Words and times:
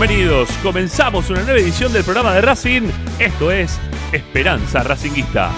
bienvenidos. 0.00 0.48
Comenzamos 0.62 1.28
una 1.28 1.42
nueva 1.42 1.60
edición 1.60 1.92
del 1.92 2.02
programa 2.04 2.32
de 2.32 2.40
Racing. 2.40 2.88
Esto 3.18 3.50
es 3.50 3.78
Esperanza 4.12 4.82
Racinguista. 4.82 5.50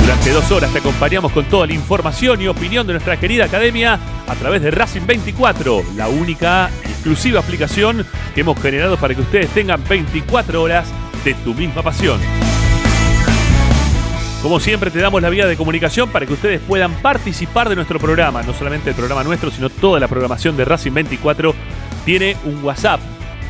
Durante 0.00 0.30
dos 0.32 0.50
horas 0.50 0.72
te 0.72 0.80
acompañamos 0.80 1.30
con 1.30 1.44
toda 1.44 1.68
la 1.68 1.74
información 1.74 2.42
y 2.42 2.48
opinión 2.48 2.84
de 2.84 2.94
nuestra 2.94 3.16
querida 3.20 3.44
academia 3.44 3.96
a 4.26 4.34
través 4.34 4.60
de 4.62 4.72
Racing 4.72 5.06
24, 5.06 5.84
la 5.94 6.08
única 6.08 6.68
y 6.84 6.88
exclusiva 6.88 7.38
aplicación 7.38 8.04
que 8.34 8.40
hemos 8.40 8.60
generado 8.60 8.96
para 8.96 9.14
que 9.14 9.20
ustedes 9.20 9.48
tengan 9.50 9.80
24 9.88 10.60
horas 10.60 10.88
de 11.24 11.34
tu 11.34 11.54
misma 11.54 11.82
pasión. 11.82 12.18
Como 14.42 14.60
siempre 14.60 14.90
te 14.92 15.00
damos 15.00 15.20
la 15.20 15.30
vía 15.30 15.46
de 15.46 15.56
comunicación 15.56 16.10
para 16.10 16.24
que 16.24 16.32
ustedes 16.32 16.60
puedan 16.60 16.92
participar 17.02 17.68
de 17.68 17.74
nuestro 17.74 17.98
programa, 17.98 18.42
no 18.44 18.54
solamente 18.54 18.90
el 18.90 18.96
programa 18.96 19.24
nuestro, 19.24 19.50
sino 19.50 19.68
toda 19.68 19.98
la 19.98 20.06
programación 20.06 20.56
de 20.56 20.64
Racing 20.64 20.92
24 20.92 21.54
tiene 22.04 22.36
un 22.44 22.62
WhatsApp 22.62 23.00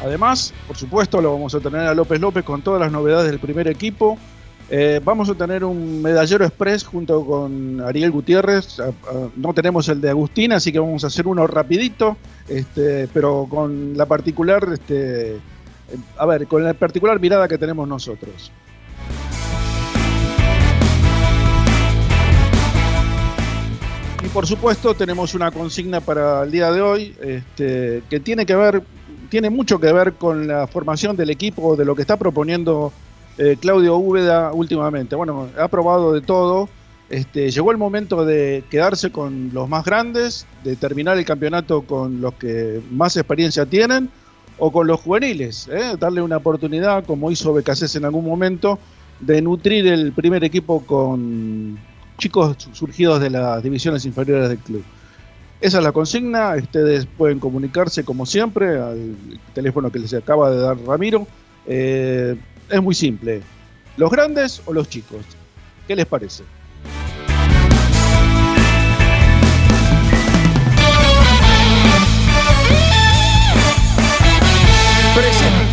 Además, 0.03 0.53
por 0.67 0.75
supuesto, 0.75 1.21
lo 1.21 1.31
vamos 1.31 1.55
a 1.55 1.61
tener 1.61 1.81
a 1.81 1.93
López 1.93 2.19
López 2.19 2.43
con 2.43 2.61
todas 2.61 2.81
las 2.81 2.91
novedades 2.91 3.31
del 3.31 3.39
primer 3.39 3.69
equipo. 3.69 4.17
Eh, 4.75 4.99
vamos 5.05 5.29
a 5.29 5.35
tener 5.35 5.63
un 5.63 6.01
medallero 6.01 6.43
express 6.43 6.83
junto 6.83 7.23
con 7.23 7.79
Ariel 7.81 8.09
Gutiérrez. 8.09 8.79
A- 8.79 8.87
a- 8.87 9.29
no 9.35 9.53
tenemos 9.53 9.87
el 9.87 10.01
de 10.01 10.09
Agustín, 10.09 10.51
así 10.51 10.71
que 10.71 10.79
vamos 10.79 11.03
a 11.03 11.07
hacer 11.07 11.27
uno 11.27 11.45
rapidito, 11.45 12.17
este, 12.47 13.07
pero 13.13 13.45
con 13.47 13.95
la 13.95 14.07
particular, 14.07 14.67
este, 14.73 15.35
eh, 15.35 15.39
a 16.17 16.25
ver, 16.25 16.47
con 16.47 16.63
la 16.63 16.73
particular 16.73 17.19
mirada 17.19 17.47
que 17.47 17.59
tenemos 17.59 17.87
nosotros. 17.87 18.51
Y 24.23 24.27
por 24.29 24.47
supuesto 24.47 24.95
tenemos 24.95 25.35
una 25.35 25.51
consigna 25.51 25.99
para 26.01 26.43
el 26.43 26.51
día 26.51 26.71
de 26.71 26.81
hoy 26.81 27.15
este, 27.21 28.01
que 28.09 28.19
tiene 28.19 28.45
que 28.45 28.55
ver, 28.55 28.81
tiene 29.29 29.49
mucho 29.51 29.79
que 29.79 29.91
ver 29.91 30.13
con 30.13 30.47
la 30.47 30.65
formación 30.65 31.15
del 31.15 31.29
equipo, 31.29 31.75
de 31.75 31.85
lo 31.85 31.93
que 31.93 32.01
está 32.01 32.17
proponiendo 32.17 32.91
eh, 33.37 33.57
Claudio 33.59 33.97
Úbeda 33.97 34.51
últimamente. 34.53 35.15
Bueno, 35.15 35.49
ha 35.57 35.67
probado 35.67 36.13
de 36.13 36.21
todo. 36.21 36.69
Este, 37.09 37.51
llegó 37.51 37.71
el 37.71 37.77
momento 37.77 38.25
de 38.25 38.63
quedarse 38.69 39.11
con 39.11 39.51
los 39.53 39.69
más 39.69 39.85
grandes, 39.85 40.47
de 40.63 40.75
terminar 40.75 41.17
el 41.17 41.25
campeonato 41.25 41.83
con 41.83 42.21
los 42.21 42.33
que 42.35 42.81
más 42.91 43.15
experiencia 43.17 43.65
tienen 43.65 44.09
o 44.57 44.71
con 44.71 44.87
los 44.87 45.01
juveniles, 45.01 45.67
¿eh? 45.67 45.95
darle 45.99 46.21
una 46.21 46.37
oportunidad, 46.37 47.05
como 47.05 47.31
hizo 47.31 47.53
Becasés 47.53 47.95
en 47.95 48.05
algún 48.05 48.25
momento, 48.25 48.79
de 49.19 49.41
nutrir 49.41 49.87
el 49.87 50.11
primer 50.13 50.43
equipo 50.43 50.81
con 50.85 51.77
chicos 52.17 52.55
surgidos 52.71 53.19
de 53.19 53.29
las 53.29 53.63
divisiones 53.63 54.05
inferiores 54.05 54.49
del 54.49 54.59
club. 54.59 54.83
esa 55.59 55.77
es 55.79 55.83
la 55.83 55.91
consigna. 55.91 56.55
Ustedes 56.55 57.05
pueden 57.05 57.39
comunicarse 57.39 58.03
como 58.03 58.25
siempre 58.25 58.79
al 58.79 59.15
teléfono 59.53 59.91
que 59.91 59.99
les 59.99 60.13
acaba 60.13 60.51
de 60.51 60.57
dar 60.57 60.77
Ramiro. 60.79 61.27
Eh, 61.65 62.35
es 62.69 62.81
muy 62.81 62.95
simple. 62.95 63.41
¿Los 63.97 64.09
grandes 64.09 64.61
o 64.65 64.73
los 64.73 64.89
chicos? 64.89 65.25
¿Qué 65.87 65.95
les 65.95 66.05
parece? 66.05 66.43
Presenta 75.15 75.72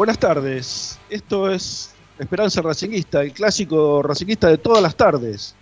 Buenas 0.00 0.18
tardes. 0.18 0.98
Esto 1.10 1.50
es 1.50 1.90
Esperanza 2.18 2.62
Racinguista, 2.62 3.20
el 3.20 3.34
clásico 3.34 4.02
racinguista 4.02 4.48
de 4.48 4.56
todas 4.56 4.82
las 4.82 4.96
tardes. 4.96 5.54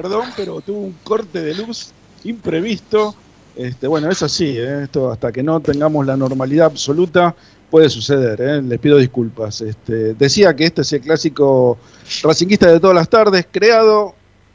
Perdón, 0.00 0.28
pero 0.34 0.60
tuvo 0.62 0.78
un 0.78 0.96
corte 1.04 1.42
de 1.42 1.54
luz 1.54 1.90
imprevisto. 2.24 3.14
Este, 3.54 3.86
bueno, 3.86 4.10
es 4.10 4.22
así, 4.22 4.56
¿eh? 4.56 4.84
esto 4.84 5.10
hasta 5.10 5.30
que 5.30 5.42
no 5.42 5.60
tengamos 5.60 6.06
la 6.06 6.16
normalidad 6.16 6.66
absoluta 6.66 7.34
puede 7.70 7.90
suceder, 7.90 8.40
¿eh? 8.40 8.62
les 8.62 8.78
pido 8.78 8.96
disculpas. 8.96 9.60
Este, 9.60 10.14
decía 10.14 10.56
que 10.56 10.64
este 10.64 10.82
es 10.82 10.92
el 10.94 11.02
clásico 11.02 11.78
racinguista 12.22 12.72
de 12.72 12.80
todas 12.80 12.96
las 12.96 13.10
tardes, 13.10 13.46
creado 13.50 14.14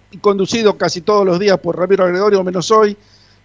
y 0.10 0.18
conducido 0.18 0.78
casi 0.78 1.02
todos 1.02 1.25
los 1.25 1.40
días 1.40 1.60
por 1.60 1.78
Ramiro 1.78 2.08
Gregorio, 2.08 2.44
menos 2.44 2.72
hoy, 2.72 2.98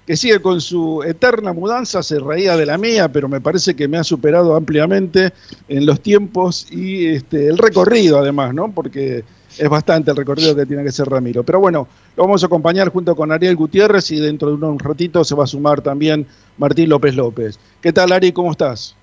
que 0.06 0.16
sigue 0.16 0.40
con 0.40 0.60
su 0.60 1.02
eterna 1.02 1.52
mudanza, 1.52 2.02
se 2.02 2.18
reía 2.18 2.56
de 2.56 2.64
la 2.64 2.78
mía, 2.78 3.12
pero 3.12 3.28
me 3.28 3.42
parece 3.42 3.76
que 3.76 3.86
me 3.86 3.98
ha 3.98 4.04
superado 4.04 4.56
ampliamente 4.56 5.32
en 5.68 5.84
los 5.84 6.00
tiempos 6.00 6.66
y 6.70 7.08
este, 7.08 7.46
el 7.48 7.58
recorrido 7.58 8.18
además, 8.18 8.54
¿no? 8.54 8.72
Porque 8.72 9.22
es 9.58 9.68
bastante 9.68 10.10
el 10.10 10.16
recorrido 10.16 10.54
que 10.54 10.66
tiene 10.66 10.84
que 10.84 10.92
ser 10.92 11.08
Ramiro. 11.08 11.42
Pero 11.42 11.60
bueno, 11.60 11.86
lo 12.16 12.22
vamos 12.24 12.42
a 12.42 12.46
acompañar 12.46 12.88
junto 12.90 13.14
con 13.16 13.32
Ariel 13.32 13.56
Gutiérrez 13.56 14.10
y 14.10 14.20
dentro 14.20 14.54
de 14.56 14.64
un 14.66 14.78
ratito 14.78 15.24
se 15.24 15.34
va 15.34 15.44
a 15.44 15.46
sumar 15.46 15.80
también 15.80 16.26
Martín 16.58 16.88
López 16.88 17.14
López. 17.14 17.58
¿Qué 17.80 17.92
tal, 17.92 18.12
Ari? 18.12 18.32
¿Cómo 18.32 18.52
estás? 18.52 18.94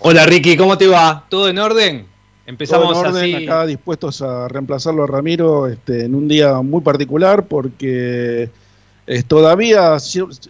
Hola 0.00 0.26
Ricky, 0.26 0.56
¿cómo 0.56 0.76
te 0.76 0.88
va? 0.88 1.24
¿Todo 1.28 1.48
en 1.48 1.58
orden? 1.58 2.06
Empezamos 2.44 2.88
Todo 2.92 3.02
en 3.04 3.14
orden, 3.14 3.34
así. 3.36 3.44
acá 3.46 3.66
dispuestos 3.66 4.20
a 4.20 4.48
reemplazarlo 4.48 5.04
a 5.04 5.06
Ramiro 5.06 5.68
este, 5.68 6.04
en 6.06 6.14
un 6.14 6.26
día 6.26 6.60
muy 6.60 6.80
particular 6.80 7.44
porque 7.46 8.50
es 9.06 9.24
todavía, 9.26 9.94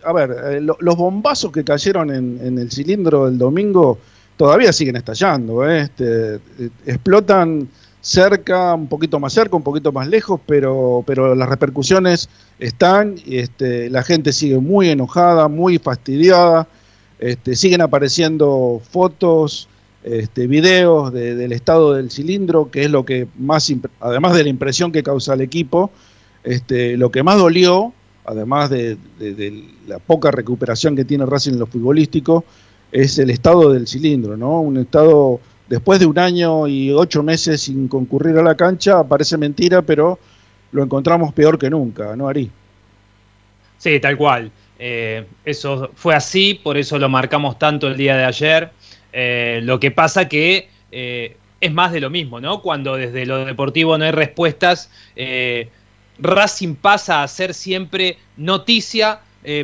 a 0.04 0.12
ver, 0.14 0.36
eh, 0.52 0.60
lo- 0.62 0.76
los 0.80 0.96
bombazos 0.96 1.52
que 1.52 1.64
cayeron 1.64 2.10
en, 2.14 2.40
en 2.42 2.58
el 2.58 2.70
cilindro 2.70 3.28
el 3.28 3.36
domingo 3.36 3.98
todavía 4.38 4.72
siguen 4.72 4.96
estallando, 4.96 5.68
¿eh? 5.68 5.82
Este, 5.82 6.36
eh, 6.36 6.70
explotan 6.86 7.68
cerca, 8.02 8.74
un 8.74 8.88
poquito 8.88 9.18
más 9.18 9.32
cerca, 9.32 9.56
un 9.56 9.62
poquito 9.62 9.92
más 9.92 10.08
lejos, 10.08 10.40
pero, 10.44 11.02
pero 11.06 11.34
las 11.34 11.48
repercusiones 11.48 12.28
están, 12.58 13.14
este, 13.26 13.88
la 13.88 14.02
gente 14.02 14.32
sigue 14.32 14.58
muy 14.58 14.90
enojada, 14.90 15.48
muy 15.48 15.78
fastidiada, 15.78 16.66
este, 17.20 17.54
siguen 17.56 17.80
apareciendo 17.80 18.82
fotos, 18.90 19.68
este, 20.02 20.48
videos 20.48 21.12
de- 21.12 21.36
del 21.36 21.52
estado 21.52 21.94
del 21.94 22.10
cilindro, 22.10 22.70
que 22.72 22.82
es 22.82 22.90
lo 22.90 23.04
que 23.04 23.28
más, 23.38 23.72
además 24.00 24.34
de 24.34 24.42
la 24.42 24.48
impresión 24.50 24.90
que 24.90 25.04
causa 25.04 25.34
el 25.34 25.40
equipo, 25.40 25.92
este, 26.42 26.96
lo 26.96 27.12
que 27.12 27.22
más 27.22 27.38
dolió, 27.38 27.92
además 28.24 28.68
de, 28.68 28.96
de- 29.20 29.34
de 29.34 29.64
la 29.86 30.00
poca 30.00 30.32
recuperación 30.32 30.96
que 30.96 31.04
tiene 31.04 31.24
Racing 31.24 31.52
en 31.52 31.60
lo 31.60 31.66
futbolístico, 31.66 32.44
es 32.90 33.16
el 33.20 33.30
estado 33.30 33.72
del 33.72 33.86
cilindro, 33.86 34.36
¿no? 34.36 34.60
Un 34.60 34.76
estado, 34.76 35.38
después 35.72 35.98
de 35.98 36.04
un 36.04 36.18
año 36.18 36.68
y 36.68 36.90
ocho 36.90 37.22
meses 37.22 37.62
sin 37.62 37.88
concurrir 37.88 38.36
a 38.36 38.42
la 38.42 38.54
cancha, 38.54 39.02
parece 39.04 39.38
mentira, 39.38 39.80
pero 39.80 40.18
lo 40.70 40.82
encontramos 40.82 41.32
peor 41.32 41.58
que 41.58 41.70
nunca, 41.70 42.14
¿no, 42.14 42.28
Ari? 42.28 42.50
Sí, 43.78 43.98
tal 43.98 44.18
cual. 44.18 44.52
Eh, 44.78 45.24
eso 45.46 45.90
fue 45.94 46.14
así, 46.14 46.60
por 46.62 46.76
eso 46.76 46.98
lo 46.98 47.08
marcamos 47.08 47.58
tanto 47.58 47.88
el 47.88 47.96
día 47.96 48.18
de 48.18 48.24
ayer. 48.24 48.70
Eh, 49.14 49.60
lo 49.62 49.80
que 49.80 49.90
pasa 49.90 50.28
que 50.28 50.68
eh, 50.90 51.38
es 51.58 51.72
más 51.72 51.90
de 51.92 52.00
lo 52.00 52.10
mismo, 52.10 52.38
¿no? 52.38 52.60
Cuando 52.60 52.96
desde 52.96 53.24
lo 53.24 53.42
deportivo 53.46 53.96
no 53.96 54.04
hay 54.04 54.10
respuestas, 54.10 54.90
Racing 56.18 56.74
pasa 56.74 57.22
a 57.22 57.28
ser 57.28 57.54
siempre 57.54 58.18
noticia 58.36 59.20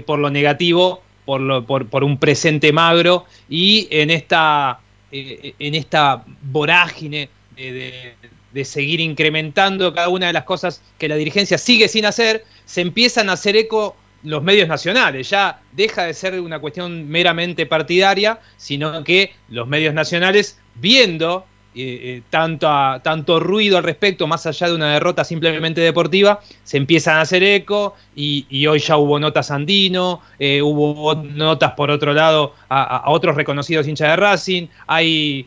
por 0.06 0.18
lo 0.18 0.30
negativo, 0.30 1.02
por 1.26 2.02
un 2.02 2.16
presente 2.16 2.72
magro 2.72 3.26
y 3.50 3.88
en 3.90 4.08
esta, 4.08 4.80
eh, 5.12 5.54
en 5.58 5.74
esta 5.74 6.24
vorágine 6.42 7.28
de, 7.56 7.72
de- 7.72 8.14
de 8.52 8.64
seguir 8.64 8.98
incrementando 9.00 9.92
cada 9.92 10.08
una 10.08 10.28
de 10.28 10.32
las 10.32 10.44
cosas 10.44 10.80
que 10.98 11.06
la 11.06 11.16
dirigencia 11.16 11.58
sigue 11.58 11.86
sin 11.86 12.06
hacer, 12.06 12.44
se 12.64 12.80
empiezan 12.80 13.28
a 13.28 13.32
hacer 13.34 13.56
eco 13.56 13.94
los 14.22 14.42
medios 14.42 14.66
nacionales. 14.68 15.28
Ya 15.28 15.60
deja 15.72 16.04
de 16.04 16.14
ser 16.14 16.40
una 16.40 16.58
cuestión 16.58 17.08
meramente 17.10 17.66
partidaria, 17.66 18.40
sino 18.56 19.04
que 19.04 19.32
los 19.50 19.68
medios 19.68 19.92
nacionales, 19.92 20.58
viendo 20.76 21.44
eh, 21.80 22.16
eh, 22.16 22.22
tanto, 22.28 22.66
tanto 23.04 23.38
ruido 23.38 23.78
al 23.78 23.84
respecto, 23.84 24.26
más 24.26 24.44
allá 24.46 24.66
de 24.66 24.74
una 24.74 24.94
derrota 24.94 25.22
simplemente 25.22 25.80
deportiva, 25.80 26.40
se 26.64 26.76
empiezan 26.76 27.18
a 27.18 27.20
hacer 27.20 27.44
eco 27.44 27.94
y, 28.16 28.66
hoy 28.66 28.80
ya 28.80 28.96
hubo 28.96 29.20
notas 29.20 29.52
Andino, 29.52 30.20
eh, 30.40 30.60
hubo 30.60 31.14
notas 31.14 31.74
por 31.74 31.92
otro 31.92 32.12
lado 32.12 32.52
a, 32.68 33.04
otros 33.06 33.36
reconocidos 33.36 33.86
hinchas 33.86 34.08
de 34.08 34.16
Racing, 34.16 34.66
hay 34.88 35.46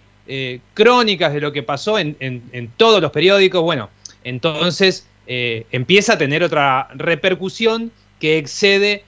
crónicas 0.74 1.34
de 1.34 1.42
lo 1.42 1.52
que 1.52 1.64
pasó 1.64 2.00
en, 2.00 2.72
todos 2.78 3.02
los 3.02 3.12
periódicos, 3.12 3.62
bueno, 3.62 3.90
entonces 4.24 5.06
empieza 5.28 6.14
a 6.14 6.18
tener 6.18 6.44
otra 6.44 6.88
repercusión 6.96 7.92
que 8.22 8.38
excede 8.38 9.04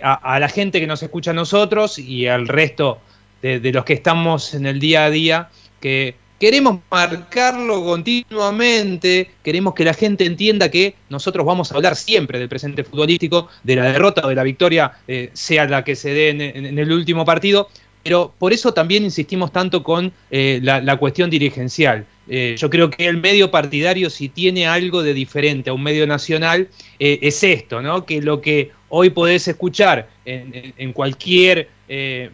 a, 0.00 0.14
a 0.14 0.38
la 0.38 0.48
gente 0.48 0.78
que 0.78 0.86
nos 0.86 1.02
escucha 1.02 1.32
a 1.32 1.34
nosotros 1.34 1.98
y 1.98 2.28
al 2.28 2.46
resto 2.46 3.00
de, 3.42 3.58
de 3.58 3.72
los 3.72 3.84
que 3.84 3.94
estamos 3.94 4.54
en 4.54 4.64
el 4.64 4.78
día 4.78 5.06
a 5.06 5.10
día, 5.10 5.48
que 5.80 6.14
queremos 6.38 6.80
marcarlo 6.90 7.84
continuamente, 7.84 9.30
queremos 9.42 9.74
que 9.74 9.84
la 9.84 9.94
gente 9.94 10.24
entienda 10.24 10.70
que 10.70 10.94
nosotros 11.08 11.44
vamos 11.44 11.72
a 11.72 11.74
hablar 11.74 11.96
siempre 11.96 12.38
del 12.38 12.48
presente 12.48 12.84
futbolístico, 12.84 13.48
de 13.64 13.76
la 13.76 13.92
derrota 13.92 14.24
o 14.24 14.28
de 14.28 14.34
la 14.34 14.44
victoria, 14.44 14.92
eh, 15.08 15.30
sea 15.32 15.66
la 15.66 15.84
que 15.84 15.96
se 15.96 16.10
dé 16.10 16.28
en, 16.30 16.78
el 16.78 16.92
último 16.92 17.24
partido, 17.24 17.68
pero 18.04 18.32
por 18.38 18.52
eso 18.52 18.72
también 18.72 19.04
insistimos 19.04 19.52
tanto 19.52 19.82
con 19.82 20.12
eh, 20.30 20.60
la, 20.62 20.96
cuestión 20.96 21.28
dirigencial. 21.28 22.06
Eh, 22.28 22.54
yo 22.58 22.70
creo 22.70 22.90
que 22.90 23.06
el 23.06 23.16
medio 23.16 23.50
partidario, 23.50 24.08
si 24.08 24.28
tiene 24.28 24.66
algo 24.66 25.02
de 25.02 25.14
diferente 25.14 25.70
a 25.70 25.72
un 25.72 25.82
medio 25.82 26.06
nacional, 26.06 26.68
es 26.98 27.42
esto, 27.42 27.82
¿no? 27.82 28.04
Que 28.04 28.22
lo 28.22 28.40
que 28.40 28.70
hoy 28.90 29.10
podés 29.10 29.48
escuchar 29.48 30.08
en, 30.24 30.74
en- 30.76 30.92
cualquier 30.92 31.68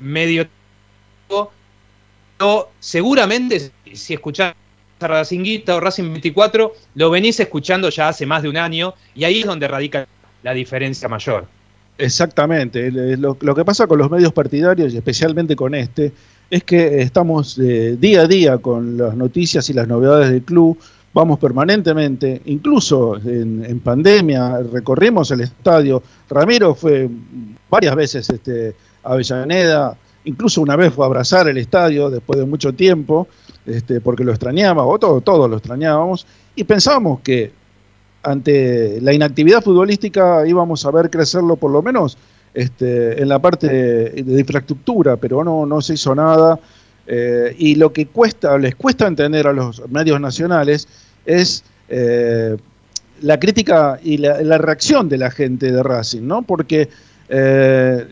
medio 0.00 0.48
seguramente 2.80 3.70
si 3.96 4.14
escuchás 4.14 4.54
a 5.00 5.06
Racinguita 5.08 5.76
o 5.76 5.80
Racing 5.80 6.04
24, 6.12 6.72
lo 6.94 7.10
venís 7.10 7.38
escuchando 7.40 7.90
ya 7.90 8.08
hace 8.08 8.24
más 8.26 8.42
de 8.42 8.48
un 8.48 8.56
año 8.56 8.94
y 9.14 9.24
ahí 9.24 9.40
es 9.40 9.46
donde 9.46 9.68
radica 9.68 10.06
la 10.42 10.54
diferencia 10.54 11.08
mayor. 11.08 11.46
Exactamente. 11.98 12.86
El- 12.86 13.20
Lo, 13.20 13.54
que 13.54 13.64
pasa 13.64 13.86
con 13.86 13.98
los 13.98 14.10
medios 14.10 14.32
partidarios 14.32 14.92
y 14.92 14.96
especialmente 14.96 15.54
con 15.56 15.74
este 15.74 16.12
es 16.50 16.64
que 16.64 17.00
estamos 17.02 17.58
eh, 17.58 17.96
día 17.98 18.22
a 18.22 18.26
día 18.26 18.58
con 18.58 18.96
las 18.96 19.14
noticias 19.16 19.68
y 19.70 19.72
las 19.72 19.88
novedades 19.88 20.30
del 20.30 20.42
club. 20.42 20.78
Vamos 21.12 21.38
permanentemente, 21.38 22.42
incluso 22.46 23.16
en, 23.16 23.64
en 23.64 23.78
pandemia, 23.80 24.58
recorrimos 24.72 25.30
el 25.30 25.42
estadio. 25.42 26.02
Ramiro 26.28 26.74
fue 26.74 27.08
varias 27.70 27.94
veces 27.94 28.28
este, 28.30 28.74
a 29.04 29.12
Avellaneda, 29.12 29.96
incluso 30.24 30.60
una 30.60 30.74
vez 30.74 30.92
fue 30.92 31.04
a 31.04 31.06
abrazar 31.06 31.46
el 31.48 31.58
estadio 31.58 32.10
después 32.10 32.38
de 32.40 32.44
mucho 32.46 32.72
tiempo, 32.72 33.28
este, 33.66 34.00
porque 34.00 34.24
lo 34.24 34.32
extrañaba, 34.32 34.84
o 34.84 34.98
todo, 34.98 35.20
todos 35.20 35.48
lo 35.48 35.56
extrañábamos, 35.56 36.26
y 36.54 36.64
pensábamos 36.64 37.20
que 37.20 37.52
ante 38.22 39.00
la 39.00 39.12
inactividad 39.12 39.62
futbolística 39.62 40.46
íbamos 40.46 40.84
a 40.86 40.90
ver 40.90 41.10
crecerlo 41.10 41.56
por 41.56 41.70
lo 41.70 41.82
menos 41.82 42.16
este, 42.54 43.20
en 43.20 43.28
la 43.28 43.38
parte 43.38 43.68
de, 43.68 44.40
infraestructura, 44.40 45.16
pero 45.16 45.44
no, 45.44 45.66
no 45.66 45.80
se 45.80 45.94
hizo 45.94 46.14
nada. 46.14 46.58
eh, 47.06 47.54
y 47.58 47.74
lo 47.74 47.92
que 47.92 48.06
cuesta, 48.06 48.56
les 48.56 48.74
cuesta 48.76 49.06
entender 49.06 49.46
a 49.46 49.52
los 49.52 49.86
medios 49.90 50.18
nacionales 50.20 50.88
es 51.26 51.64
eh, 51.88 52.56
la 53.20 53.38
crítica 53.38 53.98
y 54.02 54.18
la, 54.18 54.58
reacción 54.58 55.08
de 55.08 55.18
la 55.18 55.30
gente 55.30 55.70
de 55.70 55.82
Racing, 55.82 56.22
¿no? 56.22 56.42
Porque 56.42 56.88
eh, 57.28 58.06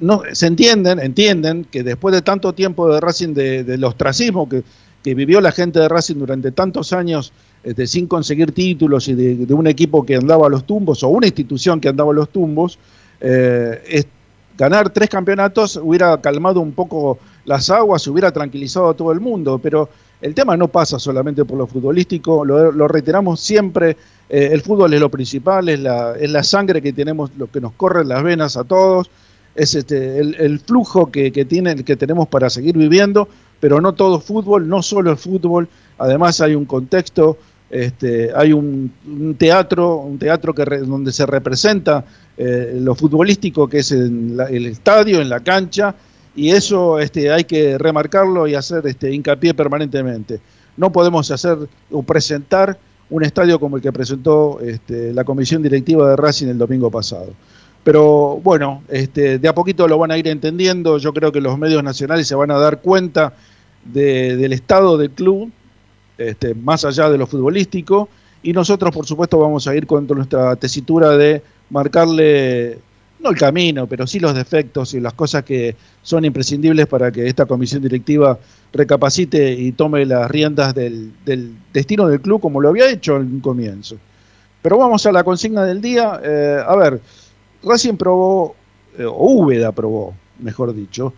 no, 0.00 0.22
se 0.32 0.46
entienden, 0.46 0.98
entienden 0.98 1.64
que 1.64 1.82
después 1.82 2.14
de 2.14 2.22
tanto 2.22 2.52
tiempo 2.52 2.92
de 2.92 3.00
Racing, 3.00 3.34
de- 3.34 3.64
del 3.64 3.84
ostracismo 3.84 4.48
que, 4.48 4.62
que 5.02 5.14
vivió 5.14 5.40
la 5.40 5.52
gente 5.52 5.78
de 5.80 5.88
Racing 5.88 6.16
durante 6.16 6.52
tantos 6.52 6.92
años 6.92 7.32
este, 7.64 7.86
sin 7.86 8.06
conseguir 8.06 8.52
títulos 8.52 9.08
y 9.08 9.14
de, 9.14 9.54
un 9.54 9.66
equipo 9.66 10.04
que 10.04 10.16
andaba 10.16 10.46
a 10.46 10.50
los 10.50 10.64
tumbos 10.64 11.02
o 11.02 11.08
una 11.08 11.26
institución 11.26 11.80
que 11.80 11.88
andaba 11.88 12.12
a 12.12 12.14
los 12.14 12.28
tumbos, 12.28 12.78
eh, 13.20 14.04
ganar 14.56 14.90
tres 14.90 15.08
campeonatos 15.08 15.76
hubiera 15.82 16.20
calmado 16.20 16.60
un 16.60 16.72
poco 16.72 17.18
las 17.44 17.68
aguas, 17.70 18.06
hubiera 18.06 18.30
tranquilizado 18.32 18.88
a 18.88 18.94
todo 18.94 19.12
el 19.12 19.20
mundo, 19.20 19.58
pero 19.62 19.88
el 20.20 20.34
tema 20.34 20.56
no 20.56 20.68
pasa 20.68 20.98
solamente 20.98 21.44
por 21.44 21.58
lo 21.58 21.66
futbolístico, 21.66 22.44
lo, 22.44 22.72
lo 22.72 22.88
reiteramos 22.88 23.40
siempre, 23.40 23.96
eh, 24.28 24.48
el 24.52 24.62
fútbol 24.62 24.94
es 24.94 25.00
lo 25.00 25.10
principal, 25.10 25.68
es 25.68 25.80
la, 25.80 26.14
es 26.18 26.30
la 26.30 26.42
sangre 26.42 26.80
que 26.80 26.92
tenemos, 26.92 27.30
lo 27.36 27.50
que 27.50 27.60
nos 27.60 27.72
corre 27.72 28.02
en 28.02 28.08
las 28.08 28.22
venas 28.22 28.56
a 28.56 28.64
todos, 28.64 29.10
es 29.56 29.74
este, 29.74 30.18
el, 30.20 30.60
flujo 30.60 31.10
que, 31.10 31.32
que, 31.32 31.44
tiene, 31.44 31.76
que 31.84 31.96
tenemos 31.96 32.28
para 32.28 32.50
seguir 32.50 32.76
viviendo, 32.76 33.28
pero 33.60 33.80
no 33.80 33.94
todo 33.94 34.20
fútbol, 34.20 34.68
no 34.68 34.82
solo 34.82 35.10
el 35.10 35.16
fútbol, 35.16 35.68
además 35.98 36.40
hay 36.40 36.54
un 36.54 36.66
contexto, 36.66 37.38
este, 37.70 38.30
hay 38.34 38.52
un, 38.52 38.92
un 39.06 39.34
teatro, 39.34 39.96
un 39.96 40.18
teatro 40.18 40.54
que 40.54 40.64
re- 40.64 40.78
donde 40.80 41.12
se 41.12 41.26
representa 41.26 42.04
eh, 42.36 42.78
lo 42.80 42.94
futbolístico 42.94 43.66
que 43.66 43.78
es 43.78 43.90
la- 43.92 44.44
el 44.46 44.66
estadio, 44.66 45.20
en 45.20 45.28
la 45.28 45.40
cancha, 45.40 45.94
y 46.34 46.50
eso 46.50 46.98
este, 47.00 47.32
hay 47.32 47.44
que 47.44 47.78
remarcarlo 47.78 48.46
y 48.46 48.54
hacer 48.54 48.86
este, 48.86 49.10
hincapié 49.12 49.54
permanentemente. 49.54 50.38
No 50.76 50.92
podemos 50.92 51.30
hacer 51.30 51.56
o 51.90 52.02
presentar 52.02 52.78
un 53.08 53.24
estadio 53.24 53.58
como 53.58 53.76
el 53.76 53.82
que 53.82 53.90
presentó 53.92 54.60
este, 54.60 55.14
la 55.14 55.24
comisión 55.24 55.62
directiva 55.62 56.10
de 56.10 56.16
Racing 56.16 56.48
el 56.48 56.58
domingo 56.58 56.90
pasado. 56.90 57.32
Pero 57.86 58.40
bueno, 58.42 58.82
este, 58.88 59.38
de 59.38 59.46
a 59.48 59.54
poquito 59.54 59.86
lo 59.86 59.96
van 59.96 60.10
a 60.10 60.18
ir 60.18 60.26
entendiendo. 60.26 60.98
Yo 60.98 61.12
creo 61.12 61.30
que 61.30 61.40
los 61.40 61.56
medios 61.56 61.84
nacionales 61.84 62.26
se 62.26 62.34
van 62.34 62.50
a 62.50 62.58
dar 62.58 62.80
cuenta 62.80 63.32
de- 63.84 64.34
del 64.36 64.52
estado 64.52 64.98
del 64.98 65.10
club, 65.10 65.52
este, 66.18 66.56
más 66.56 66.84
allá 66.84 67.08
de 67.08 67.16
lo 67.16 67.28
futbolístico. 67.28 68.08
Y 68.42 68.52
nosotros, 68.52 68.92
por 68.92 69.06
supuesto, 69.06 69.38
vamos 69.38 69.68
a 69.68 69.76
ir 69.76 69.86
con 69.86 70.04
nuestra 70.08 70.56
tesitura 70.56 71.16
de 71.16 71.40
marcarle, 71.70 72.80
no 73.20 73.30
el 73.30 73.36
camino, 73.36 73.86
pero 73.86 74.04
sí 74.04 74.18
los 74.18 74.34
defectos 74.34 74.92
y 74.94 74.98
las 74.98 75.12
cosas 75.14 75.44
que 75.44 75.76
son 76.02 76.24
imprescindibles 76.24 76.88
para 76.88 77.12
que 77.12 77.28
esta 77.28 77.46
comisión 77.46 77.82
directiva 77.82 78.36
recapacite 78.72 79.52
y 79.52 79.70
tome 79.70 80.04
las 80.06 80.28
riendas 80.28 80.74
del, 80.74 81.12
del 81.24 81.54
destino 81.72 82.08
del 82.08 82.20
club 82.20 82.40
como 82.40 82.60
lo 82.60 82.68
había 82.68 82.90
hecho 82.90 83.14
en 83.18 83.34
un 83.34 83.40
comienzo. 83.40 83.96
Pero 84.60 84.76
vamos 84.76 85.06
a 85.06 85.12
la 85.12 85.22
consigna 85.22 85.62
del 85.64 85.80
día. 85.80 86.20
Eh, 86.24 86.58
a 86.66 86.74
ver, 86.74 87.00
Racing 87.62 87.94
probó, 87.96 88.54
eh, 88.98 89.04
o 89.04 89.32
Úbeda 89.32 89.72
probó, 89.72 90.14
mejor 90.40 90.74
dicho, 90.74 91.12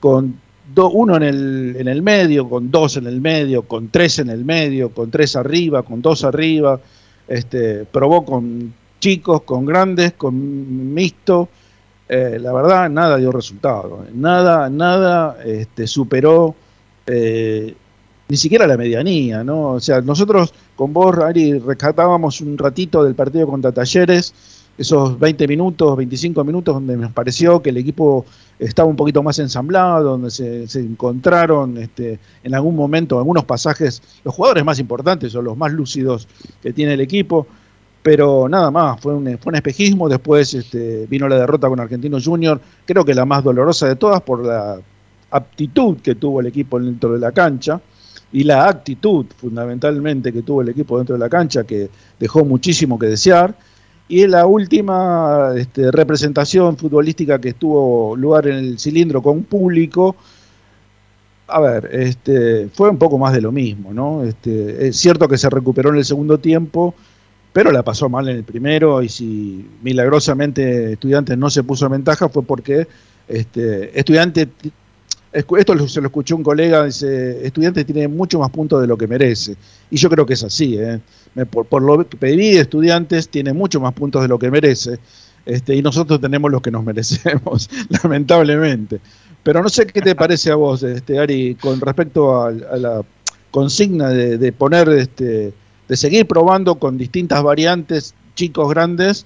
con 0.00 0.38
do- 0.74 0.90
uno 0.90 1.16
en 1.16 1.22
el, 1.22 1.76
en 1.78 1.88
el 1.88 2.02
medio, 2.02 2.48
con 2.48 2.70
dos 2.70 2.96
en 2.96 3.06
el 3.06 3.20
medio, 3.20 3.62
con 3.62 3.88
tres 3.88 4.18
en 4.18 4.30
el 4.30 4.44
medio, 4.44 4.90
con 4.90 5.10
tres 5.10 5.36
arriba, 5.36 5.82
con 5.82 6.02
dos 6.02 6.24
arriba. 6.24 6.80
Este, 7.28 7.84
probó 7.84 8.24
con 8.24 8.72
chicos, 9.00 9.42
con 9.42 9.64
grandes, 9.66 10.12
con 10.12 10.94
mixto. 10.94 11.48
Eh, 12.08 12.38
la 12.40 12.52
verdad, 12.52 12.88
nada 12.88 13.16
dio 13.16 13.32
resultado. 13.32 14.04
Nada, 14.14 14.70
nada 14.70 15.38
este, 15.44 15.86
superó 15.88 16.54
eh, 17.06 17.74
ni 18.28 18.36
siquiera 18.36 18.66
la 18.66 18.76
medianía, 18.76 19.42
¿no? 19.42 19.72
O 19.72 19.80
sea, 19.80 20.00
nosotros 20.00 20.52
con 20.76 20.92
vos, 20.92 21.16
Ari, 21.18 21.58
rescatábamos 21.58 22.40
un 22.40 22.56
ratito 22.58 23.02
del 23.02 23.14
partido 23.14 23.46
contra 23.46 23.72
Talleres, 23.72 24.34
esos 24.78 25.18
20 25.18 25.48
minutos, 25.48 25.96
25 25.96 26.44
minutos, 26.44 26.74
donde 26.74 26.96
nos 26.96 27.12
pareció 27.12 27.62
que 27.62 27.70
el 27.70 27.78
equipo 27.78 28.26
estaba 28.58 28.88
un 28.88 28.96
poquito 28.96 29.22
más 29.22 29.38
ensamblado, 29.38 30.18
donde 30.18 30.30
se, 30.30 30.80
encontraron 30.80 31.78
este, 31.78 32.18
en 32.42 32.54
algún 32.54 32.76
momento, 32.76 33.18
algunos 33.18 33.44
pasajes, 33.44 34.02
los 34.24 34.34
jugadores 34.34 34.64
más 34.64 34.78
importantes 34.78 35.34
o 35.34 35.42
los 35.42 35.56
más 35.56 35.72
lúcidos 35.72 36.28
que 36.62 36.72
tiene 36.72 36.94
el 36.94 37.00
equipo, 37.00 37.46
pero 38.02 38.48
nada 38.48 38.70
más, 38.70 39.00
fue 39.00 39.14
un, 39.14 39.24
fue 39.38 39.50
un 39.50 39.56
espejismo, 39.56 40.08
después 40.08 40.54
este, 40.54 41.06
vino 41.06 41.28
la 41.28 41.38
derrota 41.38 41.68
con 41.68 41.80
Argentino 41.80 42.18
Junior, 42.22 42.60
creo 42.84 43.04
que 43.04 43.14
la 43.14 43.24
más 43.24 43.42
dolorosa 43.42 43.88
de 43.88 43.96
todas 43.96 44.20
por 44.22 44.44
la 44.44 44.78
aptitud 45.30 45.98
que 45.98 46.14
tuvo 46.14 46.40
el 46.40 46.46
equipo 46.46 46.78
dentro 46.78 47.12
de 47.12 47.18
la 47.18 47.32
cancha 47.32 47.80
y 48.32 48.44
la 48.44 48.68
actitud 48.68 49.26
fundamentalmente 49.36 50.32
que 50.32 50.42
tuvo 50.42 50.62
el 50.62 50.68
equipo 50.68 50.98
dentro 50.98 51.14
de 51.14 51.20
la 51.20 51.28
cancha 51.28 51.64
que 51.64 51.90
dejó 52.18 52.44
muchísimo 52.44 52.98
que 52.98 53.06
desear 53.06 53.54
y 54.08 54.26
la 54.26 54.46
última 54.46 55.52
este, 55.56 55.90
representación 55.90 56.76
futbolística 56.76 57.40
que 57.40 57.54
tuvo 57.54 58.16
lugar 58.16 58.46
en 58.46 58.56
el 58.56 58.78
cilindro 58.78 59.22
con 59.22 59.42
público 59.44 60.16
a 61.48 61.60
ver, 61.60 61.88
este, 61.92 62.68
fue 62.72 62.90
un 62.90 62.98
poco 62.98 63.18
más 63.18 63.32
de 63.32 63.40
lo 63.40 63.52
mismo, 63.52 63.92
¿no? 63.92 64.24
Este, 64.24 64.88
es 64.88 64.96
cierto 64.96 65.28
que 65.28 65.38
se 65.38 65.48
recuperó 65.48 65.90
en 65.90 65.96
el 65.96 66.04
segundo 66.04 66.38
tiempo, 66.38 66.94
pero 67.52 67.70
la 67.70 67.82
pasó 67.82 68.08
mal 68.08 68.28
en 68.28 68.36
el 68.36 68.44
primero 68.44 69.02
y 69.02 69.08
si 69.08 69.68
milagrosamente 69.82 70.92
Estudiantes 70.92 71.38
no 71.38 71.50
se 71.50 71.62
puso 71.62 71.86
en 71.86 71.92
ventaja 71.92 72.28
fue 72.28 72.42
porque 72.42 72.88
este, 73.28 73.98
Estudiantes, 73.98 74.48
esto 75.36 75.88
se 75.88 76.00
lo 76.00 76.06
escuchó 76.06 76.36
un 76.36 76.42
colega, 76.42 76.84
dice, 76.84 77.46
Estudiantes 77.46 77.84
tiene 77.84 78.08
mucho 78.08 78.38
más 78.38 78.50
puntos 78.50 78.80
de 78.80 78.86
lo 78.86 78.96
que 78.96 79.06
merece. 79.06 79.56
Y 79.90 79.96
yo 79.96 80.08
creo 80.08 80.24
que 80.24 80.34
es 80.34 80.44
así, 80.44 80.76
¿eh? 80.78 81.00
Por, 81.50 81.66
por 81.66 81.82
lo 81.82 82.08
que 82.08 82.16
pedí, 82.16 82.56
Estudiantes 82.56 83.28
tiene 83.28 83.52
mucho 83.52 83.80
más 83.80 83.92
puntos 83.92 84.22
de 84.22 84.28
lo 84.28 84.38
que 84.38 84.50
merece. 84.50 84.98
Este, 85.44 85.76
y 85.76 85.82
nosotros 85.82 86.20
tenemos 86.20 86.50
los 86.50 86.62
que 86.62 86.70
nos 86.70 86.84
merecemos, 86.90 87.68
lamentablemente. 88.02 89.00
Pero 89.42 89.62
no 89.62 89.68
sé 89.68 89.86
qué 89.86 90.00
te 90.00 90.14
parece 90.14 90.50
a 90.50 90.56
vos, 90.56 90.82
este, 90.82 91.18
Ari, 91.18 91.54
con 91.54 91.80
respecto 91.80 92.34
a, 92.34 92.48
a 92.48 92.76
la 92.76 93.02
consigna 93.50 94.08
de, 94.08 94.38
de 94.38 94.52
poner, 94.52 94.88
este, 94.88 95.52
de 95.86 95.96
seguir 95.96 96.26
probando 96.26 96.76
con 96.76 96.98
distintas 96.98 97.42
variantes, 97.42 98.14
chicos 98.34 98.68
grandes, 98.70 99.24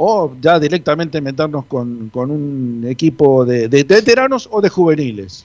o 0.00 0.32
ya 0.40 0.58
directamente 0.60 1.20
meternos 1.20 1.66
con, 1.66 2.08
con 2.10 2.30
un 2.30 2.84
equipo 2.88 3.44
de, 3.44 3.68
de 3.68 3.82
veteranos 3.82 4.48
o 4.50 4.60
de 4.60 4.68
juveniles. 4.68 5.44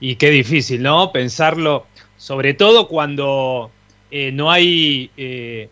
Y 0.00 0.16
qué 0.16 0.30
difícil, 0.30 0.82
¿no? 0.82 1.10
Pensarlo, 1.12 1.86
sobre 2.16 2.54
todo 2.54 2.88
cuando 2.88 3.70
eh, 4.10 4.30
no 4.32 4.50
hay 4.50 5.10
eh, 5.16 5.68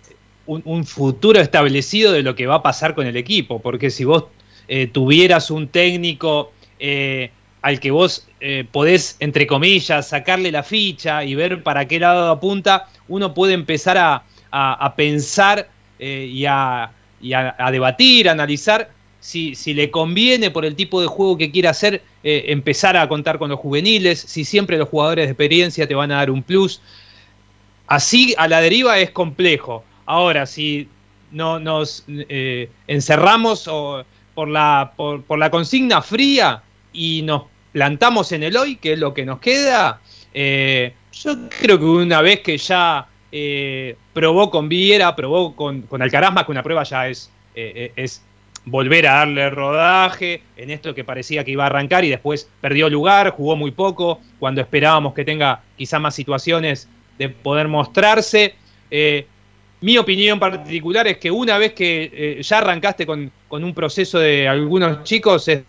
un, 0.47 0.85
futuro 0.85 1.41
establecido 1.41 2.13
de 2.13 2.23
lo 2.23 2.35
que 2.35 2.47
va 2.47 2.57
a 2.57 2.63
pasar 2.63 2.95
con 2.95 3.07
el 3.07 3.17
equipo, 3.17 3.61
porque 3.61 3.91
si 3.91 4.05
vos 4.05 4.25
eh, 4.69 4.87
tuvieras 4.87 5.51
un 5.51 5.69
técnico 5.69 6.53
eh, 6.79 7.31
al 7.63 7.81
que 7.81 7.91
vos 7.91 8.29
podés, 8.73 9.17
entre 9.21 9.47
comillas, 9.47 10.09
sacarle 10.09 10.53
la 10.53 10.63
ficha 10.63 11.25
y 11.25 11.35
ver 11.35 11.63
para 11.63 11.89
qué 11.89 11.99
lado 11.99 12.31
apunta, 12.31 12.89
uno 13.09 13.33
puede 13.33 13.55
empezar 13.55 13.97
a, 13.97 14.23
a- 14.51 14.95
pensar 14.97 15.71
y, 15.99 16.45
a, 16.45 16.93
y 17.23 17.33
a 17.33 17.71
debatir, 17.73 18.29
a 18.29 18.33
analizar 18.33 18.91
si, 19.19 19.55
si 19.55 19.73
le 19.73 19.91
conviene 19.91 20.51
por 20.51 20.67
el 20.67 20.77
tipo 20.77 21.01
de 21.01 21.07
juego 21.07 21.39
que 21.39 21.51
quiere 21.51 21.69
hacer 21.69 22.03
eh, 22.25 22.47
empezar 22.49 22.97
a 22.97 23.09
contar 23.09 23.39
con 23.39 23.51
los 23.51 23.61
juveniles, 23.61 24.19
si 24.19 24.45
siempre 24.45 24.79
los 24.79 24.89
jugadores 24.89 25.27
de 25.27 25.31
experiencia 25.33 25.87
te 25.87 25.95
van 25.95 26.11
a 26.11 26.17
dar 26.17 26.31
un 26.31 26.43
plus. 26.43 26.81
Así 27.87 28.35
a 28.39 28.49
la 28.49 28.61
deriva 28.61 28.99
es 28.99 29.11
complejo. 29.11 29.85
Ahora, 30.07 30.47
si 30.47 30.89
no 31.31 31.59
nos 31.61 32.05
eh, 32.09 32.71
encerramos 32.87 33.69
o- 33.69 34.05
por, 34.35 34.49
la, 34.49 34.93
por, 34.97 35.23
por 35.23 35.39
la 35.39 35.51
consigna 35.51 36.03
fría 36.03 36.63
y 36.93 37.23
nos 37.23 37.43
plantamos 37.73 38.33
en 38.33 38.43
el 38.43 38.57
hoy, 38.57 38.77
que 38.77 38.95
es 38.95 38.99
lo 38.99 39.13
que 39.15 39.25
nos 39.25 39.39
queda, 39.39 40.01
eh, 40.33 40.95
yo 41.13 41.49
creo 41.61 41.79
que 41.79 41.85
una 41.85 42.21
vez 42.23 42.41
que 42.41 42.57
ya 42.59 43.07
probó 44.13 44.51
con 44.51 44.69
Viera, 44.69 45.15
probó 45.17 45.55
con, 45.57 45.83
con 45.83 46.01
Alcaraz, 46.03 46.33
más 46.33 46.45
que 46.45 46.53
una 46.53 46.63
prueba 46.63 46.85
ya 46.85 47.09
es, 47.09 47.31
es 47.55 48.23
volver 48.67 49.07
a 49.07 49.15
darle 49.17 49.51
rodaje 49.51 50.43
en 50.57 50.71
esto 50.71 50.95
que 50.95 51.05
parecía 51.05 51.45
que 51.45 51.51
iba 51.51 51.65
a 51.65 51.67
arrancar 51.67 52.05
y 52.05 52.11
después 52.11 52.49
perdió 52.61 52.89
lugar, 52.89 53.31
jugó 53.31 53.57
muy 53.57 53.71
poco, 53.71 54.21
cuando 54.39 54.61
esperábamos 54.61 55.15
que 55.15 55.25
tenga 55.25 55.63
quizá 55.77 55.99
más 55.99 56.15
situaciones 56.15 56.89
de 57.19 57.29
poder 57.29 57.69
mostrarse. 57.69 58.55
Eh, 58.91 59.27
mi 59.81 59.99
opinión 59.99 60.39
particular 60.39 61.07
es 61.07 61.19
que 61.19 61.31
una 61.31 61.59
vez 61.59 61.75
que 61.75 62.11
eh, 62.13 62.43
ya 62.43 62.59
arrancaste 62.59 63.05
con, 63.05 63.31
con 63.49 63.65
un 63.65 63.75
proceso 63.75 64.19
de 64.19 64.49
algunos 64.49 65.05
chicos 65.05 65.47
es 65.49 65.63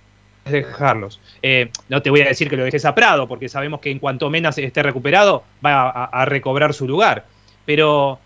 dejarlos. 0.45 1.19
Eh, 1.41 1.69
no 1.89 2.01
te 2.01 2.09
voy 2.09 2.21
a 2.21 2.27
decir 2.27 2.49
que 2.49 2.55
lo 2.55 2.63
dejes 2.63 2.85
a 2.85 2.95
Prado, 2.95 3.27
porque 3.27 3.49
sabemos 3.49 3.81
que 3.81 3.91
en 3.91 3.99
cuanto 3.99 4.29
menos 4.29 4.57
esté 4.57 4.83
recuperado 4.83 5.43
va 5.65 5.89
a, 5.89 6.25
recobrar 6.25 6.73
su 6.73 6.87
lugar. 6.87 7.25
Pero 7.65 8.19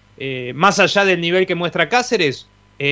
más 0.53 0.79
allá 0.79 1.05
del 1.05 1.21
nivel 1.21 1.47
que 1.47 1.55
muestra 1.55 1.87
Cáceres, 1.87 2.49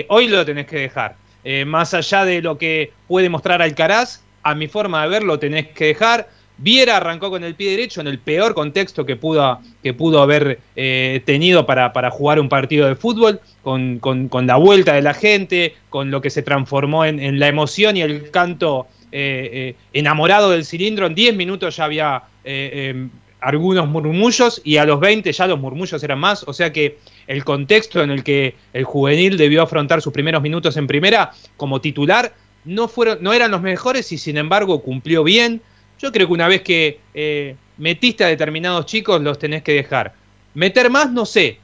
hoy 0.07 0.29
lo 0.29 0.45
tenés 0.45 0.65
que 0.65 0.77
dejar. 0.77 1.17
Eh, 1.49 1.63
más 1.63 1.93
allá 1.93 2.25
de 2.25 2.41
lo 2.41 2.57
que 2.57 2.91
puede 3.07 3.29
mostrar 3.29 3.62
Alcaraz, 3.62 4.21
a 4.43 4.53
mi 4.53 4.67
forma 4.67 5.01
de 5.03 5.07
ver 5.07 5.23
lo 5.23 5.39
tenés 5.39 5.67
que 5.67 5.86
dejar. 5.86 6.27
Viera 6.57 6.97
arrancó 6.97 7.29
con 7.29 7.41
el 7.45 7.55
pie 7.55 7.71
derecho 7.71 8.01
en 8.01 8.07
el 8.07 8.19
peor 8.19 8.53
contexto 8.53 9.05
que 9.05 9.15
pudo, 9.15 9.62
que 9.81 9.93
pudo 9.93 10.21
haber 10.21 10.60
eh, 10.75 11.21
tenido 11.23 11.65
para, 11.65 11.93
para 11.93 12.12
jugar 12.12 12.41
un 12.41 12.49
partido 12.49 12.86
de 12.86 12.95
fútbol, 12.97 13.39
con, 13.63 13.99
con- 13.99 14.27
la 14.45 14.57
vuelta 14.57 14.93
de 14.93 15.01
la 15.01 15.13
gente, 15.13 15.73
con 15.89 16.12
lo 16.12 16.19
que 16.19 16.29
se 16.31 16.41
transformó 16.41 17.05
en, 17.05 17.39
la 17.39 17.47
emoción 17.47 17.95
y 17.95 18.01
el 18.01 18.29
canto 18.29 18.88
eh, 19.13 19.75
enamorado 19.93 20.49
del 20.49 20.65
cilindro. 20.65 21.07
En 21.07 21.15
10 21.15 21.33
minutos 21.33 21.77
ya 21.77 21.86
había 21.86 22.23
eh, 22.43 23.07
algunos 23.39 23.88
murmullos 23.88 24.62
y 24.63 24.78
a 24.78 24.86
los 24.86 25.00
20 25.00 25.32
ya 25.32 25.47
los 25.47 25.60
murmullos 25.60 26.04
eran 26.04 26.19
más. 26.19 26.43
O 26.47 26.54
sea 26.54 26.71
que 26.73 26.97
el 27.28 27.43
contexto 27.43 28.02
en 28.02 28.12
el 28.12 28.23
que 28.23 28.56
el 28.73 28.84
juvenil 28.84 29.38
debió 29.38 29.62
afrontar 29.62 30.02
sus 30.02 30.13
primeros 30.13 30.41
minutos 30.41 30.78
en 30.78 30.88
primera 30.88 31.32
como 31.56 31.82
titular 31.82 32.34
no, 32.67 32.88
fueron, 32.88 33.19
no 33.21 33.34
eran 33.34 33.50
los 33.50 33.62
mejores 33.62 34.12
y 34.12 34.17
sin 34.17 34.38
embargo 34.38 34.82
cumplió 34.84 35.23
bien. 35.23 35.62
Yo 36.00 36.12
creo 36.12 36.28
que 36.28 36.34
una 36.34 36.47
vez 36.47 36.62
que 36.62 37.00
eh, 37.13 37.56
metiste 37.78 38.23
a 38.23 38.28
determinados 38.28 38.86
chicos 38.86 39.21
los 39.21 39.39
tenés 39.39 39.63
que 39.63 39.73
dejar. 39.73 40.13
Meter 40.54 40.89
más 40.89 41.12
no 41.12 41.26
sé, 41.26 41.60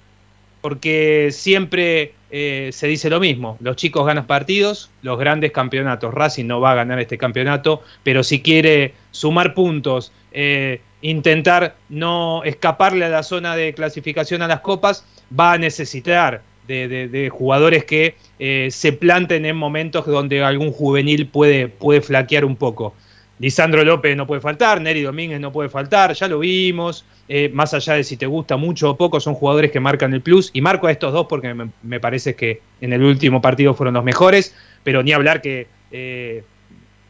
porque 0.61 1.29
siempre 1.31 2.13
eh, 2.31 2.69
se 2.71 2.87
dice 2.87 3.09
lo 3.09 3.19
mismo. 3.19 3.57
Los 3.59 3.75
chicos 3.75 4.05
ganan 4.05 4.25
partidos, 4.25 4.89
los 5.01 5.19
grandes 5.19 5.51
campeonatos. 5.51 6.13
Racing 6.13 6.45
no 6.45 6.61
va 6.61 6.71
a 6.71 6.75
ganar 6.75 6.99
este 6.99 7.17
campeonato, 7.17 7.83
pero 8.03 8.23
si 8.23 8.41
quiere 8.41 8.93
sumar 9.11 9.53
puntos, 9.53 10.11
eh, 10.31 10.81
intentar 11.03 11.75
no 11.89 12.43
escaparle 12.43 13.05
a 13.05 13.09
la 13.09 13.23
zona 13.23 13.55
de 13.55 13.73
clasificación 13.73 14.41
a 14.41 14.47
las 14.47 14.61
copas, 14.61 15.05
va 15.37 15.53
a 15.53 15.57
necesitar 15.57 16.41
de, 16.67 17.29
jugadores 17.31 17.83
que 17.83 18.15
eh, 18.39 18.69
se 18.71 18.93
planten 18.93 19.45
en 19.45 19.55
momentos 19.55 20.05
donde 20.05 20.41
algún 20.41 20.71
juvenil 20.71 21.27
puede, 21.27 21.67
puede 21.67 22.01
flaquear 22.01 22.45
un 22.45 22.55
poco. 22.55 22.95
Lisandro 23.39 23.83
López 23.83 24.15
no 24.15 24.25
puede 24.25 24.39
faltar, 24.39 24.79
Neri 24.79 25.01
Domínguez 25.01 25.39
no 25.41 25.51
puede 25.51 25.67
faltar, 25.67 26.13
ya 26.13 26.27
lo 26.27 26.39
vimos. 26.39 27.05
eh, 27.27 27.49
más 27.53 27.73
allá 27.73 27.95
de 27.95 28.03
si 28.03 28.15
te 28.15 28.25
gusta 28.25 28.55
mucho 28.57 28.91
o 28.91 28.97
poco, 28.97 29.19
son 29.19 29.33
jugadores 29.33 29.71
que 29.71 29.79
marcan 29.79 30.13
el 30.13 30.21
plus. 30.21 30.49
Y 30.53 30.61
marco 30.61 30.87
a 30.87 30.91
estos 30.91 31.11
dos 31.11 31.25
porque 31.27 31.53
me, 31.53 31.69
me 31.81 31.99
parece 31.99 32.35
que 32.35 32.61
en 32.79 32.93
el 32.93 33.03
último 33.03 33.41
partido 33.41 33.73
fueron 33.73 33.95
los 33.95 34.03
mejores. 34.03 34.55
Pero 34.83 35.03
ni 35.03 35.11
hablar 35.11 35.41
que 35.41 35.67
eh, 35.91 36.43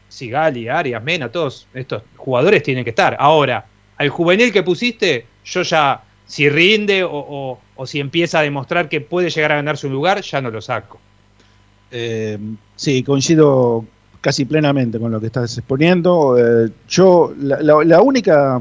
Sigali, 0.08 0.68
Arias, 0.68 1.02
Mena, 1.02 1.30
todos 1.30 1.68
estos 1.74 2.02
jugadores 2.16 2.62
tienen 2.62 2.84
que 2.84 2.90
estar. 2.90 3.16
Ahora, 3.18 3.66
al 3.96 4.08
juvenil 4.08 4.52
que 4.52 4.62
pusiste, 4.62 5.26
yo 5.44 5.62
ya, 5.62 6.02
si 6.26 6.48
rinde 6.48 7.04
o, 7.04 7.58
si 7.86 8.00
empieza 8.00 8.38
a 8.38 8.42
demostrar 8.42 8.88
que 8.88 9.00
puede 9.00 9.30
llegar 9.30 9.52
a 9.52 9.56
ganarse 9.56 9.86
un 9.86 9.92
lugar, 9.92 10.20
ya 10.22 10.40
no 10.40 10.50
lo 10.50 10.60
saco. 10.60 10.98
Eh, 11.90 12.38
sí, 12.74 13.02
coincido 13.02 13.84
casi 14.20 14.46
plenamente 14.46 14.98
con 14.98 15.12
lo 15.12 15.20
que 15.20 15.26
estás 15.26 15.56
exponiendo. 15.58 16.36
Eh, 16.38 16.70
yo, 16.88 17.34
la, 17.38 18.00
única, 18.00 18.60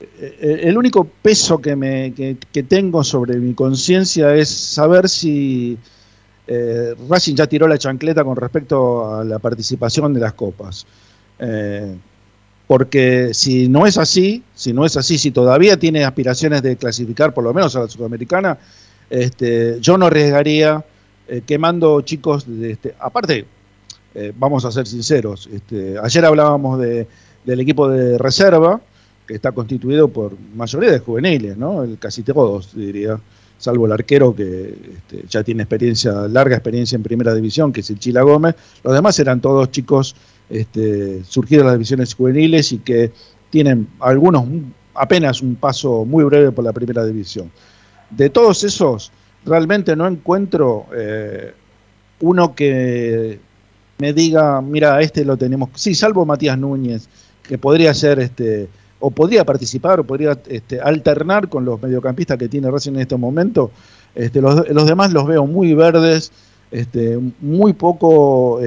eh, 0.00 0.60
el 0.64 0.76
único 0.76 1.04
peso 1.04 1.58
que, 1.58 1.76
me, 1.76 2.12
que, 2.12 2.62
tengo 2.62 3.04
sobre 3.04 3.36
mi 3.36 3.54
conciencia 3.54 4.34
es 4.34 4.48
saber 4.48 5.08
si 5.08 5.78
Racing 7.08 7.36
ya 7.36 7.46
tiró 7.46 7.68
la 7.68 7.78
chancleta 7.78 8.24
con 8.24 8.36
respecto 8.36 9.14
a 9.14 9.24
la 9.24 9.38
participación 9.38 10.12
de 10.12 10.20
las 10.20 10.32
copas. 10.32 10.86
Porque 12.66 13.30
si 13.34 13.68
no 13.68 13.86
es 13.86 13.98
así, 13.98 14.42
si 14.54 14.72
no 14.72 14.84
es 14.86 14.96
así, 14.96 15.18
si 15.18 15.30
todavía 15.30 15.76
tiene 15.76 16.04
aspiraciones 16.04 16.62
de 16.62 16.76
clasificar 16.76 17.34
por 17.34 17.44
lo 17.44 17.52
menos 17.52 17.76
a 17.76 17.80
la 17.80 17.88
Sudamericana, 17.88 18.58
este, 19.10 19.78
yo 19.80 19.98
no 19.98 20.06
arriesgaría 20.06 20.84
eh, 21.28 21.42
quemando 21.46 22.00
chicos, 22.00 22.44
de 22.46 22.72
este, 22.72 22.94
aparte, 22.98 23.44
eh, 24.14 24.32
vamos 24.36 24.64
a 24.64 24.72
ser 24.72 24.86
sinceros, 24.86 25.48
este, 25.52 25.96
ayer 26.02 26.24
hablábamos 26.24 26.80
de, 26.80 27.06
del 27.44 27.60
equipo 27.60 27.88
de 27.88 28.16
reserva, 28.18 28.80
que 29.26 29.34
está 29.34 29.52
constituido 29.52 30.08
por 30.08 30.36
mayoría 30.54 30.92
de 30.92 30.98
juveniles, 30.98 31.56
¿no? 31.56 31.82
El, 31.82 31.98
casi 31.98 32.22
todos, 32.22 32.74
diría, 32.74 33.18
salvo 33.58 33.86
el 33.86 33.92
arquero 33.92 34.34
que 34.34 34.74
este, 34.96 35.24
ya 35.28 35.42
tiene 35.42 35.62
experiencia, 35.62 36.12
larga 36.28 36.56
experiencia 36.56 36.96
en 36.96 37.02
primera 37.02 37.34
división, 37.34 37.72
que 37.72 37.80
es 37.80 37.90
el 37.90 37.98
Chila 37.98 38.22
Gómez, 38.22 38.54
los 38.82 38.94
demás 38.94 39.18
eran 39.18 39.40
todos 39.40 39.70
chicos 39.70 40.14
este, 40.50 41.24
surgidos 41.24 41.62
de 41.64 41.66
las 41.66 41.74
divisiones 41.74 42.14
juveniles 42.14 42.72
y 42.72 42.78
que 42.78 43.12
tienen 43.50 43.88
algunos 44.00 44.42
un- 44.42 44.74
apenas 44.94 45.42
un 45.42 45.56
paso 45.56 46.04
muy 46.04 46.24
breve 46.24 46.52
por 46.52 46.64
la 46.64 46.72
primera 46.72 47.04
división. 47.04 47.50
De 48.10 48.30
todos 48.30 48.62
esos, 48.64 49.10
realmente 49.44 49.96
no 49.96 50.06
encuentro 50.06 50.86
eh, 50.96 51.52
uno 52.20 52.54
que 52.54 53.38
me 53.98 54.12
diga, 54.12 54.60
mira, 54.60 55.00
este 55.00 55.24
lo 55.24 55.36
tenemos, 55.36 55.70
sí, 55.74 55.94
salvo 55.94 56.24
Matías 56.24 56.58
Núñez, 56.58 57.08
que 57.42 57.58
podría 57.58 57.92
ser, 57.94 58.18
este, 58.20 58.68
o 59.00 59.10
podría 59.10 59.44
participar, 59.44 60.00
o 60.00 60.04
podría 60.04 60.38
este, 60.48 60.80
alternar 60.80 61.48
con 61.48 61.64
los 61.64 61.80
mediocampistas 61.82 62.38
que 62.38 62.48
tiene 62.48 62.70
Racing 62.70 62.92
en 62.92 63.00
este 63.00 63.16
momento. 63.16 63.70
Este, 64.14 64.40
los, 64.40 64.68
los 64.70 64.86
demás 64.86 65.12
los 65.12 65.26
veo 65.26 65.46
muy 65.46 65.74
verdes, 65.74 66.32
este, 66.70 67.18
muy 67.40 67.72
poco 67.72 68.60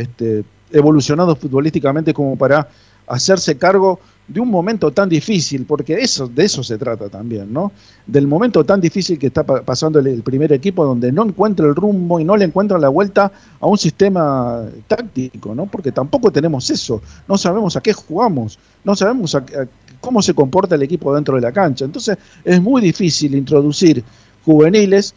evolucionados 0.72 1.38
futbolísticamente 1.40 2.14
como 2.14 2.36
para 2.36 2.68
hacerse 3.08 3.58
cargo 3.58 4.00
de 4.28 4.42
un 4.42 4.50
momento 4.50 4.92
tan 4.92 5.08
difícil, 5.08 5.66
porque 5.66 5.94
eso, 5.94 6.28
de 6.28 6.44
eso 6.44 6.62
se 6.62 6.78
trata 6.78 7.08
también, 7.08 7.54
¿no? 7.54 7.72
Del 8.06 8.28
momento 8.28 8.66
tan 8.66 8.82
difícil 8.82 9.18
que 9.18 9.28
está 9.28 9.44
pa- 9.46 9.62
pasando 9.62 10.00
el, 10.00 10.08
el 10.08 10.22
primer 10.24 10.52
equipo, 10.52 10.84
donde 10.84 11.14
no 11.14 11.24
encuentra 11.24 11.66
el 11.66 11.74
rumbo 11.74 12.20
y 12.20 12.26
no 12.26 12.36
le 12.36 12.44
encuentra 12.44 12.78
la 12.78 12.90
vuelta 12.90 13.32
a 13.62 13.66
un 13.66 13.78
sistema 13.78 14.66
táctico, 14.88 15.56
¿no? 15.56 15.68
Porque 15.68 15.94
tampoco 15.94 16.30
tenemos 16.32 16.70
eso, 16.70 17.02
no 17.30 17.38
sabemos 17.38 17.78
a 17.78 17.82
qué 17.82 17.94
jugamos, 17.94 18.60
no 18.84 18.94
sabemos 18.98 19.34
a- 19.36 19.38
a 19.38 19.68
cómo 20.02 20.22
se 20.22 20.34
comporta 20.34 20.76
el 20.76 20.84
equipo 20.84 21.16
dentro 21.16 21.36
de 21.36 21.42
la 21.42 21.54
cancha. 21.54 21.86
Entonces 21.86 22.18
es 22.44 22.62
muy 22.62 22.82
difícil 22.82 23.34
introducir 23.34 24.04
juveniles 24.44 25.14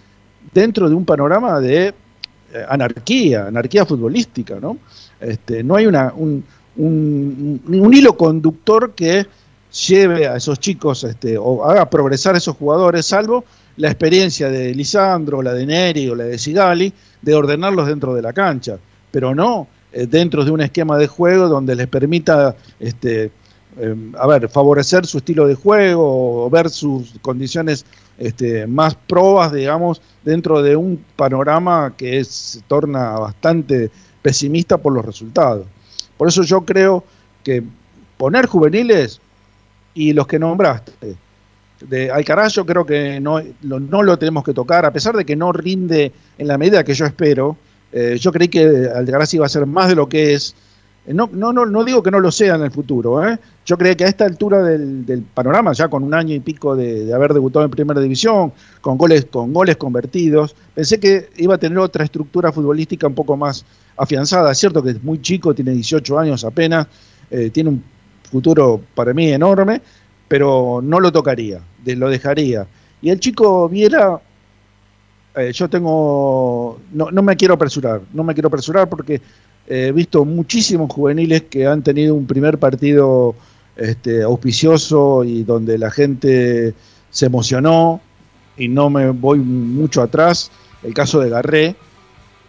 dentro 0.55 0.89
de 0.89 0.95
un 0.95 1.05
panorama 1.05 1.59
de 1.61 1.89
eh, 1.89 1.95
anarquía, 2.69 3.47
anarquía 3.49 3.85
futbolística, 3.85 4.59
¿no? 4.61 4.77
Este, 5.21 5.63
no 5.63 5.77
hay 5.77 5.87
un, 5.87 6.45
hilo 7.93 8.17
conductor 8.17 8.95
que 8.95 9.27
lleve 9.87 10.27
a 10.27 10.37
esos 10.37 10.59
chicos 10.59 11.05
este, 11.05 11.37
o 11.39 11.65
haga 11.65 11.89
progresar 11.89 12.35
a 12.35 12.39
esos 12.39 12.57
jugadores, 12.57 13.07
salvo 13.07 13.45
la 13.77 13.89
experiencia 13.89 14.49
de 14.49 14.75
Lisandro, 14.75 15.43
la 15.43 15.55
de 15.55 15.67
Neri 15.67 16.09
o 16.09 16.15
la 16.15 16.25
de 16.25 16.39
Sigali, 16.39 16.93
de 17.23 17.35
ordenarlos 17.35 17.87
dentro 17.87 18.15
de 18.15 18.23
la 18.23 18.33
cancha, 18.33 18.79
pero 19.11 19.35
no 19.35 19.69
eh, 19.93 20.07
dentro 20.07 20.45
de 20.45 20.51
un 20.51 20.61
esquema 20.61 20.97
de 20.99 21.07
juego 21.07 21.49
donde 21.49 21.75
les 21.75 21.87
permita 21.87 22.57
este, 22.79 23.31
eh, 23.79 23.97
a 24.19 24.27
ver, 24.27 24.49
favorecer 24.49 25.07
su 25.07 25.19
estilo 25.19 25.47
de 25.47 25.55
juego 25.55 26.45
o 26.45 26.51
ver 26.51 26.71
sus 26.71 27.15
condiciones 27.23 27.85
este, 28.19 28.67
más 28.67 28.95
probas, 28.95 29.53
digamos, 29.53 30.03
dentro 30.25 30.63
de 30.63 30.77
un 30.77 31.05
panorama 31.17 31.95
que 31.97 32.23
se 32.25 32.61
torna 32.63 33.13
bastante 33.13 33.91
pesimista 34.23 34.79
por 34.79 34.93
los 34.93 35.05
resultados. 35.05 35.67
Por 36.17 36.29
eso 36.29 36.43
yo 36.43 36.63
creo 36.63 37.05
que 37.43 37.63
poner 38.17 38.47
juveniles 38.47 39.21
y 39.95 40.13
los 40.13 40.27
que 40.27 40.39
nombraste, 40.39 41.17
de 41.81 42.11
Alcaraz 42.11 42.53
yo 42.53 42.67
creo 42.67 42.85
que 42.85 43.21
no 43.21 43.41
lo, 43.63 43.81
no 43.81 44.03
lo 44.03 44.19
tenemos 44.19 44.45
que 44.45 44.53
tocar, 44.53 44.85
a 44.85 44.93
pesar 44.93 45.17
de 45.17 45.25
que 45.25 45.37
no 45.37 45.53
rinde 45.53 46.13
en 46.37 46.47
la 46.47 46.59
medida 46.59 46.85
que 46.85 46.95
yo 46.95 47.07
espero. 47.07 47.57
eh, 47.93 48.19
yo 48.21 48.31
creí 48.33 48.49
que 48.49 48.89
Alcaraz 48.95 49.35
iba 49.35 49.47
a 49.47 49.49
ser 49.49 49.67
más 49.67 49.89
de 49.89 49.95
lo 49.95 50.09
que 50.09 50.35
es. 50.35 50.55
Eh, 51.07 51.15
No, 51.15 51.29
no, 51.33 51.53
no, 51.53 51.67
no 51.67 51.85
digo 51.85 52.03
que 52.03 52.11
no 52.11 52.21
lo 52.21 52.31
sea 52.31 52.55
en 52.57 52.63
el 52.63 52.71
futuro. 52.71 53.27
¿eh? 53.27 53.39
Yo 53.65 53.77
creí 53.79 53.97
que 53.97 54.05
a 54.05 54.09
esta 54.09 54.25
altura 54.25 54.63
del, 54.63 55.23
panorama, 55.35 55.73
ya 55.73 55.89
con 55.89 56.03
un 56.03 56.15
año 56.15 56.35
y 56.35 56.41
pico 56.41 56.77
de, 56.77 57.13
haber 57.13 57.33
debutado 57.33 57.65
en 57.65 57.71
Primera 57.71 58.01
División, 58.01 58.53
con 58.81 58.99
goles, 58.99 59.27
con 59.31 59.53
goles 59.53 59.77
convertidos, 59.77 60.55
pensé 60.75 61.01
que 61.01 61.31
iba 61.37 61.55
a 61.55 61.59
tener 61.59 61.79
otra 61.79 62.05
estructura 62.05 62.53
futbolística 62.53 63.07
un 63.07 63.15
poco 63.15 63.37
más 63.37 63.65
afianzada. 63.97 64.53
Es 64.53 64.59
cierto 64.59 64.83
que 64.83 64.91
es 64.91 65.03
muy 65.03 65.21
chico, 65.21 65.55
tiene 65.55 65.73
18 65.73 66.19
años 66.19 66.45
apenas, 66.45 66.87
eh, 67.31 67.51
tiene 67.51 67.71
un 67.71 67.85
futuro 68.31 68.81
para 68.95 69.13
mí 69.15 69.33
enorme, 69.33 69.81
pero 70.29 70.81
no 70.83 71.01
lo 71.01 71.11
tocaría, 71.11 71.61
lo 71.85 72.09
dejaría. 72.09 72.67
Y 73.03 73.11
el 73.11 73.19
chico 73.19 73.69
Viera, 73.69 74.21
yo 75.53 75.69
tengo, 75.69 76.79
no, 76.93 77.11
no 77.11 77.23
me 77.23 77.37
quiero 77.37 77.55
apresurar, 77.55 78.03
no 78.13 78.23
me 78.23 78.35
quiero 78.35 78.49
apresurar 78.49 78.89
porque 78.89 79.21
he 79.71 79.93
visto 79.93 80.25
muchísimos 80.25 80.93
juveniles 80.93 81.43
que 81.43 81.65
han 81.67 81.83
tenido 81.83 82.17
un 82.17 82.27
primer 82.27 82.59
partido 82.59 83.37
este, 83.77 84.23
auspicioso 84.25 85.23
y 85.23 85.45
donde 85.45 85.79
la 85.79 85.93
gente 85.93 86.75
se 87.09 87.27
emocionó 87.27 88.01
y 88.57 88.67
no 88.67 88.91
me 88.91 89.11
voy 89.11 89.39
mucho 89.39 90.03
atrás. 90.03 90.51
El 90.83 90.93
caso 90.93 91.21
de 91.21 91.31
Garré, 91.31 91.77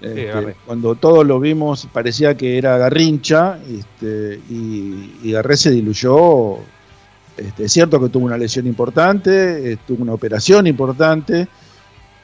este, 0.01 0.55
cuando 0.65 0.95
todos 0.95 1.23
lo 1.23 1.39
vimos 1.39 1.87
parecía 1.93 2.35
que 2.35 2.57
era 2.57 2.79
Garrincha 2.79 3.59
este, 3.69 4.39
y, 4.49 5.13
y 5.21 5.31
Garré 5.31 5.57
se 5.57 5.69
diluyó. 5.69 6.57
Este, 7.37 7.65
es 7.65 7.71
cierto 7.71 8.01
que 8.01 8.09
tuvo 8.09 8.25
una 8.25 8.37
lesión 8.37 8.65
importante, 8.65 9.77
tuvo 9.87 10.01
una 10.01 10.13
operación 10.13 10.65
importante, 10.65 11.47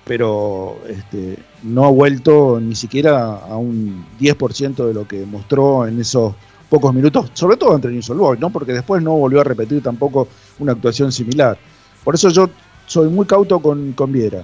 pero 0.08 0.78
este, 0.88 1.38
no 1.64 1.84
ha 1.84 1.90
vuelto 1.90 2.60
ni 2.62 2.76
siquiera 2.76 3.36
a 3.36 3.58
un 3.58 4.06
10% 4.20 4.88
de 4.88 4.94
lo 4.94 5.08
que 5.08 5.26
mostró 5.26 5.86
en 5.86 6.00
esos 6.00 6.34
pocos 6.70 6.94
minutos, 6.94 7.30
sobre 7.34 7.58
todo 7.58 7.76
ante 7.76 7.90
Newell's 7.90 8.10
Old 8.10 8.20
Boys, 8.20 8.40
¿no? 8.40 8.50
porque 8.50 8.74
después 8.74 9.04
no 9.04 9.14
volvió 9.14 9.42
a 9.42 9.44
repetir 9.44 9.84
tampoco 9.84 10.28
una 10.60 10.72
actuación 10.72 11.12
similar. 11.12 11.58
Por 12.04 12.16
eso 12.16 12.30
yo 12.30 12.50
soy 12.86 13.10
muy 13.10 13.26
cauto 13.26 13.60
con, 13.60 13.92
con 13.94 14.12
Viera. 14.12 14.44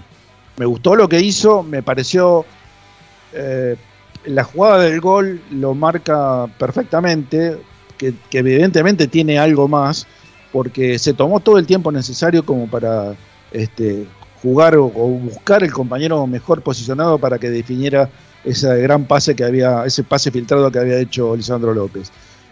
Me 0.58 0.66
gustó 0.66 0.96
lo 0.96 1.08
que 1.08 1.22
hizo, 1.22 1.64
me 1.64 1.82
pareció 1.82 2.46
eh, 3.34 3.76
la 4.26 4.44
jugada 4.44 4.84
del 4.84 5.00
gol 5.00 5.42
lo 5.52 5.74
marca 5.74 6.48
perfectamente, 6.58 7.58
que, 7.98 8.14
que 8.30 8.40
evidentemente 8.40 9.08
tiene 9.08 9.40
algo 9.40 9.68
más, 9.68 10.08
porque 10.52 11.00
se 11.00 11.14
tomó 11.14 11.40
todo 11.40 11.58
el 11.58 11.66
tiempo 11.66 11.92
necesario 11.92 12.46
como 12.46 12.68
para 12.68 13.16
este, 13.52 14.08
jugar 14.44 14.76
o, 14.76 14.90
buscar 14.90 15.64
el 15.64 15.72
compañero 15.72 16.28
mejor 16.28 16.62
posicionado 16.62 17.18
para 17.18 17.40
que 17.40 17.50
definiera 17.50 18.10
ese 18.44 18.82
gran 18.82 19.06
pase 19.06 19.36
que 19.36 19.46
había, 19.46 19.86
ese 19.86 20.04
pase 20.04 20.30
filtrado 20.32 20.70
que 20.70 20.80
había 20.80 21.00
hecho 21.00 21.34
Lisandro 21.36 21.74
López. 21.74 22.12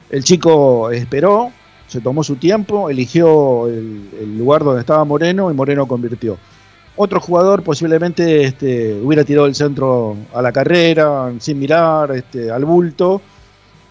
El 0.09 0.23
chico 0.23 0.89
esperó, 0.89 1.51
se 1.87 1.99
tomó 1.99 2.23
su 2.23 2.37
tiempo, 2.37 2.89
eligió 2.89 3.67
el, 3.67 4.37
lugar 4.37 4.63
donde 4.63 4.79
estaba 4.79 5.03
Moreno 5.03 5.51
y 5.51 5.53
Moreno 5.53 5.85
convirtió. 5.85 6.37
Otro 6.95 7.19
jugador 7.19 7.61
posiblemente 7.61 8.43
este, 8.43 8.93
hubiera 9.01 9.25
tirado 9.25 9.47
el 9.47 9.55
centro 9.55 10.15
a 10.33 10.41
la 10.41 10.53
carrera, 10.53 11.33
sin 11.39 11.59
mirar, 11.59 12.11
este, 12.11 12.51
al 12.51 12.63
bulto, 12.63 13.21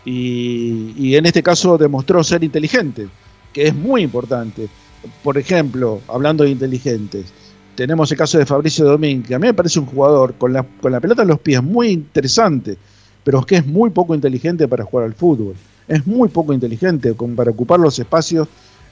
y 0.04 1.14
en 1.14 1.26
este 1.26 1.42
caso 1.42 1.76
demostró 1.76 2.24
ser 2.24 2.42
inteligente, 2.42 3.08
que 3.52 3.68
es 3.68 3.74
muy 3.74 4.02
importante. 4.02 4.68
Por 5.22 5.36
ejemplo, 5.38 6.00
hablando 6.08 6.44
de 6.44 6.50
inteligentes, 6.50 7.32
tenemos 7.80 8.12
el 8.12 8.18
caso 8.18 8.36
de 8.36 8.44
Fabricio 8.44 8.84
Domínguez, 8.84 9.28
que 9.28 9.34
a 9.34 9.38
mí 9.38 9.46
me 9.46 9.54
parece 9.54 9.78
un 9.80 9.86
jugador 9.86 10.34
con 10.34 10.52
la, 10.52 10.62
con 10.82 10.92
la 10.92 11.00
pelota 11.00 11.22
en 11.22 11.28
los 11.28 11.40
pies 11.40 11.62
muy 11.62 11.88
interesante, 11.88 12.76
pero 13.24 13.38
es 13.40 13.46
que 13.46 13.56
es 13.56 13.66
muy 13.66 13.88
poco 13.88 14.14
inteligente 14.14 14.68
para 14.68 14.84
jugar 14.84 15.06
al 15.06 15.14
fútbol. 15.14 15.54
Es 15.88 16.06
muy 16.06 16.28
poco 16.28 16.52
inteligente 16.52 17.14
con- 17.14 17.34
para 17.34 17.52
ocupar 17.52 17.80
los 17.80 17.98
espacios 17.98 18.48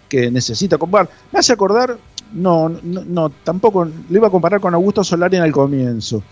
que 0.08 0.30
necesita 0.30 0.76
ocupar. 0.76 1.06
Me 1.30 1.38
hace 1.38 1.52
acordar, 1.52 1.98
no, 2.32 2.70
no, 2.82 3.04
no, 3.04 3.28
tampoco 3.44 3.84
lo 3.84 4.16
iba 4.16 4.28
a 4.28 4.30
comparar 4.30 4.58
con 4.58 4.72
Augusto 4.72 5.04
Solari 5.04 5.36
en 5.36 5.42
el 5.44 5.52
comienzo. 5.52 6.22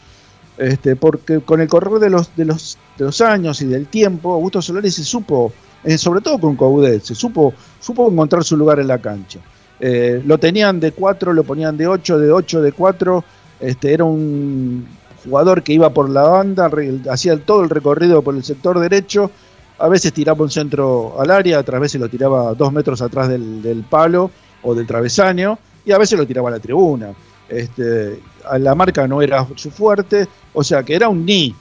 Este, 0.56 0.96
porque 0.96 1.40
con 1.40 1.60
el 1.60 1.68
correr 1.68 2.00
de 2.00 2.08
los, 2.08 2.34
de, 2.34 2.46
los, 2.46 2.78
de 2.96 3.04
los 3.04 3.20
años 3.20 3.60
y 3.60 3.66
del 3.66 3.86
tiempo, 3.88 4.32
Augusto 4.32 4.62
Solari 4.62 4.90
se 4.90 5.04
supo, 5.04 5.52
eh, 5.84 5.98
sobre 5.98 6.22
todo 6.22 6.38
con 6.38 6.56
Coudet, 6.56 7.02
se 7.02 7.14
supo, 7.14 7.52
supo 7.80 8.10
encontrar 8.10 8.42
su 8.44 8.56
lugar 8.56 8.80
en 8.80 8.86
la 8.88 8.98
cancha. 8.98 9.40
Eh, 9.80 10.22
lo 10.24 10.38
tenían 10.38 10.80
de 10.80 10.92
4, 10.92 11.32
lo 11.32 11.44
ponían 11.44 11.76
de 11.76 11.86
8, 11.86 12.18
de 12.18 12.32
8, 12.32 12.62
de 12.62 12.72
4. 12.72 13.24
Este, 13.60 13.92
era 13.92 14.04
un 14.04 14.86
jugador 15.24 15.62
que 15.62 15.72
iba 15.72 15.90
por 15.90 16.08
la 16.08 16.22
banda, 16.22 16.70
hacía 17.10 17.36
todo 17.38 17.62
el 17.62 17.70
recorrido 17.70 18.22
por 18.22 18.34
el 18.34 18.44
sector 18.44 18.78
derecho. 18.78 19.30
A 19.78 19.88
veces 19.88 20.12
tiraba 20.12 20.42
un 20.42 20.50
centro 20.50 21.20
al 21.20 21.30
área, 21.30 21.60
otras 21.60 21.80
veces 21.80 22.00
lo 22.00 22.08
tiraba 22.08 22.54
dos 22.54 22.72
metros 22.72 23.02
atrás 23.02 23.28
del, 23.28 23.84
palo 23.88 24.30
o 24.62 24.74
del 24.74 24.86
travesaño, 24.86 25.58
y 25.84 25.92
a 25.92 25.98
veces 25.98 26.18
lo 26.18 26.26
tiraba 26.26 26.48
a 26.48 26.52
la 26.52 26.58
tribuna. 26.60 27.12
Este, 27.48 28.18
a 28.48 28.58
la 28.58 28.74
marca 28.74 29.06
no 29.06 29.20
era 29.20 29.46
su 29.54 29.70
fuerte, 29.70 30.26
o 30.54 30.64
sea 30.64 30.82
que 30.82 30.94
era 30.94 31.08
un 31.08 31.24
ni. 31.24 31.54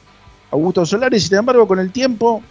Augusto 0.52 0.86
Solari, 0.86 1.20
sin 1.20 1.38
embargo, 1.38 1.68
con 1.68 1.80
el 1.80 1.92
tiempo, 1.92 2.42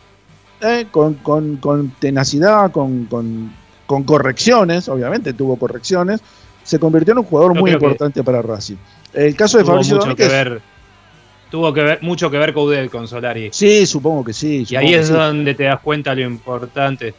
eh, 0.60 0.86
con, 0.90 1.14
con- 1.14 1.94
tenacidad, 1.98 2.70
con- 2.70 3.06
con 3.86 4.02
correcciones, 4.04 4.88
obviamente 4.88 5.32
tuvo 5.32 5.56
correcciones, 5.56 6.20
se 6.62 6.78
convirtió 6.78 7.12
en 7.12 7.18
un 7.18 7.24
jugador 7.24 7.54
Yo 7.54 7.60
muy 7.60 7.70
importante 7.72 8.22
para 8.24 8.40
Racing. 8.42 8.76
El 9.12 9.36
caso 9.36 9.58
de 9.58 9.64
tuvo 9.64 9.72
Fabricio 9.74 9.96
mucho 9.96 10.16
que 10.16 10.28
ver, 10.28 10.60
tuvo 11.50 11.72
que 11.72 11.82
ver, 11.82 11.98
mucho 12.02 12.30
que 12.30 12.38
ver 12.38 12.52
Coudet 12.54 12.90
con 12.90 13.06
Solari. 13.06 13.50
sí, 13.52 13.86
supongo 13.86 14.24
que 14.24 14.32
sí. 14.32 14.64
Y 14.68 14.76
ahí 14.76 14.94
es 14.94 15.08
sí. 15.08 15.12
donde 15.12 15.54
te 15.54 15.64
das 15.64 15.80
cuenta 15.80 16.14
lo 16.14 16.22
importante 16.22 17.14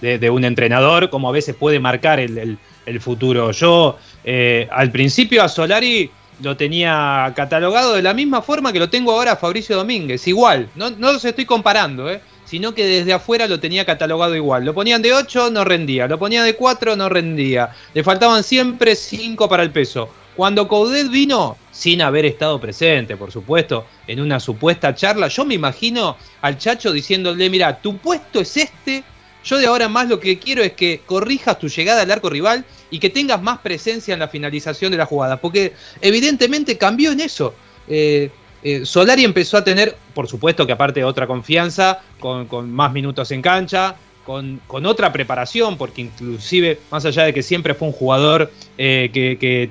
de, 0.00 0.18
de 0.18 0.30
un 0.30 0.44
entrenador, 0.44 1.08
como 1.10 1.28
a 1.28 1.32
veces 1.32 1.54
puede 1.54 1.78
marcar 1.80 2.18
el, 2.20 2.36
el- 2.38 2.58
el 2.84 3.00
futuro. 3.00 3.52
Yo 3.52 3.96
eh, 4.24 4.68
al 4.72 4.90
principio 4.90 5.44
a 5.44 5.48
Solari 5.48 6.10
lo 6.42 6.56
tenía 6.56 7.32
catalogado 7.36 7.94
de 7.94 8.02
la 8.02 8.12
misma 8.12 8.42
forma 8.42 8.72
que 8.72 8.80
lo 8.80 8.90
tengo 8.90 9.12
ahora 9.12 9.32
a 9.32 9.36
Fabricio 9.36 9.76
Domínguez, 9.76 10.26
igual, 10.26 10.68
no, 10.74 10.90
no 10.90 11.12
los 11.12 11.24
estoy 11.24 11.44
comparando, 11.44 12.10
eh, 12.10 12.20
sino 12.52 12.74
que 12.74 12.84
desde 12.84 13.14
afuera 13.14 13.46
lo 13.46 13.60
tenía 13.60 13.86
catalogado 13.86 14.36
igual. 14.36 14.66
Lo 14.66 14.74
ponían 14.74 15.00
de 15.00 15.14
8, 15.14 15.48
no 15.52 15.64
rendía, 15.64 16.06
lo 16.06 16.18
ponían 16.18 16.44
de 16.44 16.54
4, 16.54 16.96
no 16.96 17.08
rendía. 17.08 17.70
Le 17.94 18.04
faltaban 18.04 18.44
siempre 18.44 18.94
5 18.94 19.48
para 19.48 19.62
el 19.62 19.70
peso. 19.70 20.10
Cuando 20.36 20.68
Coudet 20.68 21.08
vino, 21.08 21.56
sin 21.70 22.02
haber 22.02 22.26
estado 22.26 22.60
presente, 22.60 23.16
por 23.16 23.32
supuesto, 23.32 23.86
en 24.06 24.20
una 24.20 24.38
supuesta 24.38 24.94
charla, 24.94 25.28
yo 25.28 25.46
me 25.46 25.54
imagino 25.54 26.18
al 26.42 26.58
Chacho 26.58 26.92
diciéndole, 26.92 27.48
mira, 27.48 27.80
tu 27.80 27.96
puesto 27.96 28.42
es 28.42 28.54
este, 28.58 29.02
yo 29.42 29.56
de 29.56 29.66
ahora 29.66 29.88
más 29.88 30.10
lo 30.10 30.20
que 30.20 30.38
quiero 30.38 30.62
es 30.62 30.72
que 30.72 31.00
corrijas 31.06 31.58
tu 31.58 31.68
llegada 31.68 32.02
al 32.02 32.10
arco 32.10 32.28
rival 32.28 32.66
y 32.90 32.98
que 32.98 33.08
tengas 33.08 33.40
más 33.40 33.60
presencia 33.60 34.12
en 34.12 34.20
la 34.20 34.28
finalización 34.28 34.90
de 34.90 34.98
la 34.98 35.06
jugada, 35.06 35.40
porque 35.40 35.72
evidentemente 36.02 36.76
cambió 36.76 37.12
en 37.12 37.20
eso. 37.20 37.54
Eh, 37.88 38.30
eh, 38.62 38.86
Solari 38.86 39.24
empezó 39.24 39.56
a 39.56 39.64
tener, 39.64 39.96
por 40.14 40.28
supuesto 40.28 40.66
que 40.66 40.72
aparte 40.72 41.02
otra 41.04 41.26
confianza, 41.26 42.00
con, 42.20 42.70
más 42.70 42.92
minutos 42.92 43.30
en 43.32 43.42
cancha, 43.42 43.96
con, 44.24 44.60
otra 44.86 45.12
preparación, 45.12 45.76
porque 45.76 46.02
inclusive, 46.02 46.78
más 46.90 47.04
allá 47.04 47.24
de 47.24 47.34
que 47.34 47.42
siempre 47.42 47.74
fue 47.74 47.88
un 47.88 47.94
jugador 47.94 48.52
eh, 48.78 49.10
que, 49.12 49.36
que, 49.38 49.70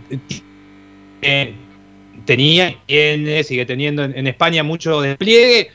eh, 1.22 1.54
tenía, 2.26 2.78
tiene, 2.86 3.44
sigue 3.44 3.66
teniendo 3.66 4.04
en, 4.04 4.28
España 4.28 4.64
mucho 4.64 5.02
despliegue, 5.02 5.72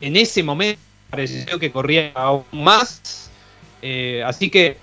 en 0.00 0.16
ese 0.16 0.42
momento 0.42 0.80
pareció 1.10 1.58
que 1.58 1.70
corría 1.72 2.12
aún 2.14 2.44
más, 2.52 3.30
eh, 3.80 4.22
así 4.24 4.50
que 4.50 4.76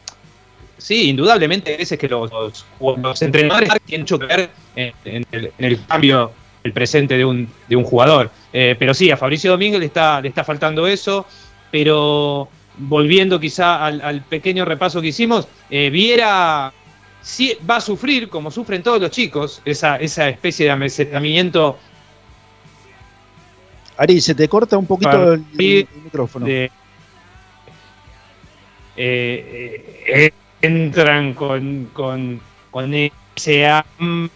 sí, 0.77 1.09
indudablemente 1.09 1.71
hay 1.71 1.77
veces 1.77 1.99
que 1.99 2.07
los, 2.07 2.31
los, 2.79 3.21
entrenadores 3.21 3.69
tienen 3.85 4.07
que 4.07 4.17
ver 4.17 4.49
en, 4.75 4.93
en 5.05 5.25
el, 5.31 5.51
en 5.57 5.65
el 5.65 5.86
cambio 5.86 6.31
el 6.63 6.71
presente 6.71 7.17
de 7.17 7.25
un, 7.25 7.47
de 7.67 7.75
un 7.75 7.83
jugador. 7.83 8.31
Eh, 8.51 8.75
pero 8.79 8.93
sí, 8.93 9.12
a 9.12 9.17
Fabricio 9.17 9.51
Domínguez 9.51 9.79
le 9.79 9.88
está, 9.88 10.21
le 10.21 10.29
está 10.29 10.43
faltando 10.43 10.88
eso, 10.88 11.25
pero 11.71 12.47
volviendo 12.77 13.39
quizá 13.39 13.86
al, 13.86 14.01
al 14.01 14.21
pequeño 14.21 14.65
repaso 14.65 15.01
que 15.01 15.07
hicimos, 15.07 15.47
eh, 15.69 15.89
Viera 15.89 16.73
sí, 17.21 17.57
va 17.69 17.77
a 17.77 17.81
sufrir, 17.81 18.29
como 18.29 18.49
sufren 18.49 18.81
todos 18.81 19.01
los 19.01 19.12
chicos, 19.12 19.62
esa, 19.65 19.97
esa 19.97 20.29
especie 20.29 20.65
de 20.65 20.71
amesetamiento 20.71 21.77
Ari, 23.97 24.21
se 24.21 24.33
te 24.33 24.47
corta 24.47 24.77
un 24.77 24.88
poquito 24.88 25.33
el, 25.33 25.45
micrófono. 26.03 26.45
de... 26.47 26.71
eh, 28.95 30.31
entran 30.62 31.33
con, 31.33 31.89
con, 31.93 32.41
con 32.71 32.93
ese 32.93 33.67
hambre 33.67 34.31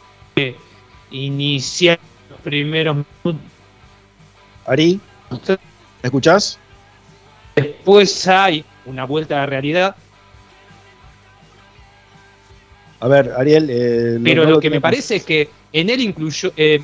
inicial 1.12 2.00
los 2.30 2.40
primeros 2.42 2.98
minutos. 3.24 3.42
Ari, 4.66 5.00
¿me 5.32 5.58
escuchás? 6.04 6.60
Después 7.56 8.28
hay 8.28 8.64
una 8.86 9.06
vuelta 9.06 9.36
a 9.36 9.40
la 9.40 9.46
realidad, 9.46 9.96
A 13.00 13.08
ver, 13.08 13.32
Ariel. 13.38 13.68
eh, 13.70 14.20
pero 14.24 14.44
no 14.44 14.52
lo 14.52 14.60
que 14.60 14.70
me 14.72 14.82
parece 14.82 15.18
es 15.18 15.24
que 15.24 15.50
en 15.72 15.90
él 15.90 16.02
incluyó. 16.02 16.52
eh, 16.58 16.82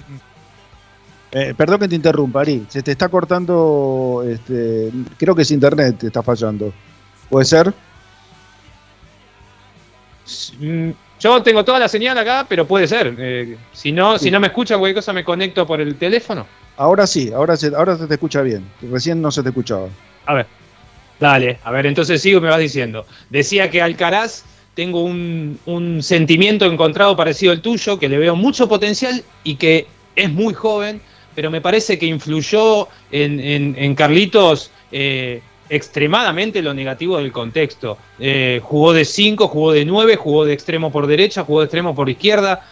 Eh, 1.32 1.56
perdón 1.58 1.80
que 1.80 1.88
te 1.88 1.96
interrumpa, 1.96 2.42
Ari. 2.42 2.66
Se 2.70 2.84
te 2.84 2.92
está 2.92 3.10
cortando. 3.10 4.24
Este, 4.28 4.92
creo 5.18 5.34
que 5.34 5.42
es 5.42 5.50
internet, 5.50 5.98
te 5.98 6.08
está 6.08 6.22
fallando. 6.22 6.72
¿Puede 7.28 7.46
ser? 7.46 7.74
Yo 11.24 11.42
tengo 11.42 11.64
toda 11.64 11.80
la 11.80 11.88
señal 11.88 12.18
acá, 12.18 12.46
pero 12.48 12.68
puede 12.68 12.86
ser. 12.88 13.16
eh, 13.18 13.56
si, 13.72 13.92
no, 13.94 14.18
si 14.20 14.30
no 14.30 14.40
me 14.40 14.48
escuchan 14.48 14.80
cualquier 14.80 14.98
cosa, 14.98 15.14
me 15.14 15.24
conecto 15.24 15.66
por 15.66 15.80
el 15.80 15.96
teléfono. 15.96 16.46
Ahora 16.76 17.08
sí, 17.08 17.32
ahora 17.34 17.56
se, 17.56 17.68
ahora 17.76 17.98
se 17.98 18.08
te 18.08 18.16
escucha 18.16 18.42
bien. 18.42 18.66
Recién 18.92 19.22
no 19.22 19.32
se 19.32 19.42
te 19.44 19.50
escuchaba. 19.50 19.88
A 20.26 20.34
ver. 20.34 20.46
Dale, 21.20 21.60
a 21.64 21.72
ver, 21.72 21.86
entonces 21.86 22.22
sigo 22.22 22.40
y 22.40 22.42
me 22.42 22.50
vas 22.50 22.60
diciendo. 22.60 23.06
Decía 23.30 23.70
que 23.70 23.82
Alcaraz 23.82 24.44
tengo 24.74 25.04
un, 25.04 25.58
un 25.66 26.02
sentimiento 26.04 26.66
encontrado 26.66 27.16
parecido 27.16 27.52
al 27.52 27.62
tuyo, 27.62 27.98
que 28.00 28.10
le 28.10 28.18
veo 28.18 28.36
mucho 28.36 28.68
potencial 28.68 29.24
y 29.44 29.56
que 29.56 29.88
es 30.16 30.30
muy 30.32 30.54
joven, 30.54 31.00
pero 31.36 31.50
me 31.52 31.62
parece 31.62 31.98
que 31.98 32.08
influyó 32.08 32.88
en, 33.12 33.40
en- 33.40 33.76
en 33.78 33.96
Carlitos 33.96 34.72
eh, 34.92 35.42
extremadamente 35.74 36.62
lo 36.62 36.74
negativo 36.74 37.18
del 37.18 37.32
contexto. 37.32 37.98
Eh, 38.20 38.62
jugó 38.64 38.94
de 38.94 39.06
5, 39.06 39.48
jugó 39.48 39.72
de 39.72 39.86
9, 39.86 40.16
jugó 40.18 40.46
de 40.46 40.54
extremo 40.54 40.92
por 40.92 41.08
derecha, 41.08 41.44
jugó 41.44 41.62
de 41.62 41.66
extremo 41.66 41.96
por 41.96 42.10
izquierda. 42.10 42.66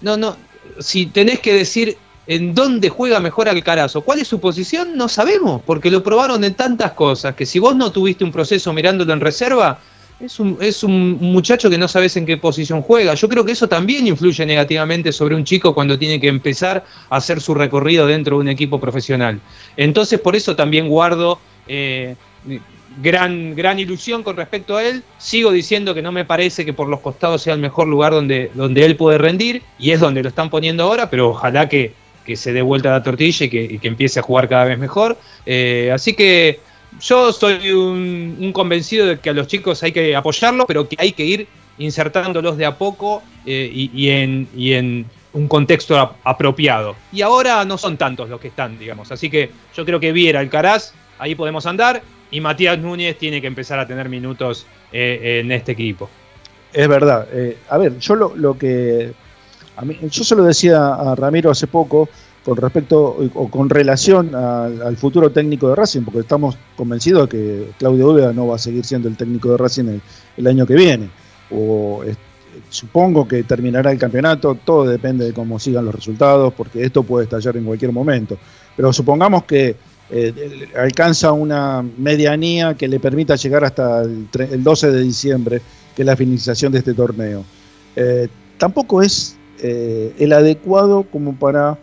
No, 0.00 0.16
no, 0.16 0.36
si 0.78 1.06
tenés 1.06 1.40
que 1.40 1.52
decir 1.52 1.96
en 2.28 2.54
dónde 2.54 2.88
juega 2.88 3.20
mejor 3.20 3.48
Alcaraz 3.48 3.96
o 3.96 4.02
cuál 4.02 4.20
es 4.20 4.28
su 4.28 4.40
posición, 4.40 4.96
no 4.96 5.08
sabemos, 5.08 5.60
porque 5.64 5.90
lo 5.90 6.02
probaron 6.02 6.44
en 6.44 6.54
tantas 6.54 6.92
cosas, 6.92 7.34
que 7.34 7.46
si 7.46 7.58
vos 7.58 7.76
no 7.76 7.92
tuviste 7.92 8.24
un 8.24 8.32
proceso 8.32 8.72
mirándolo 8.72 9.12
en 9.12 9.20
reserva, 9.20 9.78
es 10.18 10.40
un, 10.40 10.56
es 10.60 10.82
un 10.82 11.18
muchacho 11.20 11.68
que 11.68 11.78
no 11.78 11.88
sabes 11.88 12.16
en 12.16 12.24
qué 12.24 12.36
posición 12.36 12.80
juega. 12.80 13.14
Yo 13.14 13.28
creo 13.28 13.44
que 13.44 13.52
eso 13.52 13.68
también 13.68 14.06
influye 14.06 14.46
negativamente 14.46 15.12
sobre 15.12 15.34
un 15.34 15.44
chico 15.44 15.74
cuando 15.74 15.98
tiene 15.98 16.18
que 16.18 16.28
empezar 16.28 16.84
a 17.10 17.16
hacer 17.16 17.40
su 17.40 17.54
recorrido 17.54 18.06
dentro 18.06 18.36
de 18.36 18.42
un 18.42 18.48
equipo 18.48 18.80
profesional. 18.80 19.40
Entonces, 19.76 20.18
por 20.18 20.34
eso 20.34 20.56
también 20.56 20.88
guardo 20.88 21.38
eh, 21.68 22.16
gran, 23.02 23.54
gran 23.54 23.78
ilusión 23.78 24.22
con 24.22 24.36
respecto 24.36 24.76
a 24.76 24.84
él. 24.84 25.02
Sigo 25.18 25.50
diciendo 25.52 25.94
que 25.94 26.02
no 26.02 26.12
me 26.12 26.24
parece 26.24 26.64
que 26.64 26.72
por 26.72 26.88
los 26.88 27.00
costados 27.00 27.42
sea 27.42 27.54
el 27.54 27.60
mejor 27.60 27.86
lugar 27.88 28.12
donde, 28.12 28.50
donde 28.54 28.84
él 28.84 28.96
puede 28.96 29.18
rendir, 29.18 29.62
y 29.78 29.90
es 29.90 30.00
donde 30.00 30.22
lo 30.22 30.28
están 30.28 30.50
poniendo 30.50 30.84
ahora, 30.84 31.10
pero 31.10 31.30
ojalá 31.30 31.68
que, 31.68 31.92
que 32.24 32.36
se 32.36 32.52
dé 32.52 32.62
vuelta 32.62 32.90
la 32.90 33.02
tortilla 33.02 33.46
y 33.46 33.48
que, 33.50 33.78
que 33.78 33.88
empiece 33.88 34.20
a 34.20 34.22
jugar 34.22 34.48
cada 34.48 34.64
vez 34.64 34.78
mejor. 34.78 35.16
Eh, 35.44 35.90
así 35.92 36.14
que 36.14 36.60
yo 37.00 37.32
soy 37.32 37.70
un, 37.72 38.50
convencido 38.54 39.06
de 39.06 39.18
que 39.18 39.30
a 39.30 39.32
los 39.34 39.46
chicos 39.46 39.82
hay 39.82 39.92
que 39.92 40.16
apoyarlos, 40.16 40.64
pero 40.66 40.88
que 40.88 40.96
hay 40.98 41.12
que 41.12 41.24
ir 41.24 41.46
insertándolos 41.78 42.56
de 42.56 42.64
a 42.64 42.78
poco 42.78 43.22
eh, 43.44 43.70
y, 43.70 44.08
en, 44.08 44.48
y 44.56 44.72
en 44.72 45.04
un 45.34 45.46
contexto 45.46 45.98
ap- 45.98 46.16
apropiado. 46.24 46.96
Y 47.12 47.20
ahora 47.20 47.62
no 47.66 47.76
son 47.76 47.98
tantos 47.98 48.30
los 48.30 48.40
que 48.40 48.48
están, 48.48 48.78
digamos. 48.78 49.12
Así 49.12 49.28
que 49.28 49.50
yo 49.76 49.84
creo 49.84 50.00
que 50.00 50.10
Viera, 50.12 50.40
Alcaraz, 50.40 50.94
ahí 51.18 51.34
podemos 51.34 51.66
andar. 51.66 52.02
Y 52.30 52.40
Matías 52.40 52.78
Núñez 52.78 53.16
tiene 53.18 53.40
que 53.40 53.46
empezar 53.46 53.78
a 53.78 53.86
tener 53.86 54.08
minutos 54.08 54.66
eh, 54.92 55.40
en 55.42 55.52
este 55.52 55.72
equipo. 55.72 56.08
Es 56.72 56.88
verdad. 56.88 57.26
Eh, 57.32 57.58
a 57.70 57.78
ver, 57.78 57.98
yo 57.98 58.14
lo, 58.14 58.58
que. 58.58 59.12
A 59.76 59.84
mí, 59.84 59.96
yo 60.10 60.24
se 60.24 60.34
lo 60.34 60.44
decía 60.44 60.94
a 60.94 61.14
Ramiro 61.14 61.50
hace 61.50 61.66
poco 61.66 62.08
con 62.44 62.56
respecto 62.56 63.16
o 63.34 63.48
con 63.48 63.68
relación 63.68 64.32
al, 64.34 64.96
futuro 64.96 65.30
técnico 65.30 65.68
de 65.68 65.74
Racing, 65.74 66.02
porque 66.02 66.20
estamos 66.20 66.56
convencidos 66.76 67.28
de 67.28 67.36
que 67.36 67.70
Claudio 67.76 68.10
Úbeda 68.10 68.32
no 68.32 68.46
va 68.46 68.54
a 68.54 68.58
seguir 68.58 68.84
siendo 68.84 69.08
el 69.08 69.16
técnico 69.16 69.50
de 69.50 69.56
Racing 69.56 69.98
el, 70.36 70.46
año 70.46 70.64
que 70.64 70.74
viene. 70.74 71.10
O 71.50 72.04
supongo 72.68 73.26
que 73.26 73.42
terminará 73.42 73.90
el 73.90 73.98
campeonato, 73.98 74.56
todo 74.64 74.84
depende 74.84 75.24
de 75.24 75.32
cómo 75.32 75.58
sigan 75.58 75.86
los 75.86 75.94
resultados, 75.94 76.54
porque 76.54 76.84
esto 76.84 77.02
puede 77.02 77.24
estallar 77.24 77.56
en 77.56 77.64
cualquier 77.64 77.90
momento. 77.90 78.38
Pero 78.76 78.92
supongamos 78.92 79.44
que 79.44 79.74
eh, 80.10 80.68
alcanza 80.76 81.32
una 81.32 81.82
medianía 81.98 82.74
que 82.74 82.88
le 82.88 83.00
permita 83.00 83.36
llegar 83.36 83.64
hasta 83.64 84.02
el, 84.02 84.30
tre- 84.30 84.50
el 84.52 84.62
12 84.62 84.90
de 84.90 85.02
diciembre, 85.02 85.62
que 85.94 86.02
es 86.02 86.06
la 86.06 86.16
finalización 86.16 86.72
de 86.72 86.78
este 86.78 86.94
torneo. 86.94 87.44
Eh, 87.96 88.28
tampoco 88.58 89.02
es 89.02 89.36
eh, 89.60 90.14
el 90.18 90.32
adecuado 90.32 91.04
como 91.04 91.34
para 91.36 91.78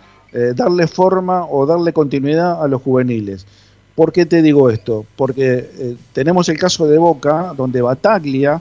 darle 0.55 0.87
forma 0.87 1.45
o 1.45 1.63
darle 1.67 1.93
continuidad 1.93 2.63
a 2.63 2.67
los 2.67 2.81
juveniles. 2.81 3.45
¿Por 3.93 4.11
qué 4.11 4.25
te 4.25 4.41
digo 4.41 4.71
esto? 4.71 5.05
Porque 5.15 5.95
tenemos 6.11 6.49
el 6.49 6.57
caso 6.57 6.87
de 6.87 6.97
Boca, 6.97 7.53
donde 7.55 7.83
Bataglia 7.83 8.59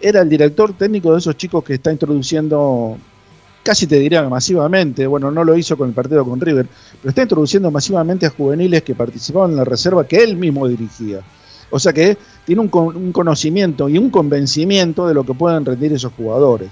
era 0.00 0.20
el 0.20 0.28
director 0.28 0.72
técnico 0.78 1.10
de 1.12 1.18
esos 1.18 1.36
chicos 1.36 1.64
que 1.64 1.74
está 1.74 1.90
introduciendo, 1.90 2.96
casi 3.62 3.86
te 3.86 3.98
diría 3.98 4.22
masivamente, 4.28 5.06
bueno, 5.06 5.30
no 5.30 5.44
lo 5.44 5.56
hizo 5.56 5.76
con 5.76 5.88
el 5.88 5.94
partido 5.94 6.24
con 6.24 6.40
River, 6.40 6.66
pero 7.00 7.10
está 7.10 7.22
introduciendo 7.22 7.70
masivamente 7.70 8.26
a 8.26 8.30
juveniles 8.30 8.82
que 8.82 8.94
participaban 8.94 9.50
en 9.52 9.56
la 9.58 9.64
reserva 9.64 10.06
que 10.06 10.22
él 10.22 10.36
mismo 10.36 10.66
dirigía. 10.66 11.20
O 11.70 11.78
sea 11.78 11.92
que 11.92 12.16
tiene 12.46 12.62
un, 12.62 12.70
un 12.72 13.12
conocimiento 13.12 13.88
y 13.88 13.98
un 13.98 14.10
convencimiento 14.10 15.06
de 15.06 15.14
lo 15.14 15.24
que 15.24 15.34
pueden 15.34 15.64
rendir 15.64 15.92
esos 15.92 16.12
jugadores. 16.14 16.70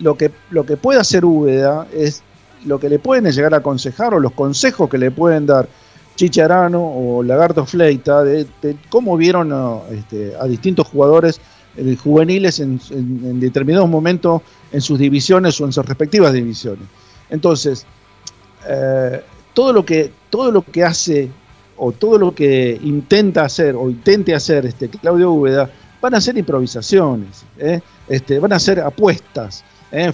Lo 0.00 0.16
que, 0.16 0.30
lo 0.50 0.64
que 0.64 0.76
puede 0.76 1.00
hacer 1.00 1.24
Úbeda 1.24 1.88
es 1.92 2.22
lo 2.64 2.78
que 2.78 2.88
le 2.88 2.98
pueden 2.98 3.30
llegar 3.30 3.54
a 3.54 3.58
aconsejar 3.58 4.14
o 4.14 4.20
los 4.20 4.32
consejos 4.32 4.88
que 4.88 4.98
le 4.98 5.10
pueden 5.10 5.46
dar 5.46 5.68
Chicharano 6.14 6.82
o 6.82 7.22
Lagarto 7.22 7.64
Fleita 7.64 8.24
de, 8.24 8.46
cómo 8.88 9.16
vieron 9.16 9.52
a, 9.52 9.80
este, 9.92 10.34
a 10.38 10.46
distintos 10.46 10.88
jugadores 10.88 11.40
eh, 11.76 11.96
juveniles 11.96 12.60
en, 12.60 12.80
en- 12.90 13.40
determinados 13.40 13.88
momentos 13.88 14.42
en 14.72 14.80
sus 14.80 14.98
divisiones 14.98 15.60
o 15.60 15.64
en 15.64 15.72
sus 15.72 15.84
respectivas 15.86 16.32
divisiones. 16.32 16.84
Entonces, 17.30 17.86
eh, 18.68 19.22
todo, 19.54 19.72
lo 19.72 19.84
que, 19.84 20.10
todo 20.30 20.50
lo 20.50 20.62
que 20.62 20.84
hace 20.84 21.30
o 21.76 21.92
todo 21.92 22.18
lo 22.18 22.34
que 22.34 22.78
intenta 22.82 23.44
hacer 23.44 23.76
o 23.76 23.88
intente 23.88 24.34
hacer 24.34 24.66
este 24.66 24.88
Claudio 24.88 25.30
Úbeda 25.32 25.70
van 26.00 26.14
a 26.14 26.20
ser 26.20 26.36
improvisaciones, 26.38 27.44
¿eh? 27.58 27.80
este, 28.08 28.38
van 28.38 28.52
a 28.52 28.58
ser 28.58 28.80
apuestas, 28.80 29.64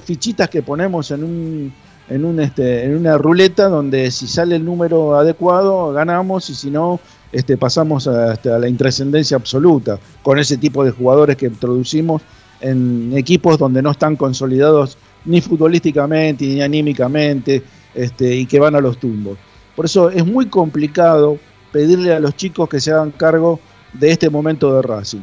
fichitas 0.05 0.49
que 0.49 0.62
ponemos 0.62 1.11
en 1.11 1.25
un 1.25 1.73
en 2.09 2.25
un 2.25 2.38
este 2.38 2.85
en 2.85 2.97
una 2.97 3.17
ruleta 3.19 3.69
donde 3.69 4.11
si 4.11 4.27
sale 4.29 4.57
el 4.57 4.64
número 4.64 5.17
adecuado 5.17 5.93
ganamos 5.93 6.49
y 6.51 6.55
si 6.55 6.71
no 6.71 7.01
este 7.35 7.57
pasamos 7.57 8.07
a, 8.07 8.35
este, 8.35 8.51
a 8.51 8.59
la 8.59 8.68
intrascendencia 8.68 9.37
absoluta 9.37 9.99
con 10.23 10.38
ese 10.38 10.57
tipo 10.57 10.85
de 10.85 10.92
jugadores 10.92 11.37
que 11.37 11.47
introducimos 11.47 12.23
en 12.61 13.12
equipos 13.16 13.59
donde 13.59 13.83
no 13.83 13.90
están 13.90 14.16
consolidados 14.16 14.97
ni 15.25 15.40
futbolísticamente 15.40 16.44
ni 16.44 16.62
anímicamente 16.62 17.62
este, 17.94 18.37
y 18.37 18.47
que 18.47 18.61
van 18.61 18.77
a 18.77 18.81
los 18.81 18.99
tumbos. 18.99 19.37
Por 19.75 19.87
eso 19.87 20.11
es 20.11 20.25
muy 20.25 20.47
complicado 20.47 21.38
pedirle 21.73 22.14
a 22.14 22.20
los 22.20 22.37
chicos 22.37 22.68
que 22.68 22.81
se 22.81 22.92
hagan 22.92 23.11
cargo 23.11 23.59
de 23.92 24.11
este 24.11 24.31
momento 24.31 24.75
de 24.75 24.83
Racing. 24.83 25.23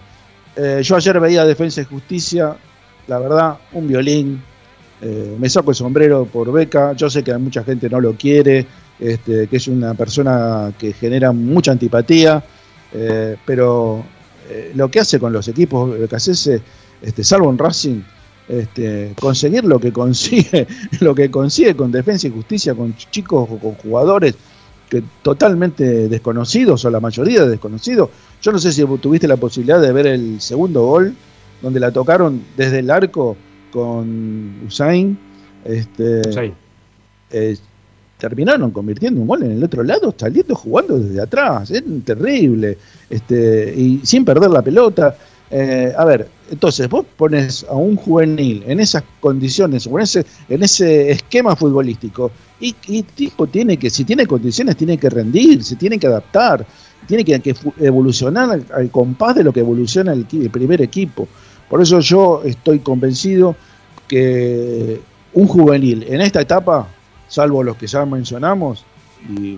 Eh, 0.55 0.81
yo 0.83 0.97
ayer 0.97 1.17
veía 1.19 1.45
Defensa 1.45 1.81
y 1.81 1.85
Justicia, 1.85 2.57
la 3.07 3.19
verdad, 3.19 3.57
un 3.71 3.87
violín. 3.87 4.43
Eh, 5.01 5.35
me 5.39 5.49
saco 5.49 5.71
el 5.71 5.75
sombrero 5.75 6.25
por 6.25 6.51
Beca. 6.51 6.93
Yo 6.93 7.09
sé 7.09 7.23
que 7.23 7.35
mucha 7.37 7.63
gente 7.63 7.89
no 7.89 8.01
lo 8.01 8.13
quiere, 8.13 8.67
este, 9.01 9.47
que 9.47 9.57
es 9.57 9.67
una 9.67 9.93
persona 9.95 10.71
que 10.77 10.93
genera 10.93 11.31
mucha 11.31 11.71
antipatía, 11.71 12.43
eh, 12.93 13.35
pero 13.45 14.03
eh, 14.49 14.71
lo 14.75 14.89
que 14.89 14.99
hace 14.99 15.19
con 15.19 15.33
los 15.33 15.47
equipos 15.47 15.99
Becasese, 15.99 16.61
este, 17.01 17.23
salvo 17.23 17.49
en 17.49 17.57
Racing, 17.57 18.01
este, 18.47 19.13
conseguir 19.19 19.63
lo 19.63 19.79
que 19.79 19.91
consigue, 19.91 20.67
lo 20.99 21.15
que 21.15 21.31
consigue 21.31 21.75
con 21.75 21.91
Defensa 21.91 22.27
y 22.27 22.31
Justicia, 22.31 22.75
con 22.75 22.95
chicos 22.95 23.49
o 23.51 23.57
con 23.57 23.73
jugadores 23.75 24.35
que 24.87 25.01
totalmente 25.21 26.09
desconocidos, 26.09 26.83
o 26.85 26.89
la 26.91 26.99
mayoría 26.99 27.45
desconocidos. 27.45 28.09
Yo 28.41 28.51
no 28.51 28.59
sé 28.59 28.73
si 28.73 28.85
tuviste 28.97 29.27
la 29.27 29.37
posibilidad 29.37 29.81
de 29.81 29.93
ver 29.93 30.05
el 30.05 30.41
segundo 30.41 30.83
gol, 30.83 31.15
donde 31.61 31.79
la 31.79 31.91
tocaron 31.91 32.43
desde 32.57 32.79
el 32.79 32.91
arco 32.91 33.37
con 33.71 34.59
Usain. 34.67 35.17
Este, 35.63 36.21
Sí. 36.33 36.53
eh, 37.31 37.57
terminaron 38.21 38.69
convirtiendo 38.69 39.19
un 39.19 39.27
gol 39.27 39.41
en 39.41 39.51
el 39.53 39.63
otro 39.63 39.81
lado, 39.83 40.13
saliendo 40.15 40.53
jugando 40.55 40.99
desde 40.99 41.19
atrás. 41.19 41.71
Es 41.71 41.83
terrible. 42.05 42.77
Este, 43.09 43.73
y 43.75 43.99
sin 44.03 44.23
perder 44.23 44.51
la 44.51 44.61
pelota. 44.61 45.17
Eh, 45.49 45.91
a 45.97 46.05
ver, 46.05 46.27
entonces 46.51 46.87
vos 46.87 47.03
pones 47.17 47.65
a 47.67 47.73
un 47.73 47.95
juvenil 47.95 48.63
en 48.67 48.79
esas 48.79 49.03
condiciones, 49.19 49.87
en 49.87 49.99
ese, 49.99 50.25
en 50.47 50.63
ese 50.63 51.11
esquema 51.11 51.55
futbolístico, 51.55 52.31
y, 52.59 52.73
y 52.87 53.03
tipo 53.03 53.47
tiene 53.47 53.75
que, 53.75 53.89
si 53.89 54.05
tiene 54.05 54.25
condiciones, 54.27 54.77
tiene 54.77 54.97
que 54.97 55.09
rendir, 55.09 55.61
se 55.63 55.75
tiene 55.75 55.97
que 55.97 56.07
adaptar, 56.07 56.65
tiene 57.07 57.25
que, 57.25 57.55
evolucionar 57.79 58.61
al, 58.71 58.89
compás 58.91 59.35
de 59.35 59.43
lo 59.43 59.51
que 59.51 59.59
evoluciona 59.59 60.13
el 60.13 60.25
primer 60.25 60.81
equipo. 60.81 61.27
Por 61.69 61.81
eso 61.81 61.99
yo 61.99 62.43
estoy 62.45 62.79
convencido 62.79 63.55
que 64.07 65.01
un 65.33 65.47
juvenil 65.47 66.05
en 66.07 66.21
esta 66.21 66.39
etapa, 66.39 66.87
salvo 67.31 67.63
los 67.63 67.77
que 67.77 67.87
ya 67.87 68.05
mencionamos, 68.05 68.83
y 69.29 69.57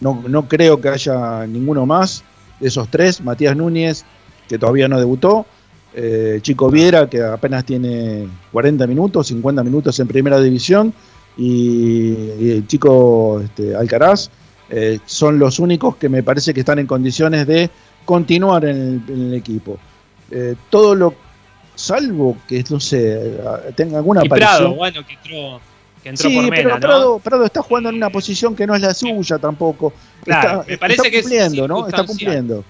no, 0.00 0.22
no 0.28 0.46
creo 0.46 0.80
que 0.80 0.90
haya 0.90 1.46
ninguno 1.46 1.86
más 1.86 2.22
de 2.60 2.68
esos 2.68 2.88
tres, 2.88 3.22
Matías 3.22 3.56
Núñez, 3.56 4.04
que 4.46 4.58
todavía 4.58 4.86
no 4.86 4.98
debutó, 4.98 5.46
eh, 5.94 6.40
Chico 6.42 6.70
Viera, 6.70 7.08
que 7.08 7.22
apenas 7.22 7.64
tiene 7.64 8.28
40 8.52 8.86
minutos, 8.86 9.28
50 9.28 9.64
minutos 9.64 9.98
en 9.98 10.08
primera 10.08 10.38
división, 10.38 10.92
y, 11.38 12.12
y 12.38 12.50
el 12.50 12.66
chico 12.66 13.40
este, 13.42 13.74
Alcaraz, 13.74 14.28
eh, 14.68 14.98
son 15.06 15.38
los 15.38 15.58
únicos 15.58 15.96
que 15.96 16.10
me 16.10 16.22
parece 16.22 16.52
que 16.52 16.60
están 16.60 16.78
en 16.80 16.86
condiciones 16.86 17.46
de 17.46 17.70
continuar 18.04 18.66
en 18.66 18.76
el, 18.76 19.14
en 19.14 19.26
el 19.28 19.34
equipo. 19.34 19.78
Eh, 20.30 20.54
todo 20.68 20.94
lo, 20.94 21.14
salvo 21.74 22.36
que, 22.46 22.62
no 22.68 22.78
sé, 22.78 23.38
tenga 23.74 23.96
alguna 23.96 24.22
Y 24.22 24.26
aparición. 24.26 24.56
Prado, 24.58 24.74
bueno, 24.74 25.06
que 25.06 25.14
entró, 25.14 25.60
que 26.04 26.10
entró 26.10 26.28
Sí, 26.28 26.36
por 26.36 26.50
pero 26.50 26.68
Mena, 26.68 26.74
¿no? 26.74 26.80
Prado, 26.80 27.18
Prado 27.18 27.44
está 27.46 27.62
jugando 27.62 27.88
en 27.88 27.96
una 27.96 28.10
posición 28.10 28.54
que 28.54 28.66
no 28.66 28.74
es 28.76 28.82
la 28.82 28.92
suya 28.92 29.38
tampoco. 29.38 29.92
Claro, 30.22 30.60
está, 30.60 30.70
me 30.70 30.78
parece 30.78 31.00
está 31.00 31.10
que 31.10 31.16
es 31.16 31.22
cumpliendo, 31.22 31.66
¿no? 31.66 31.88
Está 31.88 32.04
cumpliendo. 32.04 32.64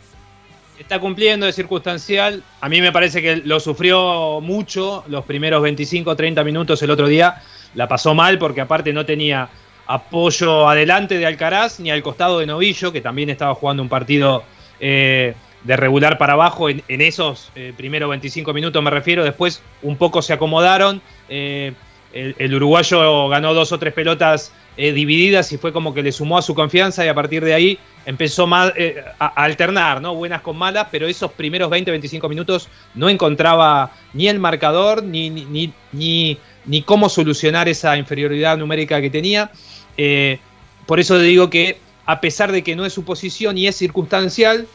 Está 0.79 1.01
cumpliendo, 1.01 1.47
es 1.47 1.55
circunstancial. 1.57 2.43
A 2.61 2.69
mí 2.69 2.81
me 2.81 2.93
parece 2.93 3.21
que 3.21 3.37
lo 3.37 3.59
sufrió 3.59 4.41
mucho 4.41 5.05
los 5.09 5.25
primeros 5.25 5.63
25 5.63 6.15
30 6.17 6.45
minutos 6.45 6.81
el 6.83 6.91
otro 6.91 7.09
día. 7.09 7.43
La 7.75 7.89
pasó 7.89 8.15
mal 8.15 8.39
porque 8.39 8.61
aparte 8.61 8.93
no 8.93 9.05
tenía 9.05 9.49
apoyo 9.87 10.69
adelante 10.69 11.19
de 11.19 11.27
Alcaraz 11.27 11.81
ni 11.81 11.91
al 11.91 12.03
costado 12.03 12.39
de 12.39 12.47
Novillo, 12.47 12.93
que 12.93 13.01
también 13.01 13.31
estaba 13.31 13.55
jugando 13.55 13.83
un 13.83 13.89
partido 13.89 14.45
eh, 14.81 15.35
de 15.65 15.77
regular 15.77 16.19
para 16.19 16.35
abajo 16.35 16.71
en, 16.71 16.83
en 16.89 17.01
esos 17.01 17.51
eh, 17.57 17.73
primeros 17.77 18.09
25 18.11 18.53
minutos 18.53 18.81
me 18.83 18.91
refiero. 18.91 19.25
Después 19.25 19.61
un 19.83 19.97
poco 19.97 20.23
se 20.23 20.33
acomodaron. 20.33 21.03
eh, 21.29 21.73
el, 22.15 22.55
uruguayo 22.55 23.29
ganó 23.29 23.55
dos 23.55 23.73
o 23.73 23.79
tres 23.79 23.93
pelotas 23.93 24.53
eh, 24.77 24.93
divididas 24.93 25.51
y 25.53 25.59
fue 25.59 25.73
como 25.73 25.93
que 25.93 26.03
le 26.03 26.13
sumó 26.13 26.39
a 26.39 26.43
su 26.43 26.55
confianza 26.55 27.05
y 27.05 27.09
a 27.09 27.15
partir 27.15 27.45
de 27.45 27.55
ahí 27.55 27.79
empezó 28.07 28.49
eh, 28.77 29.05
a, 29.19 29.27
alternar, 29.27 30.01
¿no? 30.01 30.15
Buenas 30.15 30.41
con 30.41 30.57
malas, 30.57 30.87
pero 30.93 31.09
esos 31.09 31.33
primeros 31.33 31.71
20-25 31.71 32.29
minutos 32.29 32.69
no 32.95 33.09
encontraba 33.09 33.93
ni 34.13 34.29
el 34.29 34.39
marcador 34.39 35.03
ni, 35.03 35.29
ni, 35.29 35.73
ni, 35.93 36.39
ni, 36.65 36.83
cómo 36.83 37.09
solucionar 37.09 37.69
esa 37.69 37.97
inferioridad 37.97 38.57
numérica 38.57 39.01
que 39.01 39.11
tenía. 39.11 39.51
Eh, 39.97 40.39
por 40.87 41.01
eso 41.01 41.19
digo 41.19 41.51
que 41.51 41.79
a 42.07 42.21
pesar 42.21 42.53
de 42.53 42.63
que 42.63 42.77
no 42.77 42.85
es 42.85 42.93
su 42.93 43.05
posición 43.05 43.59
y 43.59 43.67
es 43.67 43.77
circunstancial, 43.77 44.69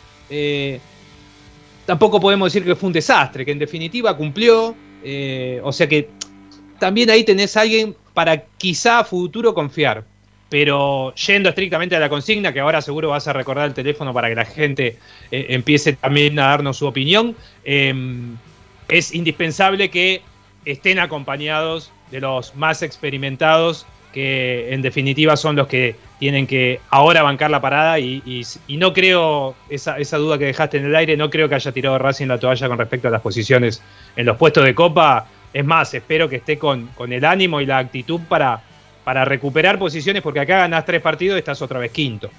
tampoco 1.86 2.20
podemos 2.20 2.52
decir 2.52 2.68
que 2.68 2.76
fue 2.76 2.88
un 2.88 2.94
desastre, 2.94 3.46
que 3.46 3.52
en 3.52 3.60
definitiva 3.60 4.16
cumplió. 4.18 4.76
o 5.64 5.72
sea 5.72 5.88
que 5.88 6.10
también 6.80 7.10
ahí 7.10 7.24
tenés 7.24 7.56
a 7.58 7.62
alguien 7.62 7.96
para 8.14 8.44
quizá 8.58 9.00
a 9.00 9.04
futuro 9.04 9.54
confiar. 9.54 10.04
Pero 10.50 11.14
yendo 11.14 11.50
estrictamente 11.50 11.96
a 11.96 12.00
la 12.00 12.10
consigna, 12.10 12.52
que 12.52 12.60
ahora 12.60 12.82
seguro 12.82 13.10
vas 13.10 13.28
a 13.28 13.34
recordar 13.34 13.68
el 13.68 13.74
teléfono 13.76 14.14
para 14.14 14.30
que 14.30 14.36
la 14.36 14.46
gente 14.46 14.98
eh, 15.32 15.46
empiece 15.50 15.94
también 15.94 16.40
a 16.40 16.48
darnos 16.48 16.78
su 16.78 16.88
opinión, 16.88 17.36
eh, 17.64 17.94
es 18.88 19.14
indispensable 19.14 19.90
que 19.90 20.22
estén 20.66 20.98
acompañados 20.98 21.92
de 22.10 22.22
los 22.22 22.56
más 22.56 22.82
experimentados, 22.82 23.86
que 24.12 24.74
en 24.74 24.82
definitiva 24.82 25.38
son 25.38 25.56
los 25.56 25.68
que 25.68 25.96
tienen 26.18 26.48
que 26.48 26.80
ahora 26.90 27.22
bancar 27.22 27.52
la 27.52 27.62
parada 27.62 28.00
y 28.00 28.44
no 28.68 28.92
creo, 28.92 29.56
esa, 29.70 30.00
esa 30.00 30.18
duda 30.18 30.40
que 30.40 30.46
dejaste 30.46 30.78
en 30.78 30.86
el 30.86 30.96
aire, 30.96 31.16
no 31.16 31.30
creo 31.30 31.48
que 31.48 31.56
haya 31.56 31.72
tirado 31.72 32.00
Racing 32.00 32.28
la 32.28 32.40
toalla 32.40 32.68
con 32.68 32.80
respecto 32.80 33.08
a 33.08 33.12
las 33.12 33.22
posiciones 33.22 33.84
en 34.16 34.26
los 34.26 34.36
puestos 34.38 34.66
de 34.66 34.74
copa. 34.74 35.28
Es 35.54 35.66
más, 35.66 35.94
espero 35.94 36.30
que 36.30 36.38
esté 36.38 36.58
con, 36.60 36.88
con 36.96 37.12
el 37.12 37.26
ánimo 37.26 37.60
y 37.62 37.66
la 37.66 37.80
actitud 37.80 38.22
para, 38.28 38.62
para 39.04 39.26
recuperar 39.26 39.80
posiciones, 39.80 40.22
porque 40.22 40.40
acá 40.40 40.60
ganás 40.60 40.86
tres 40.86 41.02
partidos 41.02 41.36
y 41.36 41.40
estás 41.40 41.62
otra 41.62 41.80
vez 41.80 41.92
quinto. 41.92 42.30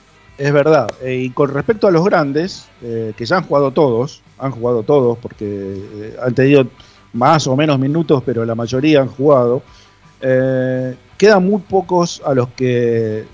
Es 0.40 0.52
verdad. 0.52 0.88
Eh, 1.02 1.16
y 1.16 1.30
con 1.30 1.52
respecto 1.52 1.86
a 1.86 1.90
los 1.90 2.02
grandes, 2.02 2.66
eh, 2.82 3.12
que 3.14 3.26
ya 3.26 3.36
han 3.36 3.42
jugado 3.44 3.72
todos, 3.72 4.22
han 4.38 4.52
jugado 4.52 4.82
todos 4.82 5.18
porque 5.18 5.44
eh, 5.44 6.16
han 6.22 6.34
tenido 6.34 6.66
más 7.12 7.46
o 7.46 7.56
menos 7.56 7.78
minutos, 7.78 8.22
pero 8.24 8.46
la 8.46 8.54
mayoría 8.54 9.02
han 9.02 9.08
jugado. 9.08 9.62
quedan 10.20 11.44
muy 11.44 11.60
pocos 11.60 12.22
a 12.24 12.32
los 12.34 12.48
que 12.50 13.24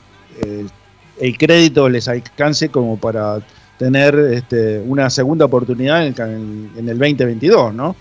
el 1.20 1.38
crédito 1.38 1.88
les 1.88 2.08
alcance 2.08 2.70
como 2.70 2.96
para 2.98 3.40
tener 3.78 4.18
este, 4.32 4.80
una 4.80 5.10
segunda 5.10 5.44
oportunidad 5.44 6.06
en 6.06 6.14
el, 6.16 6.70
en 6.78 6.88
el 6.88 6.98
2022, 6.98 7.74
¿no? 7.74 7.94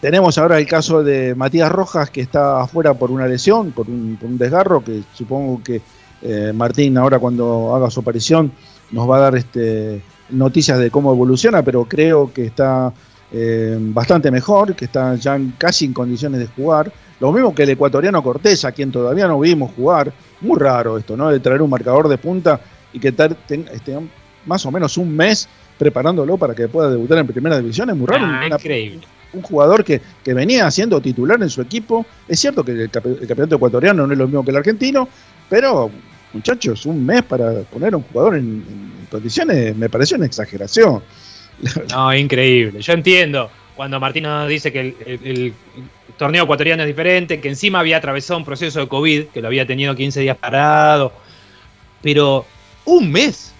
Tenemos 0.00 0.38
ahora 0.38 0.58
el 0.58 0.66
caso 0.66 1.02
de 1.02 1.34
Matías 1.34 1.70
Rojas, 1.70 2.08
que 2.10 2.22
está 2.22 2.62
afuera 2.62 2.94
por 2.94 3.10
una 3.10 3.26
lesión, 3.26 3.70
por 3.72 3.88
un, 3.88 4.16
por 4.18 4.30
un 4.30 4.38
desgarro, 4.38 4.82
que 4.82 5.02
supongo 5.12 5.62
que 5.62 5.82
eh, 6.22 6.52
Martín 6.54 6.96
ahora 6.96 7.18
cuando 7.18 7.74
haga 7.74 7.90
su 7.90 8.00
aparición 8.00 8.50
nos 8.92 9.08
va 9.08 9.18
a 9.18 9.20
dar 9.20 9.36
este, 9.36 10.00
noticias 10.30 10.78
de 10.78 10.90
cómo 10.90 11.12
evoluciona, 11.12 11.62
pero 11.62 11.84
creo 11.84 12.32
que 12.32 12.46
está 12.46 12.92
eh, 13.30 13.76
bastante 13.78 14.30
mejor, 14.30 14.74
que 14.74 14.86
está 14.86 15.14
ya 15.16 15.36
en- 15.36 15.52
casi 15.58 15.84
en 15.84 15.92
condiciones 15.92 16.40
de 16.40 16.46
jugar. 16.46 16.90
Lo 17.20 17.30
mismo 17.30 17.54
que 17.54 17.64
el 17.64 17.70
ecuatoriano 17.70 18.22
Cortés, 18.22 18.64
a 18.64 18.72
quien 18.72 18.90
todavía 18.90 19.28
no 19.28 19.38
vimos 19.38 19.70
jugar. 19.76 20.10
Muy 20.40 20.58
raro 20.58 20.96
esto, 20.96 21.14
¿no? 21.18 21.28
De 21.28 21.38
traer 21.40 21.60
un 21.60 21.68
marcador 21.68 22.08
de 22.08 22.16
punta 22.16 22.58
y 22.94 22.98
que 22.98 23.12
ten- 23.12 23.68
este, 23.72 23.96
más 24.46 24.64
o 24.64 24.70
menos 24.70 24.96
un 24.96 25.14
mes 25.14 25.46
preparándolo 25.78 26.38
para 26.38 26.54
que 26.54 26.66
pueda 26.68 26.90
debutar 26.90 27.18
en 27.18 27.26
primera 27.26 27.58
división. 27.58 27.90
Es 27.90 27.96
muy 27.96 28.06
raro. 28.06 28.24
Ah, 28.24 28.46
una- 28.46 28.56
increíble. 28.56 29.06
Un 29.32 29.42
jugador 29.42 29.84
que, 29.84 30.00
que 30.24 30.34
venía 30.34 30.70
siendo 30.70 31.00
titular 31.00 31.40
en 31.42 31.50
su 31.50 31.60
equipo. 31.60 32.06
Es 32.28 32.40
cierto 32.40 32.64
que 32.64 32.72
el, 32.72 32.90
campeonato 32.90 33.56
ecuatoriano 33.56 34.06
no 34.06 34.12
es 34.12 34.18
lo 34.18 34.26
mismo 34.26 34.44
que 34.44 34.50
el 34.50 34.56
argentino, 34.56 35.08
pero 35.48 35.90
muchachos, 36.32 36.86
un 36.86 37.04
mes 37.04 37.22
para 37.22 37.62
poner 37.62 37.94
a 37.94 37.96
un 37.96 38.04
jugador 38.04 38.36
en, 38.36 38.64
condiciones 39.10 39.76
me 39.76 39.88
pareció 39.88 40.16
una 40.16 40.26
exageración. 40.26 41.02
No, 41.90 42.14
increíble. 42.14 42.80
Yo 42.80 42.94
entiendo 42.94 43.50
cuando 43.76 44.00
Martín 44.00 44.22
nos 44.22 44.48
dice 44.48 44.72
que 44.72 44.94
el, 45.06 45.52
torneo 46.16 46.44
ecuatoriano 46.44 46.82
es 46.82 46.86
diferente, 46.86 47.40
que 47.40 47.48
encima 47.48 47.80
había 47.80 47.96
atravesado 47.96 48.38
un 48.38 48.44
proceso 48.44 48.80
de 48.80 48.88
COVID, 48.88 49.24
que 49.26 49.40
lo 49.40 49.48
había 49.48 49.66
tenido 49.66 49.94
15 49.94 50.20
días 50.20 50.36
parado, 50.36 51.12
pero 52.02 52.44
un 52.84 53.10
mes. 53.10 53.54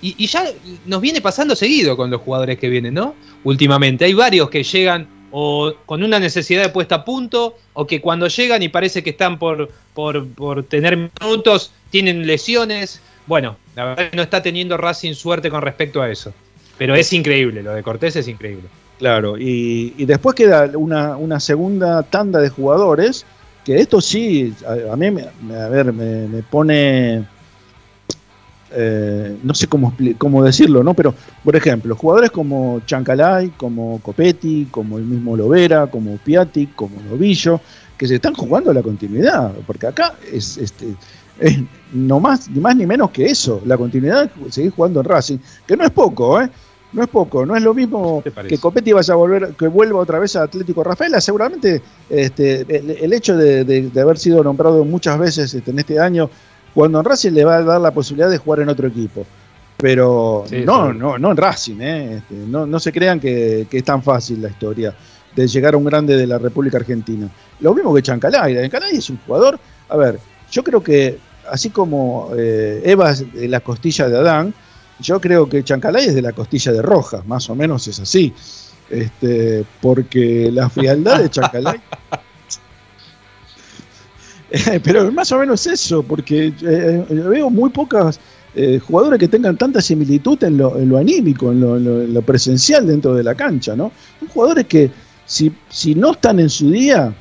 Y 0.00 0.26
ya 0.26 0.44
nos 0.84 1.00
viene 1.00 1.20
pasando 1.20 1.56
seguido 1.56 1.96
con 1.96 2.10
los 2.10 2.20
jugadores 2.20 2.58
que 2.58 2.68
vienen, 2.68 2.94
¿no? 2.94 3.14
Últimamente. 3.42 4.04
Hay 4.04 4.12
varios 4.12 4.50
que 4.50 4.62
llegan 4.62 5.08
o 5.36 5.74
con 5.84 6.04
una 6.04 6.20
necesidad 6.20 6.62
de 6.62 6.68
puesta 6.68 6.94
a 6.94 7.04
punto, 7.04 7.56
o 7.72 7.88
que 7.88 8.00
cuando 8.00 8.28
llegan 8.28 8.62
y 8.62 8.68
parece 8.68 9.02
que 9.02 9.10
están 9.10 9.36
por, 9.40 9.68
por, 9.92 10.28
por 10.28 10.62
tener 10.62 10.96
minutos, 10.96 11.72
tienen 11.90 12.24
lesiones. 12.24 13.00
Bueno, 13.26 13.56
la 13.74 13.84
verdad 13.84 14.10
que 14.10 14.16
no 14.16 14.22
está 14.22 14.40
teniendo 14.44 14.76
Racing 14.76 15.14
suerte 15.14 15.50
con 15.50 15.60
respecto 15.60 16.00
a 16.00 16.08
eso. 16.08 16.32
Pero 16.78 16.94
es 16.94 17.12
increíble, 17.12 17.64
lo 17.64 17.72
de 17.72 17.82
Cortés 17.82 18.14
es 18.14 18.28
increíble. 18.28 18.68
Claro, 19.00 19.36
y, 19.36 19.92
y 19.98 20.04
después 20.04 20.36
queda 20.36 20.70
una, 20.74 21.16
una 21.16 21.40
segunda 21.40 22.04
tanda 22.04 22.38
de 22.38 22.48
jugadores, 22.48 23.26
que 23.64 23.80
esto 23.80 24.00
sí, 24.00 24.54
a, 24.64 24.92
a 24.92 24.96
mí 24.96 25.06
a 25.08 25.68
ver, 25.68 25.92
me, 25.92 26.28
me 26.28 26.42
pone, 26.44 27.24
eh, 28.74 29.36
no 29.42 29.54
sé 29.54 29.66
cómo, 29.66 29.94
cómo 30.18 30.42
decirlo, 30.44 30.82
¿no? 30.82 30.94
Pero, 30.94 31.14
por 31.44 31.54
ejemplo, 31.56 31.94
jugadores 31.96 32.30
como 32.30 32.80
Chancalay, 32.86 33.50
como 33.56 34.00
Copetti, 34.02 34.66
como 34.70 34.98
el 34.98 35.04
mismo 35.04 35.36
Lovera, 35.36 35.86
como 35.86 36.16
Piatti, 36.18 36.68
como 36.68 37.00
Novillo, 37.08 37.60
que 37.96 38.06
se 38.08 38.16
están 38.16 38.34
jugando 38.34 38.72
la 38.72 38.82
continuidad, 38.82 39.52
porque 39.66 39.86
acá 39.86 40.14
es, 40.32 40.56
este, 40.58 40.94
es 41.38 41.58
no 41.92 42.18
más, 42.20 42.50
ni 42.50 42.60
más 42.60 42.74
ni 42.76 42.86
menos 42.86 43.10
que 43.10 43.26
eso, 43.26 43.60
la 43.64 43.76
continuidad 43.76 44.30
de 44.34 44.50
seguir 44.52 44.72
jugando 44.72 45.00
en 45.00 45.06
Racing, 45.06 45.38
que 45.66 45.76
no 45.76 45.84
es 45.84 45.90
poco, 45.90 46.40
¿eh? 46.40 46.50
No 46.92 47.02
es 47.02 47.08
poco, 47.08 47.44
no 47.44 47.56
es 47.56 47.62
lo 47.64 47.74
mismo 47.74 48.22
que 48.48 48.56
Copetti 48.58 48.92
vaya 48.92 49.14
a 49.14 49.16
volver, 49.16 49.54
que 49.58 49.66
vuelva 49.66 49.98
otra 49.98 50.20
vez 50.20 50.36
a 50.36 50.44
Atlético 50.44 50.84
Rafaela. 50.84 51.20
Seguramente 51.20 51.82
este, 52.08 52.60
el, 52.68 52.90
el 52.92 53.12
hecho 53.12 53.36
de, 53.36 53.64
de- 53.64 53.90
de 53.90 54.00
haber 54.00 54.16
sido 54.16 54.44
nombrado 54.44 54.84
muchas 54.84 55.18
veces 55.18 55.52
este, 55.54 55.72
en 55.72 55.80
este 55.80 55.98
año, 55.98 56.30
cuando 56.74 56.98
en 56.98 57.04
Racing 57.04 57.32
le 57.32 57.44
va 57.44 57.56
a 57.56 57.62
dar 57.62 57.80
la 57.80 57.92
posibilidad 57.92 58.28
de 58.28 58.38
jugar 58.38 58.60
en 58.60 58.68
otro 58.68 58.88
equipo. 58.88 59.26
Pero 59.76 60.44
Sí, 60.48 60.62
no, 60.64 60.92
no, 60.92 61.18
no 61.18 61.30
en 61.30 61.36
Racing, 61.36 61.80
¿eh? 61.80 62.16
Este, 62.16 62.34
no, 62.34 62.66
no 62.66 62.78
se 62.78 62.92
crean 62.92 63.20
que, 63.20 63.66
que 63.70 63.78
es 63.78 63.84
tan 63.84 64.02
fácil 64.02 64.40
la 64.40 64.48
historia 64.48 64.94
de 65.34 65.48
llegar 65.48 65.74
a 65.74 65.76
un 65.76 65.84
grande 65.84 66.16
de 66.16 66.26
la 66.26 66.38
República 66.38 66.78
Argentina. 66.78 67.28
Lo 67.60 67.74
mismo 67.74 67.94
que 67.94 68.02
Chancalay. 68.02 68.54
Chancalay 68.54 68.96
es 68.96 69.10
un 69.10 69.18
jugador, 69.26 69.58
a 69.88 69.96
ver, 69.96 70.18
yo 70.50 70.62
creo 70.62 70.82
que 70.82 71.18
así 71.50 71.70
como 71.70 72.30
eh, 72.36 72.82
Eva 72.84 73.10
es 73.10 73.32
de 73.32 73.48
la 73.48 73.60
costilla 73.60 74.08
de 74.08 74.18
Adán, 74.18 74.54
yo 75.00 75.20
creo 75.20 75.48
que 75.48 75.64
Chancalay 75.64 76.06
es 76.06 76.14
de 76.14 76.22
la 76.22 76.32
costilla 76.32 76.72
de 76.72 76.82
Rojas, 76.82 77.26
más 77.26 77.50
o 77.50 77.54
menos 77.54 77.86
es 77.88 77.98
así. 78.00 78.32
Este, 78.90 79.64
porque 79.80 80.50
la 80.52 80.68
frialdad 80.68 81.20
de 81.20 81.30
Chancalay. 81.30 81.80
Eh, 84.54 84.80
pero 84.84 85.10
más 85.12 85.32
o 85.32 85.38
menos 85.38 85.66
eso, 85.66 86.02
porque 86.02 86.52
eh, 86.62 87.04
veo 87.10 87.50
muy 87.50 87.70
pocas 87.70 88.20
eh, 88.54 88.78
jugadores 88.78 89.18
que 89.18 89.28
tengan 89.28 89.56
tanta 89.56 89.80
similitud 89.80 90.42
en 90.44 90.58
lo, 90.58 90.78
en 90.78 90.88
lo 90.88 90.98
anímico, 90.98 91.50
en 91.50 91.60
lo, 91.60 91.76
en 91.76 91.84
lo- 91.84 92.02
en 92.02 92.14
lo 92.14 92.22
presencial 92.22 92.86
dentro 92.86 93.14
de 93.14 93.24
la 93.24 93.34
cancha, 93.34 93.74
¿no? 93.74 93.90
Son 94.20 94.28
jugadores 94.28 94.66
que 94.66 94.90
si, 95.26 95.50
no 95.96 96.12
están 96.12 96.38
en 96.38 96.50
su 96.50 96.70
día, 96.70 97.12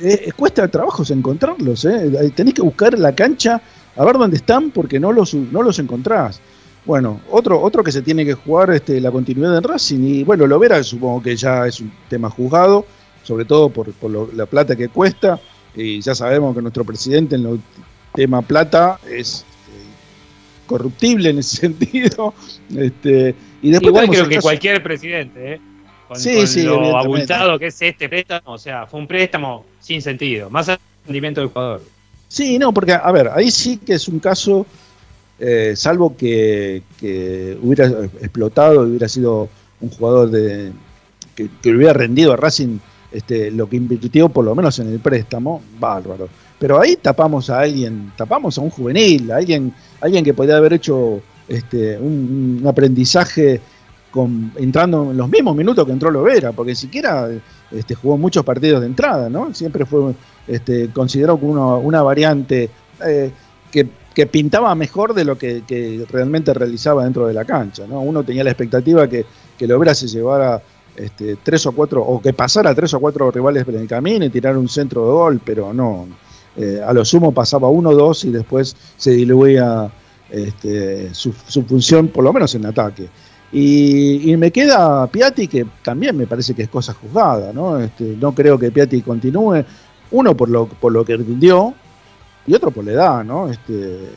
eh, 0.00 0.30
cuesta 0.36 0.66
trabajos 0.68 1.10
encontrarlos, 1.10 1.84
¿eh? 1.84 2.10
Eh, 2.20 2.30
Tenés 2.34 2.54
que 2.54 2.62
buscar 2.62 2.98
la 2.98 3.14
cancha 3.14 3.60
a 3.96 4.04
ver 4.04 4.16
dónde 4.18 4.36
están 4.36 4.70
porque 4.70 4.98
no 5.00 5.12
los, 5.12 5.34
no 5.34 5.62
los 5.62 5.78
encontrás. 5.78 6.40
Bueno, 6.84 7.20
otro, 7.30 7.60
otro 7.62 7.82
que 7.82 7.92
se 7.92 8.02
tiene 8.02 8.24
que 8.26 8.34
jugar 8.34 8.70
este, 8.72 9.00
la 9.00 9.10
continuidad 9.10 9.56
en 9.56 9.62
Racing, 9.62 10.00
y 10.04 10.24
bueno, 10.24 10.46
Lovera 10.46 10.82
supongo 10.82 11.22
que 11.22 11.36
ya 11.36 11.66
es 11.66 11.80
un 11.80 11.90
tema 12.10 12.28
juzgado, 12.28 12.84
sobre 13.22 13.44
todo 13.46 13.70
por, 13.70 13.88
lo- 14.10 14.30
la 14.34 14.44
plata 14.46 14.76
que 14.76 14.88
cuesta, 14.88 15.40
y 15.76 16.00
ya 16.00 16.14
sabemos 16.14 16.54
que 16.54 16.62
nuestro 16.62 16.84
presidente 16.84 17.36
en 17.36 17.46
el 17.46 17.60
tema 18.14 18.42
plata 18.42 18.98
es 19.10 19.44
eh, 19.68 20.66
corruptible 20.66 21.30
en 21.30 21.38
ese 21.38 21.56
sentido. 21.62 22.34
Este, 22.76 23.34
y 23.62 23.70
después 23.70 23.88
Igual 23.90 24.08
creo 24.08 24.28
que 24.28 24.34
caso- 24.36 24.42
cualquier 24.46 24.82
presidente, 24.82 25.54
¿eh? 25.54 25.60
Con, 26.08 26.20
Sí, 26.20 26.36
con 26.36 26.46
sí, 26.48 26.62
lo 26.62 26.96
abultado 26.98 27.58
que 27.58 27.66
es 27.68 27.80
este 27.80 28.08
préstamo, 28.08 28.42
o 28.52 28.58
sea, 28.58 28.86
fue 28.86 29.00
un 29.00 29.06
préstamo 29.06 29.64
sin 29.80 30.02
sentido, 30.02 30.50
más 30.50 30.68
al 30.68 30.78
rendimiento 31.06 31.40
del 31.40 31.48
jugador. 31.50 31.82
Sí, 32.28 32.58
no, 32.58 32.72
porque, 32.74 32.92
a 32.92 33.10
ver, 33.10 33.30
ahí 33.34 33.50
sí 33.50 33.78
que 33.78 33.94
es 33.94 34.06
un 34.08 34.18
caso, 34.18 34.66
eh, 35.38 35.72
salvo 35.76 36.14
que, 36.16 36.82
que 37.00 37.56
hubiera 37.62 37.86
explotado, 38.20 38.82
hubiera 38.82 39.08
sido 39.08 39.48
un 39.80 39.88
jugador 39.90 40.30
de 40.30 40.72
que, 41.34 41.48
que 41.62 41.70
hubiera 41.70 41.94
rendido 41.94 42.32
a 42.32 42.36
Racing 42.36 42.78
este, 43.14 43.52
lo 43.52 43.68
que 43.68 43.76
invirtió, 43.76 44.28
por 44.28 44.44
lo 44.44 44.56
menos 44.56 44.76
en 44.80 44.88
el 44.88 44.98
préstamo, 44.98 45.62
bárbaro. 45.78 46.28
Pero 46.58 46.80
ahí 46.80 46.96
tapamos 46.96 47.48
a 47.48 47.60
alguien, 47.60 48.12
tapamos 48.16 48.58
a 48.58 48.60
un 48.60 48.70
juvenil, 48.70 49.30
a 49.30 49.36
alguien, 49.36 49.72
alguien 50.00 50.24
que 50.24 50.34
podía 50.34 50.56
haber 50.56 50.72
hecho 50.72 51.22
este, 51.46 51.96
un, 51.96 52.64
aprendizaje 52.66 53.60
con, 54.10 54.50
entrando 54.56 55.12
en 55.12 55.16
los 55.16 55.28
mismos 55.28 55.54
minutos 55.54 55.86
que 55.86 55.92
entró 55.92 56.10
Lovera, 56.10 56.50
porque 56.50 56.74
siquiera 56.74 57.28
este, 57.70 57.94
jugó 57.94 58.18
muchos 58.18 58.44
partidos 58.44 58.80
de 58.80 58.88
entrada, 58.88 59.28
¿no? 59.28 59.54
Siempre 59.54 59.86
fue 59.86 60.12
este, 60.48 60.88
considerado 60.88 61.38
como 61.38 61.78
una, 61.78 62.02
variante 62.02 62.68
eh, 63.04 63.30
que, 63.70 64.26
pintaba 64.26 64.74
mejor 64.74 65.14
de 65.14 65.24
lo 65.24 65.38
que, 65.38 65.62
que 65.66 66.04
realmente 66.10 66.52
realizaba 66.52 67.04
dentro 67.04 67.28
de 67.28 67.34
la 67.34 67.44
cancha. 67.44 67.84
¿no? 67.88 68.00
Uno 68.00 68.24
tenía 68.24 68.42
la 68.42 68.50
expectativa 68.50 69.08
que, 69.08 69.24
que 69.56 69.66
Lovera 69.66 69.94
se 69.94 70.08
llevara 70.08 70.60
este, 70.96 71.36
tres 71.42 71.66
o 71.66 71.72
cuatro, 71.72 72.02
o 72.02 72.20
que 72.20 72.32
pasara 72.32 72.74
tres 72.74 72.94
o 72.94 73.00
cuatro 73.00 73.30
rivales 73.30 73.66
en 73.66 73.76
el 73.76 73.88
camino 73.88 74.24
y 74.24 74.30
tirar 74.30 74.56
un 74.56 74.68
centro 74.68 75.06
de 75.06 75.12
gol, 75.12 75.40
pero 75.44 75.72
no. 75.72 76.06
Eh, 76.56 76.80
a 76.84 76.92
lo 76.92 77.04
sumo 77.04 77.32
pasaba 77.32 77.68
uno 77.68 77.90
o 77.90 77.94
dos 77.94 78.24
y 78.24 78.30
después 78.30 78.76
se 78.96 79.10
diluía 79.10 79.90
este, 80.30 81.12
su, 81.12 81.32
función, 81.32 82.08
por 82.08 82.24
lo 82.24 82.32
menos 82.32 82.54
en 82.54 82.66
ataque. 82.66 83.08
Y, 83.52 84.34
me 84.36 84.50
queda 84.50 85.06
Piatti, 85.06 85.46
que 85.46 85.64
también 85.82 86.16
me 86.16 86.26
parece 86.26 86.54
que 86.54 86.62
es 86.62 86.68
cosa 86.68 86.92
juzgada, 86.92 87.52
¿no? 87.52 87.78
Este, 87.78 88.16
no 88.20 88.34
creo 88.34 88.58
que 88.58 88.72
Piatti 88.72 89.00
continúe, 89.02 89.64
uno 90.10 90.36
por 90.36 90.48
lo, 90.48 90.66
por 90.66 90.92
lo 90.92 91.04
que 91.04 91.16
rindió 91.16 91.72
y 92.46 92.54
otro 92.54 92.72
por 92.72 92.84
la 92.84 92.92
edad, 92.92 93.24
¿no? 93.24 93.48
Este, 93.48 94.10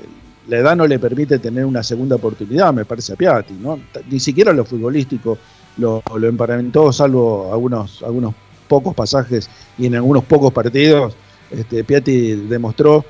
la 0.47 0.57
edad 0.57 0.75
no 0.75 0.87
le 0.87 0.97
permite 0.97 1.39
tener 1.39 1.65
una 1.65 1.83
segunda 1.83 2.15
oportunidad, 2.15 2.73
me 2.73 2.85
parece 2.85 3.13
a 3.13 3.15
Piatti, 3.15 3.53
¿no? 3.53 3.79
Ni 4.09 4.19
siquiera 4.19 4.53
lo 4.53 4.65
futbolístico 4.65 5.37
lo, 5.77 6.01
lo 6.15 6.27
emparentó, 6.27 6.91
salvo 6.91 7.51
algunos, 7.53 8.01
algunos 8.03 8.33
pocos 8.67 8.93
pasajes 8.95 9.49
y 9.77 9.85
en 9.87 9.95
algunos 9.95 10.23
pocos 10.25 10.51
partidos, 10.53 11.15
este, 11.51 11.83
Piatti 11.83 12.31
demostró 12.47 13.05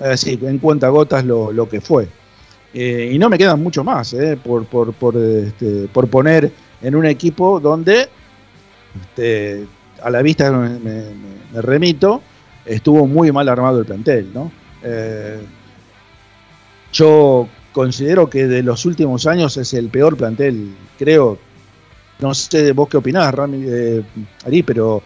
así, 0.00 0.38
en 0.42 0.58
cuentagotas 0.58 1.24
lo, 1.24 1.52
lo 1.52 1.68
que 1.68 1.80
fue. 1.80 2.08
Eh, 2.74 3.10
y 3.12 3.18
no 3.18 3.28
me 3.28 3.38
quedan 3.38 3.62
mucho 3.62 3.82
más 3.84 4.12
eh, 4.14 4.38
por, 4.42 4.66
por, 4.66 4.92
por, 4.92 5.16
este, 5.16 5.88
por 5.92 6.08
poner 6.08 6.50
en 6.82 6.94
un 6.94 7.06
equipo 7.06 7.58
donde, 7.60 8.08
este, 9.00 9.66
a 10.02 10.10
la 10.10 10.22
vista 10.22 10.50
me, 10.52 10.78
me- 10.78 11.10
me 11.52 11.62
remito, 11.62 12.20
estuvo 12.64 13.06
muy 13.06 13.32
mal 13.32 13.48
armado 13.48 13.78
el 13.80 13.86
plantel. 13.86 14.30
¿no? 14.34 14.50
Eh, 14.82 15.38
yo 16.92 17.48
considero 17.72 18.28
que 18.30 18.46
de 18.46 18.62
los 18.62 18.84
últimos 18.86 19.26
años 19.26 19.56
es 19.56 19.74
el 19.74 19.88
peor 19.88 20.16
plantel, 20.16 20.74
creo. 20.98 21.38
No 22.20 22.34
sé 22.34 22.72
vos 22.72 22.88
qué 22.88 22.96
opinás, 22.96 23.34
Rami, 23.34 23.64
eh, 23.66 24.02
Ari, 24.44 24.62
pero 24.62 25.02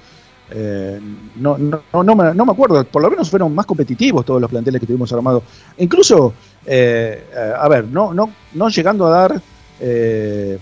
eh, 0.50 1.00
no, 1.36 1.58
no, 1.58 1.82
no, 1.92 2.14
me, 2.14 2.34
no 2.34 2.44
me 2.44 2.52
acuerdo. 2.52 2.84
Por 2.84 3.02
lo 3.02 3.10
menos 3.10 3.30
fueron 3.30 3.54
más 3.54 3.66
competitivos 3.66 4.24
todos 4.24 4.40
los 4.40 4.50
planteles 4.50 4.80
que 4.80 4.86
tuvimos 4.86 5.12
armados. 5.12 5.42
Incluso 5.78 6.32
eh, 6.66 7.24
a 7.58 7.68
ver, 7.68 7.86
no, 7.86 8.12
no, 8.12 8.32
no 8.54 8.68
llegando 8.68 9.06
a 9.06 9.10
dar 9.10 9.42
eh, 9.80 10.58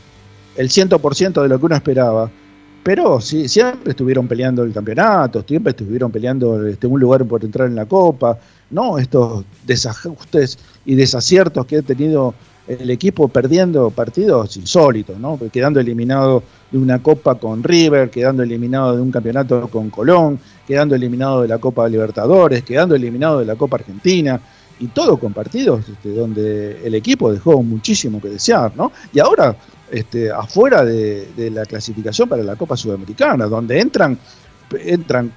el 0.57 0.69
100% 0.69 1.43
de 1.43 1.49
lo 1.49 1.59
que 1.59 1.67
uno 1.67 1.75
esperaba, 1.75 2.31
pero 2.83 3.21
sí, 3.21 3.49
siempre 3.49 3.91
estuvieron 3.91 4.29
peleando 4.29 4.63
el 4.63 4.73
campeonato, 4.73 5.45
siempre 5.47 5.71
estuvieron 5.71 6.11
peleando 6.11 6.67
este, 6.67 6.87
un 6.87 7.01
lugar 7.01 7.25
por 7.25 7.45
entrar 7.45 7.69
en 7.69 7.75
la 7.75 7.87
Copa, 7.87 8.39
¿no? 8.71 8.99
Estos 8.99 9.45
desajustes 9.67 10.59
y 10.85 10.95
desaciertos 10.95 11.67
que 11.67 11.79
ha 11.79 11.83
tenido 11.83 12.35
el 12.69 12.91
equipo 12.91 13.29
perdiendo 13.29 13.91
partidos 13.91 14.57
insólitos, 14.57 15.19
¿no? 15.19 15.39
Quedando 15.51 15.81
eliminado 15.81 16.43
de 16.71 16.79
una 16.79 17.03
Copa 17.03 17.37
con 17.37 17.62
River, 17.62 18.11
quedando 18.11 18.43
eliminado 18.43 18.95
de 18.95 19.03
un 19.03 19.11
campeonato 19.11 19.69
con 19.69 19.89
Colón, 19.89 20.39
quedando 20.66 20.95
eliminado 20.95 21.43
de 21.43 21.49
la 21.49 21.59
Copa 21.59 21.89
Libertadores, 21.89 22.62
quedando 22.62 22.95
eliminado 22.95 23.39
de 23.39 23.47
la 23.47 23.57
Copa 23.57 23.77
Argentina 23.77 24.39
y 24.79 24.89
todo 24.89 25.16
con 25.16 25.33
partidos 25.33 25.89
este, 25.89 26.12
donde 26.12 26.87
el 26.87 26.95
equipo 26.95 27.33
dejó 27.33 27.62
muchísimo 27.62 28.21
que 28.21 28.29
desear, 28.29 28.73
¿no? 28.77 28.93
Y 29.12 29.19
ahora, 29.19 29.57
este, 29.91 30.31
afuera 30.31 30.85
de, 30.85 31.29
de 31.35 31.51
la 31.51 31.64
clasificación 31.64 32.29
para 32.29 32.43
la 32.43 32.57
Copa 32.57 32.77
Sudamericana, 32.77 33.47
donde 33.47 33.81
entran, 33.81 34.19
entran 34.85 35.33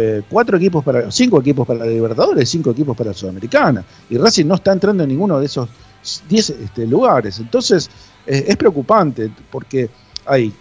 eh, 0.00 0.22
cuatro 0.30 0.56
equipos 0.56 0.84
para, 0.84 1.10
cinco 1.10 1.40
equipos 1.40 1.66
para 1.66 1.80
la 1.80 1.86
Libertadores, 1.86 2.48
cinco 2.48 2.70
equipos 2.70 2.96
para 2.96 3.10
la 3.10 3.14
Sudamericana, 3.14 3.84
y 4.08 4.16
Racing 4.16 4.46
no 4.46 4.54
está 4.54 4.70
entrando 4.72 5.02
en 5.02 5.08
ninguno 5.08 5.40
de 5.40 5.46
esos 5.46 5.68
10 6.28 6.50
este, 6.50 6.86
lugares. 6.86 7.40
Entonces, 7.40 7.90
eh, 8.24 8.44
es 8.46 8.56
preocupante 8.56 9.28
porque 9.50 9.90
hay 10.24 10.52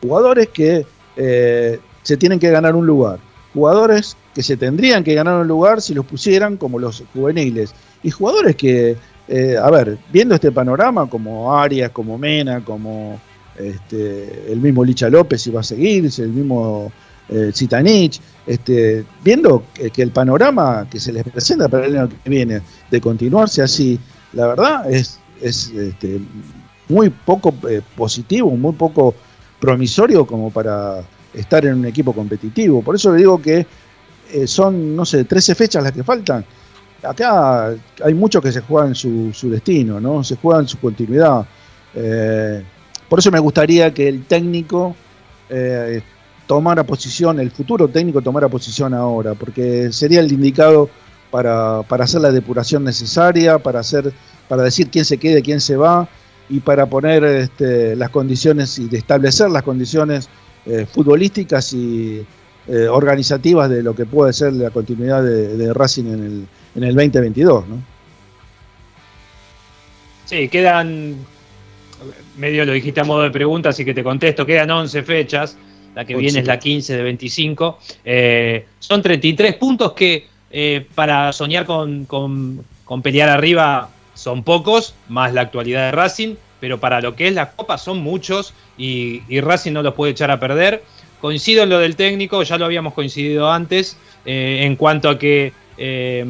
jugadores 0.00 0.48
que 0.48 0.86
eh, 1.16 1.78
se 2.02 2.16
tienen 2.16 2.38
que 2.38 2.48
ganar 2.48 2.74
un 2.74 2.86
lugar, 2.86 3.18
jugadores 3.52 4.16
que 4.34 4.42
se 4.42 4.56
tendrían 4.56 5.04
que 5.04 5.12
ganar 5.12 5.38
un 5.38 5.48
lugar 5.48 5.82
si 5.82 5.92
los 5.92 6.06
pusieran 6.06 6.56
como 6.56 6.78
los 6.78 7.04
juveniles, 7.12 7.74
y 8.02 8.10
jugadores 8.10 8.56
que, 8.56 8.96
eh, 9.28 9.56
a 9.62 9.70
ver, 9.70 9.98
viendo 10.10 10.34
este 10.34 10.50
panorama 10.50 11.10
como 11.10 11.54
Arias, 11.54 11.90
como 11.90 12.16
Mena, 12.16 12.64
como 12.64 13.20
este, 13.54 14.50
el 14.50 14.60
mismo 14.60 14.82
Licha 14.82 15.10
López 15.10 15.42
si 15.42 15.50
va 15.50 15.60
a 15.60 15.64
seguir, 15.64 16.10
el 16.16 16.30
mismo 16.30 16.90
eh, 17.28 17.50
Zitanich, 17.54 18.20
este, 18.46 19.04
viendo 19.22 19.64
que, 19.74 20.02
el 20.02 20.10
panorama 20.10 20.86
que 20.90 20.98
se 20.98 21.12
les 21.12 21.24
presenta 21.24 21.68
para 21.68 21.86
el 21.86 21.96
año 21.96 22.08
que 22.08 22.30
viene 22.30 22.62
de 22.90 23.00
continuarse 23.00 23.62
así, 23.62 23.98
la 24.32 24.46
verdad 24.46 24.90
es, 24.90 25.18
es 25.40 25.68
este, 25.68 26.20
muy 26.88 27.10
poco 27.10 27.54
eh, 27.68 27.82
positivo, 27.96 28.50
muy 28.50 28.72
poco 28.72 29.14
promisorio 29.60 30.26
como 30.26 30.50
para 30.50 31.02
estar 31.34 31.64
en 31.66 31.74
un 31.74 31.86
equipo 31.86 32.12
competitivo. 32.12 32.82
Por 32.82 32.94
eso 32.94 33.12
le 33.12 33.18
digo 33.18 33.40
que 33.40 33.66
eh, 34.32 34.46
son, 34.46 34.96
no 34.96 35.04
sé, 35.04 35.24
13 35.24 35.54
fechas 35.54 35.82
las 35.82 35.92
que 35.92 36.02
faltan. 36.02 36.44
Acá 37.02 37.74
hay 38.02 38.14
muchos 38.14 38.42
que 38.42 38.50
se 38.50 38.60
juegan 38.60 38.94
su, 38.94 39.32
su 39.32 39.50
destino, 39.50 40.00
¿no? 40.00 40.24
Se 40.24 40.36
juegan 40.36 40.66
su 40.66 40.78
continuidad. 40.78 41.46
Eh, 41.94 42.62
por 43.08 43.18
eso 43.18 43.30
me 43.30 43.38
gustaría 43.38 43.92
que 43.92 44.08
el 44.08 44.24
técnico 44.24 44.96
tomara 46.48 46.82
posición, 46.82 47.38
el 47.38 47.52
futuro 47.52 47.86
técnico 47.86 48.22
tomara 48.22 48.48
posición 48.48 48.94
ahora, 48.94 49.34
porque 49.34 49.92
sería 49.92 50.20
el 50.20 50.32
indicado 50.32 50.88
para, 51.30 51.82
para 51.82 52.04
hacer 52.04 52.22
la 52.22 52.32
depuración 52.32 52.82
necesaria, 52.82 53.58
para 53.58 53.80
hacer, 53.80 54.12
para 54.48 54.62
decir 54.62 54.88
quién 54.90 55.04
se 55.04 55.18
quede, 55.18 55.42
quién 55.42 55.60
se 55.60 55.76
va, 55.76 56.08
y 56.48 56.60
para 56.60 56.86
poner 56.86 57.22
este, 57.24 57.94
las 57.94 58.08
condiciones 58.08 58.78
y 58.78 58.88
de 58.88 58.96
establecer 58.96 59.50
las 59.50 59.62
condiciones 59.62 60.30
eh, 60.64 60.86
futbolísticas 60.90 61.74
y 61.74 62.24
eh, 62.66 62.88
organizativas 62.88 63.68
de 63.68 63.82
lo 63.82 63.94
que 63.94 64.06
puede 64.06 64.32
ser 64.32 64.54
la 64.54 64.70
continuidad 64.70 65.22
de, 65.22 65.54
de 65.54 65.74
Racing 65.74 66.06
en 66.06 66.24
el, 66.24 66.46
en 66.76 66.82
el 66.82 66.94
2022. 66.94 67.68
¿no? 67.68 67.82
Sí, 70.24 70.48
quedan, 70.48 71.14
medio 72.38 72.64
lo 72.64 72.72
dijiste 72.72 73.00
a 73.00 73.04
modo 73.04 73.22
de 73.22 73.30
pregunta, 73.30 73.68
así 73.68 73.84
que 73.84 73.92
te 73.92 74.02
contesto, 74.02 74.46
quedan 74.46 74.70
11 74.70 75.02
fechas, 75.02 75.58
la 75.98 76.04
que 76.04 76.14
viene 76.20 76.38
es 76.38 76.46
la 76.46 76.60
15 76.60 76.96
de 76.96 77.02
25. 77.02 77.78
Eh, 78.04 78.66
son 78.78 79.02
33 79.02 79.54
puntos 79.56 79.94
que 79.94 80.28
eh, 80.48 80.86
para 80.94 81.32
soñar 81.32 81.66
con, 81.66 82.04
con- 82.04 82.64
con 82.84 83.02
pelear 83.02 83.28
arriba 83.28 83.90
son 84.14 84.44
pocos, 84.44 84.94
más 85.08 85.34
la 85.34 85.40
actualidad 85.40 85.86
de 85.86 85.90
Racing, 85.92 86.36
pero 86.60 86.78
para 86.78 87.00
lo 87.00 87.16
que 87.16 87.26
es 87.26 87.34
la 87.34 87.50
Copa 87.50 87.78
son 87.78 87.98
muchos 88.00 88.54
y, 88.76 89.22
y 89.28 89.40
Racing 89.40 89.72
no 89.72 89.82
los 89.82 89.94
puede 89.94 90.12
echar 90.12 90.30
a 90.30 90.38
perder. 90.38 90.84
Coincido 91.20 91.64
en 91.64 91.68
lo 91.70 91.80
del 91.80 91.96
técnico, 91.96 92.44
ya 92.44 92.58
lo 92.58 92.64
habíamos 92.64 92.94
coincidido 92.94 93.50
antes, 93.50 93.96
eh, 94.24 94.60
en 94.62 94.76
cuanto 94.76 95.08
a 95.10 95.18
que 95.18 95.52
eh, 95.78 96.24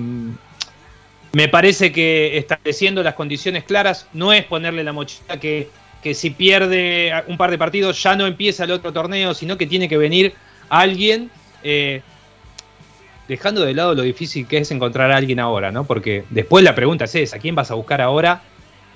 me 1.33 1.49
parece 1.49 1.93
que 1.93 2.39
estableciendo 2.39 3.03
las 3.03 3.15
condiciones 3.15 3.65
claras 3.65 4.07
no 4.15 4.33
es 4.33 4.45
ponerle 4.45 4.83
la 4.83 4.95
mochila 4.95 5.39
que, 5.39 5.69
que 6.03 6.15
si 6.15 6.31
pierde 6.31 7.13
un 7.27 7.37
par 7.37 7.51
de 7.51 7.59
partidos 7.59 8.03
ya 8.03 8.15
no 8.15 8.27
empieza 8.27 8.65
el 8.65 8.71
otro 8.71 8.93
torneo, 8.93 9.35
sino 9.35 9.59
que 9.59 9.67
tiene 9.67 9.89
que 9.89 9.97
venir 9.97 10.35
alguien, 10.69 11.31
eh, 11.63 12.03
dejando 13.27 13.65
de 13.65 13.75
lado 13.75 13.95
lo 13.95 14.03
difícil 14.03 14.47
que 14.47 14.59
es 14.59 14.71
encontrar 14.71 15.11
a 15.11 15.17
alguien 15.17 15.41
ahora, 15.41 15.73
¿no? 15.73 15.85
Porque 15.85 16.25
después 16.31 16.65
la 16.65 16.75
pregunta 16.75 17.05
es 17.05 17.15
esa, 17.15 17.39
¿quién 17.39 17.55
vas 17.55 17.71
a 17.71 17.75
buscar 17.75 18.01
ahora? 18.01 18.43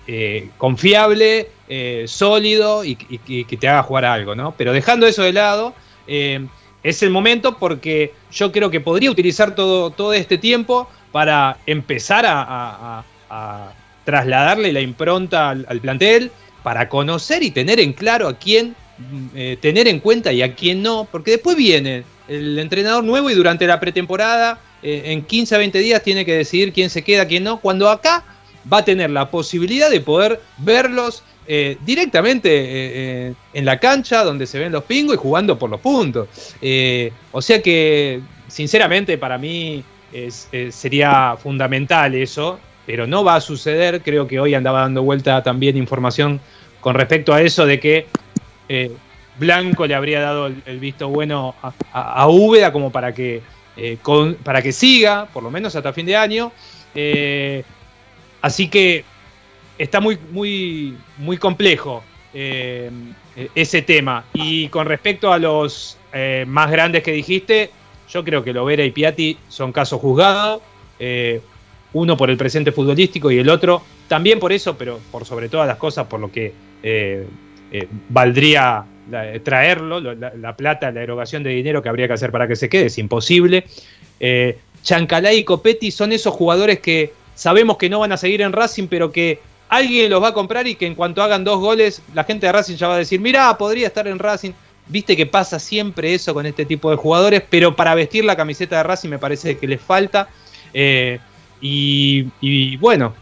eh, 0.08 0.48
confiable, 0.58 1.48
eh, 1.68 2.06
sólido 2.08 2.84
y, 2.84 2.96
que 2.96 3.56
te 3.56 3.68
haga 3.68 3.84
jugar 3.84 4.04
algo, 4.04 4.34
¿no? 4.34 4.52
Pero 4.58 4.72
dejando 4.72 5.06
eso 5.06 5.22
de 5.22 5.32
lado, 5.32 5.74
es 6.06 7.02
el 7.04 7.10
momento 7.10 7.56
porque 7.58 8.12
yo 8.32 8.50
creo 8.50 8.68
que 8.68 8.80
podría 8.80 9.12
utilizar 9.12 9.54
todo, 9.54 9.90
todo 9.90 10.12
este 10.12 10.38
tiempo 10.38 10.90
para 11.12 11.58
empezar 11.66 12.24
a, 12.26 13.04
trasladarle 14.04 14.72
la 14.72 14.80
impronta 14.80 15.50
al 15.50 15.80
plantel, 15.80 16.32
para 16.62 16.88
conocer 16.88 17.42
y 17.42 17.50
tener 17.50 17.80
en 17.80 17.92
claro 17.92 18.28
a 18.28 18.38
quién 18.38 18.74
mm, 18.98 19.26
eh, 19.34 19.58
tener 19.60 19.88
en 19.88 20.00
cuenta 20.00 20.32
y 20.32 20.42
a 20.42 20.54
quién 20.54 20.82
no, 20.82 21.08
porque 21.10 21.32
después 21.32 21.56
viene 21.56 22.04
el 22.28 22.58
entrenador 22.58 23.04
nuevo 23.04 23.30
y 23.30 23.34
durante 23.34 23.66
la 23.66 23.80
pretemporada, 23.80 24.60
eh, 24.82 25.02
en 25.06 25.22
15 25.22 25.54
a 25.54 25.58
20 25.58 25.78
días, 25.78 26.02
tiene 26.02 26.24
que 26.24 26.36
decidir 26.36 26.72
quién 26.72 26.90
se 26.90 27.02
queda, 27.02 27.26
quién 27.26 27.44
no, 27.44 27.60
cuando 27.60 27.90
acá 27.90 28.24
va 28.72 28.78
a 28.78 28.84
tener 28.84 29.10
la 29.10 29.30
posibilidad 29.30 29.90
de 29.90 30.00
poder 30.00 30.40
verlos 30.58 31.24
eh, 31.48 31.76
directamente 31.84 33.34
en 33.52 33.64
la 33.64 33.80
cancha 33.80 34.22
donde 34.22 34.46
se 34.46 34.60
ven 34.60 34.70
los 34.70 34.84
pingos 34.84 35.16
y 35.16 35.18
jugando 35.18 35.58
por 35.58 35.68
los 35.68 35.80
puntos. 35.80 36.28
O 37.32 37.42
sea 37.42 37.60
que, 37.60 38.20
sinceramente, 38.46 39.18
para 39.18 39.38
mí 39.38 39.82
sería 40.70 41.36
fundamental 41.42 42.14
eso, 42.14 42.60
pero 42.86 43.06
no 43.06 43.24
va 43.24 43.36
a 43.36 43.40
suceder. 43.40 44.02
Creo 44.02 44.26
que 44.26 44.40
hoy 44.40 44.54
andaba 44.54 44.80
dando 44.80 45.02
vuelta 45.02 45.42
también 45.42 45.76
información 45.76 46.40
con 46.80 46.94
respecto 46.94 47.32
a 47.32 47.40
eso 47.40 47.64
de 47.66 47.78
que 47.80 48.06
eh, 48.68 48.90
Blanco 49.38 49.86
le 49.86 49.94
habría 49.94 50.20
dado 50.20 50.46
el, 50.46 50.78
visto 50.78 51.08
bueno 51.08 51.54
a, 51.62 51.72
a- 51.92 52.22
a 52.22 52.28
Úbeda 52.28 52.72
como 52.72 52.90
para 52.90 53.14
que, 53.14 53.40
eh, 53.76 53.96
para 54.42 54.60
que 54.62 54.72
siga, 54.72 55.26
por 55.32 55.42
lo 55.42 55.50
menos 55.50 55.74
hasta 55.76 55.92
fin 55.92 56.06
de 56.06 56.16
año. 56.16 56.52
Eh, 56.94 57.62
así 58.42 58.68
que 58.68 59.04
está 59.78 60.00
muy, 60.00 60.18
muy, 60.30 60.96
muy 61.18 61.36
complejo 61.38 62.02
ese 63.54 63.82
tema. 63.82 64.24
Y 64.32 64.68
con 64.68 64.86
respecto 64.86 65.32
a 65.32 65.38
los 65.38 65.98
más 66.46 66.70
grandes 66.70 67.02
que 67.02 67.12
dijiste, 67.12 67.70
yo 68.10 68.24
creo 68.24 68.42
que 68.44 68.52
Lovera 68.52 68.84
y 68.84 68.90
Piatti 68.90 69.38
son 69.48 69.72
casos 69.72 70.00
juzgados. 70.00 70.60
Uno 71.94 72.16
por 72.16 72.30
el 72.30 72.36
presente 72.36 72.72
futbolístico 72.72 73.30
y 73.30 73.38
el 73.38 73.48
otro 73.48 73.82
también 74.08 74.38
por 74.38 74.52
eso, 74.52 74.76
pero 74.76 75.00
por 75.10 75.24
sobre 75.24 75.48
todas 75.48 75.66
las 75.66 75.76
cosas, 75.76 76.06
por 76.06 76.20
lo 76.20 76.30
que 76.30 76.52
eh, 76.82 77.26
eh, 77.70 77.88
valdría 78.08 78.84
traerlo, 79.42 80.00
lo- 80.00 80.14
la, 80.14 80.32
la 80.34 80.56
plata, 80.56 80.90
la 80.90 81.02
erogación 81.02 81.42
de 81.42 81.50
dinero 81.50 81.82
que 81.82 81.88
habría 81.88 82.06
que 82.06 82.14
hacer 82.14 82.30
para 82.30 82.46
que 82.48 82.56
se 82.56 82.68
quede, 82.68 82.86
es 82.86 82.98
imposible. 82.98 83.64
Eh, 84.20 84.58
Chancalay 84.82 85.38
y 85.38 85.44
Copetti 85.44 85.90
son 85.90 86.12
esos 86.12 86.34
jugadores 86.34 86.80
que 86.80 87.12
sabemos 87.34 87.76
que 87.76 87.88
no 87.90 88.00
van 88.00 88.12
a 88.12 88.16
seguir 88.16 88.42
en 88.42 88.52
Racing, 88.52 88.86
pero 88.88 89.10
que 89.12 89.40
alguien 89.68 90.10
los 90.10 90.22
va 90.22 90.28
a 90.28 90.34
comprar 90.34 90.66
y 90.66 90.74
que 90.76 90.86
en 90.86 90.94
cuanto 90.94 91.22
hagan 91.22 91.44
dos 91.44 91.58
goles, 91.60 92.02
la 92.14 92.24
gente 92.24 92.46
de 92.46 92.52
Racing 92.52 92.76
ya 92.76 92.88
va 92.88 92.94
a 92.94 92.98
decir, 92.98 93.20
mirá, 93.20 93.56
podría 93.58 93.86
estar 93.88 94.06
en 94.06 94.18
Racing. 94.18 94.52
Viste 94.88 95.16
que 95.16 95.26
pasa 95.26 95.58
siempre 95.58 96.12
eso 96.14 96.34
con 96.34 96.44
este 96.46 96.64
tipo 96.64 96.90
de 96.90 96.96
jugadores, 96.96 97.42
pero 97.48 97.74
para 97.76 97.94
vestir 97.94 98.24
la 98.24 98.36
camiseta 98.36 98.76
de 98.78 98.82
Racing 98.82 99.08
me 99.10 99.18
parece 99.18 99.56
que 99.56 99.66
les 99.66 99.80
falta. 99.80 100.28
Eh, 100.74 101.18
y, 101.62 102.76
bueno, 102.78 103.14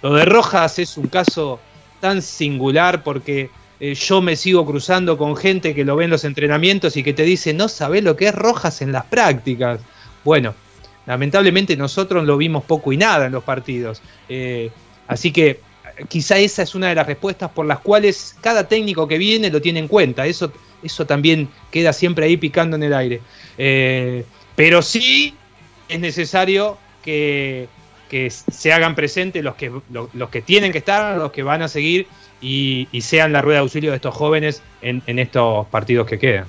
lo 0.00 0.14
de 0.14 0.24
Rojas 0.24 0.78
es 0.78 0.96
un 0.96 1.08
caso 1.08 1.58
tan 2.00 2.22
singular 2.22 3.02
porque 3.02 3.50
eh, 3.80 3.94
yo 3.94 4.22
me 4.22 4.36
sigo 4.36 4.64
cruzando 4.64 5.18
con 5.18 5.36
gente 5.36 5.74
que 5.74 5.84
lo 5.84 5.96
ve 5.96 6.04
en 6.04 6.10
los 6.10 6.24
entrenamientos 6.24 6.96
y 6.96 7.02
que 7.02 7.12
te 7.12 7.24
dice, 7.24 7.52
no 7.52 7.68
sabés 7.68 8.04
lo 8.04 8.16
que 8.16 8.28
es 8.28 8.34
Rojas 8.34 8.82
en 8.82 8.92
las 8.92 9.04
prácticas. 9.06 9.80
Bueno, 10.24 10.54
lamentablemente 11.06 11.76
nosotros 11.76 12.24
lo 12.24 12.36
vimos 12.36 12.64
poco 12.64 12.92
y 12.92 12.96
nada 12.96 13.26
en 13.26 13.32
los 13.32 13.42
partidos. 13.42 14.00
Eh, 14.28 14.70
así 15.08 15.32
que 15.32 15.60
quizá 16.08 16.38
esa 16.38 16.62
es 16.62 16.74
una 16.76 16.88
de 16.88 16.94
las 16.94 17.06
respuestas 17.06 17.50
por 17.50 17.66
las 17.66 17.80
cuales 17.80 18.36
cada 18.40 18.68
técnico 18.68 19.08
que 19.08 19.18
viene 19.18 19.50
lo 19.50 19.60
tiene 19.60 19.80
en 19.80 19.88
cuenta. 19.88 20.24
Eso, 20.24 20.52
eso 20.84 21.04
también 21.04 21.48
queda 21.72 21.92
siempre 21.92 22.26
ahí 22.26 22.36
picando 22.36 22.76
en 22.76 22.84
el 22.84 22.94
aire. 22.94 23.20
Eh, 23.58 24.24
pero 24.54 24.82
sí 24.82 25.34
es 25.88 25.98
necesario 25.98 26.78
que, 27.06 27.68
se 28.30 28.72
hagan 28.72 28.94
presentes 28.94 29.42
los 29.42 29.54
que, 29.56 29.70
lo- 29.90 30.10
los 30.12 30.30
que 30.30 30.42
tienen 30.42 30.72
que 30.72 30.78
estar, 30.78 31.16
los 31.16 31.32
que 31.32 31.42
van 31.42 31.62
a 31.62 31.68
seguir 31.68 32.06
y, 32.40 32.88
sean 33.00 33.32
la 33.32 33.42
rueda 33.42 33.58
de 33.58 33.62
auxilio 33.62 33.90
de 33.90 33.96
estos 33.96 34.14
jóvenes 34.14 34.62
en, 34.82 35.18
estos 35.18 35.66
partidos 35.68 36.06
que 36.06 36.18
quedan. 36.18 36.44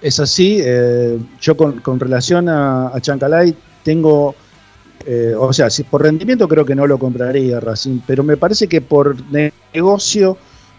Es 0.00 0.20
así, 0.20 0.60
eh, 0.62 1.18
yo 1.40 1.56
con, 1.56 1.80
con 1.80 1.98
relación 1.98 2.48
a, 2.48 2.88
a 2.88 3.00
Chancalay 3.00 3.54
tengo, 3.82 4.34
eh, 5.06 5.34
o 5.38 5.52
sea, 5.52 5.70
si 5.70 5.82
por 5.82 6.02
rendimiento 6.02 6.46
creo 6.46 6.64
que 6.64 6.74
no 6.74 6.86
lo 6.86 6.98
compraría 6.98 7.58
Racing, 7.60 8.00
pero 8.06 8.22
me 8.22 8.36
parece 8.36 8.66
que 8.68 8.80
por 8.80 9.16
negocio 9.72 10.36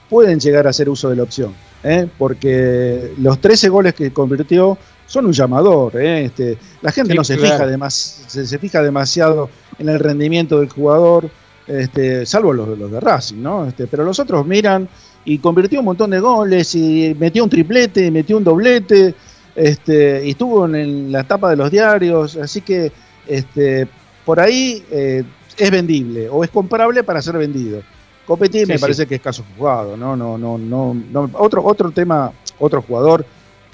pueden 0.10 0.40
llegar 0.40 0.68
a 0.68 0.70
hacer 0.70 0.90
uso 0.90 1.10
de 1.10 1.16
la 1.16 1.24
opción, 1.24 1.54
¿eh? 1.84 2.08
porque 2.18 3.14
los 3.18 3.40
13 3.40 3.70
goles 3.70 3.94
que 3.96 4.14
convirtió 4.14 4.78
son 5.08 5.26
un 5.26 5.34
llamador, 5.34 5.96
¿eh? 5.98 6.26
este, 6.26 6.58
la 6.82 6.92
gente 6.92 7.12
Sí, 7.14 7.18
no 7.18 7.24
se 7.24 7.38
claro. 7.38 7.54
fija 7.56 7.68
demas- 7.68 8.24
se, 8.28 8.46
se 8.46 8.58
fija 8.60 8.82
demasiado 8.82 9.50
en 9.78 9.90
el 9.90 10.00
rendimiento 10.00 10.60
del 10.60 10.70
jugador, 10.70 11.30
este, 11.68 12.26
salvo 12.26 12.54
los, 12.54 12.78
los 12.78 12.92
de 12.92 13.00
Racing, 13.00 13.42
¿no? 13.42 13.66
Este, 13.68 13.88
pero 13.88 14.04
los 14.04 14.20
otros 14.20 14.46
miran 14.46 14.88
y 15.24 15.40
convirtió 15.40 15.80
un 15.80 15.86
montón 15.86 16.12
de 16.12 16.20
goles 16.20 16.74
y 16.76 17.16
metió 17.20 17.44
un 17.44 17.50
triplete, 17.50 18.12
metió 18.12 18.38
un 18.38 18.44
doblete, 18.44 19.16
este, 19.56 20.26
y 20.26 20.32
estuvo 20.32 20.66
en 20.66 21.12
la 21.12 21.24
tapa 21.24 21.50
de 21.50 21.56
los 21.56 21.72
diarios, 21.72 22.36
así 22.38 22.62
que 22.62 22.92
este, 23.28 23.88
por 24.26 24.40
ahí 24.40 24.84
eh, 24.92 25.24
es 25.58 25.72
vendible 25.72 26.30
o 26.30 26.44
es 26.44 26.50
comparable 26.50 27.04
para 27.04 27.22
ser 27.22 27.38
vendido. 27.38 27.82
Copetti 28.26 28.60
Sí, 28.62 28.66
me 28.66 28.78
sí. 28.78 28.82
parece 28.82 29.06
que 29.06 29.16
es 29.16 29.22
caso 29.22 29.44
jugado, 29.56 29.96
no, 29.96 30.16
no, 30.16 30.38
no, 30.38 30.58
no, 30.58 30.94
no. 31.12 31.30
Otro, 31.34 31.64
otro 31.64 31.92
tema, 31.92 32.32
otro 32.60 32.82
jugador 32.82 33.26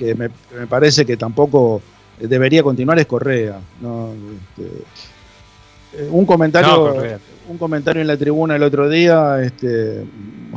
que 0.01 0.15
me, 0.15 0.29
me 0.57 0.65
parece 0.67 1.05
que 1.05 1.15
tampoco 1.15 1.79
debería 2.19 2.63
continuar 2.63 2.97
es 2.97 3.05
Correa. 3.05 3.59
¿no? 3.81 4.09
Este, 4.13 4.83
eh, 5.93 6.09
un 6.09 6.25
comentario, 6.25 6.71
No, 6.71 6.93
Correa. 6.93 7.19
un 7.47 7.57
comentario 7.59 8.01
en 8.01 8.07
la 8.07 8.17
tribuna 8.17 8.55
el 8.55 8.63
otro 8.63 8.89
día, 8.89 9.43
este, 9.43 10.03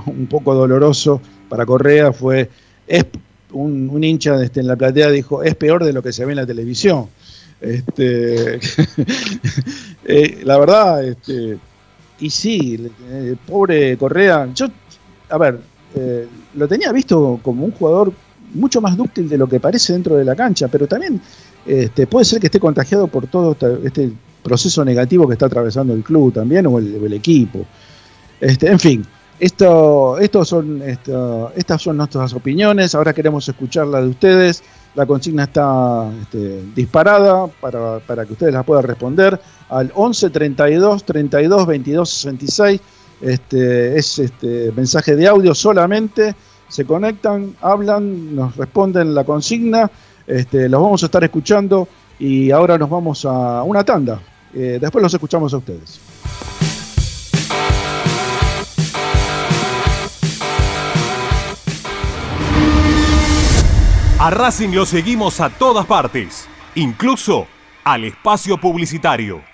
un 0.07 0.26
poco 0.30 0.55
doloroso 0.55 1.20
para 1.51 1.66
Correa 1.66 2.11
fue 2.12 2.49
es 2.86 3.05
un, 3.53 3.90
un 3.90 4.03
hincha 4.03 4.42
este, 4.42 4.61
en 4.61 4.66
la 4.66 4.76
platea 4.76 5.11
dijo 5.11 5.42
es 5.42 5.55
peor 5.55 5.84
de 5.84 5.92
lo 5.92 6.03
que 6.03 6.12
se 6.12 6.24
ve 6.24 6.32
en 6.32 6.36
la 6.36 6.47
televisión. 6.47 7.09
Este, 7.61 8.59
eh, 10.05 10.40
la 10.42 10.59
verdad, 10.59 11.05
este, 11.05 11.59
y 12.18 12.30
sí, 12.30 12.90
eh, 13.11 13.36
pobre 13.47 13.99
Correa, 13.99 14.49
yo, 14.55 14.68
a 15.28 15.36
ver, 15.36 15.59
eh, 15.95 16.26
lo 16.55 16.66
tenía 16.66 16.92
visto 16.92 17.38
como 17.42 17.64
un 17.66 17.72
jugador 17.72 18.12
mucho 18.55 18.81
más 18.81 18.97
dúctil 18.97 19.29
de 19.29 19.39
lo 19.39 19.47
que 19.49 19.61
parece 19.61 19.93
dentro 19.93 20.17
de 20.17 20.25
la 20.25 20.35
cancha, 20.35 20.69
pero 20.69 20.87
también 20.87 21.21
este, 21.67 22.07
puede 22.07 22.25
ser 22.25 22.41
que 22.41 22.47
esté 22.47 22.61
contagiado 22.61 23.07
por 23.07 23.27
todo 23.27 23.57
este 23.85 24.13
proceso 24.43 24.85
negativo 24.85 25.27
que 25.27 25.33
está 25.35 25.47
atravesando 25.47 25.95
el 25.95 26.03
club 26.03 26.33
también 26.33 26.67
o 26.67 26.79
el, 26.79 26.95
el 27.05 27.13
equipo. 27.13 27.65
Este, 28.41 28.69
en 28.71 28.79
fin, 28.79 29.07
esto, 29.41 30.19
estos 30.19 30.49
son, 30.49 30.83
esto- 30.83 31.53
estas 31.57 31.81
son 31.83 31.97
nuestras 31.97 32.33
opiniones. 32.35 32.95
Ahora 32.95 33.13
queremos 33.13 33.49
escuchar 33.49 33.87
la 33.87 34.01
de 34.01 34.09
ustedes. 34.09 34.63
La 34.95 35.07
consigna 35.07 35.45
está 35.45 36.09
este, 36.23 36.63
disparada 36.75 37.47
para, 37.61 37.99
para 38.01 38.25
que 38.25 38.33
ustedes 38.35 38.55
la 38.55 38.63
puedan 38.63 38.85
responder 38.85 39.41
al 39.69 39.91
11 39.95 40.31
32 40.31 41.05
32 41.05 41.67
22 41.67 42.11
66. 42.11 42.81
Este, 43.23 43.99
es 43.99 44.19
este 44.19 44.71
mensaje 44.77 45.17
de 45.17 45.27
audio 45.27 45.55
solamente. 45.55 46.35
Se 46.75 46.85
conectan, 46.85 47.55
hablan, 47.61 48.35
nos 48.35 48.57
responden 48.57 49.14
la 49.14 49.22
consigna. 49.22 49.89
Este, 50.27 50.68
los 50.68 50.83
vamos 50.83 51.01
a 51.05 51.07
estar 51.07 51.22
escuchando 51.22 51.87
y 52.18 52.51
ahora 52.51 52.77
nos 52.77 52.91
vamos 52.91 53.25
a 53.25 53.62
una 53.62 53.85
tanda. 53.85 54.18
Eh, 54.53 54.79
después 54.81 55.01
los 55.01 55.14
escuchamos 55.14 55.55
a 55.55 55.59
ustedes. 55.59 56.01
A 64.18 64.31
Racing 64.31 64.70
lo 64.70 64.85
seguimos 64.85 65.41
a 65.41 65.51
todas 65.51 65.87
partes, 65.87 66.49
incluso 66.75 67.47
al 67.85 68.03
espacio 68.03 68.61
publicitario. 68.61 69.54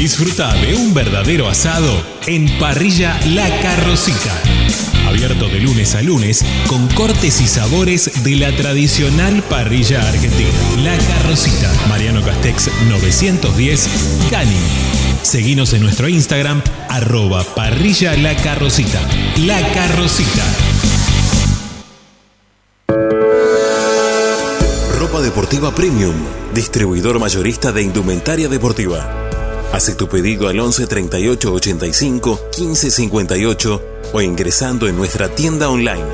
Disfruta 0.00 0.54
de 0.54 0.74
un 0.74 0.94
verdadero 0.94 1.46
asado 1.46 2.02
en 2.26 2.48
Parrilla 2.58 3.20
La 3.34 3.46
Carrocita. 3.60 4.34
Abierto 5.06 5.46
de 5.48 5.60
lunes 5.60 5.94
a 5.94 6.00
lunes 6.00 6.42
con 6.68 6.88
cortes 6.88 7.38
y 7.42 7.46
sabores 7.46 8.24
de 8.24 8.36
la 8.36 8.50
tradicional 8.56 9.42
parrilla 9.42 10.08
argentina. 10.08 10.48
La 10.78 10.96
Carrocita, 10.96 11.70
Mariano 11.86 12.22
Castex 12.22 12.70
910, 12.88 13.88
Cani. 14.30 14.56
Seguinos 15.22 15.74
en 15.74 15.82
nuestro 15.82 16.08
Instagram, 16.08 16.62
arroba 16.88 17.44
parrilla 17.54 18.16
La 18.16 18.34
Carrocita. 18.36 19.06
La 19.36 19.60
Carrocita. 19.74 20.44
Ropa 24.98 25.20
Deportiva 25.20 25.74
Premium, 25.74 26.14
distribuidor 26.54 27.18
mayorista 27.18 27.70
de 27.70 27.82
indumentaria 27.82 28.48
deportiva. 28.48 29.30
Hace 29.72 29.94
tu 29.94 30.08
pedido 30.08 30.48
al 30.48 30.58
11 30.58 30.86
38 30.86 31.52
85 31.52 32.40
15 32.56 32.90
58 32.90 33.82
o 34.12 34.20
ingresando 34.20 34.88
en 34.88 34.96
nuestra 34.96 35.28
tienda 35.28 35.70
online 35.70 36.04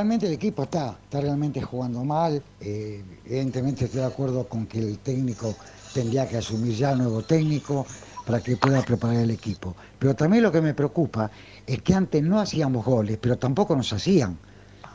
Realmente 0.00 0.26
el 0.26 0.32
equipo 0.32 0.62
está, 0.62 0.96
está 1.04 1.20
realmente 1.20 1.60
jugando 1.60 2.02
mal. 2.02 2.42
eh, 2.62 3.04
evidentemente 3.26 3.84
estoy 3.84 4.00
de 4.00 4.06
acuerdo 4.06 4.48
con 4.48 4.66
que 4.66 4.78
el 4.78 4.98
técnico 4.98 5.54
tendría 5.92 6.26
que 6.26 6.38
asumir 6.38 6.74
ya 6.74 6.94
nuevo 6.94 7.20
técnico 7.20 7.86
para 8.24 8.40
que 8.40 8.56
pueda 8.56 8.80
preparar 8.80 9.16
el 9.16 9.30
equipo. 9.30 9.76
Pero 9.98 10.14
también 10.14 10.42
lo 10.42 10.50
que 10.50 10.62
me 10.62 10.72
preocupa 10.72 11.30
es 11.66 11.82
que 11.82 11.92
antes 11.92 12.22
no 12.22 12.40
hacíamos 12.40 12.82
goles, 12.82 13.18
pero 13.20 13.36
tampoco 13.36 13.76
nos 13.76 13.92
hacían. 13.92 14.38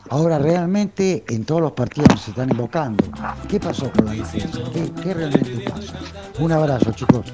Ahora 0.09 0.39
realmente 0.39 1.23
en 1.29 1.45
todos 1.45 1.61
los 1.61 1.73
partidos 1.73 2.09
nos 2.09 2.27
están 2.27 2.49
invocando. 2.49 3.03
¿Qué 3.47 3.59
pasó 3.59 3.91
con 3.91 4.05
la 4.05 4.13
defensa? 4.13 4.59
¿Qué, 5.03 5.13
realmente 5.13 5.69
pasa? 5.69 5.99
Un 6.39 6.51
abrazo, 6.51 6.91
chicos. 6.93 7.27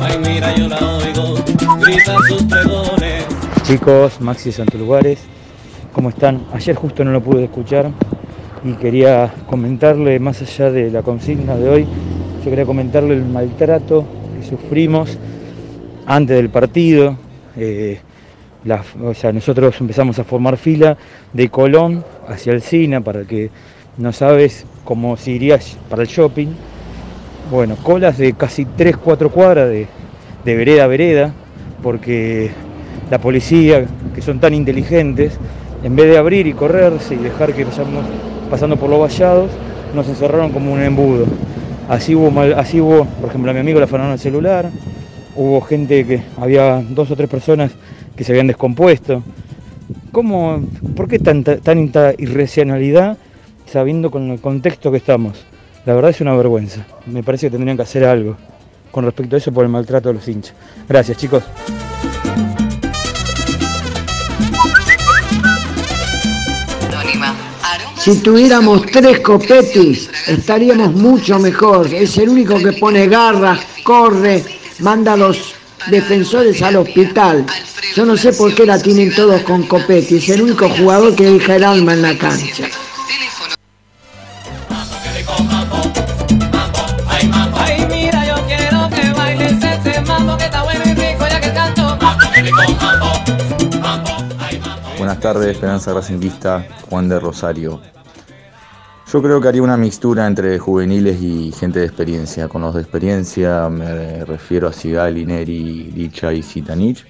Ay, 0.00 0.18
mira, 0.18 0.54
yo 0.54 0.68
la 0.68 0.78
oigo, 0.78 1.34
gritan 1.80 2.22
sus 2.28 2.42
pregones. 2.44 3.47
Chicos, 3.62 4.20
Maxi 4.20 4.52
Santolugares, 4.52 5.18
¿cómo 5.92 6.08
están? 6.08 6.40
Ayer 6.52 6.74
justo 6.74 7.04
no 7.04 7.12
lo 7.12 7.22
pude 7.22 7.44
escuchar 7.44 7.90
y 8.64 8.72
quería 8.72 9.32
comentarle, 9.46 10.18
más 10.18 10.40
allá 10.40 10.70
de 10.70 10.90
la 10.90 11.02
consigna 11.02 11.56
de 11.56 11.68
hoy, 11.68 11.86
yo 12.44 12.50
quería 12.50 12.64
comentarle 12.64 13.14
el 13.14 13.24
maltrato 13.24 14.04
que 14.34 14.46
sufrimos 14.46 15.18
antes 16.06 16.36
del 16.36 16.50
partido. 16.50 17.16
eh, 17.56 18.00
o 19.02 19.14
sea, 19.14 19.32
nosotros 19.32 19.80
empezamos 19.80 20.18
a 20.18 20.24
formar 20.24 20.56
fila 20.56 20.96
de 21.32 21.48
Colón 21.48 22.04
hacia 22.26 22.52
el 22.52 22.62
Sina 22.62 23.00
para 23.00 23.24
que 23.24 23.50
no 23.96 24.12
sabes 24.12 24.66
cómo 24.84 25.16
si 25.16 25.32
irías 25.32 25.76
para 25.88 26.02
el 26.02 26.08
shopping. 26.08 26.48
Bueno, 27.50 27.76
colas 27.76 28.18
de 28.18 28.32
casi 28.32 28.64
3-4 28.64 29.30
cuadras 29.30 29.68
de, 29.68 29.86
de 30.44 30.56
vereda 30.56 30.84
a 30.84 30.86
vereda, 30.86 31.32
porque 31.82 32.50
la 33.10 33.18
policía, 33.18 33.86
que 34.14 34.22
son 34.22 34.38
tan 34.40 34.54
inteligentes, 34.54 35.32
en 35.82 35.96
vez 35.96 36.10
de 36.10 36.18
abrir 36.18 36.46
y 36.46 36.52
correrse 36.52 37.14
y 37.14 37.18
dejar 37.18 37.52
que 37.54 37.64
vayamos 37.64 38.04
pasando 38.50 38.76
por 38.76 38.90
los 38.90 39.00
vallados, 39.00 39.50
nos 39.94 40.08
encerraron 40.08 40.50
como 40.50 40.72
un 40.72 40.82
embudo. 40.82 41.24
Así 41.88 42.14
hubo, 42.14 42.30
mal- 42.30 42.54
así 42.54 42.80
hubo, 42.80 43.04
por 43.04 43.30
ejemplo, 43.30 43.50
a 43.50 43.54
mi 43.54 43.60
amigo 43.60 43.78
le 43.78 43.84
afanaron 43.84 44.12
el 44.12 44.18
celular, 44.18 44.70
hubo 45.36 45.60
gente 45.62 46.04
que 46.04 46.22
había 46.38 46.82
dos 46.90 47.10
o 47.10 47.16
tres 47.16 47.28
personas 47.30 47.70
que 48.16 48.24
se 48.24 48.32
habían 48.32 48.48
descompuesto. 48.48 49.22
¿Cómo, 50.12 50.60
¿Por 50.96 51.08
qué 51.08 51.18
tanta, 51.18 51.58
tanta 51.58 52.12
irracionalidad 52.18 53.16
sabiendo 53.66 54.10
con 54.10 54.30
el 54.30 54.40
contexto 54.40 54.90
que 54.90 54.96
estamos? 54.98 55.44
La 55.86 55.94
verdad 55.94 56.10
es 56.10 56.20
una 56.20 56.34
vergüenza. 56.34 56.84
Me 57.06 57.22
parece 57.22 57.46
que 57.46 57.52
tendrían 57.52 57.76
que 57.76 57.84
hacer 57.84 58.04
algo 58.04 58.36
con 58.90 59.04
respecto 59.04 59.36
a 59.36 59.38
eso 59.38 59.52
por 59.52 59.64
el 59.64 59.70
maltrato 59.70 60.08
de 60.08 60.14
los 60.16 60.28
hinchas. 60.28 60.54
Gracias 60.88 61.16
chicos. 61.16 61.44
Si 68.08 68.20
tuviéramos 68.20 68.86
tres 68.86 69.20
copetis, 69.20 70.08
estaríamos 70.26 70.94
mucho 70.94 71.38
mejor. 71.38 71.92
Es 71.92 72.16
el 72.16 72.30
único 72.30 72.56
que 72.56 72.72
pone 72.72 73.06
garra, 73.06 73.60
corre, 73.82 74.42
manda 74.78 75.12
a 75.12 75.16
los 75.18 75.52
defensores 75.90 76.62
al 76.62 76.76
hospital. 76.76 77.44
Yo 77.94 78.06
no 78.06 78.16
sé 78.16 78.32
por 78.32 78.54
qué 78.54 78.64
la 78.64 78.80
tienen 78.80 79.14
todos 79.14 79.42
con 79.42 79.64
copetis. 79.64 80.22
Es 80.22 80.30
el 80.30 80.40
único 80.40 80.70
jugador 80.70 81.14
que 81.14 81.32
deja 81.32 81.56
el 81.56 81.64
alma 81.64 81.92
en 81.92 82.00
la 82.00 82.16
cancha. 82.16 82.64
Este. 82.64 82.88
Buenas 94.96 95.20
tardes, 95.20 95.48
Esperanza 95.48 95.92
Racinguista, 95.92 96.66
Juan 96.88 97.06
de 97.10 97.20
Rosario. 97.20 97.97
Yo 99.10 99.22
creo 99.22 99.40
que 99.40 99.48
haría 99.48 99.62
una 99.62 99.78
mixtura 99.78 100.26
entre 100.26 100.58
juveniles 100.58 101.22
y 101.22 101.50
gente 101.52 101.78
de 101.78 101.86
experiencia. 101.86 102.46
Con 102.46 102.60
los 102.60 102.74
de 102.74 102.82
experiencia 102.82 103.66
me 103.70 104.22
refiero 104.26 104.68
a 104.68 104.72
Sigali, 104.72 105.24
Neri, 105.24 105.90
Licha 105.92 106.30
y 106.30 106.42
Zitanich. 106.42 107.06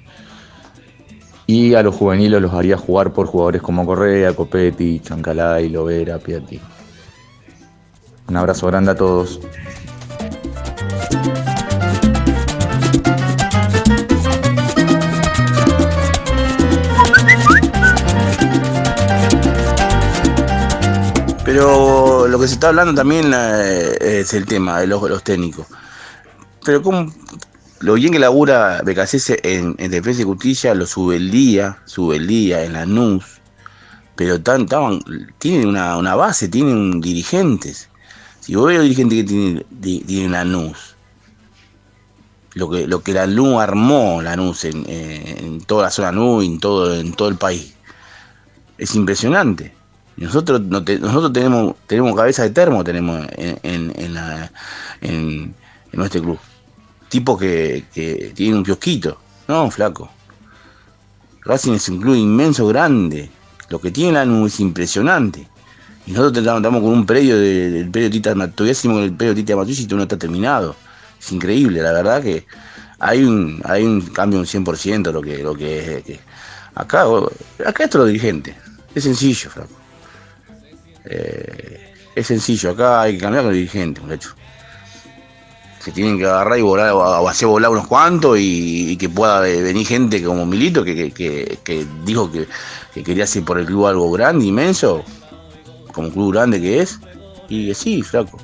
Y 1.47 1.75
a 1.75 1.83
los 1.83 1.97
juveniles 1.97 2.41
los 2.41 2.53
haría 2.53 2.77
jugar 2.77 3.13
por 3.13 3.27
jugadores 3.27 3.63
como 3.63 3.85
Correa, 3.85 4.33
Copetti, 4.33 5.01
Chancalay, 5.01 5.69
Lovera, 5.71 6.19
Piatti. 6.19 6.61
Un 8.29 8.37
abrazo 8.37 8.69
grande 8.69 8.93
a 8.93 8.95
todos. 8.95 9.41
Pero 21.59 22.29
lo 22.29 22.39
que 22.39 22.47
se 22.47 22.55
está 22.55 22.69
hablando 22.69 22.95
también 22.95 23.33
eh, 23.35 24.21
es 24.21 24.33
el 24.33 24.47
tema 24.47 24.79
de 24.79 24.87
los, 24.87 25.25
técnicos. 25.25 25.67
Pero 26.65 26.85
como 26.85 27.13
lo 27.81 27.95
bien 27.95 28.13
que 28.13 28.21
labura 28.21 28.81
Becasese 28.85 29.41
en, 29.43 29.75
en 29.77 29.91
defensa 29.91 30.21
y 30.23 30.25
justicia, 30.25 30.73
lo 30.73 30.87
sube 30.87 31.17
el 31.17 31.33
día, 31.33 31.79
sube 31.85 32.15
el 32.15 32.29
día 32.29 32.63
en 32.63 32.75
la 32.75 32.87
NUS. 32.87 33.41
Pero 34.15 34.41
tan, 34.41 34.69
tienen 35.39 35.67
una, 35.67 35.97
una 35.97 36.15
base, 36.15 36.47
tienen 36.47 37.01
dirigentes. 37.01 37.89
Si 38.39 38.55
vos 38.55 38.69
ves 38.69 38.77
los 38.77 38.85
dirigentes 38.85 39.19
que 39.19 39.25
tienen, 39.25 39.67
di- 39.69 40.29
la 40.29 40.45
NUS, 40.45 40.95
lo 42.55 42.71
que, 42.71 42.87
lo 42.87 43.03
que 43.03 43.15
la 43.15 43.27
NUS 43.27 43.61
armó, 43.61 44.23
la 44.23 44.37
NUS 44.37 44.65
en, 44.67 45.61
toda 45.67 45.83
la 45.87 45.91
zona 45.91 46.13
NUS 46.13 46.45
en 46.45 46.61
todo, 46.61 46.95
en 46.95 47.13
todo 47.15 47.27
el 47.29 47.37
país, 47.37 47.75
es 48.79 48.95
impresionante. 48.95 49.78
Nosotros, 50.19 50.61
no 50.63 50.83
te- 50.83 50.99
nosotros 50.99 51.33
tenemos, 51.33 51.77
tenemos 51.87 52.17
cabeza 52.17 52.43
de 52.43 52.51
termo 52.51 52.83
tenemos 52.83 53.25
en, 53.37 53.59
en, 53.63 53.93
en 55.01 55.55
nuestro 55.93 56.23
club. 56.23 56.39
Tipo 57.09 57.39
que, 57.39 57.85
tiene 58.35 58.57
un 58.57 58.65
kiosquito. 58.65 59.19
No, 59.47 59.71
flaco. 59.71 60.11
Racing 61.45 61.73
es 61.75 61.89
un 61.89 62.01
club 62.01 62.17
inmenso, 62.17 62.67
grande. 62.67 63.31
Lo 63.71 63.81
que 63.81 63.91
tiene 63.91 64.13
la 64.13 64.25
NU 64.25 64.47
es 64.47 64.61
impresionante. 64.61 65.47
Y 66.07 66.13
nosotros 66.13 66.45
estamos, 66.45 66.83
con 66.83 66.91
un 66.93 67.07
predio 67.07 67.39
de- 67.39 67.71
del 67.71 67.91
predio 67.91 68.11
Tita 68.11 68.35
Ma- 68.35 68.51
todavía 68.51 68.75
seguimos 68.75 68.99
con 68.99 69.05
el 69.05 69.13
predio 69.15 69.35
Tita 69.35 69.57
Matucci 69.57 69.83
y 69.83 69.87
todo 69.87 69.97
no 69.99 70.03
está 70.03 70.19
terminado. 70.19 70.75
Es 71.21 71.33
increíble, 71.33 71.81
la 71.83 71.93
verdad 71.93 72.23
que 72.23 72.47
hay 72.99 73.23
un, 73.25 73.61
hay 73.65 73.85
un 73.85 74.01
cambio 74.03 74.39
un 74.39 74.47
100% 74.47 75.13
lo 75.13 75.23
que, 75.23 75.39
lo 75.43 75.55
que 75.55 75.99
es. 75.99 76.05
que- 76.05 76.21
acá, 76.75 77.05
acá 77.67 77.85
esto 77.85 77.99
es 77.99 78.03
lo 78.03 78.05
dirigente. 78.07 78.57
Es 78.95 79.05
sencillo, 79.05 79.51
flaco. 79.51 79.71
Eh, 81.11 81.95
es 82.15 82.27
sencillo, 82.27 82.71
acá 82.71 83.03
hay 83.03 83.15
que 83.15 83.19
cambiar 83.21 83.45
con 83.45 83.53
el 83.53 83.59
dirigente, 83.59 84.01
muchachos. 84.01 84.35
Se 85.81 85.93
tienen 85.93 86.19
que 86.19 86.27
agarrar 86.27 86.59
y 86.59 86.63
volar, 86.63 86.91
o, 86.93 87.29
hacer 87.29 87.49
volar 87.49 87.71
unos 87.71 87.87
cuantos 87.87 88.37
y, 88.39 88.97
que 88.97 89.09
pueda 89.09 89.41
ve- 89.41 89.63
venir 89.63 89.87
gente 89.87 90.23
como 90.23 90.45
Milito 90.45 90.85
que, 90.85 91.13
que- 91.13 91.59
que- 91.63 91.87
dijo 92.05 92.31
que, 92.31 92.47
que 92.93 93.03
quería 93.03 93.25
hacer 93.25 93.45
por 93.45 93.59
el 93.59 93.67
club 93.67 93.87
algo 93.87 94.11
grande, 94.11 94.45
inmenso, 94.45 95.03
como 95.93 96.11
club 96.11 96.33
grande 96.33 96.61
que 96.61 96.81
es, 96.81 96.99
y 97.49 97.69
que 97.69 97.75
sí, 97.75 98.03
flaco. 98.03 98.39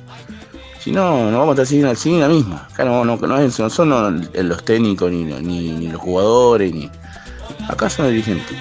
Si 0.79 0.91
no, 0.91 1.29
no 1.29 1.39
vamos 1.39 1.59
a 1.59 1.63
estar 1.63 1.95
siguiendo 1.97 2.27
la 2.27 2.33
misma. 2.33 2.67
Acá 2.71 2.85
no, 2.85 3.03
no, 3.03 3.17
no 3.17 3.37
es- 3.39 3.59
no 3.59 3.69
son 3.69 4.29
los 4.33 4.63
técnicos, 4.65 5.11
ni, 5.11 5.23
ni, 5.25 5.71
ni 5.73 5.87
los 5.89 5.99
jugadores, 6.01 6.73
ni. 6.73 6.89
Acá 7.67 7.89
son 7.89 8.05
los 8.05 8.13
dirigentes. 8.13 8.57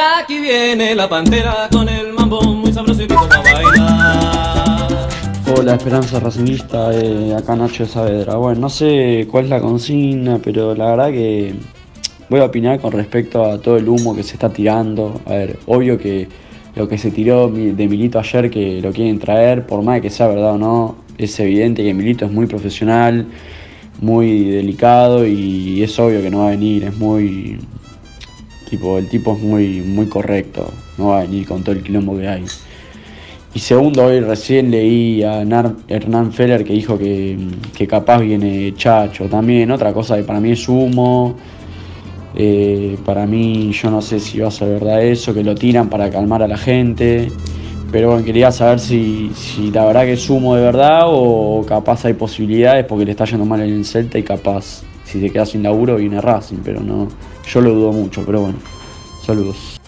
Aquí 0.00 0.38
viene 0.38 0.94
la 0.94 1.10
pantera 1.10 1.68
con 1.70 1.86
el 1.86 2.14
mambo 2.14 2.40
muy 2.40 2.72
sabroso 2.72 3.02
y 3.02 3.06
rico 3.06 3.28
para 3.28 3.42
bailar. 3.42 4.88
Hola 5.54 5.74
Esperanza 5.74 6.18
Racingista, 6.18 6.90
eh, 6.94 7.34
acá 7.36 7.54
Nacho 7.54 7.82
de 7.82 7.88
Saavedra. 7.90 8.36
Bueno, 8.36 8.62
no 8.62 8.70
sé 8.70 9.28
cuál 9.30 9.44
es 9.44 9.50
la 9.50 9.60
consigna, 9.60 10.38
pero 10.42 10.74
la 10.74 10.86
verdad 10.86 11.10
que 11.10 11.54
voy 12.30 12.40
a 12.40 12.44
opinar 12.44 12.80
con 12.80 12.92
respecto 12.92 13.44
a 13.44 13.60
todo 13.60 13.76
el 13.76 13.86
humo 13.90 14.16
que 14.16 14.22
se 14.22 14.34
está 14.34 14.48
tirando. 14.48 15.20
A 15.26 15.34
ver, 15.34 15.58
obvio 15.66 15.98
que 15.98 16.28
lo 16.76 16.88
que 16.88 16.96
se 16.96 17.10
tiró 17.10 17.48
de 17.48 17.86
Milito 17.86 18.18
ayer 18.18 18.50
que 18.50 18.80
lo 18.80 18.92
quieren 18.92 19.18
traer, 19.18 19.66
por 19.66 19.82
más 19.82 20.00
que 20.00 20.08
sea 20.08 20.28
verdad 20.28 20.54
o 20.54 20.58
no, 20.58 20.96
es 21.18 21.38
evidente 21.40 21.82
que 21.82 21.92
Milito 21.92 22.24
es 22.24 22.32
muy 22.32 22.46
profesional, 22.46 23.26
muy 24.00 24.44
delicado 24.44 25.26
y 25.26 25.82
es 25.82 25.98
obvio 25.98 26.22
que 26.22 26.30
no 26.30 26.38
va 26.38 26.46
a 26.46 26.50
venir, 26.52 26.84
es 26.84 26.96
muy... 26.96 27.58
Tipo, 28.70 28.98
el 28.98 29.08
tipo 29.08 29.34
es 29.34 29.42
muy, 29.42 29.80
muy 29.80 30.06
correcto, 30.06 30.72
no 30.96 31.08
va 31.08 31.18
a 31.18 31.22
venir 31.22 31.46
con 31.46 31.64
todo 31.64 31.74
el 31.74 31.82
quilombo 31.82 32.16
que 32.16 32.28
hay. 32.28 32.44
Y 33.52 33.58
segundo, 33.58 34.04
hoy 34.04 34.20
recién 34.20 34.70
leí 34.70 35.24
a 35.24 35.42
Hernán 35.42 36.32
Feller 36.32 36.62
que 36.62 36.72
dijo 36.72 36.96
que, 36.96 37.36
que 37.74 37.86
capaz 37.88 38.20
viene 38.20 38.72
Chacho 38.76 39.24
también. 39.24 39.72
Otra 39.72 39.92
cosa 39.92 40.16
que 40.16 40.22
para 40.22 40.38
mí 40.38 40.52
es 40.52 40.68
humo. 40.68 41.34
Eh, 42.36 42.96
para 43.04 43.26
mí, 43.26 43.72
yo 43.72 43.90
no 43.90 44.00
sé 44.00 44.20
si 44.20 44.38
va 44.38 44.48
a 44.48 44.50
ser 44.52 44.68
verdad 44.68 45.02
eso, 45.02 45.34
que 45.34 45.42
lo 45.42 45.56
tiran 45.56 45.88
para 45.88 46.08
calmar 46.10 46.44
a 46.44 46.48
la 46.48 46.56
gente. 46.56 47.28
Pero 47.90 48.10
bueno, 48.10 48.24
quería 48.24 48.52
saber 48.52 48.78
si, 48.78 49.32
si 49.34 49.72
la 49.72 49.84
verdad 49.84 50.02
que 50.02 50.12
es 50.12 50.30
humo 50.30 50.54
de 50.54 50.62
verdad 50.62 51.02
o 51.06 51.64
capaz 51.66 52.04
hay 52.04 52.12
posibilidades 52.12 52.86
porque 52.86 53.04
le 53.04 53.10
está 53.10 53.24
yendo 53.24 53.44
mal 53.44 53.60
el 53.60 53.84
Celta 53.84 54.16
y 54.16 54.22
capaz 54.22 54.82
si 55.04 55.20
se 55.20 55.28
queda 55.28 55.44
sin 55.44 55.64
laburo 55.64 55.96
viene 55.96 56.20
Racing. 56.20 56.58
Pero 56.64 56.80
no, 56.80 57.08
yo 57.52 57.60
lo 57.60 57.70
dudo 57.74 57.92
mucho, 57.92 58.22
pero 58.24 58.40
bueno. 58.42 58.58
Saludos. 59.24 59.80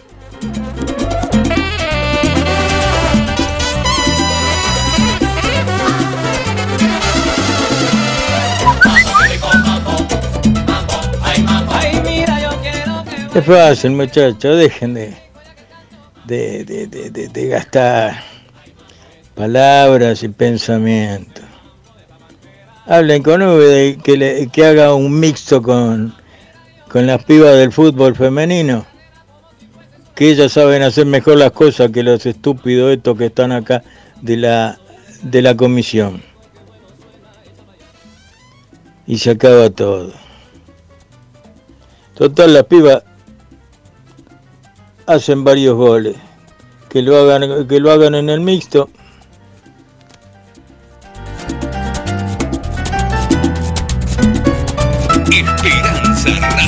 Es 13.35 13.45
fácil, 13.47 13.93
muchachos, 13.93 14.59
dejen 14.59 14.93
de, 14.95 15.15
de, 16.27 16.65
de- 16.65 16.87
de- 16.87 17.49
gastar 17.49 18.23
palabras 19.35 20.23
y 20.23 20.29
pensamientos. 20.29 21.43
Hablen 22.87 23.23
con 23.23 23.41
y 23.43 23.97
que, 23.97 24.49
que 24.53 24.67
haga 24.67 24.95
un 24.95 25.19
mixto 25.19 25.63
con, 25.63 26.15
con 26.93 27.07
las 27.07 27.25
pibas 27.25 27.57
del 27.57 27.73
fútbol 27.73 28.15
femenino. 28.15 28.85
Que 30.15 30.31
ellas 30.31 30.53
saben 30.53 30.83
hacer 30.83 31.07
mejor 31.07 31.39
las 31.39 31.53
cosas 31.53 31.91
que 31.91 32.03
los 32.03 32.27
estúpidos 32.27 32.93
estos 32.93 33.17
que 33.17 33.27
están 33.27 33.51
acá 33.51 33.83
de 34.21 34.37
la, 34.37 34.79
de 35.23 35.41
la 35.41 35.57
comisión. 35.57 36.23
Y 39.07 39.17
se 39.17 39.31
acaba 39.31 39.71
todo. 39.71 40.13
Total, 42.15 42.53
las 42.53 42.65
pibas 42.65 43.03
hacen 45.07 45.45
varios 45.45 45.75
goles. 45.77 46.17
Que 46.91 47.01
lo 47.01 47.17
hagan, 47.17 47.67
que 47.67 47.81
lo 47.81 47.91
hagan 47.91 48.15
en 48.15 48.29
el 48.29 48.41
mixto. 48.41 48.91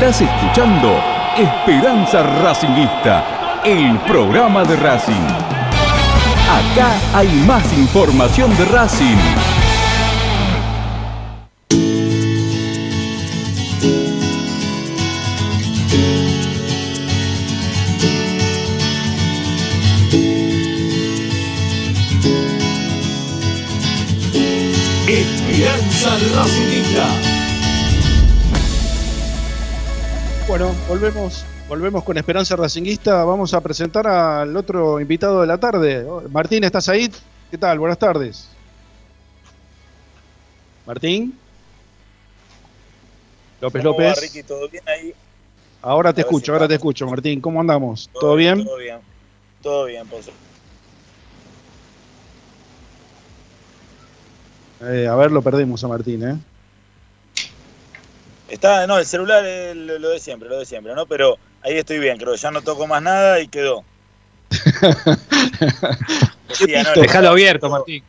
Estás 0.00 0.22
escuchando 0.22 0.98
Esperanza 1.36 2.22
Racingista, 2.22 3.60
el 3.62 3.98
programa 3.98 4.64
de 4.64 4.74
Racing. 4.76 5.12
Acá 6.48 6.94
hay 7.12 7.28
más 7.46 7.70
información 7.76 8.56
de 8.56 8.64
Racing. 8.64 9.18
Esperanza 25.06 26.10
Racingista. 26.34 27.29
Bueno, 30.50 30.74
volvemos, 30.88 31.44
volvemos 31.68 32.02
con 32.02 32.18
Esperanza 32.18 32.56
Racinguista. 32.56 33.22
Vamos 33.22 33.54
a 33.54 33.60
presentar 33.60 34.08
al 34.08 34.56
otro 34.56 34.98
invitado 34.98 35.42
de 35.42 35.46
la 35.46 35.58
tarde. 35.58 36.04
Martín, 36.28 36.64
¿estás 36.64 36.88
ahí? 36.88 37.08
¿Qué 37.52 37.56
tal? 37.56 37.78
Buenas 37.78 37.96
tardes. 37.96 38.48
Martín. 40.84 41.38
López 43.60 43.80
¿Cómo 43.84 43.96
va, 43.96 44.08
López. 44.08 44.22
Ricky? 44.22 44.42
¿Todo 44.42 44.68
bien 44.68 44.82
ahí? 44.88 45.14
Ahora 45.82 46.12
te 46.12 46.22
escucho, 46.22 46.46
si 46.46 46.50
ahora 46.50 46.66
te 46.66 46.74
escucho, 46.74 47.06
Martín. 47.06 47.40
¿Cómo 47.40 47.60
andamos? 47.60 48.10
¿Todo 48.12 48.34
bien? 48.34 48.64
Todo 48.64 48.76
bien. 48.76 48.98
Todo 49.62 49.84
bien, 49.84 50.04
por. 50.08 50.20
Eh, 54.82 55.06
a 55.06 55.14
ver, 55.14 55.30
lo 55.30 55.42
perdimos 55.42 55.84
a 55.84 55.86
Martín, 55.86 56.28
¿eh? 56.28 56.36
Está, 58.50 58.86
no, 58.86 58.98
el 58.98 59.06
celular 59.06 59.44
es 59.46 59.76
lo, 59.76 59.98
lo 59.98 60.10
de 60.10 60.18
siempre, 60.18 60.48
lo 60.48 60.58
de 60.58 60.66
siempre, 60.66 60.94
¿no? 60.94 61.06
Pero 61.06 61.38
ahí 61.62 61.78
estoy 61.78 62.00
bien, 62.00 62.18
creo. 62.18 62.34
Ya 62.34 62.50
no 62.50 62.62
toco 62.62 62.86
más 62.86 63.00
nada 63.00 63.40
y 63.40 63.48
quedó. 63.48 63.84
Decía, 66.48 66.82
¿no? 66.82 66.94
Le 66.94 67.28
abierto, 67.28 67.70
Martín. 67.70 68.02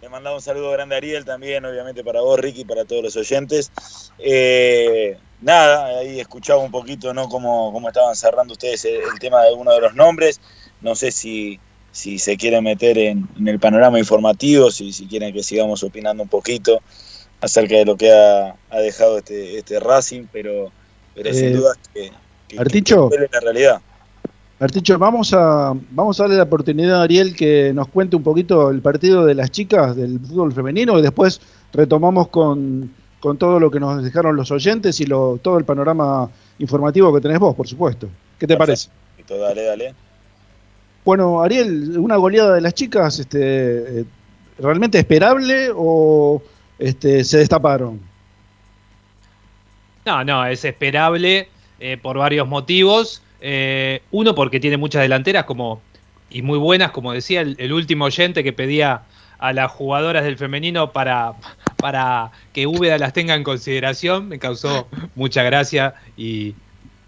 Le 0.00 0.08
mandaba 0.08 0.34
un 0.36 0.42
saludo 0.42 0.70
grande 0.70 0.94
a 0.94 0.98
Ariel 0.98 1.24
también, 1.24 1.64
obviamente 1.64 2.02
para 2.02 2.22
vos, 2.22 2.40
Ricky, 2.40 2.64
para 2.64 2.84
todos 2.84 3.02
los 3.04 3.16
oyentes. 3.16 3.70
Eh, 4.18 5.18
nada, 5.42 5.98
ahí 5.98 6.18
escuchaba 6.18 6.60
un 6.60 6.70
poquito, 6.70 7.12
¿no? 7.12 7.28
Cómo, 7.28 7.72
cómo 7.72 7.88
estaban 7.88 8.16
cerrando 8.16 8.54
ustedes 8.54 8.84
el, 8.86 8.94
el 8.94 9.18
tema 9.20 9.42
de 9.42 9.48
alguno 9.48 9.72
de 9.72 9.80
los 9.80 9.94
nombres. 9.94 10.40
No 10.80 10.96
sé 10.96 11.12
si, 11.12 11.60
si 11.92 12.18
se 12.18 12.36
quieren 12.38 12.64
meter 12.64 12.96
en, 12.98 13.28
en 13.38 13.46
el 13.46 13.60
panorama 13.60 13.98
informativo, 13.98 14.70
si, 14.70 14.92
si 14.92 15.06
quieren 15.06 15.32
que 15.32 15.42
sigamos 15.42 15.82
opinando 15.84 16.22
un 16.22 16.28
poquito 16.28 16.80
acerca 17.42 17.76
de 17.76 17.84
lo 17.84 17.96
que 17.96 18.10
ha, 18.10 18.54
ha 18.70 18.78
dejado 18.78 19.18
este, 19.18 19.58
este 19.58 19.78
Racing, 19.80 20.24
pero, 20.32 20.70
pero 21.14 21.28
Eh, 21.28 21.34
sin 21.34 21.52
duda 21.54 21.74
que, 21.92 22.10
que, 22.48 22.58
Articho. 22.58 23.10
que 23.10 23.28
la 23.30 23.40
realidad. 23.40 23.80
Marticho, 24.60 24.96
vamos 24.96 25.34
a, 25.34 25.74
vamos 25.90 26.20
a 26.20 26.22
darle 26.22 26.36
la 26.36 26.44
oportunidad 26.44 27.00
a 27.00 27.02
Ariel 27.02 27.34
que 27.34 27.72
nos 27.74 27.88
cuente 27.88 28.14
un 28.14 28.22
poquito 28.22 28.70
el 28.70 28.80
partido 28.80 29.26
de 29.26 29.34
las 29.34 29.50
chicas 29.50 29.96
del 29.96 30.20
fútbol 30.20 30.52
femenino 30.52 30.96
y 30.98 31.02
después 31.02 31.40
retomamos 31.72 32.28
con, 32.28 32.94
con 33.18 33.38
todo 33.38 33.58
lo 33.58 33.72
que 33.72 33.80
nos 33.80 34.04
dejaron 34.04 34.36
los 34.36 34.52
oyentes 34.52 35.00
y 35.00 35.06
lo, 35.06 35.38
todo 35.42 35.58
el 35.58 35.64
panorama 35.64 36.30
informativo 36.60 37.12
que 37.12 37.20
tenés 37.20 37.40
vos, 37.40 37.56
por 37.56 37.66
supuesto. 37.66 38.08
¿Qué 38.38 38.46
te 38.46 38.56
parece? 38.56 38.88
Dale, 39.28 39.64
dale. 39.64 39.94
Bueno, 41.04 41.42
Ariel, 41.42 41.98
una 41.98 42.16
goleada 42.16 42.54
de 42.54 42.60
las 42.60 42.74
chicas, 42.74 43.18
este, 43.18 44.00
eh, 44.00 44.04
¿realmente 44.58 44.98
esperable 44.98 45.70
o 45.74 46.40
este, 46.78 47.24
se 47.24 47.38
destaparon? 47.38 48.00
No, 50.04 50.24
no, 50.24 50.46
es 50.46 50.64
esperable 50.64 51.48
eh, 51.80 51.96
por 52.00 52.18
varios 52.18 52.48
motivos. 52.48 53.22
Eh, 53.40 54.02
uno, 54.10 54.34
porque 54.34 54.60
tiene 54.60 54.76
muchas 54.76 55.02
delanteras 55.02 55.44
como 55.44 55.80
y 56.30 56.42
muy 56.42 56.58
buenas, 56.58 56.90
como 56.92 57.12
decía 57.12 57.42
el, 57.42 57.72
último 57.72 58.06
oyente 58.06 58.42
que 58.42 58.52
pedía 58.52 59.02
a 59.38 59.52
las 59.52 59.70
jugadoras 59.70 60.24
del 60.24 60.38
femenino 60.38 60.92
para, 60.92 61.34
para 61.76 62.30
que 62.52 62.66
Úbeda 62.66 62.96
las 62.98 63.12
tenga 63.12 63.34
en 63.34 63.44
consideración. 63.44 64.28
Me 64.28 64.38
causó 64.38 64.88
mucha 65.14 65.42
gracia 65.42 65.94
y, 66.16 66.54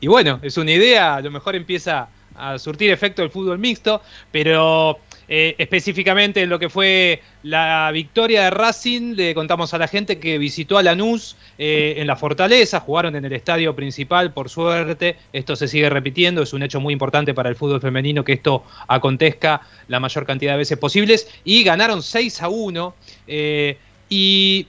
y 0.00 0.06
bueno, 0.08 0.40
es 0.42 0.56
una 0.58 0.72
idea, 0.72 1.16
a 1.16 1.20
lo 1.20 1.30
mejor 1.30 1.56
empieza 1.56 2.08
a 2.34 2.58
surtir 2.58 2.90
efecto 2.90 3.22
el 3.22 3.30
fútbol 3.30 3.58
mixto, 3.58 4.02
pero 4.30 4.98
eh, 5.28 5.54
específicamente 5.58 6.42
en 6.42 6.50
lo 6.50 6.58
que 6.58 6.68
fue 6.68 7.22
la 7.42 7.90
victoria 7.92 8.44
de 8.44 8.50
Racing, 8.50 9.14
le 9.14 9.34
contamos 9.34 9.72
a 9.72 9.78
la 9.78 9.88
gente 9.88 10.18
que 10.18 10.38
visitó 10.38 10.76
a 10.76 10.82
Lanús 10.82 11.36
eh, 11.58 11.94
en 11.96 12.06
la 12.06 12.16
Fortaleza, 12.16 12.80
jugaron 12.80 13.16
en 13.16 13.24
el 13.24 13.32
estadio 13.32 13.74
principal, 13.74 14.32
por 14.32 14.50
suerte, 14.50 15.16
esto 15.32 15.56
se 15.56 15.68
sigue 15.68 15.88
repitiendo, 15.88 16.42
es 16.42 16.52
un 16.52 16.62
hecho 16.62 16.80
muy 16.80 16.92
importante 16.92 17.32
para 17.32 17.48
el 17.48 17.56
fútbol 17.56 17.80
femenino 17.80 18.24
que 18.24 18.34
esto 18.34 18.64
acontezca 18.86 19.62
la 19.88 20.00
mayor 20.00 20.26
cantidad 20.26 20.52
de 20.52 20.58
veces 20.58 20.78
posibles, 20.78 21.28
y 21.44 21.64
ganaron 21.64 22.02
6 22.02 22.42
a 22.42 22.48
1, 22.48 22.94
eh, 23.26 23.78
y 24.10 24.66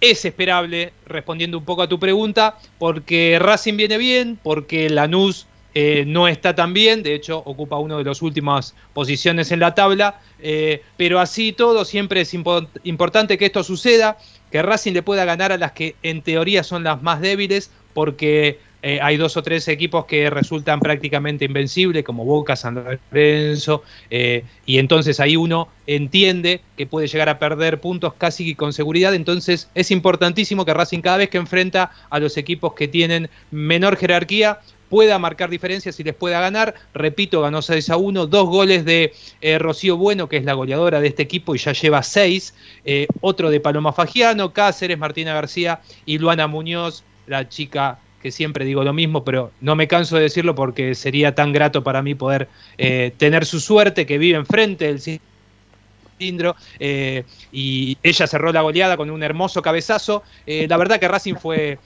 es 0.00 0.24
esperable, 0.24 0.92
respondiendo 1.06 1.58
un 1.58 1.64
poco 1.64 1.82
a 1.82 1.88
tu 1.88 1.98
pregunta, 1.98 2.56
porque 2.78 3.38
Racing 3.40 3.76
viene 3.76 3.98
bien, 3.98 4.38
porque 4.40 4.88
Lanús 4.90 5.47
eh, 5.74 6.04
no 6.06 6.26
está 6.28 6.54
tan 6.54 6.72
bien, 6.72 7.02
de 7.02 7.14
hecho 7.14 7.38
ocupa 7.38 7.78
una 7.78 7.96
de 7.96 8.04
las 8.04 8.22
últimas 8.22 8.74
posiciones 8.94 9.52
en 9.52 9.60
la 9.60 9.74
tabla, 9.74 10.20
eh, 10.40 10.82
pero 10.96 11.20
así 11.20 11.52
todo 11.52 11.84
siempre 11.84 12.22
es 12.22 12.34
impo- 12.34 12.68
importante 12.84 13.36
que 13.38 13.46
esto 13.46 13.62
suceda, 13.62 14.16
que 14.50 14.62
Racing 14.62 14.92
le 14.92 15.02
pueda 15.02 15.24
ganar 15.24 15.52
a 15.52 15.58
las 15.58 15.72
que 15.72 15.94
en 16.02 16.22
teoría 16.22 16.62
son 16.62 16.84
las 16.84 17.02
más 17.02 17.20
débiles, 17.20 17.70
porque 17.92 18.58
eh, 18.80 19.00
hay 19.02 19.16
dos 19.16 19.36
o 19.36 19.42
tres 19.42 19.66
equipos 19.66 20.04
que 20.06 20.30
resultan 20.30 20.78
prácticamente 20.78 21.44
invencibles, 21.44 22.04
como 22.04 22.24
Boca, 22.24 22.54
San 22.54 22.76
Lorenzo, 22.76 23.82
y 24.08 24.78
entonces 24.78 25.18
ahí 25.18 25.36
uno 25.36 25.68
entiende 25.86 26.60
que 26.76 26.86
puede 26.86 27.08
llegar 27.08 27.28
a 27.28 27.40
perder 27.40 27.80
puntos 27.80 28.14
casi 28.14 28.54
con 28.54 28.72
seguridad, 28.72 29.14
entonces 29.14 29.68
es 29.74 29.90
importantísimo 29.90 30.64
que 30.64 30.74
Racing 30.74 31.00
cada 31.00 31.16
vez 31.16 31.28
que 31.28 31.38
enfrenta 31.38 31.90
a 32.08 32.20
los 32.20 32.36
equipos 32.36 32.74
que 32.74 32.86
tienen 32.86 33.28
menor 33.50 33.96
jerarquía, 33.96 34.60
pueda 34.88 35.18
marcar 35.18 35.50
diferencias 35.50 35.98
y 36.00 36.04
les 36.04 36.14
pueda 36.14 36.40
ganar. 36.40 36.74
Repito, 36.94 37.40
ganó 37.40 37.62
6 37.62 37.90
a 37.90 37.96
1, 37.96 38.26
dos 38.26 38.48
goles 38.48 38.84
de 38.84 39.12
eh, 39.40 39.58
Rocío 39.58 39.96
Bueno, 39.96 40.28
que 40.28 40.38
es 40.38 40.44
la 40.44 40.54
goleadora 40.54 41.00
de 41.00 41.08
este 41.08 41.22
equipo 41.22 41.54
y 41.54 41.58
ya 41.58 41.72
lleva 41.72 42.02
6, 42.02 42.54
eh, 42.84 43.06
otro 43.20 43.50
de 43.50 43.60
Paloma 43.60 43.92
Fagiano, 43.92 44.52
Cáceres, 44.52 44.98
Martina 44.98 45.34
García 45.34 45.80
y 46.06 46.18
Luana 46.18 46.46
Muñoz, 46.46 47.04
la 47.26 47.48
chica 47.48 47.98
que 48.22 48.32
siempre 48.32 48.64
digo 48.64 48.82
lo 48.82 48.92
mismo, 48.92 49.22
pero 49.22 49.52
no 49.60 49.76
me 49.76 49.86
canso 49.86 50.16
de 50.16 50.22
decirlo 50.22 50.56
porque 50.56 50.96
sería 50.96 51.36
tan 51.36 51.52
grato 51.52 51.84
para 51.84 52.02
mí 52.02 52.16
poder 52.16 52.48
eh, 52.76 53.12
tener 53.16 53.46
su 53.46 53.60
suerte, 53.60 54.06
que 54.06 54.18
vive 54.18 54.36
enfrente 54.36 54.86
del 54.86 55.00
cilindro, 56.18 56.56
y 57.52 57.96
ella 58.02 58.26
cerró 58.26 58.52
la 58.52 58.62
goleada 58.62 58.96
con 58.96 59.08
un 59.10 59.22
hermoso 59.22 59.62
cabezazo. 59.62 60.24
La 60.46 60.76
verdad 60.76 60.98
que 60.98 61.06
Racing 61.06 61.36
fue 61.36 61.78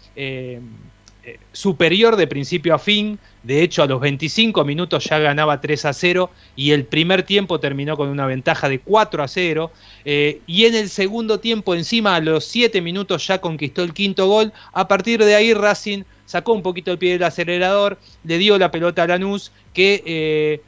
superior 1.53 2.17
de 2.17 2.27
principio 2.27 2.75
a 2.75 2.79
fin. 2.79 3.19
De 3.43 3.63
hecho, 3.63 3.83
a 3.83 3.87
los 3.87 4.01
25 4.01 4.65
minutos 4.65 5.05
ya 5.05 5.19
ganaba 5.19 5.61
3 5.61 5.85
a 5.85 5.93
0 5.93 6.31
y 6.57 6.71
el 6.73 6.85
primer 6.85 7.23
tiempo 7.23 7.61
terminó 7.61 7.97
con 7.97 8.09
una 8.09 8.27
ventaja 8.27 8.69
de 8.69 8.81
4 8.81 9.23
a 9.23 9.29
0. 9.29 9.71
eh, 10.05 10.41
y 10.47 10.65
en 10.65 10.75
el 10.75 10.89
segundo 10.89 11.41
tiempo, 11.41 11.75
encima 11.75 12.17
a 12.17 12.21
los 12.21 12.45
7 12.47 12.81
minutos 12.81 13.27
ya 13.27 13.41
conquistó 13.41 13.83
el 13.83 13.93
quinto 13.93 14.27
gol. 14.27 14.53
A 14.73 14.89
partir 14.89 15.25
de 15.25 15.35
ahí, 15.35 15.55
Racing 15.55 16.05
sacó 16.27 16.53
un 16.53 16.63
poquito 16.63 16.93
el 16.93 16.99
pie 16.99 17.13
del 17.13 17.25
acelerador, 17.25 17.99
le 18.25 18.39
dio 18.39 18.59
la 18.59 18.71
pelota 18.71 19.03
a 19.03 19.07
Lanús, 19.07 19.53
que 19.75 20.03
eh, 20.07 20.61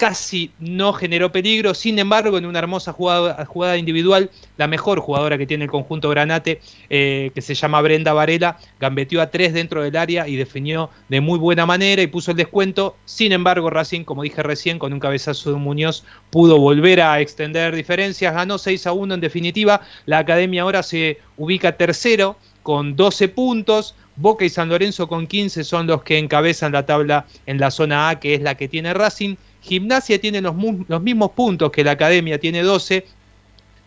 casi 0.00 0.50
no 0.58 0.94
generó 0.94 1.30
peligro. 1.30 1.74
Sin 1.74 1.98
embargo, 1.98 2.38
en 2.38 2.46
una 2.46 2.58
hermosa 2.58 2.90
jugada, 2.94 3.44
jugada 3.44 3.76
individual, 3.76 4.30
la 4.56 4.66
mejor 4.66 4.98
jugadora 4.98 5.36
que 5.36 5.46
tiene 5.46 5.64
el 5.64 5.70
conjunto 5.70 6.08
Granate, 6.08 6.62
eh, 6.88 7.30
que 7.34 7.42
se 7.42 7.54
llama 7.54 7.82
Brenda 7.82 8.14
Varela, 8.14 8.58
gambeteó 8.80 9.20
a 9.20 9.30
tres 9.30 9.52
dentro 9.52 9.82
del 9.82 9.94
área 9.96 10.26
y 10.26 10.36
definió 10.36 10.88
de 11.10 11.20
muy 11.20 11.38
buena 11.38 11.66
manera 11.66 12.00
y 12.00 12.06
puso 12.06 12.30
el 12.30 12.38
descuento. 12.38 12.96
Sin 13.04 13.32
embargo, 13.32 13.68
Racing, 13.68 14.04
como 14.04 14.22
dije 14.22 14.42
recién, 14.42 14.78
con 14.78 14.94
un 14.94 15.00
cabezazo 15.00 15.52
de 15.52 15.58
Muñoz, 15.58 16.02
pudo 16.30 16.58
volver 16.58 17.02
a 17.02 17.20
extender 17.20 17.76
diferencias. 17.76 18.32
Ganó 18.32 18.56
6 18.56 18.86
a 18.86 18.92
1 18.92 19.12
en 19.12 19.20
definitiva. 19.20 19.82
La 20.06 20.16
academia 20.16 20.62
ahora 20.62 20.82
se 20.82 21.18
ubica 21.36 21.76
tercero 21.76 22.38
con 22.62 22.96
12 22.96 23.28
puntos. 23.28 23.94
Boca 24.16 24.46
y 24.46 24.48
San 24.48 24.70
Lorenzo 24.70 25.08
con 25.08 25.26
15 25.26 25.62
son 25.62 25.86
los 25.86 26.02
que 26.02 26.18
encabezan 26.18 26.72
la 26.72 26.86
tabla 26.86 27.26
en 27.46 27.58
la 27.58 27.70
zona 27.70 28.08
A, 28.08 28.18
que 28.18 28.34
es 28.34 28.40
la 28.40 28.54
que 28.54 28.66
tiene 28.66 28.94
Racing. 28.94 29.36
Gimnasia 29.62 30.20
tiene 30.20 30.40
los, 30.40 30.54
mismos 30.54 31.30
puntos 31.32 31.70
que 31.70 31.84
la 31.84 31.92
Academia, 31.92 32.38
tiene 32.38 32.62
12. 32.62 33.04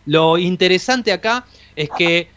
Lo 0.06 0.38
interesante 0.38 1.12
acá 1.12 1.46
es 1.76 1.90
que 1.98 2.28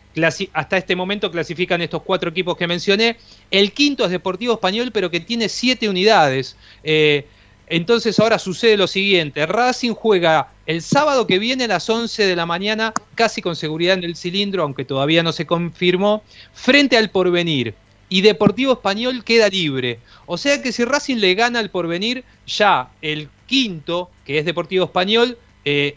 hasta 0.53 0.79
este 0.79 0.97
momento 0.97 1.31
clasifican 1.31 1.83
estos 1.83 2.03
cuatro 2.03 2.31
equipos 2.31 2.57
que 2.57 2.67
mencioné. 2.67 3.17
El 3.51 3.73
quinto 3.73 4.05
es 4.05 4.11
Deportivo 4.11 4.55
Español, 4.55 4.91
pero 4.93 5.11
que 5.11 5.21
tiene 5.21 5.49
siete 5.49 5.89
unidades. 5.89 6.57
Eh, 6.85 7.27
entonces 7.69 8.19
ahora 8.21 8.39
sucede 8.39 8.77
lo 8.77 8.87
siguiente, 8.87 9.45
Racing 9.45 9.93
juega 9.93 10.53
el 10.67 10.83
sábado 10.83 11.27
que 11.27 11.41
viene 11.41 11.65
a 11.65 11.69
las 11.69 11.91
11 11.91 12.25
de 12.25 12.37
la 12.37 12.47
mañana, 12.47 12.93
casi 13.17 13.43
con 13.43 13.57
seguridad 13.57 13.95
en 13.95 14.05
el 14.05 14.17
cilindro, 14.17 14.63
aunque 14.63 14.85
todavía 14.85 15.25
no 15.25 15.33
se 15.33 15.47
confirmó, 15.47 16.23
frente 16.55 16.97
al 16.97 17.11
porvenir. 17.11 17.75
Y 18.09 18.21
Deportivo 18.21 18.73
Español 18.73 19.25
queda 19.25 19.49
libre. 19.49 19.99
O 20.27 20.39
sea 20.39 20.63
que 20.63 20.73
si 20.73 20.85
Racing 20.85 21.17
le 21.17 21.35
gana 21.35 21.59
al 21.59 21.71
porvenir, 21.71 22.25
ya 22.47 22.91
el 23.03 23.29
quinto, 23.47 24.11
que 24.25 24.39
es 24.39 24.45
Deportivo 24.45 24.85
Español, 24.85 25.39
eh, 25.65 25.97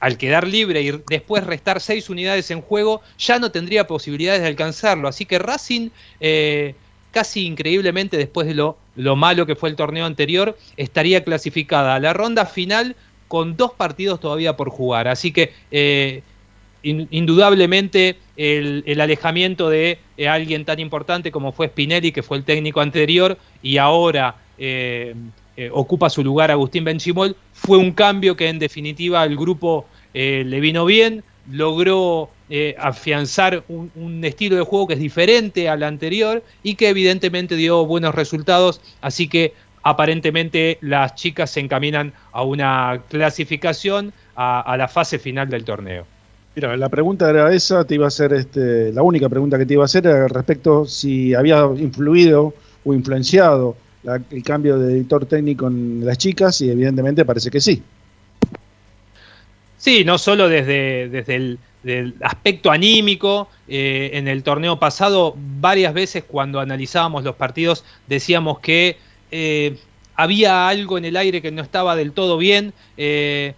al 0.00 0.18
quedar 0.18 0.46
libre 0.46 0.82
y 0.82 0.90
después 1.08 1.44
restar 1.44 1.80
seis 1.80 2.10
unidades 2.10 2.50
en 2.50 2.60
juego, 2.60 3.00
ya 3.18 3.38
no 3.38 3.50
tendría 3.50 3.86
posibilidades 3.86 4.42
de 4.42 4.48
alcanzarlo. 4.48 5.08
Así 5.08 5.24
que 5.24 5.38
Racing, 5.38 5.90
eh, 6.20 6.74
casi 7.10 7.46
increíblemente 7.46 8.16
después 8.16 8.46
de 8.46 8.54
lo, 8.54 8.76
lo 8.96 9.16
malo 9.16 9.46
que 9.46 9.56
fue 9.56 9.70
el 9.70 9.76
torneo 9.76 10.04
anterior, 10.04 10.58
estaría 10.76 11.24
clasificada 11.24 11.94
a 11.94 12.00
la 12.00 12.12
ronda 12.12 12.44
final 12.44 12.96
con 13.28 13.56
dos 13.56 13.72
partidos 13.72 14.20
todavía 14.20 14.56
por 14.56 14.68
jugar. 14.68 15.08
Así 15.08 15.32
que 15.32 15.52
eh, 15.70 16.22
in- 16.84 17.08
indudablemente 17.10 18.16
el, 18.36 19.00
alejamiento 19.00 19.68
de 19.68 19.98
eh, 20.16 20.28
alguien 20.28 20.64
tan 20.64 20.78
importante 20.78 21.32
como 21.32 21.52
fue 21.52 21.68
Spinelli, 21.68 22.12
que 22.12 22.22
fue 22.22 22.36
el 22.36 22.44
técnico 22.44 22.80
anterior, 22.80 23.36
y 23.62 23.78
ahora 23.78 24.36
eh, 24.58 25.14
eh, 25.56 25.70
ocupa 25.72 26.10
su 26.10 26.22
lugar 26.22 26.50
Agustín 26.50 26.84
Benchimol, 26.84 27.36
fue 27.52 27.78
un 27.78 27.92
cambio 27.92 28.36
que 28.36 28.48
en 28.48 28.58
definitiva 28.58 29.22
al 29.22 29.36
grupo 29.36 29.86
eh, 30.12 30.44
le 30.46 30.60
vino 30.60 30.84
bien, 30.84 31.24
logró 31.50 32.30
afianzar 32.78 33.64
un, 33.68 34.22
estilo 34.22 34.54
de 34.54 34.62
juego 34.62 34.86
que 34.86 34.94
es 34.94 35.00
diferente 35.00 35.68
al 35.68 35.82
anterior 35.82 36.44
y 36.62 36.76
que 36.76 36.88
evidentemente 36.88 37.56
dio 37.56 37.84
buenos 37.84 38.14
resultados, 38.14 38.80
así 39.00 39.28
que 39.28 39.54
aparentemente 39.82 40.78
las 40.80 41.16
chicas 41.16 41.50
se 41.50 41.60
encaminan 41.60 42.12
a 42.30 42.44
una 42.44 43.02
clasificación 43.08 44.12
a 44.36 44.76
la 44.78 44.86
fase 44.86 45.18
final 45.18 45.48
del 45.48 45.64
torneo. 45.64 46.06
Mira, 46.54 46.76
la 46.76 46.88
pregunta 46.88 47.28
era 47.28 47.52
esa, 47.52 47.84
te 47.84 47.96
iba 47.96 48.04
a 48.04 48.08
hacer 48.08 48.32
este, 48.32 48.92
la 48.92 49.02
única 49.02 49.28
pregunta 49.28 49.58
que 49.58 49.66
te 49.66 49.74
iba 49.74 49.82
a 49.82 49.86
hacer 49.86 50.06
era 50.06 50.28
respecto 50.28 50.86
si 50.86 51.34
había 51.34 51.64
influido 51.76 52.54
o 52.84 52.94
influenciado 52.94 53.76
el 54.30 54.42
cambio 54.42 54.78
de 54.78 54.94
editor 54.94 55.26
técnico 55.26 55.66
en 55.66 56.04
las 56.04 56.18
chicas 56.18 56.60
y 56.60 56.70
evidentemente 56.70 57.24
parece 57.24 57.50
que 57.50 57.60
sí. 57.60 57.82
Sí, 59.78 60.04
no 60.04 60.18
solo 60.18 60.48
desde, 60.48 61.08
desde 61.08 61.34
el 61.36 62.14
aspecto 62.22 62.70
anímico, 62.70 63.48
eh, 63.68 64.10
en 64.14 64.28
el 64.28 64.42
torneo 64.42 64.78
pasado 64.78 65.34
varias 65.36 65.92
veces 65.92 66.24
cuando 66.24 66.60
analizábamos 66.60 67.24
los 67.24 67.34
partidos 67.34 67.84
decíamos 68.06 68.60
que 68.60 68.96
eh, 69.30 69.76
había 70.14 70.68
algo 70.68 70.96
en 70.98 71.04
el 71.04 71.16
aire 71.16 71.42
que 71.42 71.50
no 71.50 71.62
estaba 71.62 71.96
del 71.96 72.12
todo 72.12 72.38
bien, 72.38 72.72
eh, 72.96 73.54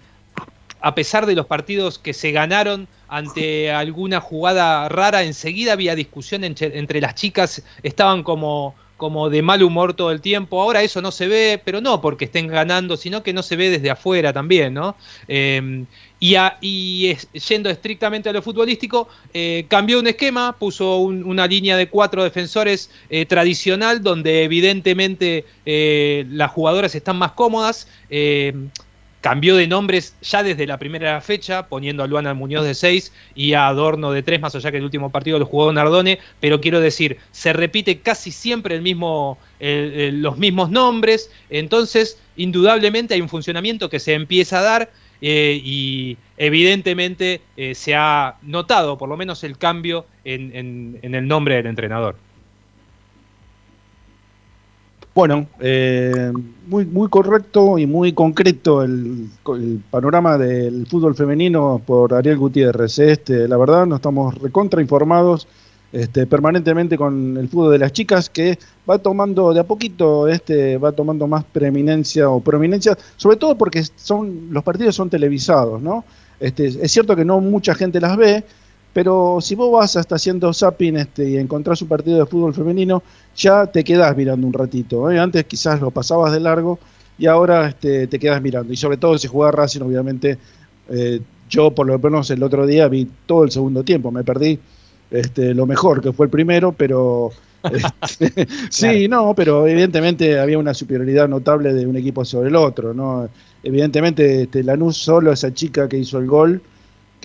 a 0.87 0.95
pesar 0.95 1.27
de 1.27 1.35
los 1.35 1.47
partidos 1.47 1.99
que 1.99 2.15
se 2.15 2.31
ganaron 2.31 2.87
ante 3.09 3.73
alguna 3.73 4.21
jugada 4.21 4.89
rara, 4.89 5.25
enseguida 5.25 5.73
había 5.73 5.97
discusión 5.97 6.45
entre, 6.45 7.01
las 7.01 7.17
chicas, 7.17 7.65
estaban 7.83 8.23
como, 8.23 8.77
como 8.97 9.29
de 9.29 9.43
mal 9.43 9.65
humor 9.65 9.95
todo 9.95 10.13
el 10.13 10.21
tiempo. 10.21 10.63
Ahora 10.63 10.83
eso 10.83 11.03
no 11.03 11.11
se 11.11 11.27
ve, 11.27 11.61
pero 11.65 11.81
no 11.81 12.01
porque 12.01 12.27
estén 12.27 12.47
ganando, 12.47 12.97
sino 12.97 13.25
que 13.25 13.33
no 13.33 13.43
se 13.43 13.57
ve 13.57 13.69
desde 13.71 13.91
afuera 13.91 14.33
también, 14.33 14.75
¿no? 14.75 14.97
Eh, 15.27 15.85
y, 16.21 16.37
y 16.61 17.17
yendo 17.49 17.69
estrictamente 17.69 18.29
a 18.29 18.33
lo 18.33 18.41
futbolístico, 18.41 19.09
eh, 19.35 19.67
cambió 19.69 19.99
un 19.99 20.07
esquema, 20.07 20.57
puso 20.57 20.99
un- 20.99 21.25
una 21.25 21.47
línea 21.49 21.77
de 21.77 21.89
cuatro 21.89 22.23
defensores 22.23 22.91
eh, 23.11 23.27
tradicional, 23.27 24.03
donde 24.03 24.45
evidentemente 24.45 25.45
eh, 25.67 26.25
las 26.31 26.53
jugadoras 26.53 26.95
están 26.95 27.17
más 27.17 27.33
cómodas. 27.33 27.89
Cambió 29.27 29.57
de 29.57 29.67
nombres 29.67 30.15
ya 30.23 30.45
desde 30.45 30.69
la 30.69 30.79
primera 30.79 31.21
fecha, 31.21 31.67
poniendo 31.67 32.05
a 32.05 32.07
Luana 32.07 32.33
Muñoz 32.33 32.65
de 32.65 32.75
6 32.75 33.13
y 33.35 33.55
a 33.55 33.67
Adorno 33.67 34.13
de 34.13 34.23
3, 34.23 34.41
más 34.41 34.55
allá 34.55 34.71
que 34.71 34.77
el 34.77 34.85
último 34.85 35.11
partido 35.11 35.41
lo 35.41 35.47
jugó 35.47 35.73
Nardone, 35.73 36.21
pero 36.39 36.61
quiero 36.61 36.79
decir, 36.79 37.19
se 37.33 37.53
repite 37.53 37.99
casi 37.99 38.31
siempre 38.31 38.77
el 38.77 38.83
mismo, 38.83 39.37
los 39.59 40.39
mismos 40.39 40.71
nombres, 40.71 41.29
entonces 41.51 42.21
indudablemente 42.37 43.15
hay 43.15 43.21
un 43.21 43.29
funcionamiento 43.29 43.91
que 43.91 43.99
se 43.99 44.15
empieza 44.15 44.61
a 44.61 44.63
dar 44.63 44.91
eh, 45.21 45.61
y 45.61 46.19
evidentemente 46.37 47.41
eh, 47.57 47.75
se 47.75 47.97
ha 47.97 48.37
notado 48.43 48.97
por 48.97 49.09
lo 49.09 49.17
menos 49.17 49.43
el 49.43 49.59
cambio 49.59 50.07
en 50.23 51.01
el 51.03 51.27
nombre 51.27 51.57
del 51.57 51.67
entrenador. 51.67 52.15
Bueno, 55.17 55.47
eh, 55.61 56.31
muy, 56.67 56.85
muy 56.85 57.09
correcto 57.09 57.79
y 57.79 57.87
muy 57.87 58.13
concreto 58.13 58.83
el, 58.83 59.31
el 59.49 59.83
panorama 59.91 60.37
del 60.37 60.87
fútbol 60.87 61.15
femenino 61.15 61.81
por 61.87 62.13
Ariel 62.13 62.37
Gutiérrez. 62.37 62.99
Este, 62.99 63.49
la 63.49 63.57
verdad, 63.57 63.87
nos 63.87 63.97
estamos 63.97 64.35
recontra 64.35 64.83
informados 64.83 65.49
este, 65.91 66.27
permanentemente 66.27 66.99
con 66.99 67.39
el 67.39 67.49
fútbol 67.49 67.73
de 67.73 67.79
las 67.79 67.95
chicas 67.95 68.29
que 68.29 68.59
va 68.89 68.99
tomando 68.99 69.55
de 69.55 69.61
a 69.61 69.65
poquito, 69.65 70.29
este, 70.29 70.77
va 70.77 70.93
tomando 70.93 71.27
más 71.27 71.45
preeminencia 71.45 72.29
o 72.29 72.41
prominencia, 72.41 72.99
sobre 73.17 73.39
todo 73.39 73.57
porque 73.57 73.85
son 73.97 74.49
los 74.51 74.63
partidos 74.63 74.97
son 74.97 75.09
televisados, 75.09 75.81
¿no? 75.81 76.05
Este, 76.39 76.67
es 76.67 76.93
cierto 76.93 77.17
que 77.17 77.25
no 77.25 77.41
mucha 77.41 77.75
gente 77.75 78.03
las 78.03 78.19
ve, 78.19 78.45
pero 78.97 79.43
si 79.43 79.55
vos 79.55 79.71
vas 79.71 79.95
hasta 79.97 80.15
haciendo 80.15 80.55
zapping 80.55 80.97
este, 80.97 81.29
y 81.29 81.37
encontrás 81.37 81.83
un 81.83 81.89
partido 81.89 82.19
de 82.19 82.25
fútbol 82.25 82.55
femenino, 82.55 83.03
ya 83.37 83.67
te 83.67 83.85
quedás 83.85 84.17
mirando 84.17 84.47
un 84.47 84.55
ratito. 84.55 85.11
¿eh? 85.11 85.19
Antes 85.19 85.45
quizás 85.45 85.83
lo 85.83 85.91
pasabas 85.91 86.33
de 86.33 86.41
largo 86.41 86.79
y 87.19 87.27
ahora 87.27 87.69
este, 87.69 88.07
te 88.07 88.19
quedas 88.19 88.41
mirando. 88.41 88.73
Y 88.73 88.77
sobre 88.79 88.97
todo 88.97 89.19
si 89.19 89.29
juega 89.29 89.53
Racing, 89.53 89.83
obviamente, 89.83 90.39
eh, 90.89 91.21
yo 91.51 91.73
por 91.73 91.87
lo 91.87 91.99
menos 91.99 92.31
el 92.31 92.43
otro 92.43 92.67
día 92.67 92.89
vi 92.89 93.07
todo 93.27 93.45
el 93.45 93.51
segundo 93.51 93.85
tiempo. 93.85 94.11
Me 94.11 94.25
perdí 94.25 94.59
este, 95.11 95.53
lo 95.53 95.67
mejor, 95.67 96.01
que 96.01 96.15
fue 96.15 96.25
el 96.25 96.31
primero, 96.31 96.73
pero... 96.73 97.33
este, 98.01 98.49
sí, 98.71 99.09
no, 99.09 99.35
pero 99.35 99.67
evidentemente 99.67 100.39
había 100.39 100.59
una 100.59 100.73
superioridad 100.73 101.29
notable 101.29 101.75
de 101.75 101.87
un 101.87 101.97
equipo 101.97 102.25
sobre 102.25 102.49
el 102.49 102.57
otro. 102.57 102.95
¿no? 102.95 103.29
Evidentemente 103.63 104.45
este, 104.45 104.65
Lanús 104.65 104.97
solo, 104.97 105.33
esa 105.33 105.53
chica 105.53 105.87
que 105.87 105.99
hizo 105.99 106.19
el 106.19 106.27
gol, 106.27 106.63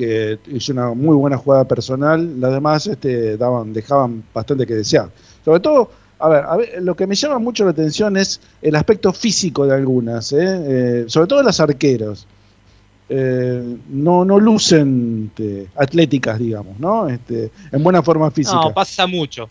que 0.01 0.39
hizo 0.47 0.73
una 0.73 0.95
muy 0.95 1.15
buena 1.15 1.37
jugada 1.37 1.65
personal, 1.65 2.39
las 2.41 2.51
demás 2.51 2.87
este, 2.87 3.37
daban, 3.37 3.71
dejaban 3.71 4.23
bastante 4.33 4.65
que 4.65 4.73
desear. 4.73 5.09
Sobre 5.45 5.59
todo, 5.59 5.91
a 6.17 6.27
ver, 6.27 6.43
a 6.43 6.57
ver, 6.57 6.81
lo 6.81 6.95
que 6.95 7.05
me 7.05 7.13
llama 7.13 7.37
mucho 7.37 7.63
la 7.65 7.69
atención 7.69 8.17
es 8.17 8.41
el 8.63 8.75
aspecto 8.75 9.13
físico 9.13 9.67
de 9.67 9.75
algunas, 9.75 10.33
¿eh? 10.33 10.37
Eh, 10.41 11.03
sobre 11.05 11.27
todo 11.27 11.43
las 11.43 11.59
arqueros. 11.59 12.25
Eh, 13.09 13.77
no, 13.89 14.25
no 14.25 14.39
lucen 14.39 15.29
este, 15.29 15.67
atléticas, 15.75 16.39
digamos, 16.39 16.79
¿no? 16.79 17.07
Este, 17.07 17.51
en 17.71 17.83
buena 17.83 18.01
forma 18.01 18.31
física. 18.31 18.55
No, 18.55 18.73
pasa 18.73 19.05
mucho. 19.05 19.49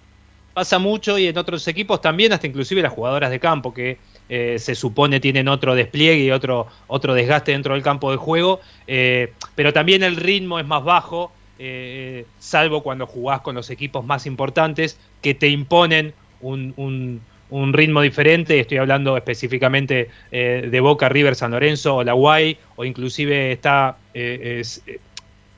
Pasa 0.61 0.78
mucho 0.78 1.16
y 1.18 1.26
en 1.26 1.38
otros 1.38 1.66
equipos 1.68 2.02
también, 2.02 2.34
hasta 2.34 2.46
inclusive 2.46 2.82
las 2.82 2.92
jugadoras 2.92 3.30
de 3.30 3.40
campo 3.40 3.72
que 3.72 3.96
eh, 4.28 4.56
se 4.58 4.74
supone 4.74 5.18
tienen 5.18 5.48
otro 5.48 5.74
despliegue 5.74 6.22
y 6.22 6.30
otro, 6.30 6.66
otro 6.86 7.14
desgaste 7.14 7.52
dentro 7.52 7.72
del 7.72 7.82
campo 7.82 8.11
de 8.11 8.18
juego, 8.18 8.61
eh, 8.86 9.32
pero 9.54 9.72
también 9.72 10.02
el 10.02 10.16
ritmo 10.16 10.58
es 10.61 10.66
más 10.66 10.84
bajo, 10.84 11.32
eh, 11.58 12.26
salvo 12.38 12.82
cuando 12.82 13.06
jugás 13.06 13.40
con 13.40 13.54
los 13.54 13.70
equipos 13.70 14.04
más 14.04 14.26
importantes 14.26 15.00
que 15.22 15.32
te 15.32 15.48
imponen 15.48 16.12
un, 16.42 16.74
un- 16.76 17.22
un 17.48 17.72
ritmo 17.72 18.02
diferente, 18.02 18.61
estoy 18.61 18.76
hablando 18.76 19.16
específicamente 19.16 20.11
de 20.30 20.80
Boca, 20.80 21.08
River, 21.08 21.34
San 21.36 21.52
Lorenzo 21.52 21.96
o 21.96 22.04
la 22.04 22.12
Guay, 22.12 22.58
o 22.76 22.84
inclusive 22.84 23.50
está 23.52 23.96
es, 24.12 24.82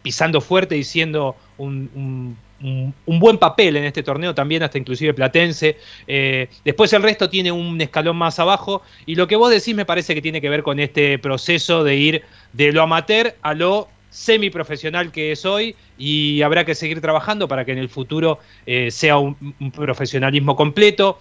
pisando 0.02 0.40
fuerte 0.40 0.76
y 0.76 0.84
siendo 0.84 1.34
un- 1.58 2.36
un- 2.62 3.18
buen 3.18 3.38
papel 3.38 3.76
en 3.76 3.84
este 3.84 4.02
torneo 4.02 4.34
también, 4.34 4.62
hasta 4.62 4.78
inclusive 4.78 5.14
Platense. 5.14 5.76
Eh, 6.06 6.48
después 6.64 6.92
el 6.92 7.02
resto 7.02 7.28
tiene 7.28 7.52
un 7.52 7.80
escalón 7.80 8.16
más 8.16 8.38
abajo 8.38 8.82
y 9.06 9.14
lo 9.14 9.26
que 9.26 9.36
vos 9.36 9.50
decís 9.50 9.74
me 9.74 9.84
parece 9.84 10.14
que 10.14 10.22
tiene 10.22 10.40
que 10.40 10.48
ver 10.48 10.62
con 10.62 10.80
este 10.80 11.18
proceso 11.18 11.84
de 11.84 11.96
ir 11.96 12.22
de 12.52 12.72
lo 12.72 12.82
amateur 12.82 13.34
a 13.42 13.54
lo 13.54 13.88
semiprofesional 14.10 15.10
que 15.10 15.32
es 15.32 15.44
hoy 15.46 15.74
y 15.98 16.42
habrá 16.42 16.64
que 16.64 16.74
seguir 16.74 17.00
trabajando 17.00 17.48
para 17.48 17.64
que 17.64 17.72
en 17.72 17.78
el 17.78 17.88
futuro 17.88 18.38
eh, 18.66 18.90
sea 18.90 19.18
un, 19.18 19.54
un 19.58 19.70
profesionalismo 19.70 20.54
completo. 20.56 21.18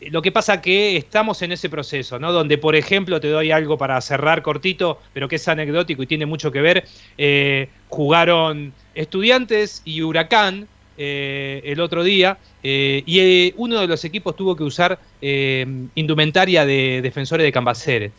Lo 0.00 0.20
que 0.20 0.32
pasa 0.32 0.60
que 0.60 0.96
estamos 0.96 1.40
en 1.42 1.52
ese 1.52 1.70
proceso, 1.70 2.18
¿no? 2.18 2.32
Donde, 2.32 2.58
por 2.58 2.76
ejemplo, 2.76 3.20
te 3.20 3.28
doy 3.28 3.50
algo 3.52 3.78
para 3.78 3.98
cerrar 4.00 4.42
cortito, 4.42 5.00
pero 5.14 5.28
que 5.28 5.36
es 5.36 5.48
anecdótico 5.48 6.02
y 6.02 6.06
tiene 6.06 6.26
mucho 6.26 6.50
que 6.52 6.60
ver. 6.60 6.84
eh, 7.16 7.68
jugaron 7.88 8.74
Estudiantes 8.94 9.80
y 9.84 10.02
Huracán 10.02 10.68
eh, 10.96 11.62
el 11.64 11.80
otro 11.80 12.02
día 12.02 12.38
eh, 12.66 13.02
y 13.04 13.20
eh, 13.20 13.54
uno 13.58 13.78
de 13.78 13.86
los 13.86 14.04
equipos 14.06 14.34
tuvo 14.34 14.56
que 14.56 14.64
usar 14.64 14.98
eh, 15.20 15.66
indumentaria 15.94 16.64
de 16.64 17.00
defensores 17.02 17.44
de 17.44 17.52
Cambaceres 17.52 18.12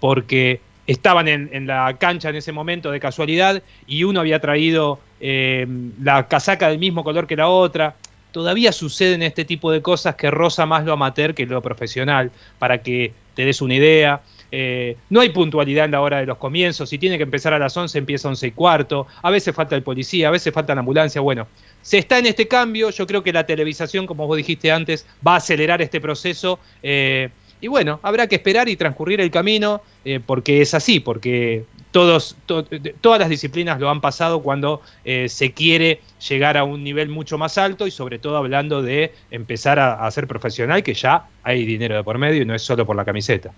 porque 0.00 0.60
estaban 0.86 1.28
en, 1.28 1.66
la 1.66 1.94
cancha 1.98 2.30
en 2.30 2.36
ese 2.36 2.52
momento 2.52 2.90
de 2.90 2.98
casualidad 3.00 3.62
y 3.86 4.04
uno 4.04 4.20
había 4.20 4.40
traído 4.40 4.98
la 5.20 6.26
casaca 6.28 6.68
del 6.68 6.78
mismo 6.78 7.04
color 7.04 7.26
que 7.26 7.36
la 7.36 7.48
otra. 7.48 7.94
Todavía 8.32 8.72
suceden 8.72 9.22
este 9.22 9.44
tipo 9.44 9.70
de 9.70 9.82
cosas 9.82 10.14
que 10.16 10.30
roza 10.30 10.64
más 10.64 10.84
lo 10.84 10.94
amateur 10.94 11.34
que 11.34 11.44
lo 11.44 11.60
profesional, 11.60 12.30
para 12.58 12.82
que 12.82 13.12
te 13.34 13.44
des 13.44 13.60
una 13.60 13.74
idea. 13.74 14.22
Eh, 14.52 14.96
no 15.10 15.20
hay 15.20 15.30
puntualidad 15.30 15.86
en 15.86 15.92
la 15.92 16.00
hora 16.02 16.18
de 16.18 16.26
los 16.26 16.38
comienzos. 16.38 16.90
Si 16.90 16.98
tiene 16.98 17.16
que 17.16 17.24
empezar 17.24 17.54
a 17.54 17.58
las 17.58 17.76
11, 17.76 17.98
empieza 17.98 18.28
a 18.28 18.30
11 18.30 18.46
y 18.46 18.52
cuarto. 18.52 19.06
A 19.22 19.30
veces 19.30 19.54
falta 19.54 19.74
el 19.74 19.82
policía, 19.82 20.28
a 20.28 20.30
veces 20.30 20.52
falta 20.52 20.74
la 20.74 20.80
ambulancia. 20.80 21.20
Bueno, 21.20 21.48
se 21.80 21.98
está 21.98 22.18
en 22.18 22.26
este 22.26 22.46
cambio. 22.46 22.90
Yo 22.90 23.06
creo 23.06 23.22
que 23.22 23.32
la 23.32 23.46
televisación, 23.46 24.06
como 24.06 24.26
vos 24.26 24.36
dijiste 24.36 24.70
antes, 24.70 25.06
va 25.26 25.34
a 25.34 25.36
acelerar 25.36 25.82
este 25.82 26.00
proceso. 26.00 26.60
eh, 26.82 27.30
y 27.62 27.68
bueno, 27.68 28.00
habrá 28.02 28.26
que 28.26 28.34
esperar 28.34 28.68
y 28.68 28.74
transcurrir 28.74 29.20
el 29.20 29.30
camino, 29.30 29.82
eh, 30.04 30.18
porque 30.18 30.62
es 30.62 30.74
así, 30.74 30.98
porque 30.98 31.64
todos, 31.92 32.36
todas 33.00 33.20
las 33.20 33.28
disciplinas 33.28 33.78
lo 33.78 33.88
han 33.88 34.00
pasado 34.00 34.42
cuando 34.42 34.82
eh, 35.04 35.28
se 35.28 35.52
quiere 35.52 36.00
llegar 36.28 36.56
a 36.56 36.64
un 36.64 36.82
nivel 36.82 37.08
mucho 37.08 37.38
más 37.38 37.58
alto 37.58 37.86
y 37.86 37.92
sobre 37.92 38.18
todo 38.18 38.36
hablando 38.36 38.82
de 38.82 39.12
empezar 39.30 39.78
a, 39.78 40.04
a 40.04 40.10
ser 40.10 40.26
profesional, 40.26 40.82
que 40.82 40.94
ya 40.94 41.28
hay 41.44 41.64
dinero 41.64 41.94
de 41.94 42.02
por 42.02 42.18
medio 42.18 42.42
y 42.42 42.44
no 42.44 42.52
es 42.52 42.62
solo 42.62 42.84
por 42.84 42.96
la 42.96 43.04
camiseta. 43.04 43.52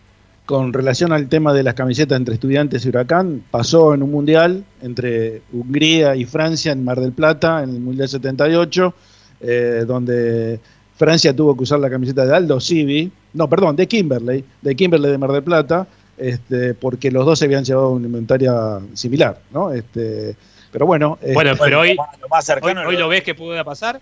Con 0.47 0.74
relación 0.74 1.12
al 1.12 1.28
tema 1.28 1.55
de 1.55 1.62
las 1.62 1.72
camisetas 1.72 2.18
entre 2.18 2.34
estudiantes 2.34 2.84
y 2.84 2.90
Huracán, 2.90 3.42
pasó 3.51 3.95
en 3.95 4.03
un 4.03 4.11
mundial 4.11 4.62
entre 4.82 5.40
Hungría 5.53 6.16
y 6.16 6.26
Francia 6.26 6.72
en 6.72 6.84
Mar 6.84 7.01
del 7.01 7.12
Plata, 7.12 7.62
en 7.62 7.70
el 7.70 7.80
Mundial 7.80 8.09
78, 8.11 8.95
eh, 9.40 9.84
donde 9.86 10.61
Francia 10.97 11.34
tuvo 11.34 11.57
que 11.57 11.62
usar 11.62 11.80
la 11.80 11.88
camiseta 11.88 12.26
de 12.26 12.36
Aldo 12.36 12.61
Civi, 12.61 13.11
no, 13.32 13.49
perdón, 13.49 13.74
de 13.76 13.88
Kimberley, 13.88 14.45
de 14.61 14.76
Kimberley 14.76 15.11
de 15.12 15.18
Mar 15.18 15.32
del 15.32 15.42
Plata, 15.42 15.86
este, 16.18 16.74
porque 16.74 17.11
los 17.11 17.24
dos 17.24 17.38
se 17.38 17.47
habían 17.47 17.64
llevado 17.64 17.90
una 17.92 18.07
inventaria 18.07 18.53
similar, 18.92 19.40
¿no? 19.51 19.72
Este, 19.72 20.36
pero 20.70 20.84
bueno, 20.84 21.18
Bueno, 21.32 21.53
este, 21.53 21.64
pero 21.64 21.80
hoy, 21.80 21.95
lo 21.95 22.28
más 22.28 22.47
hoy, 22.49 22.55
cercano 22.55 22.86
hoy 22.86 22.97
lo 22.99 23.09
ves 23.09 23.22
que 23.22 23.34
pueda 23.34 23.64
pasar. 23.64 23.99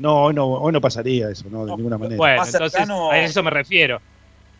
no, 0.00 0.24
hoy 0.24 0.34
no, 0.34 0.46
hoy 0.48 0.72
no 0.72 0.80
pasaría 0.80 1.30
eso, 1.30 1.44
no, 1.48 1.64
de 1.64 1.76
ninguna 1.76 1.96
manera. 1.96 2.16
Bueno, 2.16 2.42
entonces 2.44 2.72
cercano- 2.72 3.12
a 3.12 3.20
eso 3.20 3.40
me 3.44 3.50
refiero. 3.50 4.00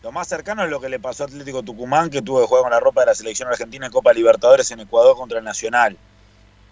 Lo 0.03 0.11
más 0.11 0.27
cercano 0.27 0.63
es 0.63 0.69
lo 0.69 0.81
que 0.81 0.89
le 0.89 0.99
pasó 0.99 1.23
a 1.23 1.27
Atlético 1.27 1.61
Tucumán, 1.61 2.09
que 2.09 2.21
tuvo 2.21 2.41
que 2.41 2.47
jugar 2.47 2.63
con 2.63 2.71
la 2.71 2.79
ropa 2.79 3.01
de 3.01 3.07
la 3.07 3.15
selección 3.15 3.49
argentina 3.49 3.85
en 3.85 3.91
Copa 3.91 4.13
Libertadores 4.13 4.71
en 4.71 4.79
Ecuador 4.79 5.15
contra 5.15 5.37
el 5.39 5.45
Nacional. 5.45 5.95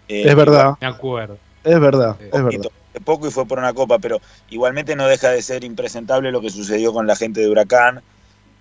Eh, 0.08 0.24
es 0.26 0.34
verdad, 0.34 0.74
Me 0.80 0.88
acuerdo. 0.88 1.38
es 1.62 1.78
verdad, 1.80 2.16
es 2.20 2.32
verdad. 2.32 2.70
de 2.92 3.00
poco 3.00 3.28
y 3.28 3.30
fue 3.30 3.46
por 3.46 3.58
una 3.58 3.72
copa, 3.72 4.00
pero 4.00 4.20
igualmente 4.48 4.96
no 4.96 5.06
deja 5.06 5.30
de 5.30 5.42
ser 5.42 5.62
impresentable 5.62 6.32
lo 6.32 6.40
que 6.40 6.50
sucedió 6.50 6.92
con 6.92 7.06
la 7.06 7.14
gente 7.14 7.40
de 7.40 7.48
Huracán, 7.48 8.02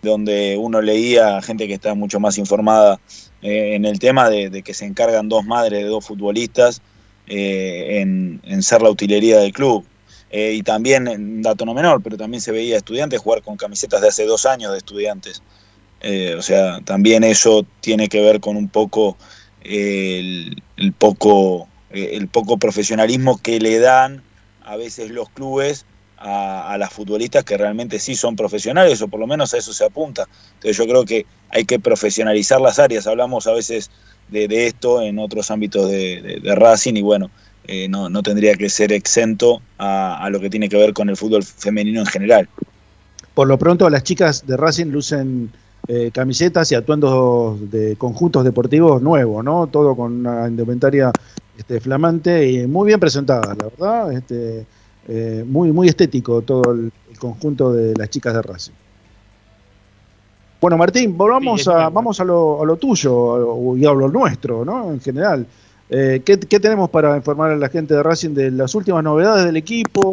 donde 0.04 0.56
uno 0.60 0.82
leía 0.82 1.42
gente 1.42 1.68
que 1.68 1.74
está 1.74 1.96
mucho 1.96 2.20
más 2.20 2.38
informada 2.38 3.00
eh, 3.42 3.74
en 3.74 3.86
el 3.86 3.98
tema 3.98 4.30
de, 4.30 4.52
de 4.52 4.62
que 4.62 4.76
se 4.76 4.86
encargan 4.86 5.30
dos 5.30 5.46
madres 5.46 5.82
de 5.84 5.90
dos 5.90 6.06
futbolistas 6.06 6.82
eh, 7.26 8.02
en, 8.02 8.40
en 8.44 8.62
ser 8.62 8.84
la 8.84 8.92
utilería 8.92 9.40
del 9.40 9.52
club. 9.52 9.84
Eh, 10.30 10.54
y 10.54 10.64
también, 10.64 11.08
un 11.08 11.42
dato 11.42 11.66
no 11.66 11.74
menor, 11.74 12.02
pero 12.04 12.18
también 12.18 12.42
se 12.42 12.52
veía 12.52 12.78
estudiantes 12.78 13.20
jugar 13.20 13.42
con 13.42 13.58
camisetas 13.58 14.02
de 14.02 14.10
hace 14.10 14.26
dos 14.26 14.46
años 14.46 14.72
de 14.72 14.78
estudiantes. 14.78 15.42
Eh, 16.02 16.36
o 16.38 16.42
sea, 16.42 16.80
también 16.82 17.24
eso 17.24 17.66
tiene 17.82 18.08
que 18.08 18.22
ver 18.22 18.40
con 18.40 18.56
un 18.56 18.70
poco 18.70 19.18
eh, 19.62 20.50
el, 20.78 20.94
poco 20.94 21.68
eh, 21.92 22.12
el 22.14 22.28
poco 22.30 22.58
profesionalismo 22.58 23.38
que 23.42 23.60
le 23.60 23.80
dan 23.80 24.24
a 24.64 24.78
veces 24.78 25.12
los 25.12 25.30
clubes 25.30 25.86
a, 26.18 26.72
a 26.72 26.78
las 26.78 26.94
futbolistas 26.94 27.44
que 27.44 27.58
realmente 27.58 28.00
sí 28.00 28.16
son 28.16 28.36
profesionales 28.36 29.02
o 29.02 29.08
por 29.08 29.20
lo 29.20 29.28
menos 29.28 29.54
a 29.54 29.58
eso 29.58 29.74
se 29.74 29.86
apunta. 29.86 30.28
Entonces 30.56 30.78
yo 30.78 30.86
creo 30.86 31.04
que 31.06 31.26
hay 31.50 31.66
que 31.66 31.80
profesionalizar 31.80 32.62
las 32.62 32.80
áreas. 32.80 33.08
Hablamos 33.08 33.48
a 33.48 33.54
veces 33.54 33.92
de, 34.30 34.68
esto 34.68 35.02
en 35.02 35.20
otros 35.20 35.52
ámbitos 35.52 35.90
de 35.90 36.54
Racing 36.56 36.96
y 36.96 37.02
bueno, 37.02 37.32
eh, 37.72 37.88
no, 37.88 38.10
no 38.10 38.24
tendría 38.24 38.56
que 38.56 38.68
ser 38.70 38.92
exento 38.92 39.62
a, 39.78 40.24
a 40.26 40.30
lo 40.30 40.40
que 40.40 40.50
tiene 40.50 40.68
que 40.70 40.78
ver 40.78 40.92
con 40.94 41.08
el 41.10 41.16
fútbol 41.16 41.44
femenino 41.44 42.00
en 42.00 42.08
general. 42.08 42.50
Por 43.36 43.48
lo 43.48 43.58
pronto, 43.58 43.88
las 43.90 44.04
chicas 44.04 44.46
de 44.48 44.58
Racing 44.58 44.88
lucen 44.88 45.52
eh, 45.88 46.10
camisetas 46.12 46.72
y 46.72 46.76
atuendos 46.76 47.70
de 47.72 47.96
conjuntos 47.96 48.44
deportivos 48.44 49.02
nuevos, 49.02 49.44
¿no? 49.44 49.68
Todo 49.68 49.96
con 49.96 50.20
una 50.26 50.48
indumentaria 50.48 51.12
este, 51.58 51.80
flamante 51.80 52.50
y 52.50 52.68
muy 52.68 52.88
bien 52.88 53.00
presentada, 53.00 53.56
la 53.56 53.70
verdad. 53.70 54.12
Este, 54.14 54.66
eh, 55.08 55.44
muy, 55.48 55.72
muy 55.72 55.88
estético 55.88 56.42
todo 56.42 56.74
el, 56.74 56.92
el 57.12 57.20
conjunto 57.20 57.72
de 57.72 57.94
las 57.96 58.10
chicas 58.10 58.34
de 58.34 58.42
Racing. 58.42 58.74
Bueno, 60.62 60.76
Martín, 60.78 61.18
volvamos 61.18 61.64
Sí, 61.64 61.70
a, 61.72 61.90
vamos 61.90 62.20
a 62.20 62.26
lo, 62.26 62.62
a 62.62 62.66
lo 62.66 62.76
tuyo 62.76 63.76
y 63.78 63.86
a 63.86 63.94
lo 63.94 64.10
nuestro, 64.10 64.66
¿no? 64.66 64.92
En 64.92 65.00
general. 65.00 65.46
Eh, 65.90 66.22
¿qué, 66.24 66.38
tenemos 66.38 66.90
para 66.90 67.16
informar 67.18 67.52
a 67.52 67.56
la 67.56 67.70
gente 67.70 67.96
de 67.96 68.04
Racing 68.04 68.34
de 68.34 68.52
las 68.52 68.76
últimas 68.76 69.04
novedades 69.04 69.46
del 69.46 69.58
equipo? 69.58 70.12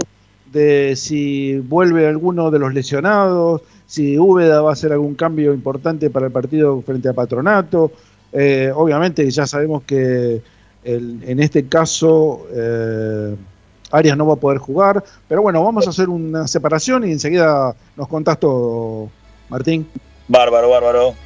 De 0.50 0.94
si 0.96 1.58
vuelve 1.58 2.06
alguno 2.06 2.50
de 2.50 2.58
los 2.58 2.72
lesionados, 2.72 3.62
si 3.86 4.18
Úbeda 4.18 4.62
va 4.62 4.70
a 4.70 4.72
hacer 4.72 4.92
algún 4.92 5.14
cambio 5.14 5.52
importante 5.52 6.08
para 6.08 6.26
el 6.26 6.32
partido 6.32 6.80
frente 6.82 7.08
a 7.08 7.12
Patronato. 7.12 7.92
Eh, 8.32 8.72
obviamente 8.74 9.28
ya 9.30 9.46
sabemos 9.46 9.82
que 9.82 10.40
en 10.84 11.40
este 11.40 11.66
caso 11.66 12.46
eh, 12.52 13.34
Arias 13.90 14.16
no 14.16 14.26
va 14.26 14.34
a 14.34 14.36
poder 14.36 14.58
jugar, 14.58 15.02
pero 15.28 15.42
bueno, 15.42 15.62
vamos 15.64 15.86
a 15.86 15.90
hacer 15.90 16.08
una 16.08 16.46
separación 16.46 17.06
y 17.06 17.12
enseguida 17.12 17.74
nos 17.96 18.08
contás 18.08 18.38
todo, 18.38 19.08
Martín. 19.48 19.86
Bárbaro, 20.28 20.70
bárbaro. 20.70 21.25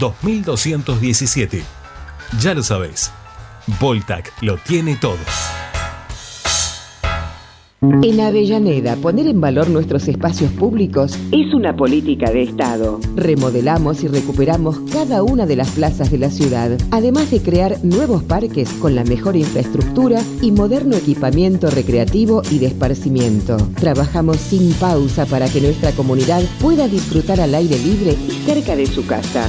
2217. 0.00 1.62
Ya 2.40 2.54
lo 2.54 2.62
sabéis, 2.62 3.12
Voltac 3.78 4.32
lo 4.40 4.56
tiene 4.56 4.96
todo. 4.96 5.18
En 7.82 8.20
Avellaneda, 8.20 8.96
poner 8.96 9.26
en 9.26 9.40
valor 9.40 9.70
nuestros 9.70 10.06
espacios 10.06 10.52
públicos 10.52 11.18
es 11.32 11.54
una 11.54 11.74
política 11.74 12.30
de 12.30 12.42
Estado. 12.42 13.00
Remodelamos 13.16 14.02
y 14.02 14.08
recuperamos 14.08 14.80
cada 14.92 15.22
una 15.22 15.46
de 15.46 15.56
las 15.56 15.70
plazas 15.70 16.10
de 16.10 16.18
la 16.18 16.30
ciudad, 16.30 16.76
además 16.90 17.30
de 17.30 17.40
crear 17.40 17.82
nuevos 17.82 18.22
parques 18.22 18.68
con 18.74 18.94
la 18.94 19.04
mejor 19.04 19.34
infraestructura 19.34 20.20
y 20.42 20.52
moderno 20.52 20.94
equipamiento 20.94 21.70
recreativo 21.70 22.42
y 22.50 22.58
de 22.58 22.66
esparcimiento. 22.66 23.56
Trabajamos 23.76 24.36
sin 24.36 24.74
pausa 24.74 25.24
para 25.24 25.48
que 25.48 25.62
nuestra 25.62 25.92
comunidad 25.92 26.42
pueda 26.60 26.86
disfrutar 26.86 27.40
al 27.40 27.54
aire 27.54 27.78
libre 27.78 28.12
y 28.12 28.32
cerca 28.44 28.76
de 28.76 28.86
su 28.86 29.06
casa. 29.06 29.48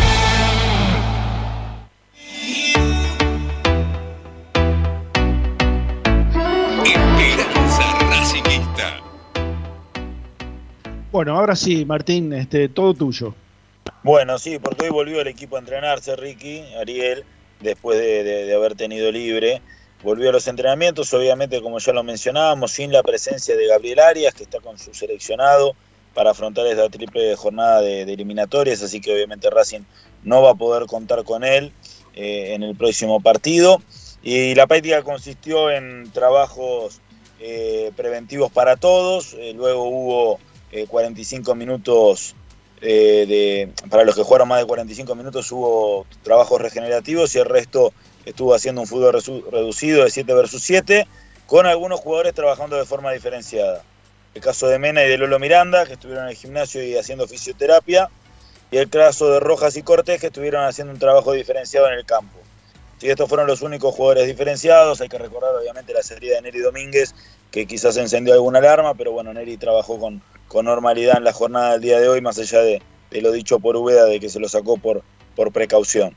Bueno, 11.11 11.37
ahora 11.37 11.55
sí, 11.55 11.83
Martín, 11.83 12.31
este, 12.31 12.69
todo 12.69 12.93
tuyo. 12.93 13.35
Bueno, 14.03 14.39
sí, 14.39 14.59
porque 14.59 14.85
hoy 14.85 14.91
volvió 14.91 15.19
el 15.19 15.27
equipo 15.27 15.57
a 15.57 15.59
entrenarse, 15.59 16.15
Ricky, 16.15 16.63
Ariel, 16.79 17.25
después 17.59 17.99
de, 17.99 18.53
haber 18.55 18.75
tenido 18.75 19.11
libre. 19.11 19.61
Volvió 20.03 20.29
a 20.29 20.31
los 20.31 20.47
entrenamientos, 20.47 21.13
obviamente, 21.13 21.61
como 21.61 21.79
ya 21.79 21.91
lo 21.91 22.03
mencionábamos, 22.03 22.71
sin 22.71 22.91
la 22.91 23.03
presencia 23.03 23.55
de 23.57 23.67
Gabriel 23.67 23.99
Arias, 23.99 24.33
que 24.33 24.43
está 24.43 24.59
con 24.61 24.79
su 24.79 24.93
seleccionado 24.93 25.75
para 26.13 26.31
afrontar 26.31 26.65
esta 26.67 26.89
triple 26.89 27.35
jornada 27.35 27.81
de, 27.81 28.05
de 28.05 28.13
eliminatorias, 28.13 28.81
así 28.81 28.99
que 28.99 29.13
obviamente 29.13 29.49
Racing 29.49 29.81
no 30.23 30.41
va 30.41 30.51
a 30.51 30.55
poder 30.55 30.85
contar 30.87 31.23
con 31.23 31.43
él 31.43 31.71
eh, 32.15 32.53
en 32.53 32.63
el 32.63 32.75
próximo 32.75 33.19
partido. 33.21 33.81
Y 34.23 34.55
la 34.55 34.67
práctica 34.67 35.03
consistió 35.03 35.71
en 35.71 36.11
trabajos 36.11 37.01
eh, 37.39 37.91
preventivos 37.95 38.51
para 38.51 38.75
todos, 38.77 39.33
eh, 39.33 39.53
luego 39.55 39.83
hubo 39.83 40.39
eh, 40.71 40.87
45 40.87 41.55
minutos 41.55 42.35
eh, 42.81 43.25
de, 43.27 43.89
para 43.89 44.03
los 44.03 44.15
que 44.15 44.23
jugaron 44.23 44.47
más 44.47 44.59
de 44.59 44.65
45 44.65 45.13
minutos 45.13 45.51
hubo 45.51 46.07
trabajos 46.23 46.59
regenerativos 46.59 47.35
y 47.35 47.39
el 47.39 47.45
resto 47.45 47.93
estuvo 48.25 48.55
haciendo 48.55 48.81
un 48.81 48.87
fútbol 48.87 49.21
reducido 49.51 50.03
de 50.03 50.09
7 50.09 50.33
versus 50.33 50.63
7, 50.63 51.07
con 51.45 51.65
algunos 51.65 51.99
jugadores 51.99 52.33
trabajando 52.33 52.75
de 52.77 52.85
forma 52.85 53.11
diferenciada. 53.11 53.83
El 54.33 54.41
caso 54.41 54.67
de 54.67 54.79
Mena 54.79 55.03
y 55.03 55.09
de 55.09 55.17
Lolo 55.17 55.39
Miranda, 55.39 55.85
que 55.85 55.93
estuvieron 55.93 56.25
en 56.25 56.29
el 56.31 56.35
gimnasio 56.35 56.83
y 56.83 56.95
haciendo 56.95 57.27
fisioterapia, 57.27 58.09
y 58.71 58.77
el 58.77 58.89
caso 58.89 59.29
de 59.29 59.39
Rojas 59.39 59.75
y 59.75 59.83
Cortés, 59.83 60.21
que 60.21 60.27
estuvieron 60.27 60.63
haciendo 60.63 60.93
un 60.93 60.99
trabajo 60.99 61.33
diferenciado 61.33 61.87
en 61.87 61.93
el 61.93 62.05
campo. 62.05 62.39
Si 62.99 63.09
estos 63.09 63.27
fueron 63.27 63.47
los 63.47 63.61
únicos 63.61 63.93
jugadores 63.93 64.27
diferenciados, 64.27 65.01
hay 65.01 65.09
que 65.09 65.17
recordar 65.17 65.55
obviamente 65.55 65.93
la 65.93 66.03
serie 66.03 66.35
de 66.35 66.41
Neri 66.41 66.59
Domínguez, 66.59 67.13
que 67.49 67.65
quizás 67.65 67.97
encendió 67.97 68.33
alguna 68.33 68.59
alarma, 68.59 68.93
pero 68.93 69.11
bueno, 69.11 69.33
Neri 69.33 69.57
trabajó 69.57 69.99
con, 69.99 70.21
con 70.51 70.65
normalidad 70.65 71.15
en 71.15 71.23
la 71.23 71.31
jornada 71.31 71.71
del 71.71 71.81
día 71.81 71.99
de 72.01 72.09
hoy, 72.09 72.19
más 72.19 72.37
allá 72.37 72.59
de, 72.61 72.81
de 73.09 73.21
lo 73.21 73.31
dicho 73.31 73.59
por 73.59 73.77
Ubeda, 73.77 74.03
de 74.03 74.19
que 74.19 74.27
se 74.27 74.37
lo 74.37 74.49
sacó 74.49 74.75
por, 74.75 75.01
por 75.33 75.53
precaución. 75.53 76.13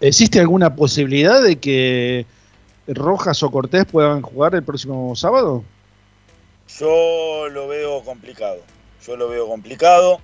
¿Existe 0.00 0.40
alguna 0.40 0.74
posibilidad 0.74 1.42
de 1.42 1.56
que 1.56 2.24
Rojas 2.86 3.42
o 3.42 3.50
Cortés 3.50 3.84
puedan 3.84 4.22
jugar 4.22 4.54
el 4.54 4.62
próximo 4.62 5.14
sábado? 5.16 5.62
Yo 6.78 7.48
lo 7.50 7.68
veo 7.68 8.02
complicado. 8.02 8.60
Yo 9.06 9.16
lo 9.16 9.28
veo 9.28 9.46
complicado. 9.48 10.20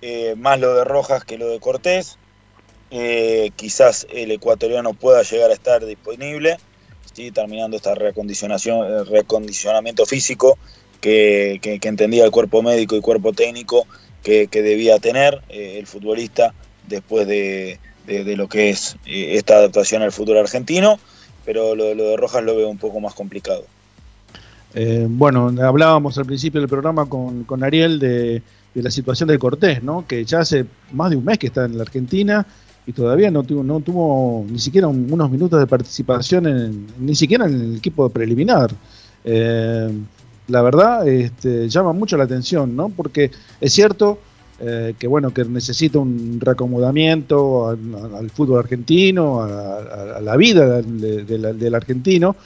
eh, 0.00 0.34
más 0.36 0.58
lo 0.58 0.74
de 0.74 0.84
Rojas 0.84 1.24
que 1.24 1.36
lo 1.36 1.48
de 1.48 1.60
Cortés. 1.60 2.16
Eh, 2.90 3.50
quizás 3.56 4.06
el 4.10 4.30
ecuatoriano 4.30 4.94
pueda 4.94 5.22
llegar 5.22 5.50
a 5.50 5.54
estar 5.54 5.84
disponible. 5.84 6.56
¿sí? 7.12 7.30
terminando 7.30 7.76
esta 7.76 7.94
reacondicionación, 7.94 8.86
eh, 8.86 9.04
reacondicionamiento 9.04 10.06
físico 10.06 10.58
que, 11.00 11.60
entendía 11.82 12.24
el 12.24 12.30
cuerpo 12.30 12.62
médico 12.62 12.96
y 12.96 13.00
cuerpo 13.00 13.32
técnico 13.32 13.86
que, 14.22 14.48
debía 14.50 14.98
tener 14.98 15.40
eh, 15.48 15.76
el 15.78 15.86
futbolista 15.86 16.54
después 16.88 17.26
de, 17.26 17.78
de- 18.06 18.36
lo 18.36 18.48
que 18.48 18.70
es 18.70 18.96
eh, 19.06 19.34
esta 19.36 19.54
adaptación 19.56 20.02
al 20.02 20.12
fútbol 20.12 20.38
argentino. 20.38 20.98
Pero 21.44 21.74
lo, 21.74 21.94
de 21.94 22.16
Rojas 22.16 22.42
lo 22.42 22.56
veo 22.56 22.68
un 22.70 22.78
poco 22.78 23.00
más 23.00 23.12
complicado. 23.12 23.64
Eh, 24.74 25.06
bueno, 25.08 25.52
hablábamos 25.62 26.16
al 26.16 26.24
principio 26.24 26.58
del 26.60 26.70
programa 26.70 27.06
con, 27.06 27.44
con 27.44 27.62
Ariel 27.62 27.98
de, 27.98 28.42
de 28.74 28.82
la 28.82 28.90
situación 28.90 29.28
de 29.28 29.38
Cortés, 29.38 29.82
¿no? 29.82 30.06
Que 30.06 30.24
ya 30.24 30.40
hace 30.40 30.64
más 30.92 31.10
de 31.10 31.16
un 31.16 31.24
mes 31.24 31.38
que 31.38 31.48
está 31.48 31.66
en 31.66 31.76
la 31.76 31.82
Argentina 31.82 32.46
y 32.86 32.92
todavía 32.92 33.30
no 33.30 33.42
tuvo, 33.42 33.62
no 33.62 33.80
tuvo 33.80 34.44
ni 34.48 34.58
siquiera 34.58 34.88
un- 34.88 35.06
unos 35.12 35.30
minutos 35.30 35.60
de 35.60 35.66
participación, 35.66 36.46
en, 36.46 36.86
ni 36.98 37.14
siquiera 37.14 37.44
en 37.46 37.54
el 37.60 37.76
equipo 37.76 38.08
preliminar. 38.08 38.70
La 40.48 40.62
verdad 40.62 41.06
este, 41.08 41.68
llama 41.68 41.92
mucho 41.92 42.16
la 42.16 42.24
atención, 42.24 42.76
¿no? 42.76 42.88
Porque 42.88 43.30
es 43.60 43.72
cierto 43.72 44.18
eh, 44.60 44.94
que 44.98 45.08
bueno 45.08 45.34
que 45.34 45.44
necesita 45.44 45.98
un 45.98 46.38
reacomodamiento 46.40 47.68
al, 47.68 48.30
fútbol 48.30 48.60
argentino, 48.60 49.42
a, 49.42 50.20
la 50.20 50.36
vida 50.36 50.80
del 50.82 51.74
argentino, 51.74 52.36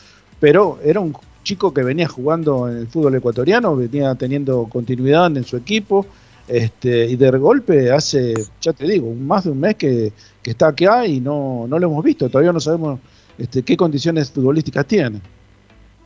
pero 0.40 0.78
era 0.82 1.00
un 1.00 1.14
chico 1.42 1.72
que 1.72 1.82
venía 1.82 2.08
jugando 2.08 2.68
en 2.68 2.78
el 2.78 2.86
fútbol 2.88 3.14
ecuatoriano, 3.14 3.76
venía 3.76 4.14
teniendo 4.14 4.64
continuidad 4.64 5.36
en 5.36 5.44
su 5.44 5.56
equipo, 5.56 6.06
este, 6.46 7.06
y 7.06 7.16
de 7.16 7.30
golpe 7.32 7.90
hace, 7.90 8.34
ya 8.60 8.72
te 8.72 8.86
digo, 8.86 9.12
más 9.14 9.44
de 9.44 9.50
un 9.50 9.60
mes 9.60 9.76
que, 9.76 10.12
que 10.42 10.50
está 10.50 10.68
acá 10.68 11.06
y 11.06 11.20
no, 11.20 11.66
no 11.68 11.78
lo 11.78 11.88
hemos 11.88 12.02
visto, 12.02 12.28
todavía 12.28 12.52
no 12.52 12.60
sabemos 12.60 13.00
este, 13.36 13.62
qué 13.62 13.76
condiciones 13.76 14.30
futbolísticas 14.30 14.86
tiene. 14.86 15.20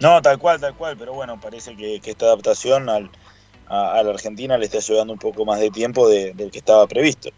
No, 0.02 0.20
tal 0.20 0.36
cual, 0.38 0.60
tal 0.60 0.74
cual, 0.74 0.96
pero 0.98 1.14
bueno, 1.14 1.38
parece 1.40 1.76
que, 1.76 2.00
esta 2.04 2.26
adaptación 2.26 2.88
al, 2.88 3.08
a, 3.68 4.02
la 4.02 4.10
Argentina 4.10 4.58
le 4.58 4.64
está 4.64 4.80
llevando 4.80 5.12
un 5.12 5.18
poco 5.20 5.44
más 5.44 5.60
de 5.60 5.70
tiempo 5.70 6.08
de- 6.08 6.32
del 6.34 6.50
que 6.50 6.58
estaba 6.58 6.84
previsto. 6.88 7.30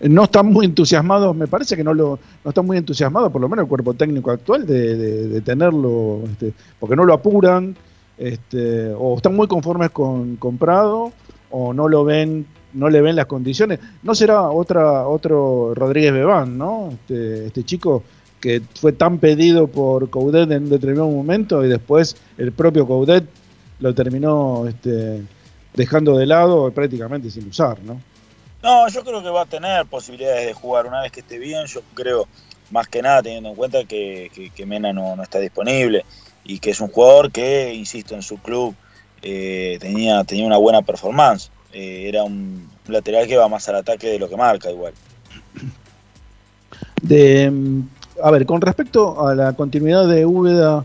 No 0.00 0.24
están 0.24 0.46
muy 0.46 0.64
entusiasmados, 0.66 1.34
me 1.34 1.48
parece 1.48 1.76
que 1.76 1.82
no 1.82 1.92
lo 1.92 2.18
no 2.44 2.48
están 2.50 2.66
muy 2.66 2.76
entusiasmados, 2.76 3.32
por 3.32 3.40
lo 3.40 3.48
menos 3.48 3.64
el 3.64 3.68
cuerpo 3.68 3.94
técnico 3.94 4.30
actual, 4.30 4.64
de, 4.64 4.96
de- 4.96 5.28
de 5.28 5.40
tenerlo, 5.40 6.20
este, 6.24 6.52
porque 6.78 6.94
no 6.94 7.04
lo 7.04 7.14
apuran, 7.14 7.76
este, 8.16 8.92
o 8.96 9.16
están 9.16 9.34
muy 9.34 9.48
conformes 9.48 9.90
con, 9.90 10.36
con 10.36 10.56
Prado, 10.56 11.12
o 11.50 11.72
no 11.74 11.88
lo 11.88 12.04
ven, 12.04 12.46
no 12.74 12.88
le 12.88 13.00
ven 13.00 13.16
las 13.16 13.26
condiciones. 13.26 13.80
No 14.04 14.14
será 14.14 14.42
otra, 14.50 15.08
otro 15.08 15.72
Rodríguez 15.74 16.12
Bebán, 16.12 16.56
¿no? 16.58 16.90
Este, 16.92 17.46
este 17.46 17.64
chico 17.64 18.04
que 18.44 18.60
fue 18.78 18.92
tan 18.92 19.16
pedido 19.20 19.68
por 19.68 20.10
Coudet 20.10 20.50
en 20.50 20.64
un 20.64 20.68
determinado 20.68 21.08
momento 21.08 21.64
y 21.64 21.68
después 21.68 22.14
el 22.36 22.52
propio 22.52 22.86
Coudet 22.86 23.24
lo 23.80 23.94
terminó 23.94 24.66
este, 24.68 25.22
dejando 25.72 26.18
de 26.18 26.26
lado 26.26 26.70
prácticamente 26.70 27.30
sin 27.30 27.48
usar, 27.48 27.78
¿no? 27.82 27.98
No, 28.62 28.86
yo 28.88 29.02
creo 29.02 29.22
que 29.22 29.30
va 29.30 29.42
a 29.42 29.46
tener 29.46 29.86
posibilidades 29.86 30.44
de 30.46 30.52
jugar 30.52 30.86
una 30.86 31.00
vez 31.00 31.10
que 31.10 31.20
esté 31.20 31.38
bien. 31.38 31.64
Yo 31.64 31.80
creo, 31.94 32.28
más 32.70 32.86
que 32.86 33.00
nada, 33.00 33.22
teniendo 33.22 33.48
en 33.48 33.54
cuenta 33.54 33.82
que, 33.84 34.30
que- 34.34 34.50
que 34.50 34.66
Mena 34.66 34.92
no, 34.92 35.16
no 35.16 35.22
está 35.22 35.38
disponible 35.38 36.04
y 36.44 36.58
que 36.58 36.72
es 36.72 36.80
un 36.82 36.88
jugador 36.88 37.30
que, 37.32 37.72
insisto, 37.72 38.14
en 38.14 38.20
su 38.22 38.36
club 38.42 38.74
eh, 39.22 39.78
tenía, 39.80 40.22
tenía 40.24 40.44
una 40.46 40.58
buena 40.58 40.82
performance. 40.82 41.50
Eh, 41.72 42.04
era 42.10 42.24
un 42.24 42.68
lateral 42.88 43.26
que 43.26 43.38
va 43.38 43.48
más 43.48 43.66
al 43.70 43.76
ataque 43.76 44.08
de 44.08 44.18
lo 44.18 44.28
que 44.28 44.36
marca, 44.36 44.70
igual. 44.70 44.92
De, 47.02 47.50
a 48.22 48.30
ver, 48.30 48.46
con 48.46 48.60
respecto 48.60 49.26
a 49.26 49.34
la 49.34 49.52
continuidad 49.54 50.08
de 50.08 50.24
Úbeda 50.24 50.84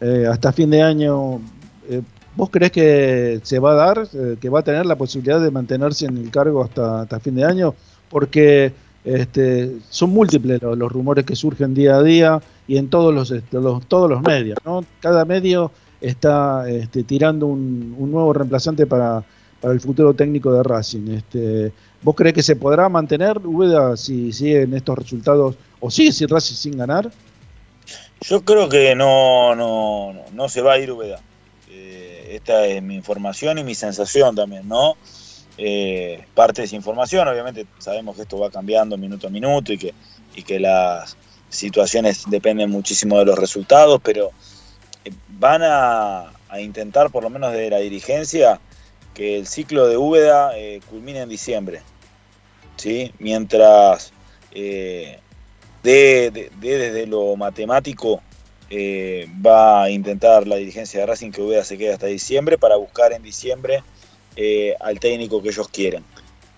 eh, 0.00 0.26
hasta 0.30 0.52
fin 0.52 0.70
de 0.70 0.82
año, 0.82 1.40
eh, 1.88 2.02
¿vos 2.36 2.50
crees 2.50 2.72
que 2.72 3.40
se 3.42 3.58
va 3.58 3.72
a 3.72 3.74
dar, 3.74 4.08
eh, 4.12 4.36
que 4.40 4.48
va 4.48 4.60
a 4.60 4.62
tener 4.62 4.86
la 4.86 4.96
posibilidad 4.96 5.40
de 5.40 5.50
mantenerse 5.50 6.06
en 6.06 6.16
el 6.18 6.30
cargo 6.30 6.62
hasta, 6.62 7.20
fin 7.20 7.34
de 7.34 7.44
año? 7.44 7.74
Porque 8.08 8.72
este, 9.04 9.78
son 9.88 10.10
múltiples 10.10 10.62
los, 10.62 10.92
rumores 10.92 11.24
que 11.24 11.36
surgen 11.36 11.74
día 11.74 11.96
a 11.96 12.02
día 12.02 12.40
y 12.66 12.76
en 12.76 12.88
todos 12.88 13.14
los, 13.14 13.30
este, 13.30 13.58
todos 13.88 14.10
los 14.10 14.22
medios, 14.22 14.58
¿no? 14.64 14.84
Cada 15.00 15.24
medio 15.24 15.70
está 16.00 16.68
este, 16.68 17.02
tirando 17.02 17.46
un, 17.46 17.94
nuevo 18.10 18.32
reemplazante 18.32 18.86
para, 18.86 19.22
para 19.60 19.74
el 19.74 19.80
futuro 19.80 20.14
técnico 20.14 20.52
de 20.52 20.62
Racing. 20.62 21.08
Este, 21.08 21.72
¿Vos 22.02 22.14
crees 22.14 22.34
que 22.34 22.42
se 22.42 22.56
podrá 22.56 22.88
mantener 22.88 23.38
Úbeda 23.44 23.96
si 23.96 24.32
siguen 24.32 24.72
estos 24.74 24.98
resultados 24.98 25.56
o 25.80 25.90
sigue 25.90 26.12
si 26.12 26.26
Racing 26.26 26.54
sin 26.54 26.76
ganar? 26.76 27.10
Yo 28.20 28.44
creo 28.44 28.68
que 28.68 28.94
no, 28.94 29.54
no, 29.54 30.14
no, 30.32 30.48
se 30.48 30.60
va 30.60 30.74
a 30.74 30.78
ir 30.78 30.92
Ubeda. 30.92 31.20
Eh, 31.70 32.32
esta 32.32 32.66
es 32.66 32.82
mi 32.82 32.94
información 32.94 33.58
y 33.58 33.64
mi 33.64 33.74
sensación 33.74 34.36
también, 34.36 34.68
¿no? 34.68 34.96
Eh, 35.56 36.24
parte 36.34 36.62
de 36.62 36.66
esa 36.66 36.76
información, 36.76 37.26
obviamente 37.28 37.66
sabemos 37.78 38.16
que 38.16 38.22
esto 38.22 38.38
va 38.38 38.50
cambiando 38.50 38.96
minuto 38.96 39.26
a 39.26 39.30
minuto 39.30 39.72
y 39.72 39.78
que, 39.78 39.94
y 40.34 40.42
que 40.42 40.60
las 40.60 41.16
situaciones 41.48 42.24
dependen 42.28 42.70
muchísimo 42.70 43.18
de 43.18 43.24
los 43.24 43.38
resultados, 43.38 44.00
pero 44.02 44.30
eh, 45.04 45.12
van 45.28 45.62
a, 45.64 46.32
intentar, 46.60 47.10
por 47.10 47.22
lo 47.22 47.30
menos 47.30 47.52
de 47.52 47.70
la 47.70 47.78
dirigencia, 47.78 48.60
que 49.14 49.38
el 49.38 49.46
ciclo 49.46 49.86
de 49.86 49.96
Úbeda 49.96 50.52
culmine 50.88 51.20
en 51.20 51.28
diciembre. 51.28 51.80
¿sí? 52.76 53.12
Mientras 53.18 54.12
de, 55.82 56.30
de- 56.30 56.50
de 56.60 56.78
desde 56.78 57.06
lo 57.06 57.36
matemático 57.36 58.20
eh, 58.68 59.26
va 59.44 59.82
a 59.84 59.90
intentar 59.90 60.46
la 60.46 60.56
dirigencia 60.56 61.00
de 61.00 61.06
Racing 61.06 61.30
que 61.32 61.42
Úbeda 61.42 61.64
se 61.64 61.76
quede 61.78 61.92
hasta 61.92 62.06
diciembre 62.06 62.56
para 62.58 62.76
buscar 62.76 63.12
en 63.12 63.22
diciembre 63.22 63.82
eh, 64.36 64.74
al 64.80 65.00
técnico 65.00 65.42
que 65.42 65.48
ellos 65.48 65.68
quieren. 65.68 66.04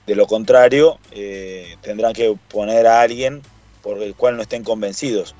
De 0.06 0.14
lo 0.14 0.26
contrario, 0.26 0.98
eh, 1.12 1.76
tendrán 1.80 2.12
que 2.12 2.36
poner 2.50 2.86
a 2.86 3.00
alguien 3.00 3.40
por 3.82 4.02
el 4.02 4.14
cual 4.14 4.36
no 4.36 4.42
estén 4.42 4.62
convencidos. 4.64 5.34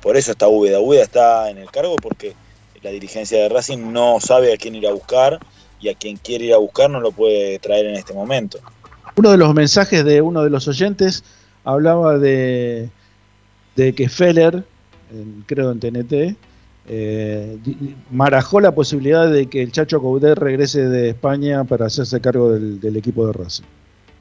Por 0.00 0.16
eso 0.16 0.32
está 0.32 0.46
Úbeda. 0.48 0.80
Úbeda 0.80 1.02
está 1.02 1.50
en 1.50 1.58
el 1.58 1.70
cargo 1.70 1.96
porque 1.96 2.34
la 2.82 2.90
dirigencia 2.90 3.38
de 3.42 3.48
Racing 3.48 3.92
no 3.92 4.20
sabe 4.20 4.52
a 4.52 4.56
quién 4.56 4.74
ir 4.74 4.86
a 4.86 4.92
buscar 4.92 5.38
y 5.80 5.88
a 5.88 5.94
quien 5.94 6.16
quiere 6.16 6.44
ir 6.46 6.54
a 6.54 6.58
buscar 6.58 6.88
no 6.90 7.00
lo 7.00 7.12
puede 7.12 7.58
traer 7.58 7.86
en 7.86 7.94
este 7.96 8.12
momento. 8.12 8.58
Uno 9.16 9.30
de 9.30 9.36
los 9.38 9.52
mensajes 9.54 10.04
de 10.04 10.20
uno 10.22 10.42
de 10.44 10.50
los 10.50 10.68
oyentes 10.68 11.24
hablaba 11.64 12.18
de, 12.18 12.88
de 13.76 13.94
que 13.94 14.08
Feller, 14.08 14.64
en- 15.12 15.44
creo 15.46 15.70
en 15.72 15.80
TNT, 15.80 16.36
eh, 16.86 17.58
marajó 18.10 18.60
la 18.60 18.74
posibilidad 18.74 19.30
de 19.30 19.46
que 19.46 19.62
el 19.62 19.72
Chacho 19.72 20.00
Coudet 20.00 20.36
regrese 20.36 20.86
de 20.88 21.10
España 21.10 21.64
para 21.64 21.86
hacerse 21.86 22.20
cargo 22.20 22.52
del, 22.52 22.80
del 22.80 22.96
equipo 22.96 23.26
de 23.26 23.32
Racing. 23.32 23.64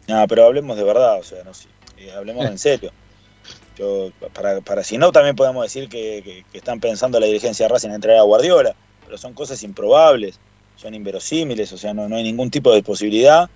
No, 0.08 0.26
pero 0.28 0.46
hablemos 0.46 0.78
de 0.78 0.84
verdad, 0.84 1.20
o 1.20 1.24
sea, 1.24 1.44
no 1.44 1.52
eh, 1.98 2.12
hablemos 2.12 2.46
en 2.46 2.58
serio. 2.58 2.92
Yo, 3.78 4.12
para, 4.34 4.62
para 4.62 4.84
si 4.84 4.98
no, 4.98 5.12
también 5.12 5.36
podemos 5.36 5.64
decir 5.64 5.90
que, 5.90 6.22
que- 6.24 6.46
que 6.52 6.58
están 6.58 6.80
pensando 6.80 7.20
la 7.20 7.26
dirigencia 7.26 7.66
de 7.68 7.74
Racing 7.74 7.90
en 7.90 8.02
traer 8.02 8.20
a 8.20 8.24
Guardiola, 8.24 8.76
pero 9.06 9.18
son 9.18 9.34
cosas 9.34 9.62
improbables, 9.64 10.40
son 10.76 10.94
inverosímiles, 10.94 11.72
o 11.74 11.78
sea, 11.78 11.94
no, 11.94 12.08
no 12.08 12.16
hay 12.16 12.24
ningún 12.24 12.50
tipo 12.52 12.74
de 12.74 12.84
posibilidad 12.84 13.50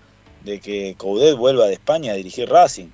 de 0.43 0.59
que 0.59 0.95
Coudet 0.97 1.35
vuelva 1.35 1.67
de 1.67 1.73
España 1.73 2.11
a 2.13 2.15
dirigir 2.15 2.49
Racing. 2.49 2.87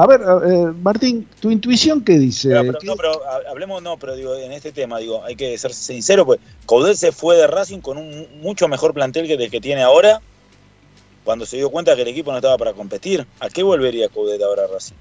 A 0.00 0.06
ver, 0.06 0.20
eh, 0.20 0.72
Martín, 0.80 1.26
tu 1.40 1.50
intuición 1.50 2.04
qué 2.04 2.18
dice? 2.18 2.50
Pero, 2.50 2.62
pero- 2.66 2.78
¿Qué- 2.78 2.86
no, 2.86 2.94
pero 2.96 3.24
ha- 3.26 3.50
hablemos, 3.50 3.82
no, 3.82 3.96
pero 3.96 4.14
digo, 4.14 4.36
en 4.36 4.52
este 4.52 4.70
tema, 4.70 4.98
digo, 5.00 5.24
hay 5.24 5.34
que 5.34 5.58
ser 5.58 5.72
sincero, 5.74 6.24
pues 6.24 6.38
Coudet 6.66 6.94
se 6.96 7.10
fue 7.10 7.36
de 7.36 7.48
Racing 7.48 7.80
con 7.80 7.98
un 7.98 8.26
mucho 8.40 8.68
mejor 8.68 8.94
plantel 8.94 9.26
que 9.26 9.34
el 9.34 9.50
que 9.50 9.60
tiene 9.60 9.82
ahora, 9.82 10.20
cuando 11.24 11.46
se 11.46 11.56
dio 11.56 11.68
cuenta 11.70 11.96
que 11.96 12.02
el 12.02 12.08
equipo 12.08 12.30
no 12.30 12.38
estaba 12.38 12.56
para 12.56 12.74
competir. 12.74 13.26
¿A 13.40 13.48
qué 13.48 13.62
volvería 13.64 14.08
Coudet 14.08 14.40
ahora 14.40 14.64
a 14.64 14.66
Racing? 14.68 14.94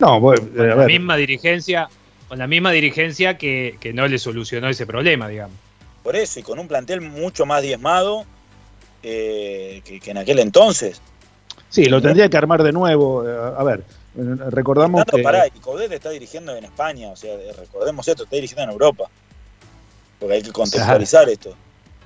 No, 0.00 0.20
bueno, 0.20 0.42
Con 0.48 0.60
a 0.60 0.64
la 0.66 0.74
ver. 0.74 0.86
misma 0.88 1.16
dirigencia, 1.16 1.88
con 2.28 2.38
la 2.38 2.46
misma 2.46 2.72
dirigencia 2.72 3.38
que, 3.38 3.78
que 3.80 3.92
no 3.94 4.06
le 4.06 4.18
solucionó 4.18 4.68
ese 4.68 4.86
problema, 4.86 5.28
digamos. 5.28 5.56
Por 6.02 6.14
eso, 6.16 6.40
y 6.40 6.42
con 6.42 6.58
un 6.58 6.68
plantel 6.68 7.00
mucho 7.00 7.46
más 7.46 7.62
diezmado 7.62 8.26
eh, 9.02 9.80
que, 9.84 9.98
que 9.98 10.10
en 10.10 10.18
aquel 10.18 10.40
entonces. 10.40 11.00
Sí, 11.72 11.86
lo 11.86 12.00
tendría 12.02 12.28
que 12.28 12.36
armar 12.36 12.62
de 12.62 12.70
nuevo. 12.70 13.26
eh, 13.28 13.34
A 13.56 13.64
ver, 13.64 13.82
recordamos 14.14 15.04
que... 15.06 15.22
pará, 15.22 15.46
y 15.46 15.58
Coudet 15.58 15.90
está 15.90 16.10
dirigiendo 16.10 16.54
en 16.54 16.64
España, 16.64 17.08
o 17.10 17.16
sea, 17.16 17.34
recordemos 17.58 18.06
esto, 18.06 18.24
está 18.24 18.36
dirigiendo 18.36 18.62
en 18.64 18.70
Europa. 18.70 19.04
Porque 20.20 20.34
hay 20.36 20.42
que 20.42 20.52
contextualizar 20.52 21.28
esto. 21.28 21.54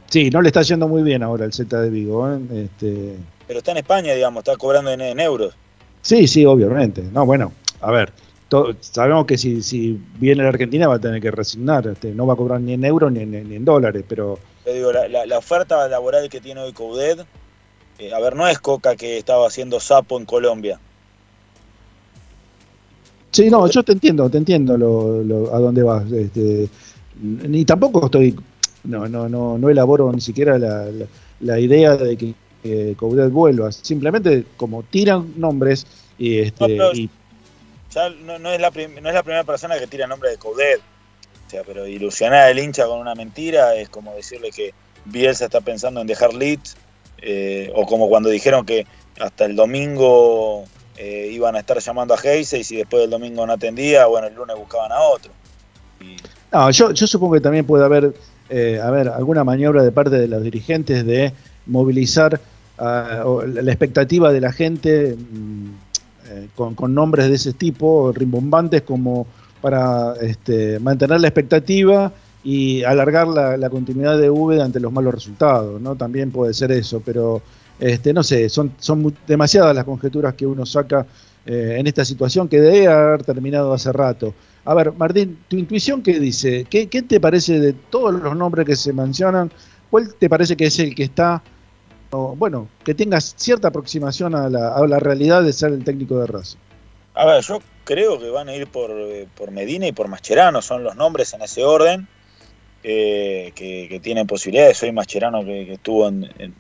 Sí, 0.09 0.31
no 0.31 0.41
le 0.41 0.49
está 0.49 0.63
yendo 0.63 0.87
muy 0.89 1.03
bien 1.03 1.23
ahora 1.23 1.45
el 1.45 1.53
Z 1.53 1.81
de 1.83 1.91
Vigo. 1.91 2.33
¿eh? 2.33 2.39
Este, 2.65 3.17
Pero 3.49 3.59
está 3.59 3.73
en 3.73 3.79
España, 3.79 4.15
digamos, 4.15 4.41
está 4.43 4.57
cobrando 4.57 4.91
en, 4.93 5.01
en 5.01 5.19
euros. 5.21 5.55
sí, 6.01 6.27
sí, 6.29 6.47
obviamente. 6.47 7.03
No, 7.03 7.27
bueno, 7.27 7.53
a 7.81 7.91
ver, 7.91 8.13
to- 8.49 8.75
sabemos 8.81 9.27
que 9.27 9.37
si, 9.37 9.63
si 9.63 10.01
viene 10.19 10.45
la 10.45 10.51
Argentina 10.51 10.87
va 10.87 10.95
a 10.95 10.99
tener 11.01 11.21
que 11.21 11.33
resignar. 11.33 11.89
Este, 11.89 12.13
no 12.15 12.25
va 12.25 12.35
a 12.35 12.37
cobrar 12.37 12.61
ni 12.61 12.73
en 12.75 12.85
euros 12.85 13.11
ni 13.11 13.21
en, 13.21 13.33
ni 13.49 13.57
en 13.57 13.65
dólares, 13.65 14.05
pero 14.09 14.39
Yo 14.65 14.73
digo, 14.73 14.93
la, 14.93 15.09
la- 15.09 15.27
la 15.27 15.39
oferta 15.39 15.89
laboral 15.89 16.29
que 16.31 16.41
tiene 16.41 16.61
hoy 16.61 16.73
Coudet, 16.73 17.27
eh, 17.99 18.13
a 18.13 18.21
ver, 18.21 18.37
no 18.37 18.47
es 18.47 18.59
Coca 18.59 18.97
que 18.97 19.19
estaba 19.19 19.47
haciendo 19.47 19.81
sapo 19.81 20.19
en 20.19 20.25
Colombia. 20.25 20.79
Sí, 23.33 23.51
no, 23.51 23.69
yo 23.69 23.83
te 23.83 23.93
entiendo, 23.93 24.31
te 24.31 24.39
entiendo 24.39 24.79
lo, 24.79 25.23
lo- 25.23 25.55
a 25.55 25.59
dónde 25.59 25.83
vas. 25.83 26.11
Este, 26.11 26.69
ni 27.21 27.65
tampoco 27.65 28.07
estoy, 28.07 28.35
no, 28.85 29.07
no, 29.09 29.29
no, 29.29 29.59
no 29.59 29.69
elaboro 29.69 30.11
ni 30.13 30.21
siquiera 30.21 30.59
la, 30.59 30.87
la- 30.87 31.07
la 31.41 31.61
idea 31.61 31.97
de 31.97 32.17
que, 32.17 32.35
que 32.63 32.95
Coudet 32.97 33.31
vuelva. 33.31 33.71
Simplemente 33.73 34.45
como 34.57 34.83
tiran 34.85 35.35
nombres 35.37 35.87
y, 36.19 36.39
este, 36.39 36.77
No, 36.77 36.93
y 36.93 37.11
Ya 37.95 38.09
no, 38.09 38.39
no 38.39 38.51
es 38.53 38.61
la 38.61 38.71
no 38.71 39.09
es 39.09 39.15
la 39.15 39.23
primera 39.23 39.45
persona 39.45 39.79
que 39.79 39.87
tira 39.87 40.07
nombre 40.07 40.31
de 40.31 40.39
Coudet. 40.39 40.81
O 41.47 41.51
sea, 41.51 41.63
pero 41.65 41.87
ilusionar 41.87 42.49
al 42.49 42.59
hincha 42.59 42.87
con 42.87 42.99
una 43.01 43.15
mentira 43.15 43.75
es 43.77 43.89
como 43.91 44.15
decirle 44.15 44.51
que 44.51 44.73
Bielsa 45.05 45.45
está 45.45 45.61
pensando 45.61 46.01
en 46.01 46.07
dejar 46.07 46.33
Leeds, 46.35 46.77
eh, 47.23 47.73
o 47.75 47.87
como 47.87 48.09
cuando 48.09 48.29
dijeron 48.29 48.65
que 48.65 48.87
hasta 49.21 49.45
el 49.45 49.57
domingo 49.57 50.65
eh, 50.97 51.31
iban 51.33 51.57
a 51.57 51.61
estar 51.61 51.79
llamando 51.79 52.15
a 52.15 52.19
Heise 52.19 52.59
y 52.59 52.65
si 52.65 52.77
después 52.77 53.03
del 53.03 53.11
domingo 53.11 53.47
no 53.47 53.53
atendía, 53.53 54.07
bueno, 54.07 54.29
el 54.29 54.35
lunes 54.35 54.57
buscaban 54.57 54.93
a 54.93 55.01
otro. 55.01 55.31
Y 56.01 56.17
No, 56.53 56.71
yo, 56.71 56.93
yo 56.93 57.07
supongo 57.07 57.35
que 57.35 57.41
también 57.41 57.67
puede 57.67 57.85
haber, 57.85 58.15
eh, 58.49 58.81
a 58.81 58.89
alguna 59.17 59.45
maniobra 59.45 59.83
de 59.83 59.93
parte 59.93 60.17
de 60.17 60.29
los 60.29 60.43
dirigentes 60.43 61.05
de 61.05 61.33
movilizar 61.67 62.41
la 62.79 63.25
la 63.47 63.73
expectativa 63.73 64.33
de 64.33 64.41
la 64.41 64.53
gente 64.53 65.17
mm, 65.17 65.69
eh, 66.29 66.49
con, 66.55 66.75
con 66.75 66.95
nombres 66.95 67.29
de 67.29 67.37
ese 67.37 67.53
tipo, 67.53 68.13
rimbombantes, 68.13 68.83
como 68.83 69.27
para 69.61 70.15
este, 70.21 70.79
mantener 70.81 71.21
la 71.21 71.29
expectativa 71.29 72.13
y 72.47 72.85
alargar 72.85 73.27
la, 73.27 73.69
continuidad 73.71 74.17
de 74.17 74.31
V 74.31 74.63
ante 74.63 74.79
los 74.79 74.93
malos 74.93 75.13
resultados, 75.13 75.81
¿no? 75.81 75.97
También 75.97 76.31
puede 76.31 76.55
ser 76.55 76.71
eso, 76.71 77.03
pero 77.05 77.43
este, 77.81 78.13
no 78.13 78.23
sé, 78.23 78.49
son, 78.49 78.73
son 78.79 79.17
demasiadas 79.27 79.75
las 79.75 79.85
conjeturas 79.85 80.35
que 80.35 80.47
uno 80.47 80.65
saca 80.65 81.05
eh, 81.45 81.75
en 81.77 81.89
esta 81.89 82.05
situación 82.05 82.47
que 82.47 82.61
debe 82.61 82.87
haber 82.87 83.25
terminado 83.25 83.73
hace 83.73 83.91
rato. 83.91 84.33
A 84.65 84.75
ver, 84.75 84.93
Martín, 84.93 85.41
tu 85.49 85.57
intuición 85.57 86.05
qué 86.05 86.21
dice? 86.21 86.65
¿Qué, 86.71 86.87
qué 86.87 87.03
te 87.03 87.19
parece 87.19 87.59
de 87.59 87.73
todos 87.73 88.15
los 88.15 88.37
nombres 88.37 88.65
que 88.65 88.77
se 88.77 88.93
mencionan? 88.93 89.51
¿Cuál 89.91 90.15
te 90.15 90.29
parece 90.29 90.57
que 90.57 90.67
es 90.67 90.79
el 90.79 90.95
que 90.95 91.03
está, 91.03 91.43
o, 92.13 92.37
bueno, 92.37 92.69
que 92.85 92.95
tenga 92.95 93.21
cierta 93.21 93.69
aproximación 93.69 94.37
a 94.37 94.49
la, 94.49 94.69
a 94.69 94.87
la 94.87 95.01
realidad 95.01 95.43
de 95.43 95.53
ser 95.53 95.73
el 95.73 95.83
técnico 95.83 96.17
de 96.21 96.29
Racing? 96.29 96.59
A 97.15 97.27
ver, 97.27 97.43
yo 97.43 97.59
creo 97.83 98.21
que 98.21 98.31
van 98.31 98.49
a 98.49 98.55
ir 98.55 98.69
por, 98.69 98.93
eh, 98.93 99.27
por 99.37 99.51
Medina 99.51 99.89
y 99.89 99.93
por 99.93 100.07
Mascherano, 100.07 100.63
son 100.63 100.85
los 100.85 100.95
nombres 100.95 101.35
en 101.35 101.43
ese 101.43 101.65
orden 101.65 102.07
que, 102.87 103.87
que 103.89 104.01
tienen 104.01 104.27
posibilidades. 104.27 104.79
Soy 104.79 104.93
Mascherano 104.93 105.45
que, 105.45 105.67
que 105.67 105.73
estuvo 105.75 106.07
en, 106.07 106.55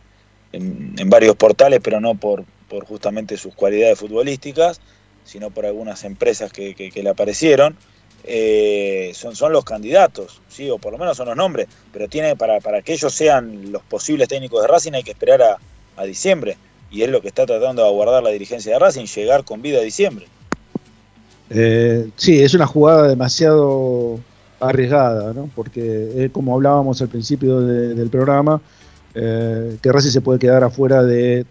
varios 1.06 1.36
portales, 1.36 1.80
pero 1.82 2.00
no 2.00 2.14
por, 2.14 2.44
justamente 2.86 3.36
sus 3.36 3.54
cualidades 3.54 3.98
futbolísticas, 3.98 4.80
sino 5.24 5.50
por 5.50 5.66
algunas 5.66 6.04
empresas 6.04 6.52
que, 6.52 6.90
le 6.94 7.08
aparecieron. 7.08 7.76
Eh, 8.24 9.12
son, 9.14 9.52
los 9.52 9.64
candidatos, 9.64 10.40
sí, 10.48 10.68
o 10.68 10.78
por 10.78 10.92
lo 10.92 10.98
menos 10.98 11.16
son 11.16 11.28
los 11.28 11.36
nombres, 11.36 11.68
pero 11.92 12.08
tiene 12.08 12.34
para, 12.34 12.60
que 12.82 12.94
ellos 12.94 13.14
sean 13.14 13.70
los 13.70 13.82
posibles 13.82 14.26
técnicos 14.26 14.62
de 14.62 14.66
Racing 14.66 14.92
hay 14.94 15.04
que 15.04 15.12
esperar 15.12 15.42
a, 15.42 15.58
a 15.96 16.04
diciembre. 16.04 16.56
Y 16.90 17.02
es 17.02 17.10
lo 17.10 17.20
que 17.20 17.28
está 17.28 17.46
tratando 17.46 17.82
de 17.82 17.88
aguardar 17.88 18.22
la 18.22 18.30
dirigencia 18.30 18.72
de 18.72 18.78
Racing, 18.80 19.04
llegar 19.04 19.44
con 19.44 19.62
vida 19.62 19.78
a 19.78 19.82
diciembre. 19.82 20.26
Eh, 21.50 22.08
sí, 22.16 22.42
es 22.42 22.54
una 22.54 22.66
jugada 22.66 23.06
demasiado 23.06 24.18
arriesgada, 24.60 25.32
¿no? 25.32 25.48
Porque 25.54 26.24
eh, 26.24 26.30
como 26.30 26.54
hablábamos 26.54 27.00
al 27.02 27.08
principio 27.08 27.60
de- 27.60 27.94
del 27.94 28.08
programa, 28.08 28.60
eh, 29.14 29.76
que 29.82 29.92
Racing 29.92 30.10
se 30.10 30.20
puede 30.20 30.38
quedar 30.38 30.62
afuera 30.64 31.02
de 31.02 31.44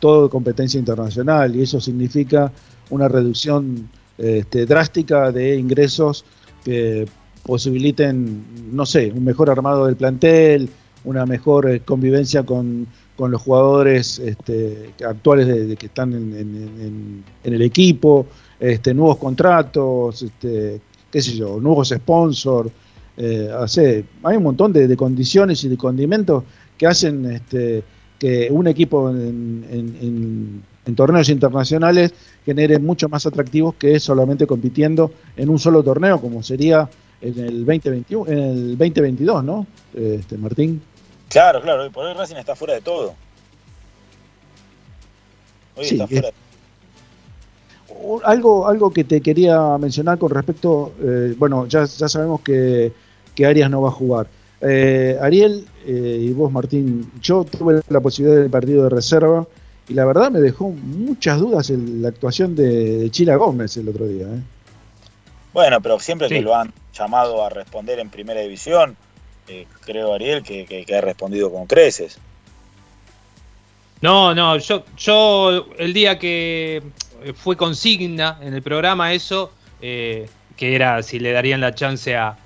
toda 0.00 0.28
competencia 0.28 0.78
internacional 0.78 1.54
y 1.54 1.62
eso 1.62 1.80
significa 1.80 2.50
una 2.90 3.08
reducción 3.08 3.88
este, 4.18 4.66
drástica 4.66 5.30
de 5.32 5.56
ingresos 5.56 6.24
que 6.64 7.06
posibiliten, 7.44 8.44
no 8.72 8.86
sé, 8.86 9.12
un 9.14 9.24
mejor 9.24 9.50
armado 9.50 9.86
del 9.86 9.96
plantel, 9.96 10.68
una 11.04 11.26
mejor 11.26 11.68
eh, 11.70 11.80
convivencia 11.80 12.42
con, 12.44 12.86
con 13.16 13.30
los 13.30 13.42
jugadores 13.42 14.18
este, 14.18 14.90
actuales 15.06 15.46
de, 15.48 15.76
que 15.76 15.86
están 15.86 16.12
en- 16.12 17.24
en 17.44 17.54
el 17.54 17.62
equipo, 17.62 18.26
este, 18.60 18.94
nuevos 18.94 19.16
contratos, 19.18 20.22
este, 20.22 20.80
qué 21.12 21.22
sé 21.22 21.36
yo, 21.36 21.60
nuevos 21.60 21.90
sponsors. 21.90 22.70
eh, 23.16 23.50
hace- 23.54 24.06
hay 24.22 24.38
un 24.38 24.42
montón 24.42 24.72
de, 24.72 24.88
de 24.88 24.96
condiciones 24.96 25.62
y 25.64 25.68
de 25.68 25.76
condimentos 25.76 26.44
que 26.78 26.86
hacen 26.86 27.26
este, 27.30 27.84
que 28.18 28.48
un 28.50 28.66
equipo 28.66 29.10
en, 29.10 29.66
en- 29.70 29.96
en- 30.00 30.62
en 30.86 30.94
torneos 30.96 31.28
internacionales 31.28 32.14
genere 32.44 32.78
mucho 32.78 33.08
más 33.10 33.26
atractivos 33.26 33.74
que 33.74 34.00
solamente 34.00 34.46
compitiendo 34.46 35.12
en 35.36 35.50
un 35.50 35.58
solo 35.58 35.82
torneo, 35.82 36.20
como 36.22 36.42
sería 36.42 36.88
en 37.20 37.38
el 37.38 37.64
2021, 37.66 38.26
en 38.32 38.38
el 38.38 38.78
2022, 38.78 39.44
¿no? 39.44 39.66
Este, 39.94 40.38
Martín. 40.38 40.80
Claro, 41.28 41.60
claro, 41.60 41.82
hoy 41.84 41.90
por 41.90 42.06
hoy 42.06 42.14
Racing 42.14 42.36
está 42.36 42.56
fuera 42.56 42.74
de 42.74 42.80
todo. 42.80 43.14
Hoy 45.76 45.84
Sí, 45.84 45.94
está 45.94 46.06
fuera 46.06 46.28
de 46.28 46.34
O- 46.34 46.51
Algo, 48.24 48.66
algo 48.68 48.92
que 48.92 49.04
te 49.04 49.20
quería 49.20 49.78
mencionar 49.78 50.18
con 50.18 50.30
respecto, 50.30 50.92
eh, 51.02 51.34
bueno, 51.38 51.66
ya, 51.66 51.84
ya 51.84 52.08
sabemos 52.08 52.40
que, 52.40 52.92
que 53.34 53.46
Arias 53.46 53.70
no 53.70 53.82
va 53.82 53.88
a 53.88 53.92
jugar. 53.92 54.26
Eh, 54.60 55.18
Ariel 55.20 55.66
eh, 55.86 56.18
y 56.20 56.32
vos, 56.32 56.50
Martín, 56.52 57.10
yo 57.20 57.44
tuve 57.44 57.80
la 57.88 58.00
posibilidad 58.00 58.40
del 58.40 58.50
partido 58.50 58.84
de 58.84 58.90
reserva 58.90 59.46
y 59.88 59.94
la 59.94 60.04
verdad 60.04 60.30
me 60.30 60.40
dejó 60.40 60.68
muchas 60.70 61.38
dudas 61.40 61.68
el- 61.70 62.00
la 62.02 62.08
actuación 62.08 62.54
de, 62.54 62.98
de 62.98 63.10
Chila 63.10 63.36
Gómez 63.36 63.76
el 63.76 63.88
otro 63.88 64.06
día. 64.06 64.26
¿eh? 64.26 64.40
Bueno, 65.52 65.80
pero 65.80 65.98
siempre 65.98 66.28
Sí. 66.28 66.34
que 66.36 66.40
lo 66.42 66.54
han 66.54 66.72
llamado 66.94 67.44
a 67.44 67.48
responder 67.50 67.98
en 67.98 68.08
primera 68.10 68.40
división, 68.40 68.96
eh, 69.48 69.66
creo, 69.84 70.14
Ariel, 70.14 70.42
que, 70.42 70.64
que- 70.66 70.84
que 70.84 70.96
ha 70.96 71.00
respondido 71.00 71.52
con 71.52 71.66
creces. 71.66 72.18
No, 74.00 74.34
no, 74.34 74.56
yo, 74.58 74.84
yo 74.96 75.66
el 75.78 75.92
día 75.92 76.18
que 76.18 76.82
fue 77.34 77.56
consigna 77.56 78.38
en 78.42 78.54
el 78.54 78.62
programa 78.62 79.12
eso, 79.12 79.52
eh, 79.80 80.28
que 80.56 80.74
era 80.74 81.02
si 81.02 81.18
le 81.18 81.32
darían 81.32 81.60
la 81.60 81.74
chance 81.74 82.16
a, 82.16 82.36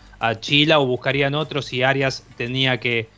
Chila 0.40 0.80
o 0.80 0.86
buscarían 0.86 1.34
otro 1.34 1.60
si 1.62 1.82
Arias 1.82 2.24
tenía 2.36 2.80
que, 2.80 3.08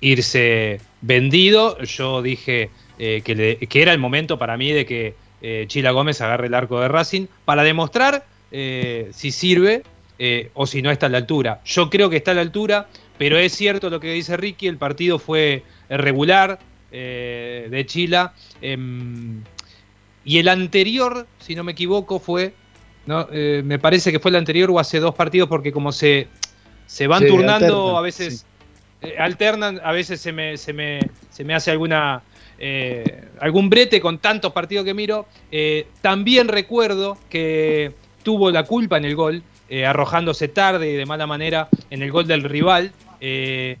irse 0.00 0.80
vendido, 1.00 1.78
yo 1.82 2.20
dije 2.20 2.70
eh, 2.98 3.22
que, 3.24 3.34
le- 3.34 3.58
era 3.72 3.92
el 3.92 3.98
momento 3.98 4.38
para 4.38 4.56
mí 4.56 4.72
de 4.72 4.84
que 4.86 5.14
eh, 5.40 5.64
Chila 5.68 5.92
Gómez 5.92 6.20
agarre 6.20 6.48
el 6.48 6.54
arco 6.54 6.80
de 6.80 6.88
Racing 6.88 7.26
para 7.44 7.62
demostrar 7.62 8.24
eh, 8.50 9.08
si 9.12 9.30
sirve 9.30 9.82
eh, 10.18 10.50
o 10.54 10.66
si 10.66 10.82
no 10.82 10.90
está 10.90 11.06
a 11.06 11.08
la 11.10 11.18
altura. 11.18 11.60
Yo 11.64 11.90
creo 11.90 12.10
que 12.10 12.16
está 12.16 12.32
a 12.32 12.34
la 12.34 12.40
altura, 12.40 12.88
pero 13.18 13.38
es 13.38 13.52
cierto 13.52 13.88
lo 13.90 14.00
que 14.00 14.12
dice 14.12 14.36
Ricky, 14.36 14.66
el 14.66 14.78
partido 14.78 15.18
fue 15.18 15.62
eh, 15.88 15.96
regular 15.96 16.58
eh, 16.92 17.68
de 17.70 17.86
Chila. 17.86 18.34
Y 20.24 20.38
el 20.38 20.48
anterior, 20.48 21.26
si 21.38 21.54
no 21.54 21.64
me 21.64 21.72
equivoco, 21.72 22.18
fue, 22.18 22.54
no, 23.06 23.26
Eh, 23.32 23.62
me 23.64 23.78
parece 23.78 24.10
que 24.10 24.18
fue 24.18 24.30
el 24.30 24.36
anterior 24.36 24.70
o 24.70 24.78
hace 24.78 24.98
dos 25.00 25.14
partidos, 25.14 25.48
porque 25.48 25.72
como 25.72 25.92
se, 25.92 26.28
se 26.86 27.06
van 27.06 27.22
Sí, 27.22 27.28
turnando, 27.28 27.66
alternan, 27.66 27.96
a 27.96 28.00
veces 28.00 28.46
eh, 29.02 29.16
alternan, 29.18 29.80
a 29.84 29.92
veces 29.92 30.20
se 30.20 30.32
me, 30.32 30.56
se 30.56 30.72
me, 30.72 31.00
se 31.30 31.44
me 31.44 31.54
hace 31.54 31.70
alguna... 31.70 32.22
eh, 32.58 33.24
algún 33.40 33.68
brete 33.68 34.00
con 34.00 34.18
tantos 34.18 34.52
partidos 34.52 34.84
que 34.84 34.94
miro. 34.94 35.26
También 36.00 36.48
recuerdo 36.48 37.18
que 37.28 37.92
tuvo 38.22 38.50
la 38.50 38.62
culpa 38.62 38.96
en 38.96 39.04
el 39.04 39.16
gol, 39.16 39.42
arrojándose 39.86 40.48
tarde 40.48 40.90
y 40.90 40.94
de 40.94 41.04
mala 41.04 41.26
manera 41.26 41.68
en 41.90 42.02
el 42.02 42.10
gol 42.10 42.26
del 42.26 42.44
rival. 42.44 42.92
En 43.20 43.78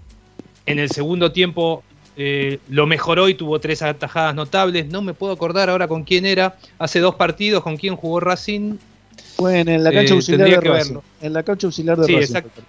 el 0.66 0.90
segundo 0.90 1.30
tiempo 1.30 1.82
eh, 2.16 2.58
lo 2.68 2.86
mejoró 2.86 3.28
y 3.28 3.34
tuvo 3.34 3.58
tres 3.60 3.82
atajadas 3.82 4.34
notables. 4.34 4.86
No 4.86 5.02
me 5.02 5.14
puedo 5.14 5.32
acordar 5.32 5.70
ahora 5.70 5.88
con 5.88 6.04
quién 6.04 6.26
era. 6.26 6.56
Hace 6.78 7.00
dos 7.00 7.14
partidos 7.16 7.62
con 7.62 7.76
quién 7.76 7.96
jugó 7.96 8.20
Racing. 8.20 8.76
Fue 9.36 9.60
en, 9.60 9.82
la 9.82 9.90
cancha 9.92 10.12
Eh, 10.12 10.16
auxiliar 10.16 10.48
tendría 10.48 10.60
de 10.60 10.78
Racing. 10.78 10.94
verlo. 10.94 11.04
En 11.20 11.32
la 11.32 11.42
cancha 11.42 11.66
auxiliar 11.66 11.96
de 11.98 12.06
Sí, 12.06 12.12
Racing. 12.14 12.24
exacto. 12.36 12.62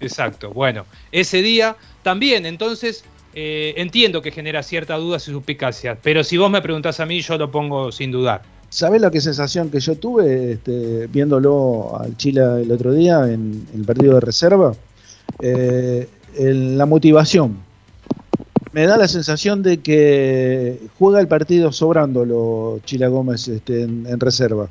Exacto. 0.00 0.50
Bueno, 0.50 0.84
ese 1.12 1.42
día 1.42 1.76
también, 2.02 2.44
entonces, 2.46 3.04
eh, 3.34 3.74
entiendo 3.76 4.20
que 4.20 4.32
genera 4.32 4.62
cierta 4.62 4.96
duda 4.96 5.18
y 5.18 5.20
suspicacia. 5.20 5.96
Pero 6.02 6.24
si 6.24 6.36
vos 6.36 6.50
me 6.50 6.60
preguntás 6.60 6.98
a 7.00 7.06
mí, 7.06 7.20
yo 7.20 7.38
lo 7.38 7.50
pongo 7.50 7.92
sin 7.92 8.10
dudar. 8.10 8.42
¿Sabés 8.68 9.00
la 9.02 9.10
que 9.10 9.20
sensación 9.20 9.70
que 9.70 9.78
yo 9.80 9.94
tuve 9.96 10.52
este, 10.52 11.06
viéndolo 11.06 11.96
al 12.00 12.16
Chile 12.16 12.40
el 12.62 12.72
otro 12.72 12.92
día 12.92 13.18
en, 13.26 13.66
en 13.72 13.80
el 13.80 13.84
partido 13.84 14.14
de 14.14 14.20
reserva? 14.20 14.74
Eh, 15.40 16.08
en 16.36 16.76
la 16.78 16.86
motivación. 16.86 17.58
Me 18.72 18.86
da 18.86 18.96
la 18.96 19.06
sensación 19.08 19.62
de 19.62 19.80
que 19.80 20.78
juega 20.98 21.20
el 21.20 21.28
partido 21.28 21.72
sobrándolo 21.72 22.80
Chila 22.84 23.08
Gómez 23.08 23.46
este, 23.48 23.82
en, 23.82 24.06
en 24.06 24.18
reserva. 24.18 24.68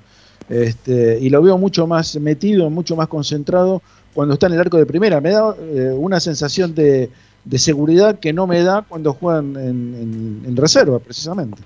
Este, 0.49 1.19
y 1.21 1.29
lo 1.29 1.41
veo 1.41 1.57
mucho 1.57 1.85
más 1.87 2.15
metido, 2.19 2.69
mucho 2.69 2.95
más 2.95 3.07
concentrado 3.07 3.81
cuando 4.13 4.33
está 4.33 4.47
en 4.47 4.53
el 4.53 4.59
arco 4.59 4.77
de 4.77 4.85
primera. 4.87 5.21
Me 5.21 5.29
da 5.31 5.55
eh, 5.59 5.93
una 5.95 6.19
sensación 6.19 6.73
de, 6.73 7.09
de 7.45 7.57
seguridad 7.59 8.19
que 8.19 8.33
no 8.33 8.47
me 8.47 8.63
da 8.63 8.81
cuando 8.87 9.13
juegan 9.13 9.55
en, 9.55 9.93
en- 9.95 10.41
en 10.47 10.57
reserva, 10.57 10.97
precisamente. 10.99 11.61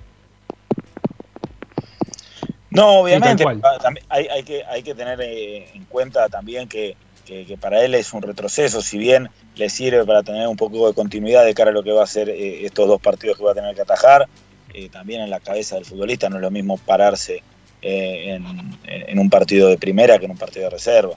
No, 2.70 2.99
obviamente. 2.99 3.45
Ah, 3.64 3.80
hay 4.10 4.44
que, 4.44 4.64
hay 4.66 4.84
que 4.84 4.94
tener 4.94 5.20
eh, 5.22 5.68
en 5.74 5.86
cuenta 5.86 6.28
también 6.28 6.68
que, 6.68 6.98
que- 7.26 7.45
que 7.45 7.57
para 7.57 7.84
él 7.84 7.95
es 7.95 8.14
un 8.14 8.22
retroceso, 8.22 8.81
si 8.81 8.97
bien 8.97 9.30
le 9.56 9.69
sirve 9.69 10.06
para 10.06 10.23
tener 10.23 10.47
un 10.47 10.56
poco 10.56 10.88
de 10.88 10.93
continuidad 10.93 11.43
de 11.43 11.53
cara 11.53 11.72
a 11.72 11.73
lo 11.73 11.84
que 11.84 11.91
va 11.91 12.03
a 12.03 12.07
ser 12.07 12.30
eh, 12.30 12.65
estos 12.65 12.88
dos 12.88 13.02
partidos 13.02 13.38
que 13.38 13.43
va 13.43 13.52
a 13.52 13.56
tener 13.56 13.76
que 13.76 13.81
atajar, 13.81 14.27
eh, 14.73 14.89
también 14.89 15.22
en 15.22 15.30
la 15.30 15.39
cabeza 15.39 15.76
del 15.76 15.85
futbolista 15.85 16.30
no 16.30 16.35
es 16.38 16.41
lo 16.41 16.52
mismo 16.52 16.77
pararse 16.77 17.41
eh, 17.81 18.35
en, 18.35 18.77
en 18.85 19.19
un 19.19 19.30
partido 19.30 19.69
de 19.69 19.77
primera 19.77 20.18
que 20.19 20.26
en 20.26 20.31
un 20.31 20.38
partido 20.38 20.65
de 20.65 20.69
reserva. 20.72 21.14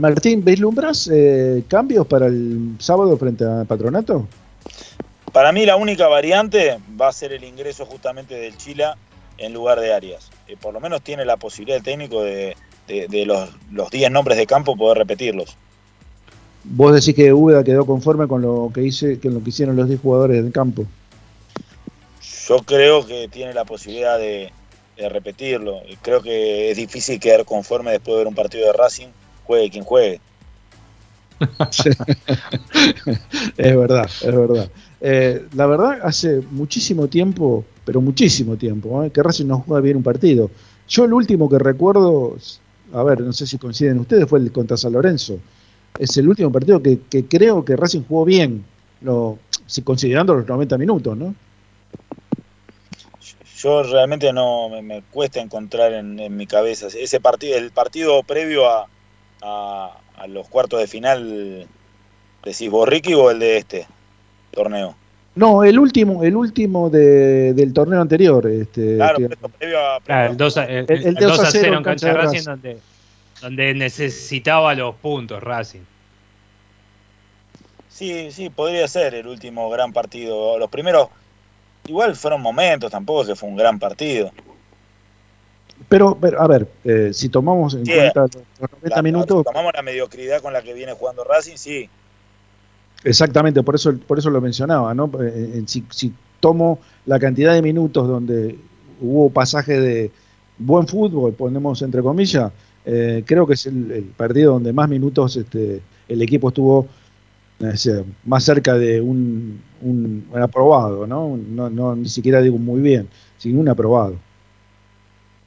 Martín, 0.00 0.44
¿vislumbras 0.44 1.10
cambios 1.66 2.06
para 2.06 2.26
el 2.26 2.76
sábado 2.78 3.16
frente 3.16 3.44
a 3.44 3.64
Patronato? 3.64 4.28
Para 5.32 5.50
mí 5.52 5.64
la 5.64 5.76
única 5.76 6.06
variante 6.06 6.78
va 7.00 7.08
a 7.08 7.12
ser 7.12 7.32
el 7.32 7.42
ingreso 7.42 7.86
justamente 7.86 8.34
del 8.34 8.56
Chila 8.56 8.96
en 9.38 9.52
lugar 9.52 9.80
de 9.80 9.92
Arias. 9.92 10.30
Por 10.60 10.74
lo 10.74 10.80
menos 10.80 11.02
tiene 11.02 11.24
la 11.24 11.36
posibilidad 11.38 11.78
el 11.78 11.82
técnico 11.82 12.22
de, 12.22 12.56
de, 12.90 13.06
de 13.08 13.26
los, 13.26 13.50
los 13.70 13.90
10 13.90 14.10
nombres 14.10 14.38
de 14.38 14.46
campo, 14.46 14.76
poder 14.76 14.98
repetirlos. 14.98 15.56
Vos 16.64 16.94
decís 16.94 17.14
que 17.14 17.32
Úbeda 17.32 17.64
quedó 17.64 17.86
conforme 17.86 18.28
con 18.28 18.42
lo 18.42 18.70
que 18.74 18.82
hice, 18.82 19.18
con 19.18 19.34
lo 19.34 19.42
que 19.42 19.50
hicieron 19.50 19.76
los 19.76 19.88
10 19.88 20.00
jugadores 20.00 20.42
del 20.42 20.52
campo. 20.52 20.84
Yo 22.48 22.58
creo 22.58 23.06
que 23.06 23.28
tiene 23.28 23.54
la 23.54 23.64
posibilidad 23.64 24.18
de, 24.18 24.52
de 24.96 25.08
repetirlo. 25.08 25.80
Creo 26.02 26.20
que 26.20 26.70
es 26.70 26.76
difícil 26.76 27.18
quedar 27.18 27.44
conforme 27.44 27.92
después 27.92 28.14
de 28.14 28.18
ver 28.18 28.26
un 28.26 28.34
partido 28.34 28.66
de 28.66 28.72
Racing, 28.72 29.08
juegue 29.44 29.70
quien 29.70 29.84
juegue. 29.84 30.20
es 33.56 33.76
verdad, 33.76 34.04
es 34.04 34.36
verdad. 34.36 34.70
Eh, 35.00 35.46
la 35.54 35.66
verdad, 35.66 36.00
hace 36.02 36.42
muchísimo 36.50 37.08
tiempo, 37.08 37.64
pero 37.84 38.02
muchísimo 38.02 38.56
tiempo, 38.56 39.02
¿eh? 39.02 39.10
que 39.10 39.22
Racing 39.22 39.46
no 39.46 39.64
juega 39.66 39.80
bien 39.80 39.96
un 39.96 40.02
partido. 40.02 40.50
Yo 40.88 41.04
el 41.04 41.14
último 41.14 41.48
que 41.48 41.58
recuerdo, 41.58 42.36
a 42.92 43.02
ver, 43.02 43.20
no 43.20 43.32
sé 43.32 43.46
si 43.46 43.58
coinciden 43.58 43.98
ustedes, 43.98 44.28
fue 44.28 44.38
el 44.38 44.52
contra 44.52 44.76
San 44.76 44.92
Lorenzo. 44.92 45.38
Es 45.98 46.16
el 46.16 46.28
último 46.28 46.50
partido 46.50 46.82
que, 46.82 47.00
que 47.10 47.26
creo 47.26 47.64
que 47.64 47.76
Racing 47.76 48.02
jugó 48.08 48.24
bien, 48.24 48.64
lo, 49.00 49.38
si 49.66 49.82
considerando 49.82 50.34
los 50.34 50.46
90 50.46 50.78
minutos, 50.78 51.16
¿no? 51.16 51.34
Yo 53.58 53.82
realmente 53.82 54.32
no 54.32 54.70
me, 54.82 55.02
cuesta 55.10 55.40
encontrar 55.40 55.92
en, 55.92 56.18
en 56.18 56.36
mi 56.36 56.46
cabeza 56.46 56.86
ese 56.86 57.20
partido, 57.20 57.58
el 57.58 57.70
partido 57.72 58.22
previo 58.22 58.66
a, 58.66 58.86
a, 59.42 59.98
a 60.16 60.26
los 60.28 60.48
cuartos 60.48 60.80
de 60.80 60.86
final, 60.86 61.68
decís 62.42 62.70
Ricky 62.86 63.14
o 63.14 63.30
el 63.30 63.38
de 63.38 63.58
este 63.58 63.86
torneo. 64.50 64.96
No, 65.40 65.64
el 65.64 65.78
último, 65.78 66.22
el 66.22 66.36
último 66.36 66.90
de- 66.90 67.54
del 67.54 67.72
torneo 67.72 68.02
anterior. 68.02 68.46
Este, 68.46 68.96
Claro, 68.96 69.16
que- 69.16 69.28
previo 69.58 69.78
a, 69.80 69.98
Claro, 70.00 70.30
el 70.32 70.36
2 70.36 70.56
a, 70.58 70.64
el, 70.66 70.84
El- 70.86 70.90
el 70.98 71.06
el 71.06 71.14
2 71.14 71.30
2 71.30 71.38
a 71.38 71.42
a 71.42 71.50
0 71.50 71.62
0 71.64 71.76
en 71.78 71.82
cancha 71.82 72.06
de 72.08 72.12
de 72.12 72.18
Racing, 72.18 72.36
Racing. 72.36 72.50
donde, 72.50 72.78
donde 73.40 73.74
necesitaba 73.74 74.74
los 74.74 74.94
puntos 74.96 75.42
Racing. 75.42 75.80
Sí, 77.88 78.30
sí, 78.32 78.50
podría 78.50 78.86
ser 78.86 79.14
el 79.14 79.26
último 79.26 79.70
gran 79.70 79.92
partido. 79.94 80.58
Los 80.58 80.68
primeros, 80.70 81.08
igual 81.86 82.14
fueron 82.16 82.42
momentos, 82.42 82.90
tampoco 82.90 83.26
que 83.26 83.34
fue 83.34 83.48
un 83.48 83.56
gran 83.56 83.78
partido. 83.78 84.30
pero, 85.88 86.16
pero, 86.20 86.40
a 86.42 86.46
ver, 86.46 86.68
eh, 86.84 87.10
si 87.14 87.30
tomamos 87.30 87.72
en 87.74 87.86
Sí, 87.86 87.92
cuenta 87.94 88.20
los, 88.20 88.34
los 88.34 88.70
90 88.72 88.96
La- 88.96 89.02
minutos, 89.02 89.38
si 89.38 89.44
tomamos 89.44 89.72
la 89.74 89.80
mediocridad 89.82 90.42
con 90.42 90.52
la 90.52 90.60
que 90.60 90.74
viene 90.74 90.92
jugando 90.92 91.24
Racing, 91.24 91.56
sí. 91.56 91.88
Exactamente, 93.04 93.62
por 93.62 93.74
eso, 93.74 93.96
por 94.06 94.18
eso 94.18 94.30
lo 94.30 94.40
mencionaba, 94.40 94.94
¿no? 94.94 95.10
Eh, 95.20 95.52
en- 95.54 95.68
si, 95.68 95.84
tomo 96.40 96.78
la 97.04 97.18
cantidad 97.18 97.52
de 97.52 97.60
minutos 97.60 98.08
donde 98.08 98.58
hubo 99.00 99.28
pasaje 99.28 99.78
de 99.78 100.10
buen 100.58 100.88
fútbol, 100.88 101.34
ponemos 101.34 101.82
entre 101.82 102.00
comillas, 102.02 102.50
eh, 102.86 103.22
creo 103.26 103.46
que 103.46 103.54
es 103.54 103.66
el, 103.66 103.90
el 103.90 104.04
partido 104.04 104.54
donde 104.54 104.72
más 104.72 104.88
minutos 104.88 105.36
este, 105.36 105.82
el 106.08 106.22
equipo 106.22 106.48
estuvo 106.48 106.88
eh, 107.60 107.76
sea, 107.76 108.02
más 108.24 108.44
cerca 108.44 108.74
de 108.78 109.00
un, 109.00 109.60
aprobado, 110.34 111.06
¿no? 111.06 111.36
¿no? 111.36 111.94
Ni 111.94 112.08
siquiera 112.08 112.40
digo 112.40 112.56
muy 112.56 112.80
bien, 112.80 113.08
sino 113.36 113.60
un 113.60 113.68
aprobado. 113.68 114.16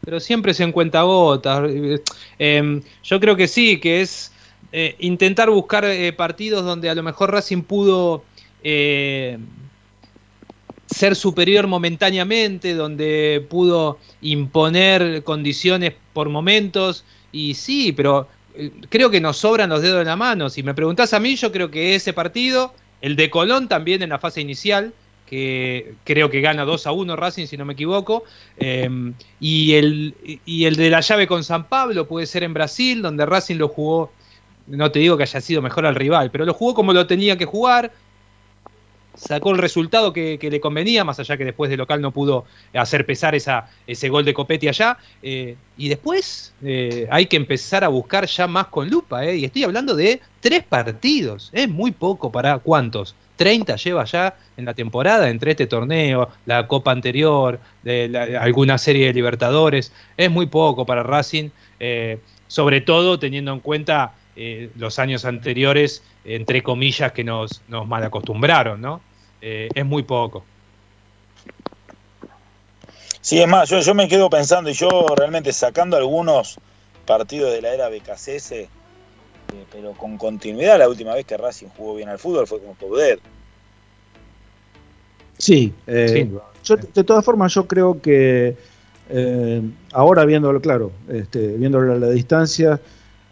Pero 0.05 0.19
siempre 0.19 0.53
se 0.53 0.63
en 0.63 0.71
cuentagotas. 0.71 1.63
Eh, 2.37 2.81
yo 3.03 3.19
creo 3.19 3.35
que 3.35 3.47
sí, 3.47 3.79
que 3.79 4.01
es 4.01 4.31
eh, 4.75 4.95
intentar 4.97 5.51
buscar 5.51 5.85
eh, 5.85 6.11
partidos 6.13 6.65
donde 6.65 6.89
a 6.89 6.95
lo 6.95 7.03
mejor 7.03 7.31
Racing 7.31 7.61
pudo 7.61 8.23
eh, 8.63 9.37
ser 10.87 11.15
superior 11.15 11.67
momentáneamente, 11.67 12.73
donde 12.73 13.45
pudo 13.51 13.99
imponer 14.21 15.23
condiciones 15.23 15.93
por 16.13 16.29
momentos. 16.29 17.05
Y 17.31 17.53
sí, 17.53 17.91
pero 17.91 18.27
creo 18.89 19.11
que 19.11 19.21
nos 19.21 19.37
sobran 19.37 19.69
los 19.69 19.83
dedos 19.83 19.99
de 19.99 20.05
la 20.05 20.15
mano. 20.15 20.49
Si 20.49 20.63
me 20.63 20.73
preguntás 20.73 21.13
a 21.13 21.19
mí, 21.19 21.35
yo 21.35 21.51
creo 21.51 21.69
que 21.69 21.93
ese 21.93 22.11
partido, 22.11 22.73
el 22.99 23.15
de 23.15 23.29
Colón 23.29 23.67
también 23.67 24.01
en 24.01 24.09
la 24.09 24.17
fase 24.17 24.41
inicial, 24.41 24.91
que 25.27 25.93
creo 26.03 26.31
que 26.31 26.41
gana 26.41 26.65
2 26.65 26.87
a 26.87 26.91
1 26.91 27.15
Racing, 27.15 27.45
si 27.45 27.57
no 27.57 27.65
me 27.65 27.73
equivoco. 27.73 28.23
Eh, 28.57 28.89
y, 29.39 29.73
el, 29.73 30.15
y 30.45 30.65
el 30.65 30.75
de 30.77 30.89
la 30.89 31.01
llave 31.01 31.27
con 31.27 31.43
San 31.43 31.67
Pablo 31.69 32.07
puede 32.07 32.25
ser 32.25 32.41
en 32.41 32.55
Brasil, 32.55 33.03
donde 33.03 33.25
Racing 33.27 33.57
lo 33.57 33.67
jugó, 33.67 34.11
no 34.67 34.91
te 34.91 34.99
digo 34.99 35.17
que 35.17 35.23
haya 35.23 35.41
sido 35.41 35.61
mejor 35.61 35.85
al 35.85 35.95
rival, 35.95 36.31
pero 36.31 36.45
lo 36.45 36.53
jugó 36.53 36.73
como 36.73 36.93
lo 36.93 37.07
tenía 37.07 37.37
que 37.37 37.45
jugar. 37.45 37.91
Sacó 39.15 39.51
el 39.51 39.59
resultado 39.59 40.11
que, 40.11 40.39
le 40.41 40.59
convenía, 40.59 41.03
más 41.03 41.19
allá 41.19 41.37
que 41.37 41.45
después 41.45 41.69
de 41.69 41.77
local 41.77 42.01
no 42.01 42.09
pudo 42.09 42.45
hacer 42.73 43.05
pesar 43.05 43.35
esa, 43.35 43.69
ese 43.85 44.09
gol 44.09 44.25
de 44.25 44.33
Copetti 44.33 44.67
allá. 44.67 44.97
Eh, 45.21 45.55
y 45.77 45.89
después 45.89 46.53
eh, 46.63 47.07
hay 47.11 47.27
que 47.27 47.37
empezar 47.37 47.83
a 47.83 47.89
buscar 47.89 48.25
ya 48.25 48.47
más 48.47 48.67
con 48.67 48.89
lupa. 48.89 49.23
eh, 49.23 49.37
y 49.37 49.45
estoy 49.45 49.65
hablando 49.65 49.95
de 49.95 50.19
tres 50.39 50.63
partidos. 50.63 51.51
Es 51.53 51.69
muy 51.69 51.91
poco 51.91 52.31
para 52.31 52.57
cuántos. 52.57 53.15
30 53.35 53.75
lleva 53.75 54.05
ya 54.05 54.35
en 54.57 54.65
la 54.65 54.73
temporada 54.73 55.29
entre 55.29 55.51
este 55.51 55.67
torneo, 55.67 56.29
la 56.45 56.67
Copa 56.67 56.91
anterior, 56.91 57.59
alguna 58.39 58.79
serie 58.79 59.07
de 59.07 59.13
Libertadores. 59.13 59.91
Es 60.17 60.31
muy 60.31 60.47
poco 60.47 60.85
para 60.85 61.03
Racing, 61.03 61.49
sobre 62.47 62.81
todo 62.81 63.17
teniendo 63.17 63.51
en 63.51 63.59
cuenta 63.59 64.13
eh, 64.35 64.69
los 64.77 64.99
años 64.99 65.25
anteriores, 65.25 66.03
entre 66.25 66.63
comillas, 66.63 67.11
que 67.11 67.23
nos, 67.23 67.61
nos 67.67 67.87
mal 67.87 68.03
acostumbraron, 68.03 68.81
¿no? 68.81 69.01
Eh, 69.41 69.69
es 69.73 69.85
muy 69.85 70.03
poco. 70.03 70.43
Sí, 73.21 73.41
es 73.41 73.47
más, 73.47 73.69
yo, 73.69 73.79
yo 73.79 73.93
me 73.93 74.07
quedo 74.07 74.29
pensando 74.29 74.69
y 74.69 74.73
yo 74.73 75.05
realmente 75.15 75.53
sacando 75.53 75.95
algunos 75.95 76.59
partidos 77.05 77.53
de 77.53 77.61
la 77.61 77.73
era 77.73 77.89
BKCS, 77.89 78.51
eh, 78.51 78.67
pero 79.71 79.93
con 79.93 80.17
continuidad, 80.17 80.79
la 80.79 80.89
última 80.89 81.13
vez 81.13 81.25
que 81.25 81.37
Racing 81.37 81.67
jugó 81.77 81.95
bien 81.95 82.09
al 82.09 82.19
fútbol 82.19 82.47
fue 82.47 82.59
con 82.59 82.73
Coudet. 82.75 83.19
Sí, 85.37 85.73
eh, 85.87 86.29
yo, 86.63 86.75
de 86.75 87.03
todas 87.03 87.23
formas 87.23 87.53
yo 87.53 87.67
creo 87.67 88.01
que 88.01 88.55
eh, 89.09 89.61
ahora 89.91 90.25
viéndolo 90.25 90.61
claro, 90.61 90.91
este, 91.09 91.57
viéndolo 91.57 91.93
a 91.93 91.97
la 91.97 92.09
distancia 92.09 92.79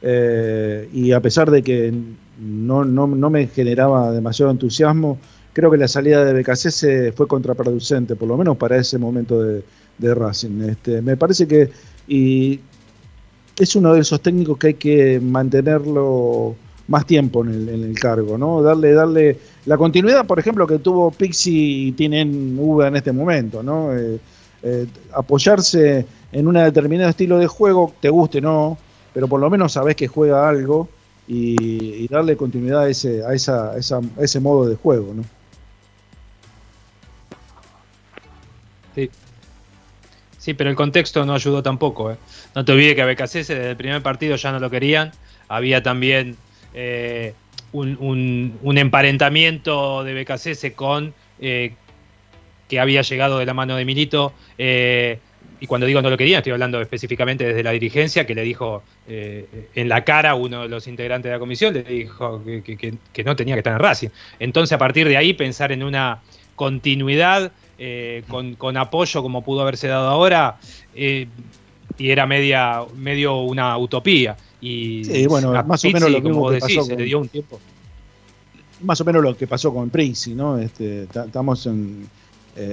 eh, 0.01 0.89
y 0.93 1.11
a 1.11 1.19
pesar 1.19 1.51
de 1.51 1.61
que 1.61 1.93
no, 2.39 2.83
no, 2.85 3.07
no 3.07 3.29
me 3.29 3.47
generaba 3.47 4.11
demasiado 4.11 4.51
entusiasmo, 4.51 5.19
creo 5.53 5.69
que 5.69 5.77
la 5.77 5.87
salida 5.87 6.25
de 6.25 6.33
BKC 6.33 7.15
fue 7.15 7.27
contraproducente, 7.27 8.15
por 8.15 8.27
lo 8.27 8.37
menos 8.37 8.57
para 8.57 8.77
ese 8.77 8.97
momento 8.97 9.41
de, 9.41 9.63
Racing. 9.99 10.61
Este, 10.63 10.99
me 11.03 11.15
parece 11.15 11.47
que 11.47 11.69
y 12.07 12.59
es 13.55 13.75
uno 13.75 13.93
de 13.93 14.01
esos 14.01 14.19
técnicos 14.21 14.57
que 14.57 14.67
hay 14.67 14.73
que 14.73 15.19
mantenerlo 15.19 16.55
más 16.87 17.05
tiempo 17.05 17.43
en 17.43 17.49
el, 17.49 17.69
en 17.69 17.83
el 17.83 17.99
cargo, 17.99 18.37
¿no? 18.37 18.63
Darle, 18.63 18.93
darle 18.93 19.37
la 19.65 19.77
continuidad, 19.77 20.25
por 20.25 20.39
ejemplo, 20.39 20.65
que 20.65 20.79
tuvo 20.79 21.11
Pixi 21.11 21.87
y 21.87 21.91
tienen 21.91 22.57
Uva 22.59 22.87
en 22.87 22.95
este 22.95 23.11
momento, 23.11 23.61
¿no? 23.61 23.95
Eh, 23.95 24.19
eh, 24.63 24.87
apoyarse 25.13 26.05
en 26.31 26.47
un 26.47 26.55
determinado 26.55 27.09
estilo 27.09 27.37
de 27.37 27.47
juego, 27.47 27.93
te 27.99 28.09
guste 28.09 28.39
o 28.39 28.41
no, 28.41 28.77
pero 29.13 29.27
por 29.27 29.39
lo 29.39 29.49
menos 29.49 29.73
sabes 29.73 29.95
que 29.95 30.07
juega 30.07 30.47
algo 30.47 30.89
y, 31.27 32.07
darle 32.07 32.35
continuidad 32.35 32.81
a 32.83 32.89
ese, 32.89 33.23
a, 33.25 33.33
esa, 33.33 33.73
ese 34.19 34.39
modo 34.39 34.67
de 34.67 34.75
juego, 34.75 35.13
¿no? 35.13 35.23
Sí. 38.95 39.09
Sí, 40.37 40.53
pero 40.53 40.69
el 40.69 40.75
contexto 40.75 41.25
no 41.25 41.33
ayudó 41.33 41.61
tampoco. 41.63 42.11
¿eh? 42.11 42.17
No 42.55 42.65
te 42.65 42.71
olvides 42.71 42.95
que 42.95 43.01
a 43.01 43.05
BKC 43.05 43.33
desde 43.33 43.69
el 43.71 43.77
primer 43.77 44.01
partido 44.01 44.35
ya 44.35 44.51
no 44.51 44.59
lo 44.59 44.69
querían. 44.69 45.11
Había 45.47 45.83
también 45.83 46.35
eh, 46.73 47.33
un, 47.71 47.97
un- 47.99 48.57
un 48.63 48.77
emparentamiento 48.77 50.03
de 50.03 50.13
BKC 50.23 50.73
con 50.75 51.13
eh, 51.39 51.73
que 52.67 52.79
había 52.79 53.01
llegado 53.03 53.37
de 53.37 53.45
la 53.45 53.53
mano 53.53 53.75
de 53.75 53.85
Milito. 53.85 54.33
eh, 54.57 55.19
y 55.61 55.67
cuando 55.67 55.85
digo 55.87 56.01
no 56.01 56.09
lo 56.09 56.17
querían, 56.17 56.39
estoy 56.39 56.51
hablando 56.53 56.81
específicamente 56.81 57.45
desde 57.45 57.61
la 57.63 57.71
dirigencia, 57.71 58.25
que 58.25 58.35
le 58.35 58.41
dijo 58.41 58.81
eh, 59.07 59.45
en 59.75 59.87
la 59.87 60.03
cara 60.03 60.31
a 60.31 60.35
uno 60.35 60.63
de 60.63 60.67
los 60.67 60.87
integrantes 60.87 61.29
de 61.29 61.35
la 61.35 61.39
comisión, 61.39 61.73
le 61.73 61.83
dijo 61.83 62.43
que, 62.43 62.61
que- 62.63 62.75
que- 62.77 62.93
que 63.13 63.23
no 63.23 63.35
tenía 63.35 63.53
que 63.55 63.59
estar 63.59 63.73
en 63.73 63.79
Racing. 63.79 64.09
Entonces, 64.39 64.73
a 64.73 64.77
partir 64.79 65.07
de 65.07 65.15
ahí, 65.17 65.33
pensar 65.33 65.71
en 65.71 65.83
una 65.83 66.19
continuidad 66.55 67.51
eh, 67.77 68.23
con, 68.27 68.55
con 68.55 68.75
apoyo 68.77 69.21
como 69.21 69.43
pudo 69.43 69.61
haberse 69.61 69.87
dado 69.87 70.07
ahora, 70.09 70.57
eh, 70.95 71.27
y 71.97 72.09
era 72.09 72.25
media, 72.25 72.81
medio 72.97 73.37
una 73.41 73.77
utopía. 73.77 74.35
Y 74.61 75.03
Sí, 75.05 75.27
bueno, 75.27 75.51
más 75.65 75.83
o 75.85 75.89
menos 75.91 76.09
lo 76.11 76.21
como 76.23 76.39
vos 76.39 76.51
que 76.51 76.55
decís, 76.59 76.75
pasó 76.77 76.87
se 76.87 76.95
le 76.95 77.03
dio 77.05 77.19
un 77.19 77.27
tiempo. 77.27 77.59
más 78.81 78.99
o 79.01 79.05
menos 79.05 79.21
lo 79.23 79.35
que 79.37 79.45
pasó 79.47 79.73
con 79.73 79.89
Prixi, 79.91 80.33
¿no? 80.33 80.57
Este, 80.57 81.05
ta- 81.07 81.25
estamos 81.25 81.65
en, 81.67 82.07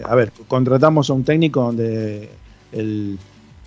a 0.04 0.14
ver, 0.14 0.32
contratamos 0.46 1.08
a 1.10 1.12
un 1.12 1.24
técnico 1.24 1.60
donde 1.62 2.28
el- 2.72 3.18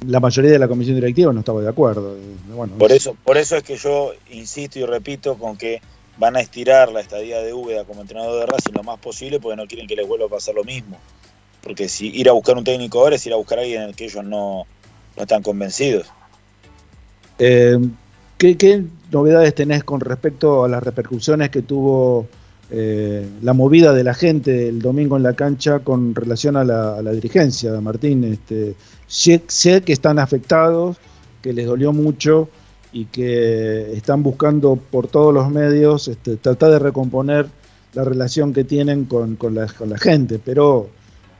la 0.07 0.19
mayoría 0.19 0.51
de 0.51 0.59
la 0.59 0.67
comisión 0.67 0.95
directiva 0.95 1.31
no 1.31 1.39
estaba 1.39 1.61
de 1.61 1.69
acuerdo. 1.69 2.15
Eh, 2.17 2.21
Bueno, 2.55 2.73
Por 2.77 2.91
es- 2.91 2.97
eso, 2.97 3.15
por 3.23 3.37
eso 3.37 3.55
es 3.55 3.63
que 3.63 3.77
yo 3.77 4.13
insisto 4.31 4.79
y 4.79 4.85
repito 4.85 5.37
con 5.37 5.57
que 5.57 5.81
van 6.17 6.35
a 6.35 6.41
estirar 6.41 6.91
la 6.91 6.99
estadía 7.01 7.39
de 7.41 7.53
Úbeda 7.53 7.85
como 7.85 8.01
entrenador 8.01 8.39
de 8.39 8.45
Racing 8.45 8.73
lo 8.73 8.83
más 8.83 8.99
posible 8.99 9.39
porque 9.39 9.55
no 9.55 9.67
quieren 9.67 9.87
que 9.87 9.95
les 9.95 10.07
vuelva 10.07 10.25
a 10.25 10.29
pasar 10.29 10.55
lo 10.55 10.63
mismo. 10.63 10.97
Porque 11.63 11.87
si 11.87 12.07
ir 12.09 12.27
a 12.29 12.31
buscar 12.33 12.57
un 12.57 12.63
técnico 12.63 12.99
ahora 12.99 13.15
es 13.15 13.25
ir 13.25 13.33
a 13.33 13.37
buscar 13.37 13.59
a 13.59 13.61
alguien 13.61 13.83
en 13.83 13.89
el 13.89 13.95
que 13.95 14.05
ellos 14.05 14.23
no, 14.23 14.65
no 15.15 15.21
están 15.21 15.43
convencidos. 15.43 16.07
Eh, 17.39 17.77
¿qué, 18.37 18.57
qué 18.57 18.83
novedades 19.11 19.53
tenés 19.55 19.83
con 19.83 19.99
respecto 19.99 20.63
a 20.63 20.67
las 20.67 20.81
repercusiones 20.83 21.49
que 21.49 21.61
tuvo 21.61 22.27
eh, 22.73 23.27
la 23.41 23.53
movida 23.53 23.93
de 23.93 24.03
la 24.05 24.13
gente 24.13 24.69
el 24.69 24.81
domingo 24.81 25.17
en 25.17 25.23
la 25.23 25.33
cancha 25.33 25.79
con 25.79 26.15
relación 26.15 26.55
a 26.55 26.63
la, 26.63 26.95
a 26.97 27.01
la 27.01 27.11
dirigencia, 27.11 27.79
Martín? 27.81 28.23
Este, 28.23 28.75
sé, 29.07 29.43
sé 29.47 29.81
que 29.81 29.91
están 29.91 30.19
afectados, 30.19 30.97
que 31.41 31.51
les 31.51 31.65
dolió 31.65 31.91
mucho 31.91 32.47
y 32.93 33.05
que 33.05 33.91
están 33.93 34.23
buscando 34.23 34.77
por 34.77 35.07
todos 35.07 35.33
los 35.33 35.49
medios 35.49 36.07
este, 36.07 36.37
tratar 36.37 36.71
de 36.71 36.79
recomponer 36.79 37.47
la 37.93 38.05
relación 38.05 38.53
que 38.53 38.63
tienen 38.63 39.03
con, 39.03 39.37
la 39.53 39.97
gente, 39.97 40.39
pero 40.39 40.87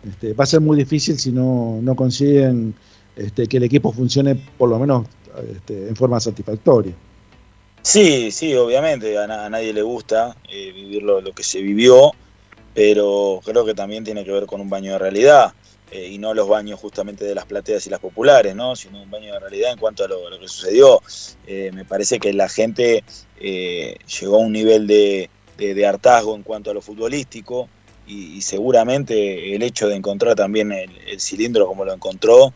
este, 0.06 0.34
va 0.34 0.44
a 0.44 0.48
ser 0.48 0.60
muy 0.60 0.76
difícil 0.78 1.18
si 1.18 1.32
no, 1.32 1.80
no 1.82 1.96
consiguen 1.96 2.74
este, 3.16 3.48
que 3.48 3.58
el 3.58 3.64
equipo 3.64 3.94
funcione 3.94 4.36
por 4.58 4.70
lo 4.70 4.78
menos 4.80 5.06
este, 5.50 5.88
en 5.88 5.96
forma 5.96 6.20
satisfactoria. 6.20 6.94
Sí, 7.84 8.32
sí, 8.32 8.54
obviamente, 8.56 9.18
a, 9.18 9.28
na- 9.28 9.46
a 9.46 9.50
nadie 9.50 9.74
le 9.74 9.82
gusta 9.82 10.36
eh, 10.50 10.72
vivir 10.72 11.02
lo, 11.04 11.20
lo 11.22 11.34
que 11.34 11.44
se 11.44 11.62
vivió, 11.62 12.12
pero 12.74 13.42
creo 13.44 13.66
que 13.66 13.74
también 13.74 14.04
tiene 14.04 14.24
que 14.24 14.32
ver 14.32 14.46
con 14.46 14.62
un 14.62 14.70
baño 14.70 14.94
de 14.94 15.00
realidad, 15.00 15.54
eh, 15.90 16.08
y 16.10 16.18
no 16.20 16.34
los 16.34 16.48
baños 16.48 16.80
justamente 16.80 17.26
de 17.26 17.34
las 17.36 17.46
plateas 17.46 17.86
y 17.88 17.90
las 17.90 18.00
populares, 18.00 18.56
¿no? 18.56 18.76
sino 18.76 19.02
un 19.02 19.10
baño 19.10 19.34
de 19.34 19.40
realidad 19.40 19.72
en 19.74 19.80
cuanto 19.80 20.04
a 20.06 20.08
lo, 20.08 20.18
que 20.40 20.48
sucedió. 20.48 21.02
Eh, 21.48 21.72
me 21.74 21.84
parece 21.86 22.20
que 22.20 22.34
la 22.34 22.50
gente 22.50 23.04
eh, 23.40 23.98
llegó 24.20 24.36
a 24.38 24.40
un 24.40 24.54
nivel 24.54 24.86
de, 24.88 25.30
de- 25.58 25.86
hartazgo 25.86 26.36
en 26.36 26.44
cuanto 26.44 26.72
a 26.72 26.74
lo 26.76 26.82
futbolístico, 26.82 27.68
y, 28.08 28.38
y 28.38 28.42
seguramente 28.42 29.56
el 29.56 29.64
hecho 29.64 29.88
de 29.88 29.96
encontrar 29.96 30.36
también 30.36 30.72
el, 30.72 31.20
cilindro 31.20 31.68
como 31.68 31.84
lo 31.86 31.94
encontró, 31.94 32.54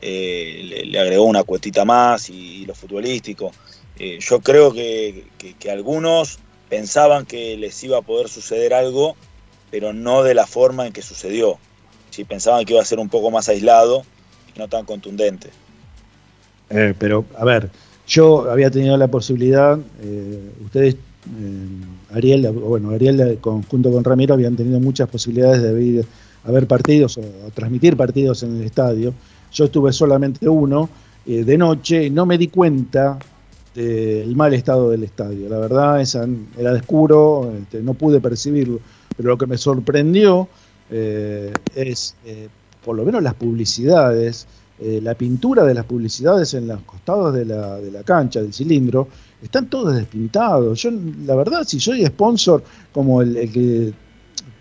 le, 0.00 0.84
le 0.84 0.98
agregó 1.00 1.24
una 1.24 1.42
cuetita 1.44 1.84
más 1.84 2.28
y 2.30 2.64
lo 2.66 2.74
futbolístico. 2.74 3.52
Eh, 3.98 4.18
yo 4.20 4.40
creo 4.40 4.72
que, 4.72 5.24
algunos 5.70 6.38
pensaban 6.68 7.24
que 7.24 7.56
les 7.56 7.82
iba 7.82 7.98
a 7.98 8.02
poder 8.02 8.28
suceder 8.28 8.74
algo, 8.74 9.16
pero 9.70 9.92
no 9.92 10.22
de 10.22 10.34
la 10.34 10.46
forma 10.46 10.86
en 10.86 10.92
que 10.92 11.02
sucedió. 11.02 11.58
Sí, 12.10 12.24
pensaban 12.24 12.64
que 12.64 12.74
iba 12.74 12.82
a 12.82 12.84
ser 12.84 12.98
un 12.98 13.08
poco 13.08 13.30
más 13.30 13.48
aislado 13.48 14.04
y 14.54 14.58
no 14.58 14.68
tan 14.68 14.84
contundente. 14.84 15.50
Eh, 16.70 16.94
pero, 16.98 17.24
a 17.38 17.44
ver, 17.44 17.70
yo 18.06 18.50
había 18.50 18.70
tenido 18.70 18.96
la 18.96 19.08
posibilidad, 19.08 19.78
eh, 20.02 20.50
ustedes, 20.64 20.94
eh, 20.94 22.14
Ariel, 22.14 22.50
bueno, 22.50 22.90
Ariel 22.90 23.20
eh, 23.20 23.38
con- 23.40 23.62
junto 23.62 23.90
con 23.90 24.04
Ramiro 24.04 24.34
habían 24.34 24.56
tenido 24.56 24.78
muchas 24.80 25.08
posibilidades 25.08 25.62
de 25.62 25.72
ver, 25.72 26.04
a 26.44 26.50
ver 26.50 26.66
partidos 26.66 27.18
o 27.18 27.22
a 27.46 27.50
transmitir 27.50 27.96
partidos 27.96 28.42
en 28.42 28.56
el 28.56 28.64
estadio. 28.64 29.14
Yo 29.52 29.64
estuve 29.64 29.92
solamente 29.92 30.48
uno 30.48 30.88
de 31.24 31.58
noche 31.58 32.04
y 32.04 32.10
no 32.10 32.24
me 32.24 32.38
di 32.38 32.46
cuenta 32.46 33.18
del 33.76 34.34
mal 34.34 34.54
estado 34.54 34.90
del 34.90 35.04
estadio. 35.04 35.48
La 35.48 35.58
verdad, 35.58 36.00
esa, 36.00 36.26
era 36.56 36.72
de 36.72 36.80
oscuro, 36.80 37.52
este, 37.60 37.82
no 37.82 37.94
pude 37.94 38.20
percibirlo. 38.20 38.80
Pero 39.16 39.30
lo 39.30 39.38
que 39.38 39.46
me 39.46 39.58
sorprendió 39.58 40.48
eh, 40.90 41.52
es, 41.74 42.14
eh, 42.24 42.48
por 42.84 42.96
lo 42.96 43.04
menos 43.04 43.22
las 43.22 43.34
publicidades, 43.34 44.46
eh, 44.78 45.00
la 45.02 45.14
pintura 45.14 45.64
de 45.64 45.74
las 45.74 45.84
publicidades 45.84 46.54
en 46.54 46.68
los 46.68 46.80
costados 46.82 47.34
de 47.34 47.44
la, 47.44 47.76
de 47.76 47.90
la 47.90 48.02
cancha, 48.02 48.40
del 48.40 48.54
cilindro, 48.54 49.08
están 49.42 49.68
todos 49.68 49.94
despintados. 49.94 50.82
Yo, 50.82 50.90
la 51.26 51.34
verdad, 51.34 51.64
si 51.66 51.78
soy 51.78 52.04
sponsor 52.06 52.62
como 52.92 53.20
el, 53.20 53.36
el 53.36 53.52
que 53.52 53.92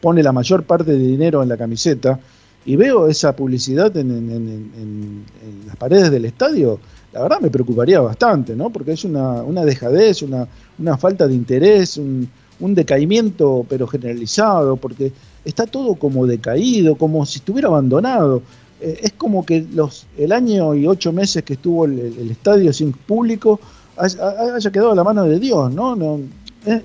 pone 0.02 0.22
la 0.22 0.34
mayor 0.34 0.64
parte 0.64 0.92
de 0.92 0.98
dinero 1.00 1.42
en 1.42 1.50
la 1.50 1.58
camiseta 1.58 2.20
y 2.66 2.76
veo 2.76 3.08
esa 3.08 3.36
publicidad 3.36 3.96
en 3.96 5.24
las 5.68 5.76
paredes 5.78 6.12
del 6.12 6.26
estadio, 6.26 6.80
la 7.16 7.22
verdad 7.24 7.40
me 7.40 7.50
preocuparía 7.50 8.02
bastante, 8.02 8.56
¿no? 8.56 8.70
Porque 8.70 8.92
es 8.92 9.06
una, 9.06 9.42
una 9.42 9.64
dejadez, 9.64 10.22
una, 10.22 10.46
una 10.78 10.98
falta 10.98 11.28
de 11.28 11.34
interés, 11.34 11.96
un, 11.98 12.30
un 12.60 12.76
decaimiento 12.76 13.66
pero 13.70 13.88
generalizado, 13.88 14.76
porque 14.76 15.14
está 15.46 15.66
todo 15.66 15.96
como 15.96 16.28
decaído, 16.28 16.96
como 16.98 17.26
si 17.26 17.40
estuviera 17.40 17.70
abandonado. 17.70 18.42
Eh, 18.82 19.00
es 19.04 19.14
como 19.14 19.46
que 19.46 19.66
los, 19.74 20.06
el 20.18 20.34
año 20.34 20.76
y 20.76 20.86
ocho 20.88 21.14
meses 21.14 21.44
que 21.44 21.54
estuvo 21.54 21.86
el, 21.86 22.30
estadio 22.30 22.74
sin 22.74 22.92
público 22.92 23.62
haya, 23.96 24.70
quedado 24.72 24.92
a 24.92 24.96
la 24.96 25.06
mano 25.06 25.24
de 25.24 25.40
Dios, 25.40 25.74
¿no? 25.74 25.96
no 25.96 26.20
eh, 26.66 26.82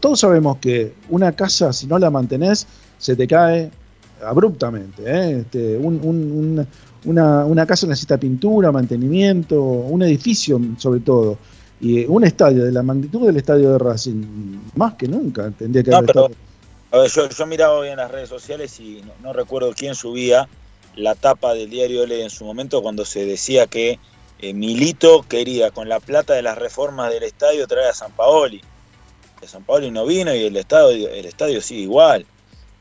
todos 0.00 0.20
sabemos 0.20 0.56
que 0.56 0.94
una 1.10 1.32
casa, 1.32 1.70
si 1.74 1.86
no 1.86 1.98
la 1.98 2.10
mantenés, 2.10 2.66
se 2.98 3.14
te 3.14 3.26
cae 3.26 3.70
abruptamente. 4.24 5.02
¿eh? 5.04 5.40
Este, 5.40 5.76
un- 5.76 6.00
un- 6.02 6.66
una, 7.06 7.44
una 7.44 7.66
casa 7.66 7.86
necesita 7.86 8.18
pintura, 8.18 8.70
mantenimiento, 8.72 9.60
un 9.62 10.02
edificio 10.02 10.60
sobre 10.78 11.00
todo. 11.00 11.38
Y 11.80 12.00
eh, 12.00 12.06
un 12.08 12.24
estadio 12.24 12.64
de 12.64 12.72
la 12.72 12.82
magnitud 12.82 13.26
del 13.26 13.36
estadio 13.36 13.72
de 13.72 13.78
Racing, 13.78 14.22
más 14.76 14.94
que 14.94 15.08
nunca 15.08 15.50
tendría 15.50 15.82
que 15.82 15.90
No, 15.90 15.96
haber 15.98 16.06
pero 16.06 16.26
estado- 16.26 16.40
a 16.92 16.98
ver, 16.98 17.10
yo, 17.10 17.28
yo 17.28 17.46
miraba 17.46 17.74
hoy 17.78 17.88
en 17.88 17.96
las 17.96 18.10
redes 18.10 18.28
sociales 18.28 18.78
y 18.80 19.02
no, 19.04 19.12
no 19.22 19.32
recuerdo 19.32 19.72
quién 19.76 19.94
subía 19.94 20.48
la 20.94 21.14
tapa 21.14 21.52
del 21.52 21.68
diario 21.68 22.04
L 22.04 22.22
en 22.22 22.30
su 22.30 22.44
momento 22.44 22.80
cuando 22.82 23.04
se 23.04 23.26
decía 23.26 23.66
que 23.66 23.98
eh, 24.40 24.54
Milito 24.54 25.22
quería 25.28 25.70
con 25.70 25.88
la 25.88 26.00
plata 26.00 26.32
de 26.34 26.42
las 26.42 26.56
reformas 26.56 27.10
del 27.12 27.22
estadio 27.24 27.66
traer 27.66 27.88
a 27.90 27.94
San 27.94 28.12
Paoli. 28.12 28.62
Que 29.40 29.46
San 29.46 29.64
Paoli 29.64 29.90
no 29.90 30.06
vino 30.06 30.34
y 30.34 30.44
el 30.44 30.56
estadio, 30.56 31.08
el 31.10 31.26
estadio 31.26 31.60
sigue 31.60 31.82
igual. 31.82 32.24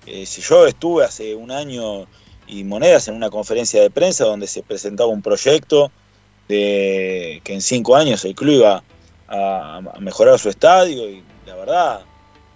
Eh, 0.05 0.25
si 0.25 0.41
yo 0.41 0.65
estuve 0.67 1.03
hace 1.03 1.35
un 1.35 1.51
año 1.51 2.05
y 2.47 2.63
monedas 2.63 3.07
en 3.07 3.15
una 3.15 3.29
conferencia 3.29 3.81
de 3.81 3.89
prensa 3.89 4.25
donde 4.25 4.47
se 4.47 4.63
presentaba 4.63 5.09
un 5.09 5.21
proyecto 5.21 5.91
de 6.47 7.41
que 7.43 7.53
en 7.53 7.61
cinco 7.61 7.95
años 7.95 8.23
el 8.25 8.35
club 8.35 8.55
iba 8.55 8.83
a, 9.27 9.81
mejorar 9.99 10.37
su 10.37 10.49
estadio 10.49 11.09
y 11.09 11.23
la 11.45 11.55
verdad 11.55 12.01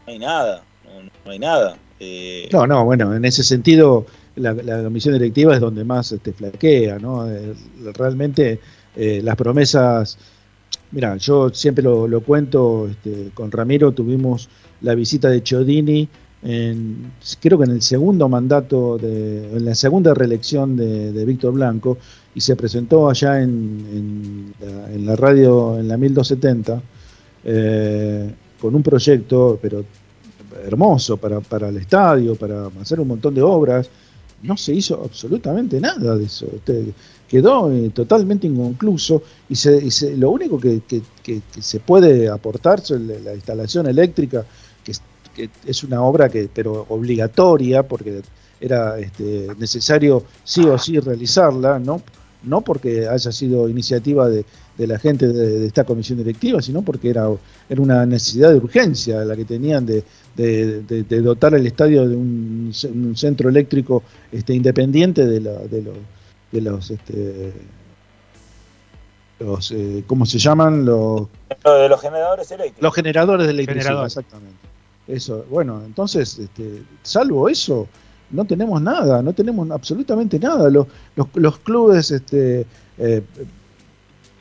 no 0.05 0.13
hay 0.13 0.19
nada, 0.19 0.63
no, 0.85 1.09
no 1.25 1.31
hay 1.31 1.39
nada. 1.39 1.77
Eh, 1.99 2.47
No, 2.51 2.67
no, 2.67 2.85
bueno, 2.85 3.13
en 3.15 3.25
ese 3.25 3.43
sentido 3.43 4.05
la, 4.35 4.53
la 4.53 4.83
comisión 4.83 5.13
directiva 5.13 5.53
es 5.53 5.59
donde 5.59 5.83
más 5.83 6.11
este, 6.11 6.33
flaquea, 6.33 6.97
¿no? 6.99 7.29
Eh, 7.29 7.53
realmente 7.93 8.59
eh, 8.95 9.21
las 9.23 9.35
promesas, 9.35 10.17
mira, 10.91 11.17
yo 11.17 11.49
siempre 11.49 11.83
lo, 11.83 12.07
lo 12.07 12.21
cuento, 12.21 12.87
este, 12.89 13.31
con 13.33 13.51
Ramiro 13.51 13.91
tuvimos 13.91 14.49
la 14.81 14.95
visita 14.95 15.29
de 15.29 15.43
Chiodini, 15.43 16.07
en, 16.41 17.11
creo 17.41 17.57
que 17.57 17.65
en 17.65 17.71
el 17.71 17.81
segundo 17.81 18.29
mandato, 18.29 18.97
de, 18.97 19.57
en 19.57 19.65
la 19.65 19.75
segunda 19.75 20.13
reelección 20.13 20.75
de, 20.75 21.25
Víctor 21.25 21.53
Blanco, 21.53 21.97
y 22.33 22.41
se 22.41 22.55
presentó 22.55 23.09
allá 23.09 23.41
en, 23.41 24.53
en 24.61 25.05
la, 25.05 25.15
radio, 25.15 25.77
en 25.79 25.87
la 25.87 25.97
1270, 25.97 26.81
eh, 27.43 28.33
con 28.59 28.75
un 28.75 28.83
proyecto, 28.83 29.57
pero 29.61 29.83
hermoso 30.65 31.17
para, 31.17 31.39
para 31.41 31.69
el 31.69 31.77
estadio, 31.77 32.35
para 32.35 32.67
hacer 32.81 32.99
un 32.99 33.07
montón 33.09 33.33
de 33.35 33.41
obras. 33.41 33.89
No 34.41 34.55
se 34.55 34.73
hizo 34.73 35.01
absolutamente 35.03 35.81
nada 35.81 36.15
de 36.15 36.23
eso. 36.25 36.47
Este, 36.55 36.93
quedó 37.27 37.71
eh, 37.71 37.89
totalmente 37.89 38.47
inconcluso 38.47 39.21
y, 39.49 39.55
se, 39.55 39.77
y 39.85 39.91
se- 39.91 40.15
lo 40.15 40.31
único 40.31 40.57
que, 40.59 40.81
que- 40.87 41.01
se 41.59 41.79
puede 41.81 42.27
aportar 42.29 42.81
la, 42.89 43.19
la 43.19 43.35
instalación 43.35 43.87
eléctrica, 43.87 44.45
que 45.35 45.49
es, 45.65 45.83
una 45.83 46.01
obra 46.01 46.29
que 46.29 46.49
pero 46.53 46.85
obligatoria 46.89 47.83
porque 47.83 48.21
era 48.61 48.99
este, 48.99 49.47
necesario 49.57 50.23
sí 50.43 50.63
o 50.65 50.77
sí 50.77 50.99
realizarla, 50.99 51.79
no, 51.79 52.01
no 52.43 52.61
porque 52.61 53.07
haya 53.07 53.31
sido 53.31 53.69
iniciativa 53.69 54.27
de, 54.29 54.43
de 54.77 54.87
la 54.87 54.99
gente 54.99 55.27
de, 55.27 55.59
de 55.59 55.65
esta 55.67 55.83
comisión 55.83 56.17
directiva, 56.17 56.61
sino 56.61 56.81
porque 56.81 57.09
era, 57.09 57.27
era 57.69 57.81
una 57.81 58.05
necesidad 58.05 58.49
de 58.51 58.57
urgencia 58.57 59.23
la 59.25 59.35
que 59.35 59.45
tenían 59.45 59.85
de, 59.85 60.03
de- 60.35 60.81
de- 60.83 61.03
de 61.03 61.21
dotar 61.21 61.53
el 61.53 61.65
estadio 61.67 62.07
de 62.07 62.15
un, 62.15 62.71
ce- 62.73 62.87
un 62.87 63.15
centro 63.15 63.49
eléctrico 63.49 64.03
este, 64.31 64.53
independiente 64.53 65.25
de, 65.25 65.39
la- 65.41 65.59
de 65.59 65.81
los, 65.81 65.95
de 66.51 66.61
los, 66.61 66.91
este, 66.91 67.53
los 69.39 69.71
eh, 69.71 70.03
¿cómo 70.07 70.25
se 70.25 70.37
llaman? 70.37 70.85
Los, 70.85 71.27
lo 71.63 71.73
de 71.75 71.87
los 71.89 72.01
generadores 72.01 72.51
eléctricos. 72.51 72.81
los 72.83 72.93
generadores 72.93 73.45
de 73.47 73.51
electricidad, 73.53 73.83
Generadores. 73.83 74.17
exactamente. 74.17 74.68
Eso, 75.09 75.45
bueno, 75.49 75.81
entonces, 75.85 76.37
este, 76.37 76.83
salvo 77.01 77.49
eso, 77.49 77.87
no 78.29 78.45
tenemos 78.45 78.79
nada, 78.81 79.21
no 79.23 79.33
tenemos 79.33 79.69
absolutamente 79.71 80.39
nada. 80.39 80.69
Los, 80.69 80.87
los, 81.15 81.27
los 81.33 81.57
clubes 81.59 82.11
este, 82.11 82.65
eh, 82.97 83.23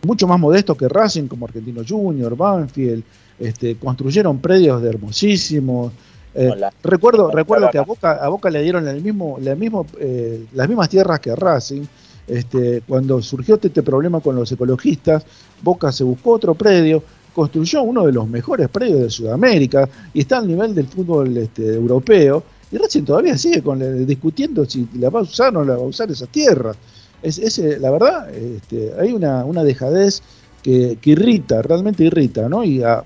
mucho 0.02 0.26
más 0.26 0.38
modestos 0.38 0.76
que 0.76 0.88
Racing, 0.88 1.26
como 1.26 1.46
Argentino 1.46 1.82
Junior, 1.88 2.36
Banfield, 2.36 3.02
este, 3.38 3.76
construyeron 3.76 4.38
predios 4.40 4.82
de 4.82 4.90
hermosísimos. 4.90 5.92
Eh, 6.34 6.50
Hola. 6.52 6.72
recuerdo 6.82 7.30
recuerdo 7.30 7.70
que 7.70 7.78
a 7.78 7.82
Boca, 7.82 8.12
a 8.12 8.28
Boca 8.28 8.50
le 8.50 8.62
dieron 8.62 8.86
el 8.86 9.00
mismo, 9.00 9.38
la 9.40 9.54
mismo, 9.54 9.86
eh, 9.98 10.44
las 10.52 10.68
mismas 10.68 10.88
tierras 10.88 11.20
que 11.20 11.30
a 11.30 11.36
Racing. 11.36 11.82
Este, 12.26 12.82
cuando 12.86 13.22
surgió 13.22 13.58
este 13.60 13.82
problema 13.82 14.20
con 14.20 14.36
los 14.36 14.52
ecologistas, 14.52 15.24
Boca 15.62 15.90
se 15.90 16.04
buscó 16.04 16.32
otro 16.32 16.54
predio, 16.54 17.02
construyó 17.38 17.82
uno 17.82 18.04
de 18.04 18.10
los 18.12 18.26
mejores 18.28 18.68
predios 18.68 19.00
de 19.00 19.10
Sudamérica 19.10 19.88
y 20.12 20.22
está 20.22 20.38
al 20.38 20.48
nivel 20.48 20.74
del 20.74 20.88
fútbol 20.88 21.36
este, 21.36 21.72
europeo. 21.74 22.42
Y 22.72 22.78
Racing 22.78 23.04
todavía 23.04 23.38
sigue 23.38 23.62
con 23.62 23.78
discutiendo 24.04 24.64
si 24.64 24.88
la 24.98 25.08
va 25.08 25.20
a 25.20 25.22
usar 25.22 25.50
o 25.50 25.60
no 25.60 25.64
la 25.64 25.76
va 25.76 25.82
a 25.84 25.86
usar 25.86 26.10
esas 26.10 26.28
tierras. 26.30 26.76
Es, 27.22 27.38
eh, 27.60 27.78
la 27.78 27.92
verdad, 27.92 28.28
este, 28.34 28.92
hay 29.00 29.12
una, 29.12 29.44
una 29.44 29.62
dejadez 29.62 30.20
que, 30.64 30.98
que 31.00 31.10
irrita, 31.10 31.62
realmente 31.62 32.02
irrita, 32.02 32.48
¿no? 32.48 32.64
Y 32.64 32.82
a- 32.82 33.04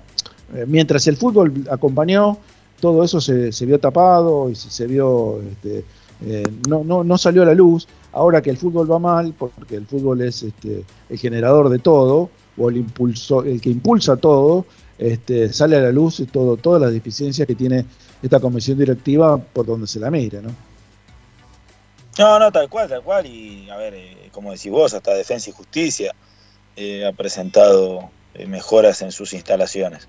eh, 0.55 0.65
mientras 0.67 1.05
el 1.07 1.15
fútbol 1.15 1.53
acompañó, 1.69 2.37
todo 2.81 3.03
eso 3.03 3.21
se, 3.21 3.51
se 3.51 3.65
vio 3.67 3.79
tapado 3.79 4.49
y 4.49 4.55
se, 4.55 4.71
se 4.71 4.87
vio, 4.87 5.39
este, 5.41 5.85
eh, 6.25 6.43
no, 6.67 6.83
no, 6.83 7.03
no 7.03 7.17
salió 7.19 7.43
a 7.43 7.45
la 7.45 7.53
luz. 7.53 7.87
Ahora 8.13 8.41
que 8.41 8.49
el 8.49 8.57
fútbol 8.57 8.91
va 8.91 8.97
mal, 8.99 9.33
porque 9.37 9.75
el 9.75 9.85
fútbol 9.85 10.21
es 10.21 10.41
este, 10.41 10.83
el 11.09 11.17
generador 11.19 11.69
de 11.69 11.77
todo, 11.79 12.29
o 12.57 12.69
el, 12.69 12.77
impulso, 12.77 13.43
el 13.43 13.59
que 13.59 13.69
impulsa 13.69 14.15
todo, 14.17 14.65
este, 14.97 15.51
sale 15.51 15.77
a 15.77 15.81
la 15.81 15.91
luz 15.91 16.23
todo, 16.31 16.57
todas 16.57 16.81
las 16.81 16.91
deficiencias 16.91 17.47
que 17.47 17.55
tiene 17.55 17.85
esta 18.21 18.39
comisión 18.39 18.77
directiva 18.77 19.37
por 19.37 19.65
donde 19.65 19.87
se 19.87 19.99
la 19.99 20.09
mire, 20.09 20.41
¿no? 20.41 20.49
No, 22.17 22.39
no, 22.39 22.51
tal 22.51 22.69
cual, 22.69 22.87
tal 22.87 23.01
cual. 23.01 23.25
Y 23.25 23.69
a 23.69 23.77
ver, 23.77 23.95
eh, 23.95 24.29
como 24.31 24.51
decís 24.51 24.71
vos, 24.71 24.93
hasta 24.93 25.13
Defensa 25.13 25.49
y 25.49 25.53
Justicia 25.53 26.13
eh, 26.75 27.05
ha 27.05 27.11
presentado 27.11 28.09
eh, 28.33 28.47
mejoras 28.47 29.01
en 29.01 29.11
sus 29.11 29.33
instalaciones. 29.33 30.07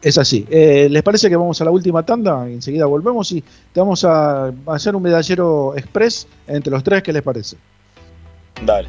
Es 0.00 0.18
así. 0.18 0.46
Eh, 0.50 0.88
¿Les 0.90 1.02
parece 1.02 1.30
que 1.30 1.36
vamos 1.36 1.60
a 1.60 1.64
la 1.64 1.70
última 1.70 2.04
tanda? 2.04 2.46
Enseguida 2.46 2.84
volvemos 2.84 3.32
y 3.32 3.42
te 3.72 3.80
vamos 3.80 4.04
a 4.04 4.52
hacer 4.66 4.94
un 4.94 5.02
medallero 5.02 5.74
express 5.76 6.26
entre 6.46 6.70
los 6.70 6.84
tres. 6.84 7.02
¿Qué 7.02 7.12
les 7.12 7.22
parece? 7.22 7.56
Dale. 8.62 8.88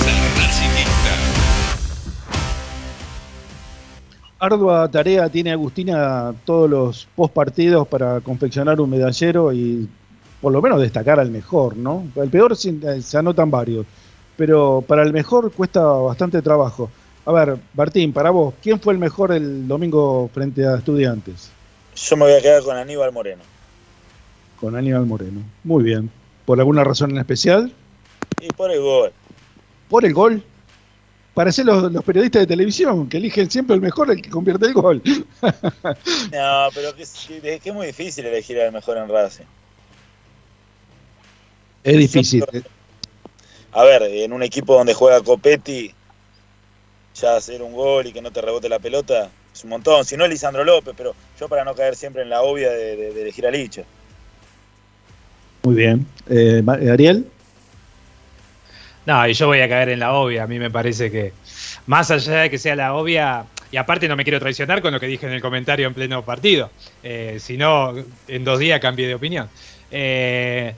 Ardua 4.41 4.89
tarea 4.89 5.29
tiene 5.29 5.51
Agustina 5.51 6.33
todos 6.45 6.67
los 6.67 7.07
post 7.15 7.31
partidos 7.31 7.87
para 7.87 8.21
confeccionar 8.21 8.81
un 8.81 8.89
medallero 8.89 9.53
y 9.53 9.87
por 10.41 10.51
lo 10.51 10.63
menos 10.63 10.81
destacar 10.81 11.19
al 11.19 11.29
mejor, 11.29 11.77
¿no? 11.77 12.07
El 12.15 12.31
peor 12.31 12.57
se, 12.57 13.03
se 13.03 13.17
anotan 13.19 13.51
varios, 13.51 13.85
pero 14.35 14.83
para 14.87 15.03
el 15.03 15.13
mejor 15.13 15.51
cuesta 15.51 15.83
bastante 15.83 16.41
trabajo. 16.41 16.89
A 17.23 17.31
ver, 17.31 17.59
Martín, 17.75 18.11
para 18.13 18.31
vos, 18.31 18.55
¿quién 18.63 18.79
fue 18.79 18.93
el 18.93 18.99
mejor 18.99 19.31
el 19.31 19.67
domingo 19.67 20.27
frente 20.33 20.65
a 20.65 20.77
Estudiantes? 20.77 21.51
Yo 21.95 22.17
me 22.17 22.23
voy 22.23 22.33
a 22.33 22.41
quedar 22.41 22.63
con 22.63 22.75
Aníbal 22.75 23.11
Moreno. 23.11 23.43
Con 24.59 24.75
Aníbal 24.75 25.05
Moreno. 25.05 25.41
Muy 25.63 25.83
bien. 25.83 26.09
¿Por 26.45 26.59
alguna 26.59 26.83
razón 26.83 27.11
en 27.11 27.19
especial? 27.19 27.71
Y 28.41 28.47
por 28.47 28.71
el 28.71 28.81
gol. 28.81 29.11
¿Por 29.87 30.03
el 30.03 30.15
gol? 30.15 30.43
Parecen 31.33 31.65
los, 31.65 31.91
los 31.91 32.03
periodistas 32.03 32.41
de 32.41 32.47
televisión, 32.47 33.07
que 33.07 33.17
eligen 33.17 33.49
siempre 33.49 33.75
el 33.75 33.81
mejor, 33.81 34.11
el 34.11 34.21
que 34.21 34.29
convierte 34.29 34.65
el 34.65 34.73
gol. 34.73 35.01
No, 36.31 36.67
pero 36.73 36.93
que, 36.95 37.03
es- 37.03 37.25
que 37.27 37.53
es 37.55 37.61
que 37.61 37.69
es 37.69 37.75
muy 37.75 37.87
difícil 37.87 38.25
elegir 38.25 38.59
al 38.61 38.71
mejor 38.71 38.97
en 38.97 39.07
Racing. 39.09 39.45
Es 41.83 41.97
difícil. 41.97 42.43
A 43.71 43.83
ver, 43.83 44.03
en 44.03 44.33
un 44.33 44.43
equipo 44.43 44.75
donde 44.75 44.93
juega 44.93 45.21
Copetti, 45.21 45.93
ya 47.19 47.35
hacer 47.37 47.61
un 47.61 47.73
gol 47.73 48.07
y 48.07 48.13
que 48.13 48.21
no 48.21 48.31
te 48.31 48.41
rebote 48.41 48.67
la 48.69 48.79
pelota 48.79 49.29
es 49.53 49.63
un 49.63 49.69
montón. 49.71 50.05
Si 50.05 50.15
no, 50.17 50.27
Lisandro 50.27 50.63
López, 50.63 50.93
pero 50.97 51.13
yo 51.39 51.47
para 51.49 51.63
no 51.65 51.73
caer 51.75 51.95
siempre 51.95 52.21
en 52.21 52.29
la 52.29 52.41
obvia 52.41 52.69
de, 52.71 52.95
de- 52.95 53.13
de 53.13 53.21
elegir 53.21 53.47
a 53.47 53.51
Licha. 53.51 53.83
Muy 55.63 55.75
bien. 55.75 56.05
Eh, 56.29 56.61
eh, 56.81 56.89
Ariel. 56.91 57.25
No, 59.05 59.27
y 59.27 59.33
yo 59.33 59.47
voy 59.47 59.61
a 59.61 59.69
caer 59.69 59.89
en 59.89 59.99
la 59.99 60.13
obvia. 60.13 60.43
A 60.43 60.47
mí 60.47 60.59
me 60.59 60.69
parece 60.69 61.11
que, 61.11 61.33
más 61.87 62.11
allá 62.11 62.41
de 62.41 62.49
que 62.49 62.57
sea 62.57 62.75
la 62.75 62.93
obvia, 62.93 63.45
y 63.71 63.77
aparte 63.77 64.07
no 64.07 64.15
me 64.15 64.23
quiero 64.23 64.39
traicionar 64.39 64.81
con 64.81 64.93
lo 64.93 64.99
que 64.99 65.07
dije 65.07 65.25
en 65.25 65.33
el 65.33 65.41
comentario 65.41 65.87
en 65.87 65.93
pleno 65.93 66.23
partido, 66.23 66.69
eh, 67.03 67.37
si 67.39 67.57
no, 67.57 67.93
en 68.27 68.43
dos 68.43 68.59
días 68.59 68.79
cambié 68.79 69.07
de 69.07 69.15
opinión. 69.15 69.49
Eh, 69.89 70.73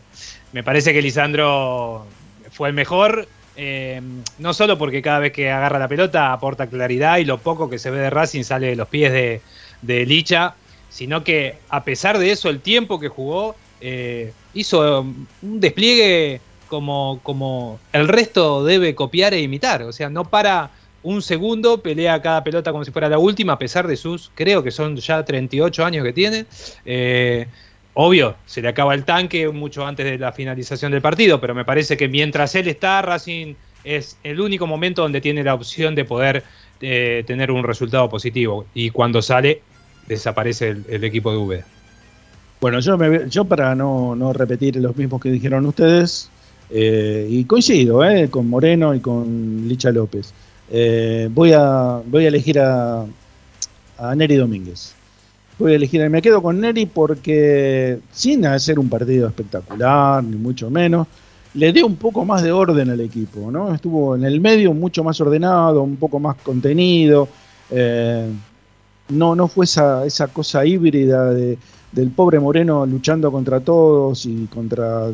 me 0.53 0.63
parece 0.63 0.93
que 0.93 1.01
Lisandro 1.01 2.05
fue 2.51 2.69
el 2.69 2.75
mejor 2.75 3.27
eh, 3.55 4.01
no 4.39 4.53
solo 4.53 4.79
porque 4.79 5.03
cada 5.03 5.19
vez 5.19 5.31
que 5.31 5.51
agarra 5.51 5.77
la 5.77 5.87
pelota 5.87 6.33
aporta 6.33 6.65
claridad 6.67 7.17
y 7.17 7.25
lo 7.25 7.37
poco 7.37 7.69
que 7.69 7.77
se 7.77 7.91
ve 7.91 7.99
de 7.99 8.09
Racing 8.09 8.43
sale 8.43 8.67
de 8.67 8.75
los 8.75 8.87
pies 8.87 9.11
de, 9.11 10.05
Licha, 10.05 10.55
sino 10.89 11.23
que 11.23 11.57
a 11.69 11.83
pesar 11.83 12.17
de 12.17 12.31
eso, 12.31 12.49
el 12.49 12.61
tiempo 12.61 12.99
que 12.99 13.09
jugó 13.09 13.55
hizo 14.53 15.01
un 15.01 15.27
despliegue 15.59 16.39
como, 16.73 17.19
como 17.21 17.79
el 17.91 18.07
resto 18.07 18.65
debe 18.65 18.95
copiar 18.95 19.35
e 19.35 19.41
imitar. 19.41 19.83
O 19.83 19.91
sea, 19.91 20.09
no 20.09 20.25
para 20.25 20.71
un 21.03 21.21
segundo, 21.21 21.83
pelea 21.83 22.19
cada 22.19 22.43
pelota 22.43 22.71
como 22.71 22.83
si 22.83 22.89
fuera 22.89 23.07
la 23.07 23.19
última, 23.19 23.53
a 23.53 23.59
pesar 23.59 23.85
de 23.85 23.95
sus, 23.95 24.31
creo 24.33 24.63
que 24.63 24.71
son 24.71 24.95
ya 24.97 25.23
38 25.23 25.85
años 25.85 26.03
que 26.03 26.13
tiene. 26.13 26.47
Eh, 26.83 27.45
obvio, 27.93 28.35
se 28.47 28.63
le 28.63 28.69
acaba 28.69 28.95
el 28.95 29.05
tanque 29.05 29.47
mucho 29.49 29.85
antes 29.85 30.03
de 30.03 30.17
la 30.17 30.31
finalización 30.31 30.91
del 30.91 31.03
partido, 31.03 31.39
pero 31.39 31.53
me 31.53 31.63
parece 31.63 31.95
que 31.95 32.07
mientras 32.07 32.55
él 32.55 32.67
está, 32.67 33.03
Racing 33.03 33.53
es 33.83 34.17
el 34.23 34.41
único 34.41 34.65
momento 34.65 35.03
donde 35.03 35.21
tiene 35.21 35.43
la 35.43 35.53
opción 35.53 35.93
de 35.93 36.05
poder 36.05 36.43
eh, 36.81 37.23
tener 37.27 37.51
un 37.51 37.63
resultado 37.63 38.09
positivo. 38.09 38.65
Y 38.73 38.89
cuando 38.89 39.21
sale, 39.21 39.61
desaparece 40.07 40.69
el, 40.89 41.03
equipo 41.03 41.29
de 41.29 41.37
V. 41.37 41.63
Bueno, 42.61 42.79
yo, 42.79 42.97
me, 42.97 43.29
yo 43.29 43.45
para 43.45 43.75
no, 43.75 44.15
no 44.15 44.33
repetir 44.33 44.77
los 44.77 44.95
mismos 44.95 45.21
que 45.21 45.29
dijeron 45.29 45.67
ustedes, 45.67 46.31
eh, 46.75 47.27
y 47.29 47.43
coincido 47.45 48.03
eh, 48.03 48.29
con 48.31 48.49
Moreno 48.49 48.95
y 48.95 48.99
con 48.99 49.67
Licha 49.67 49.91
López, 49.91 50.33
eh, 50.71 51.29
voy, 51.31 51.51
a, 51.53 52.01
voy 52.03 52.25
a 52.25 52.27
elegir 52.29 52.59
a, 52.59 53.05
a 53.99 54.15
Neri 54.15 54.37
Domínguez. 54.37 54.95
Voy 55.59 55.73
a 55.73 55.75
elegir, 55.75 56.09
me 56.09 56.19
quedo 56.19 56.41
con 56.41 56.59
Neri 56.59 56.87
porque 56.87 57.99
sin 58.11 58.47
hacer 58.47 58.79
un 58.79 58.89
partido 58.89 59.27
espectacular, 59.27 60.23
ni 60.23 60.35
mucho 60.35 60.71
menos, 60.71 61.05
le 61.53 61.71
dio 61.71 61.85
un 61.85 61.95
poco 61.95 62.25
más 62.25 62.41
de 62.41 62.51
orden 62.51 62.89
al 62.89 63.01
equipo, 63.01 63.51
¿no? 63.51 63.71
Estuvo 63.71 64.15
en 64.15 64.23
el 64.23 64.41
medio 64.41 64.73
mucho 64.73 65.03
más 65.03 65.21
ordenado, 65.21 65.83
un 65.83 65.97
poco 65.97 66.19
más 66.19 66.37
contenido. 66.37 67.27
no, 69.09 69.35
no 69.35 69.47
fue 69.47 69.65
esa, 69.65 70.07
esa 70.07 70.27
cosa 70.27 70.65
híbrida 70.65 71.31
de, 71.35 71.59
del 71.93 72.09
pobre 72.11 72.39
Moreno 72.39 72.85
luchando 72.85 73.31
contra 73.31 73.59
todos 73.59 74.25
y 74.25 74.47
contra 74.47 75.07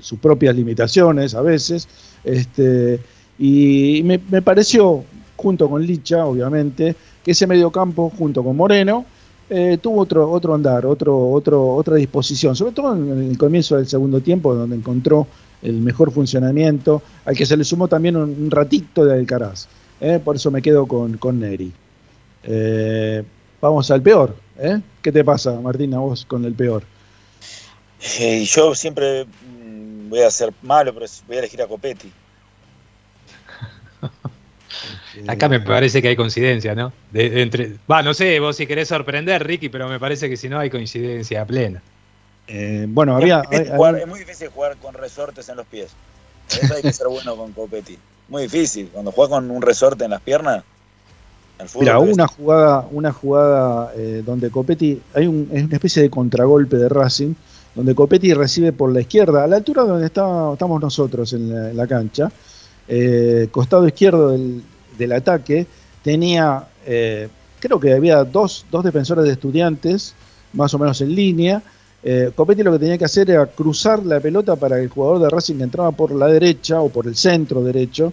sus 0.00 0.18
propias 0.18 0.54
limitaciones 0.54 1.34
a 1.34 1.42
veces. 1.42 1.88
Este, 2.24 3.00
y 3.38 4.02
me, 4.04 4.18
pareció, 4.42 5.04
junto 5.36 5.68
con 5.68 5.84
Licha, 5.84 6.24
obviamente, 6.26 6.94
que 7.24 7.32
ese 7.32 7.46
mediocampo, 7.46 8.10
junto 8.16 8.44
con 8.44 8.56
Moreno, 8.56 9.04
eh, 9.48 9.78
tuvo 9.82 10.02
otro, 10.02 10.30
otro 10.30 10.54
andar, 10.54 10.86
otro, 10.86 11.30
otro, 11.30 11.74
otra 11.74 11.96
disposición, 11.96 12.54
sobre 12.54 12.72
todo 12.72 12.94
en 12.94 13.30
el 13.30 13.38
comienzo 13.38 13.76
del 13.76 13.88
segundo 13.88 14.20
tiempo, 14.20 14.54
donde 14.54 14.76
encontró 14.76 15.26
el 15.62 15.80
mejor 15.80 16.12
funcionamiento, 16.12 17.02
al 17.24 17.36
que 17.36 17.44
se 17.44 17.56
le 17.56 17.64
sumó 17.64 17.88
también 17.88 18.16
un, 18.16 18.30
un 18.30 18.50
ratito 18.50 19.04
de 19.04 19.14
Alcaraz. 19.14 19.66
¿eh? 20.00 20.20
Por 20.22 20.36
eso 20.36 20.50
me 20.50 20.62
quedo 20.62 20.86
con, 20.86 21.16
con 21.18 21.40
Neri. 21.40 21.72
Eh, 22.42 23.22
vamos 23.60 23.90
al 23.90 24.02
peor. 24.02 24.34
¿eh? 24.58 24.80
¿Qué 25.02 25.10
te 25.12 25.24
pasa, 25.24 25.52
Martín, 25.60 25.94
a 25.94 25.98
vos 25.98 26.24
con 26.24 26.44
el 26.44 26.54
peor? 26.54 26.82
Eh, 28.18 28.44
yo 28.44 28.74
siempre 28.74 29.24
mm, 29.24 30.08
voy 30.10 30.20
a 30.22 30.30
ser 30.30 30.52
malo, 30.62 30.92
pero 30.94 31.06
voy 31.26 31.36
a 31.36 31.38
elegir 31.40 31.62
a 31.62 31.66
Copetti. 31.66 32.10
Acá 35.28 35.48
me 35.48 35.60
parece 35.60 36.00
que 36.00 36.08
hay 36.08 36.16
coincidencia, 36.16 36.74
¿no? 36.74 36.92
De- 37.12 37.28
de 37.30 37.42
entre, 37.42 37.76
va, 37.90 38.02
no 38.02 38.14
sé, 38.14 38.38
vos 38.40 38.56
si 38.56 38.66
querés 38.66 38.88
sorprender, 38.88 39.44
Ricky, 39.46 39.68
pero 39.68 39.88
me 39.88 39.98
parece 39.98 40.28
que 40.28 40.36
si 40.36 40.48
no 40.48 40.58
hay 40.58 40.70
coincidencia 40.70 41.44
plena. 41.44 41.82
Eh, 42.48 42.86
bueno, 42.88 43.16
había, 43.16 43.42
Es, 43.50 43.70
jugar- 43.70 43.98
es 43.98 44.06
muy 44.06 44.18
difícil 44.20 44.48
jugar 44.48 44.76
con 44.76 44.94
resortes 44.94 45.48
en 45.48 45.56
los 45.56 45.66
pies. 45.66 45.90
Por 46.48 46.64
eso 46.64 46.74
hay 46.74 46.82
que 46.82 46.92
ser 46.92 47.08
bueno 47.08 47.36
con 47.36 47.52
Copetti. 47.52 47.98
Muy 48.28 48.42
difícil. 48.44 48.88
Cuando 48.92 49.12
juegas 49.12 49.30
con 49.38 49.50
un 49.50 49.62
resorte 49.62 50.04
en 50.04 50.10
las 50.10 50.20
piernas, 50.20 50.64
fútbol 51.68 51.84
Mira, 51.84 51.98
es- 52.04 52.14
una 52.14 52.26
jugada, 52.26 52.88
una 52.92 53.12
jugada 53.12 53.92
eh, 53.96 54.22
donde 54.24 54.50
Copetti, 54.50 55.00
hay 55.14 55.26
un, 55.26 55.48
es 55.52 55.64
una 55.64 55.74
especie 55.74 56.02
de 56.02 56.10
contragolpe 56.10 56.76
de 56.76 56.88
Racing, 56.88 57.34
donde 57.74 57.94
Copetti 57.94 58.32
recibe 58.34 58.72
por 58.72 58.92
la 58.92 59.00
izquierda, 59.00 59.44
a 59.44 59.46
la 59.46 59.56
altura 59.56 59.82
donde 59.82 60.06
está- 60.06 60.52
estamos 60.52 60.80
nosotros 60.80 61.32
en 61.32 61.50
la, 61.52 61.70
en 61.70 61.76
la 61.76 61.86
cancha, 61.86 62.30
eh, 62.88 63.48
costado 63.50 63.86
izquierdo 63.86 64.30
del, 64.30 64.62
del 64.98 65.12
ataque, 65.12 65.66
tenía, 66.02 66.64
eh, 66.86 67.28
creo 67.60 67.78
que 67.78 67.92
había 67.94 68.24
dos, 68.24 68.64
dos 68.70 68.82
defensores 68.84 69.24
de 69.24 69.32
estudiantes, 69.32 70.14
más 70.52 70.72
o 70.74 70.78
menos 70.78 71.00
en 71.00 71.14
línea. 71.14 71.62
Eh, 72.02 72.32
Copetti 72.34 72.62
lo 72.62 72.72
que 72.72 72.78
tenía 72.78 72.96
que 72.98 73.04
hacer 73.04 73.30
era 73.30 73.46
cruzar 73.46 74.04
la 74.04 74.18
pelota 74.20 74.56
para 74.56 74.76
que 74.76 74.82
el 74.84 74.88
jugador 74.88 75.20
de 75.20 75.28
Racing 75.28 75.56
que 75.56 75.64
entraba 75.64 75.92
por 75.92 76.12
la 76.12 76.26
derecha 76.26 76.80
o 76.80 76.88
por 76.88 77.06
el 77.06 77.14
centro 77.14 77.62
derecho, 77.62 78.12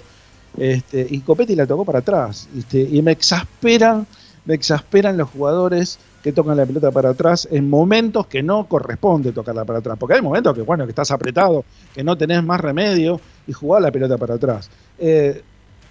este, 0.57 1.05
y 1.09 1.19
Copetti 1.19 1.55
la 1.55 1.65
tocó 1.65 1.85
para 1.85 1.99
atrás. 1.99 2.49
este, 2.57 2.81
y 2.81 3.01
me 3.01 3.11
exasperan, 3.11 4.05
me 4.45 4.55
exasperan 4.55 5.17
los 5.17 5.29
jugadores 5.29 5.99
que 6.23 6.31
tocan 6.31 6.57
la 6.57 6.65
pelota 6.65 6.91
para 6.91 7.11
atrás 7.11 7.47
en 7.51 7.69
momentos 7.69 8.27
que 8.27 8.41
no 8.43 8.67
corresponde 8.67 9.31
tocarla 9.31 9.63
para 9.65 9.79
atrás. 9.79 9.97
Porque 9.99 10.15
hay 10.15 10.21
momentos 10.21 10.55
que, 10.55 10.61
bueno, 10.61 10.85
que 10.85 10.91
estás 10.91 11.11
apretado, 11.11 11.63
que 11.93 12.03
no 12.03 12.17
tenés 12.17 12.43
más 12.43 12.59
remedio 12.59 13.21
y 13.47 13.53
jugás 13.53 13.81
la 13.81 13.91
pelota 13.91 14.17
para 14.17 14.35
atrás. 14.35 14.69
Eh, 14.97 15.41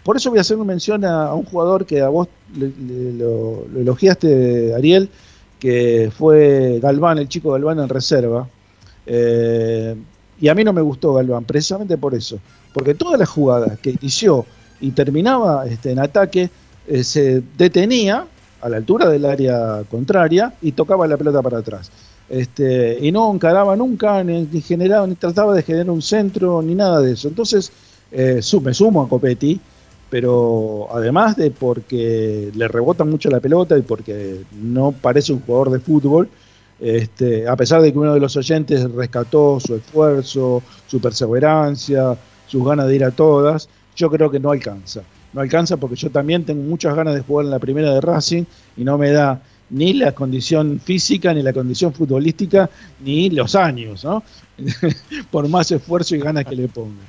por 0.03 0.17
eso 0.17 0.31
voy 0.31 0.39
a 0.39 0.43
hacer 0.43 0.57
una 0.57 0.67
mención 0.67 1.05
a, 1.05 1.33
un 1.35 1.45
jugador 1.45 1.87
que 1.87 2.01
a 2.01 2.09
vos 2.09 2.29
lo 2.55 3.67
elogiaste, 3.77 4.75
Ariel, 4.75 5.11
que 5.59 6.13
fue 6.17 6.79
Galván, 6.81 7.19
el 7.19 7.29
chico 7.29 7.53
Galván 7.53 7.81
en 7.81 7.89
reserva. 7.89 8.49
Eh, 9.07 9.97
y 10.41 10.49
a 10.49 10.55
mí 10.55 10.65
no 10.65 10.73
me 10.73 10.83
gustó 10.83 11.15
Galván, 11.15 11.45
precisamente 11.45 11.97
por 11.97 12.15
eso. 12.15 12.39
Porque 12.77 12.93
todas 12.93 13.19
las 13.19 13.31
jugadas 13.31 13.79
que 13.79 13.97
inició 13.99 14.45
y 14.83 14.91
terminaba 14.91 15.67
este, 15.67 15.93
en 15.93 15.99
ataque, 15.99 16.51
eh, 16.87 17.03
se 17.05 17.43
detenía 17.57 18.27
a 18.61 18.69
la 18.69 18.77
altura 18.77 19.09
del 19.09 19.25
área 19.25 19.83
contraria 19.91 20.53
y 20.61 20.73
tocaba 20.73 21.07
la 21.07 21.17
pelota 21.17 21.41
para 21.41 21.57
atrás. 21.57 21.91
Este, 22.29 22.99
y 23.01 23.11
no 23.13 23.33
encaraba 23.33 23.75
nunca, 23.77 24.23
ni, 24.23 24.61
generaba, 24.61 25.07
ni 25.07 25.15
trataba 25.15 25.55
de 25.55 25.63
generar 25.63 25.89
un 25.89 26.03
centro, 26.03 26.61
ni 26.61 26.75
nada 26.75 27.01
de 27.01 27.13
eso. 27.13 27.29
Entonces, 27.29 27.73
eh, 28.13 28.43
me 28.63 28.75
sumo 28.75 29.01
a 29.01 29.09
Copetti, 29.09 29.59
pero 30.11 30.89
además 30.93 31.35
de 31.35 31.51
porque 31.51 32.51
le 32.55 32.69
rebota 32.69 33.07
mucho 33.07 33.31
la 33.31 33.41
pelota 33.41 33.79
y 33.79 33.83
porque 33.83 34.43
no 34.53 34.93
parece 34.93 35.33
un 35.33 35.41
jugador 35.41 35.71
de 35.71 35.81
fútbol, 35.81 36.29
este, 36.79 37.49
a 37.49 37.57
pesar 37.57 37.81
de 37.81 37.91
que 37.91 37.99
uno 37.99 38.13
de 38.13 38.21
los 38.21 38.37
oyentes 38.37 38.85
rescató 38.93 39.61
su 39.61 39.77
esfuerzo, 39.77 40.63
su 40.87 41.01
perseverancia, 41.01 42.19
sus 42.49 42.65
ganas 42.65 42.87
de 42.89 42.97
ir 42.97 43.05
a 43.05 43.11
todas, 43.11 43.69
yo 43.97 44.11
creo 44.11 44.31
que 44.31 44.39
no 44.41 44.51
alcanza. 44.51 45.03
No 45.33 45.41
alcanza 45.41 45.77
porque 45.77 45.97
yo 45.97 46.11
también 46.11 46.45
tengo 46.45 46.63
muchas 46.63 46.95
ganas 46.95 47.15
de 47.15 47.21
jugar 47.21 47.45
en 47.47 47.51
la 47.51 47.59
primera 47.59 47.93
de 47.93 48.01
Racing 48.01 48.45
y 48.77 48.85
no 48.85 48.97
me 48.99 49.11
da 49.11 49.41
ni 49.69 49.93
la 49.95 50.13
condición 50.13 50.81
física, 50.81 51.35
ni 51.35 51.43
la 51.43 51.53
condición 51.53 51.93
futbolística, 51.93 52.71
ni 53.05 53.31
los 53.31 53.55
años, 53.55 54.05
¿no? 54.05 54.23
Por 55.31 55.49
más 55.49 55.71
esfuerzo 55.73 56.15
y 56.15 56.21
ganas 56.21 56.45
que 56.45 56.55
le 56.57 56.69
ponga. 56.69 57.03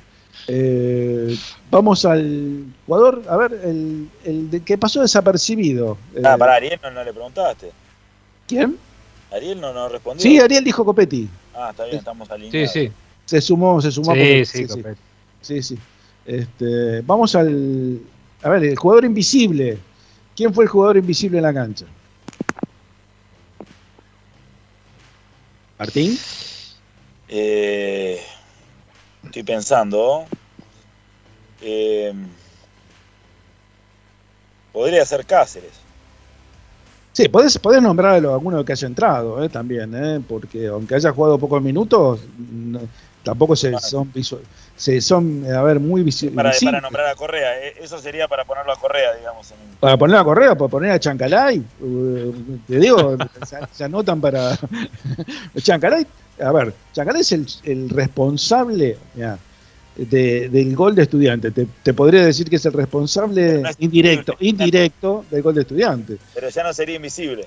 Eh, 0.50 1.36
vamos 1.70 2.04
al 2.04 2.64
jugador, 2.86 3.22
a 3.28 3.36
ver, 3.36 3.52
el, 3.64 4.08
el 4.24 4.50
de- 4.50 4.60
que 4.62 4.76
pasó 4.78 5.02
desapercibido. 5.02 5.98
Ah, 6.24 6.34
Eh, 6.34 6.38
para 6.38 6.54
Ariel 6.56 6.80
no, 6.82 6.90
no 6.90 7.04
le 7.04 7.12
preguntaste. 7.12 7.70
¿Quién? 8.46 8.76
Ariel 9.30 9.60
no, 9.60 9.72
no 9.74 9.88
respondió. 9.88 10.22
Sí, 10.22 10.38
Ariel 10.40 10.64
dijo 10.64 10.84
Copetti. 10.84 11.28
Ah, 11.54 11.68
está 11.70 11.84
bien, 11.84 11.98
estamos 11.98 12.30
alineados. 12.30 12.72
Se 13.26 13.40
sumó, 13.42 13.80
se 13.82 13.90
sumó. 13.92 14.12
Sí, 14.14 14.18
porque- 14.20 14.44
sí, 14.46 14.66
Copetti. 14.66 15.00
Sí, 15.40 15.62
sí. 15.62 15.78
Este, 16.24 17.00
vamos 17.02 17.34
al. 17.34 18.00
A 18.42 18.50
ver, 18.50 18.64
el 18.64 18.76
jugador 18.76 19.04
invisible. 19.04 19.78
¿Quién 20.34 20.54
fue 20.54 20.64
el 20.64 20.70
jugador 20.70 20.96
invisible 20.98 21.38
en 21.38 21.44
la 21.44 21.54
cancha? 21.54 21.86
¿Martín? 25.78 26.18
Eh, 27.28 28.20
estoy 29.22 29.42
pensando. 29.44 30.26
Eh, 31.60 32.12
podría 34.72 35.04
ser 35.04 35.26
Cáceres. 35.26 35.74
Sí, 37.12 37.28
podés, 37.28 37.58
podés 37.58 37.82
nombrar 37.82 38.12
a 38.24 38.34
alguno 38.34 38.64
que 38.64 38.72
haya 38.72 38.86
entrado 38.86 39.42
eh, 39.42 39.48
también, 39.48 39.92
eh, 39.94 40.20
porque 40.26 40.68
aunque 40.68 40.94
haya 40.94 41.10
jugado 41.12 41.38
pocos 41.38 41.60
minutos, 41.60 42.28
no- 42.36 42.88
tampoco 43.24 43.56
se, 43.56 43.76
son, 43.78 44.12
se 44.78 45.00
son, 45.00 45.44
a 45.52 45.60
ver, 45.62 45.80
muy 45.80 46.00
Para, 46.00 46.04
visibles. 46.04 46.64
para 46.64 46.80
nombrar 46.80 47.06
a 47.08 47.14
Correa. 47.16 47.66
Eh, 47.66 47.74
Eso 47.82 47.98
sería 47.98 48.26
para 48.28 48.44
ponerlo 48.44 48.72
a 48.72 48.76
Correa, 48.76 49.14
digamos. 49.16 49.50
en- 49.50 49.76
Para 49.80 49.96
poner 49.98 50.16
a 50.16 50.24
Correa, 50.24 50.54
para 50.54 50.68
poner 50.70 50.92
a 50.92 50.98
Chancalay, 51.00 51.58
eh, 51.82 52.32
te 52.66 52.78
digo, 52.78 53.16
se, 53.46 53.56
se 53.72 53.84
anotan 53.84 54.20
para. 54.20 54.56
Chancalay, 55.60 56.06
a 56.40 56.52
ver, 56.52 56.72
Chancalay 56.92 57.20
es 57.22 57.32
el, 57.32 57.46
el 57.64 57.88
responsable 57.90 58.96
mirá, 59.14 59.36
de- 59.96 60.48
del 60.48 60.74
gol 60.76 60.94
de 60.94 61.02
estudiante. 61.02 61.50
Te, 61.50 61.66
te 61.82 61.92
podría 61.94 62.24
decir 62.24 62.48
que 62.48 62.56
es 62.56 62.64
el 62.66 62.72
responsable 62.72 63.62
indirecto, 63.80 64.36
indirecto 64.40 65.24
del 65.30 65.42
gol 65.42 65.54
de 65.56 65.62
estudiante. 65.62 66.16
Pero 66.34 66.48
ya 66.50 66.62
no 66.62 66.72
sería 66.72 66.96
invisible. 66.96 67.46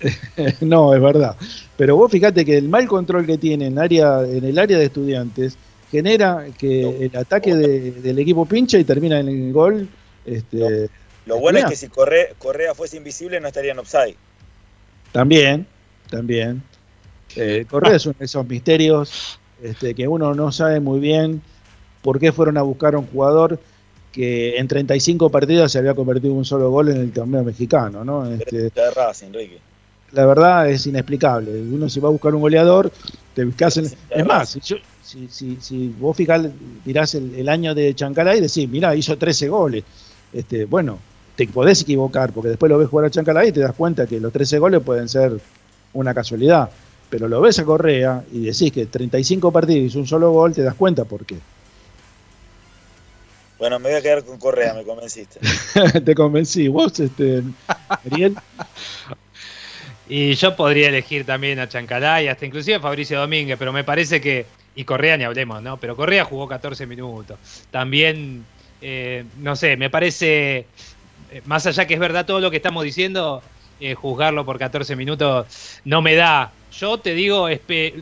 no, 0.62 0.94
es 0.94 1.00
verdad. 1.00 1.36
Pero 1.76 1.94
vos 1.96 2.10
fíjate 2.10 2.44
que 2.44 2.58
el 2.58 2.68
mal 2.68 2.88
control 2.88 3.24
que 3.24 3.38
tiene 3.38 3.66
en, 3.66 3.78
área, 3.78 4.20
en 4.24 4.44
el 4.44 4.58
área 4.58 4.78
de 4.78 4.86
estudiantes 4.86 5.56
genera 5.92 6.46
que 6.58 7.04
el 7.06 7.16
ataque 7.16 7.54
de- 7.54 7.92
del 7.92 8.18
equipo 8.18 8.46
pincha 8.46 8.78
y 8.78 8.84
termina 8.84 9.20
en 9.20 9.28
el 9.28 9.52
gol. 9.52 9.88
Este, 10.24 10.88
Lo 11.26 11.38
bueno 11.38 11.58
es 11.58 11.66
que 11.66 11.76
si 11.76 11.88
Correa, 11.88 12.28
Correa 12.38 12.74
fuese 12.74 12.96
invisible 12.96 13.38
no 13.40 13.46
estaría 13.46 13.70
en 13.72 13.78
offside. 13.78 14.16
También, 15.12 15.66
también. 16.10 16.62
Eh, 17.36 17.66
Correa 17.70 17.96
es 17.96 18.06
uno 18.06 18.16
de 18.18 18.24
esos 18.24 18.46
misterios 18.48 19.38
este, 19.62 19.94
que 19.94 20.08
uno 20.08 20.34
no 20.34 20.50
sabe 20.50 20.80
muy 20.80 20.98
bien 20.98 21.40
por 22.02 22.18
qué 22.18 22.32
fueron 22.32 22.56
a 22.58 22.62
buscar 22.62 22.94
a 22.94 22.98
un 22.98 23.06
jugador 23.06 23.60
que 24.10 24.56
en 24.58 24.66
35 24.68 25.30
partidos 25.30 25.72
se 25.72 25.78
había 25.78 25.94
convertido 25.94 26.32
en 26.32 26.38
un 26.38 26.44
solo 26.44 26.70
gol 26.70 26.88
en 26.88 26.96
el 26.98 27.12
torneo 27.12 27.44
mexicano, 27.44 28.04
¿no? 28.04 28.26
Este, 28.30 28.70
Enrique. 29.22 29.58
la 30.12 30.26
verdad 30.26 30.68
es 30.68 30.86
inexplicable. 30.86 31.50
Uno 31.62 31.88
si 31.88 32.00
va 32.00 32.08
a 32.08 32.12
buscar 32.12 32.34
un 32.34 32.40
goleador, 32.42 32.90
te 33.34 33.44
buscas 33.44 33.76
en- 33.78 33.86
Es 34.10 34.26
más, 34.26 34.56
yo- 34.56 34.76
si, 35.04 35.28
si- 35.28 35.56
si 35.60 35.88
vos 35.98 36.16
fijás, 36.16 36.46
mirás 36.84 37.14
el, 37.14 37.34
el 37.34 37.48
año 37.48 37.74
de 37.74 37.94
Chancalay 37.94 38.38
y 38.38 38.42
decís, 38.42 38.68
mirá, 38.68 38.94
hizo 38.94 39.16
13 39.16 39.48
goles. 39.48 39.84
Este, 40.32 40.64
bueno, 40.64 40.98
te 41.36 41.46
podés 41.46 41.82
equivocar, 41.82 42.32
porque 42.32 42.50
después 42.50 42.70
lo 42.70 42.78
ves 42.78 42.88
jugar 42.88 43.06
a 43.06 43.10
Chancalay 43.10 43.48
y 43.48 43.52
te 43.52 43.60
das 43.60 43.74
cuenta 43.74 44.06
que 44.06 44.20
los 44.20 44.32
13 44.32 44.58
goles 44.58 44.80
pueden 44.82 45.08
ser 45.08 45.32
una 45.94 46.14
casualidad. 46.14 46.70
Pero 47.10 47.28
lo 47.28 47.40
ves 47.42 47.58
a 47.58 47.64
Correa 47.64 48.22
y 48.32 48.40
decís 48.46 48.72
que 48.72 48.86
35 48.86 49.52
partidos 49.52 49.86
hizo 49.90 49.98
un 49.98 50.06
solo 50.06 50.30
gol, 50.32 50.54
te 50.54 50.62
das 50.62 50.74
cuenta 50.74 51.04
por 51.04 51.26
qué. 51.26 51.36
Bueno, 53.58 53.78
me 53.78 53.90
voy 53.90 53.98
a 53.98 54.02
quedar 54.02 54.24
con 54.24 54.38
Correa, 54.38 54.74
me 54.74 54.82
convenciste. 54.82 55.38
te 56.04 56.14
convencí. 56.14 56.68
Vos, 56.68 56.98
este, 56.98 57.42
Ariel, 58.10 58.34
Y 60.08 60.34
yo 60.34 60.56
podría 60.56 60.88
elegir 60.88 61.24
también 61.24 61.58
a 61.58 61.68
Chancalay, 61.68 62.28
hasta 62.28 62.44
inclusive 62.44 62.76
a 62.76 62.80
Fabricio 62.80 63.20
Domínguez, 63.20 63.56
pero 63.58 63.72
me 63.72 63.84
parece 63.84 64.20
que. 64.20 64.44
Y 64.74 64.84
Correa 64.84 65.16
ni 65.16 65.24
hablemos, 65.24 65.62
¿no? 65.62 65.76
Pero 65.78 65.96
Correa 65.96 66.24
jugó 66.24 66.48
14 66.48 66.86
minutos. 66.86 67.38
También, 67.70 68.44
eh, 68.80 69.24
no 69.38 69.54
sé, 69.56 69.76
me 69.76 69.90
parece. 69.90 70.66
eh, 71.30 71.42
Más 71.44 71.66
allá 71.66 71.86
que 71.86 71.94
es 71.94 72.00
verdad 72.00 72.26
todo 72.26 72.40
lo 72.40 72.50
que 72.50 72.56
estamos 72.56 72.84
diciendo, 72.84 73.42
eh, 73.80 73.94
juzgarlo 73.94 74.44
por 74.44 74.58
14 74.58 74.96
minutos 74.96 75.46
no 75.84 76.02
me 76.02 76.14
da. 76.14 76.52
Yo 76.72 76.98
te 76.98 77.14
digo, 77.14 77.48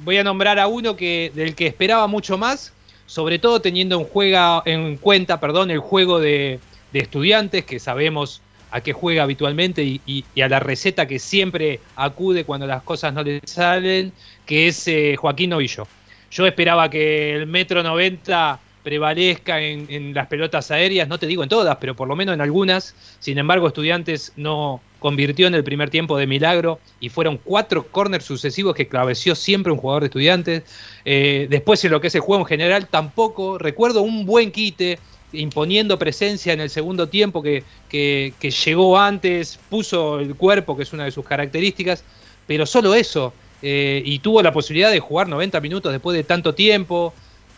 voy 0.02 0.18
a 0.18 0.24
nombrar 0.24 0.59
a 0.59 0.66
uno 0.68 0.94
que 0.97 1.32
del 1.34 1.55
que 1.56 1.66
esperaba 1.66 2.06
mucho 2.06 2.38
más, 2.38 2.72
sobre 3.06 3.38
todo 3.40 3.60
teniendo 3.60 3.98
en, 3.98 4.05
juega, 4.06 4.62
en 4.64 4.97
cuenta 4.97 5.40
perdón, 5.40 5.70
el 5.70 5.80
juego 5.80 6.20
de, 6.20 6.60
estudiantes, 6.92 7.64
que 7.64 7.80
sabemos 7.80 8.42
a 8.70 8.80
qué 8.82 8.92
juega 8.92 9.24
habitualmente 9.24 9.82
y 9.82 10.24
a 10.40 10.48
la 10.48 10.60
receta 10.60 11.06
que 11.09 11.18
siempre 11.18 11.80
acude 11.97 12.44
cuando 12.44 12.66
las 12.66 12.82
cosas 12.84 13.12
no 13.12 13.22
le 13.24 13.40
salen, 13.44 14.12
que 14.47 14.68
es 14.68 14.86
eh, 14.86 15.16
Joaquín 15.16 15.51
Novillo. 15.51 15.88
Yo 16.31 16.47
esperaba 16.47 16.89
que 16.89 17.35
el 17.35 17.47
metro 17.47 17.82
90 17.82 18.61
prevalezca 18.82 19.61
en, 19.61 20.15
las 20.15 20.27
pelotas 20.27 20.70
aéreas, 20.70 21.07
no 21.09 21.19
te 21.19 21.27
digo 21.27 21.43
en 21.43 21.48
todas, 21.48 21.77
pero 21.81 21.94
por 21.94 22.09
lo 22.09 22.16
menos 22.16 22.35
en 22.35 22.40
algunas. 22.40 22.94
Sin 23.19 23.39
embargo, 23.39 23.66
Estudiantes 23.69 24.32
no 24.36 24.81
convirtió 24.98 25.47
en 25.47 25.55
el 25.55 25.65
primer 25.65 25.90
tiempo 25.90 26.16
de 26.16 26.27
milagro 26.27 26.78
y 26.98 27.09
fueron 27.09 27.39
cuatro 27.43 27.86
corners 27.89 28.24
sucesivos 28.24 28.74
que 28.74 28.89
claveció 28.89 29.35
siempre 29.35 29.73
un 29.73 29.78
jugador 29.78 30.02
de 30.02 30.07
Estudiantes. 30.07 30.62
Eh, 31.05 31.47
después 31.51 31.85
en 31.85 31.90
lo 31.90 32.01
que 32.01 32.07
es 32.09 32.15
el 32.15 32.20
juego 32.20 32.43
en 32.43 32.47
general 32.47 32.86
tampoco. 32.89 33.59
Recuerdo 33.59 34.02
un 34.02 34.24
buen 34.24 34.51
quite 34.51 34.98
imponiendo 35.32 35.98
presencia 35.98 36.52
en 36.52 36.61
el 36.61 36.70
segundo 36.70 37.09
tiempo 37.09 37.43
que- 37.43 37.65
que 37.89 38.51
llegó 38.65 38.98
antes, 38.98 39.59
puso 39.69 40.20
el 40.20 40.35
cuerpo, 40.35 40.77
que 40.77 40.82
es 40.82 40.93
una 40.93 41.05
de 41.05 41.11
sus 41.11 41.24
características, 41.24 42.02
pero 42.47 42.66
solo 42.66 42.94
eso. 42.94 43.32
Eh, 43.62 44.02
y 44.04 44.18
tuvo 44.20 44.42
la 44.42 44.52
posibilidad 44.52 44.90
de 44.90 45.00
jugar 45.00 45.28
90 45.28 45.60
minutos 45.60 45.92
después 45.92 46.16
de 46.16 46.24
tanto 46.24 46.54
tiempo. 46.54 47.12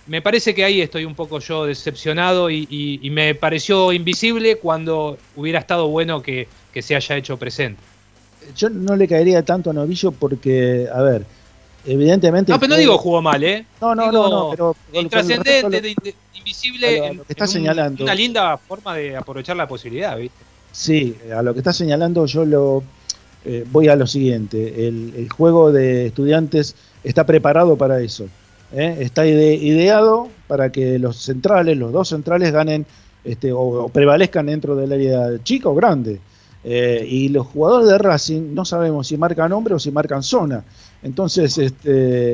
Me 0.06 0.20
parece 0.20 0.52
que 0.54 0.64
ahí 0.64 0.80
estoy 0.80 1.04
un 1.04 1.14
poco 1.14 1.38
yo 1.38 1.64
decepcionado 1.64 2.50
y, 2.50 2.66
y- 2.68 2.98
y 3.02 3.10
me 3.10 3.34
pareció 3.36 3.92
invisible 3.92 4.56
cuando 4.58 5.16
hubiera 5.36 5.60
estado 5.60 5.88
bueno 5.88 6.22
que, 6.22 6.48
que 6.72 6.82
se 6.82 6.96
haya 6.96 7.16
hecho 7.16 7.36
presente. 7.36 7.80
yo 8.56 8.68
no 8.68 8.96
le 8.96 9.06
caería 9.06 9.44
tanto 9.44 9.70
a 9.70 9.72
Novillo 9.72 10.10
porque, 10.10 10.88
a 10.92 11.00
ver, 11.02 11.24
evidentemente. 11.86 12.50
No, 12.52 12.58
pero 12.58 12.70
no 12.70 12.76
digo 12.76 12.98
jugó 12.98 13.22
mal, 13.22 13.42
¿eh? 13.44 13.64
No, 13.80 13.94
no, 13.94 14.10
Digo, 14.10 14.12
no, 14.12 14.28
no, 14.30 14.50
pero- 14.50 14.76
Intrascendente, 14.92 15.62
lo- 15.62 15.68
de- 15.70 15.80
de- 15.80 16.14
invisible, 16.34 16.96
lo- 16.98 17.04
a 17.04 17.06
en- 17.08 17.16
lo 17.18 17.24
que 17.24 17.32
está 17.32 17.44
en 17.44 17.48
un- 17.48 17.52
señalando. 17.54 18.04
una 18.04 18.14
linda 18.14 18.56
forma 18.58 18.96
de 18.96 19.16
aprovechar 19.16 19.56
la 19.56 19.68
posibilidad, 19.68 20.16
¿viste? 20.18 20.36
Sí, 20.72 21.16
a 21.36 21.42
lo 21.42 21.52
que 21.52 21.60
está 21.60 21.72
señalando 21.72 22.24
yo 22.26 22.44
lo 22.44 22.82
eh, 23.44 23.64
voy 23.70 23.88
a 23.88 23.96
lo 23.96 24.06
siguiente. 24.06 24.86
El, 24.88 25.12
el 25.16 25.28
juego 25.30 25.72
de 25.72 26.06
estudiantes 26.06 26.74
está 27.04 27.24
preparado 27.26 27.76
para 27.76 28.00
eso. 28.00 28.26
¿eh? 28.72 28.96
Está 29.00 29.26
ide- 29.26 29.54
ideado 29.54 30.28
para 30.46 30.70
que 30.70 30.98
los 30.98 31.16
centrales, 31.16 31.76
los 31.76 31.92
dos 31.92 32.08
centrales 32.08 32.52
ganen 32.52 32.86
este, 33.24 33.52
o, 33.52 33.60
o 33.60 33.88
prevalezcan 33.88 34.46
dentro 34.46 34.74
del 34.76 34.92
área 34.92 35.42
chica 35.42 35.68
o 35.68 35.74
grande. 35.74 36.20
Eh, 36.64 37.04
y 37.08 37.28
los 37.28 37.46
jugadores 37.48 37.88
de 37.88 37.98
Racing 37.98 38.54
no 38.54 38.64
sabemos 38.64 39.08
si 39.08 39.16
marcan 39.16 39.52
hombre 39.52 39.74
o 39.74 39.78
si 39.80 39.90
marcan 39.90 40.22
zona. 40.22 40.62
Entonces, 41.02 41.58
este, 41.58 42.32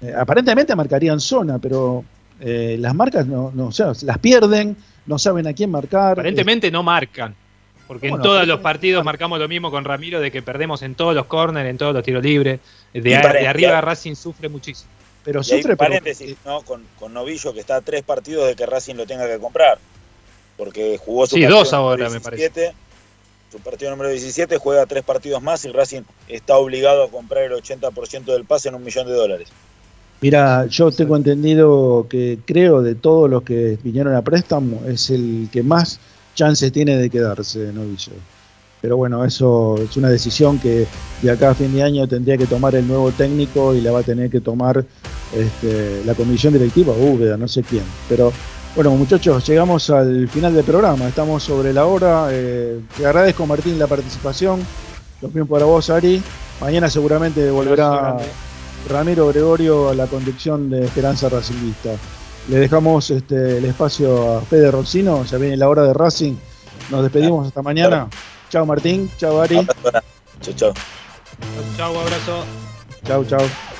eh, 0.00 0.14
aparentemente 0.16 0.74
marcarían 0.74 1.20
zona, 1.20 1.58
pero 1.58 2.02
eh, 2.40 2.76
las 2.80 2.94
marcas 2.94 3.26
no, 3.26 3.52
no, 3.54 3.66
o 3.66 3.72
sea, 3.72 3.92
las 4.02 4.18
pierden, 4.18 4.74
no 5.04 5.18
saben 5.18 5.46
a 5.46 5.52
quién 5.52 5.70
marcar. 5.70 6.12
Aparentemente 6.12 6.70
no 6.70 6.82
marcan. 6.82 7.34
Porque 7.88 8.08
en 8.08 8.20
todos 8.20 8.46
los 8.46 8.60
partidos 8.60 9.02
marcamos 9.02 9.38
lo 9.38 9.48
mismo 9.48 9.70
con 9.70 9.84
Ramiro, 9.84 10.20
de 10.20 10.30
que 10.30 10.42
perdemos 10.42 10.82
en 10.82 10.94
todos 10.94 11.14
los 11.14 11.24
corners, 11.24 11.68
en 11.68 11.78
todos 11.78 11.94
los 11.94 12.04
tiros 12.04 12.22
libres. 12.22 12.60
De, 12.92 13.16
arriba 13.16 13.80
Racing 13.80 14.14
sufre 14.14 14.50
muchísimo. 14.50 14.90
Pero 15.24 15.40
un 15.40 15.76
paréntesis, 15.76 16.36
¿no? 16.44 16.62
Con, 16.62 16.82
con 16.98 17.12
Novillo 17.14 17.52
que 17.52 17.60
está 17.60 17.76
a 17.76 17.80
tres 17.80 18.02
partidos 18.02 18.46
de 18.46 18.54
que 18.54 18.66
Racing 18.66 18.94
lo 18.94 19.06
tenga 19.06 19.26
que 19.26 19.38
comprar. 19.38 19.78
Porque 20.58 20.98
jugó 20.98 21.26
su 21.26 21.36
Sí, 21.36 21.42
partido 21.42 21.58
dos 21.60 21.72
ahora, 21.72 22.04
número 22.04 22.14
me 22.14 22.20
parece. 22.20 22.42
17, 22.50 22.74
Su 23.52 23.58
partido 23.60 23.90
número 23.90 24.10
17 24.10 24.58
juega 24.58 24.84
tres 24.86 25.02
partidos 25.02 25.42
más 25.42 25.64
y 25.64 25.72
Racing 25.72 26.02
está 26.28 26.56
obligado 26.56 27.04
a 27.04 27.10
comprar 27.10 27.44
el 27.44 27.52
80% 27.52 28.24
del 28.24 28.44
pase 28.44 28.68
en 28.68 28.74
un 28.74 28.84
millón 28.84 29.06
de 29.06 29.14
dólares. 29.14 29.48
Mira, 30.20 30.66
yo 30.66 30.90
tengo 30.90 31.16
entendido 31.16 32.06
que 32.10 32.38
creo 32.44 32.82
de 32.82 32.94
todos 32.96 33.30
los 33.30 33.44
que 33.44 33.78
vinieron 33.82 34.14
a 34.14 34.22
préstamo 34.22 34.82
es 34.86 35.10
el 35.10 35.48
que 35.52 35.62
más 35.62 36.00
chances 36.38 36.70
tiene 36.70 36.96
de 36.96 37.10
quedarse, 37.10 37.72
Novillo. 37.72 38.12
Pero 38.80 38.96
bueno, 38.96 39.24
eso 39.24 39.76
es 39.76 39.96
una 39.96 40.08
decisión 40.08 40.60
que 40.60 40.86
de 41.20 41.30
acá 41.32 41.50
a 41.50 41.54
fin 41.54 41.74
de 41.74 41.82
año 41.82 42.06
tendría 42.06 42.38
que 42.38 42.46
tomar 42.46 42.76
el 42.76 42.86
nuevo 42.86 43.10
técnico 43.10 43.74
y 43.74 43.80
la 43.80 43.90
va 43.90 44.00
a 44.00 44.02
tener 44.04 44.30
que 44.30 44.40
tomar 44.40 44.84
este, 45.34 46.02
la 46.06 46.14
comisión 46.14 46.52
directiva, 46.52 46.92
Úbeda, 46.92 47.36
no 47.36 47.48
sé 47.48 47.64
quién. 47.64 47.82
Pero 48.08 48.32
bueno, 48.76 48.92
muchachos, 48.92 49.44
llegamos 49.48 49.90
al 49.90 50.28
final 50.28 50.54
del 50.54 50.64
programa, 50.64 51.08
estamos 51.08 51.42
sobre 51.42 51.72
la 51.72 51.86
hora. 51.86 52.28
eh, 52.30 52.78
te 52.96 53.04
agradezco, 53.04 53.44
Martín, 53.44 53.76
la 53.76 53.88
participación. 53.88 54.60
Mismo 55.20 55.46
para 55.46 55.64
vos, 55.64 55.90
Ari. 55.90 56.22
Mañana 56.60 56.88
seguramente 56.88 57.50
volverá 57.50 58.16
Ramiro 58.88 59.26
Gregorio 59.26 59.88
a 59.88 59.94
la 59.94 60.06
conducción 60.06 60.70
de 60.70 60.84
Esperanza 60.84 61.28
Racingista. 61.28 61.90
Le 62.48 62.58
dejamos 62.58 63.10
este, 63.10 63.58
el 63.58 63.64
espacio 63.66 64.38
a 64.38 64.40
Fede 64.40 64.70
Roxino, 64.70 65.24
ya 65.24 65.36
viene 65.36 65.56
la 65.56 65.68
hora 65.68 65.82
de 65.82 65.92
Racing. 65.92 66.34
Nos 66.90 67.02
despedimos 67.02 67.46
hasta 67.46 67.60
mañana. 67.60 68.08
Chao 68.48 68.64
Martín, 68.64 69.10
chao 69.18 69.40
Ari. 69.42 69.66
Chau, 70.40 70.54
chau. 70.54 70.72
Chau, 71.76 72.00
abrazo. 72.00 72.44
Chao, 73.04 73.24
chao. 73.24 73.77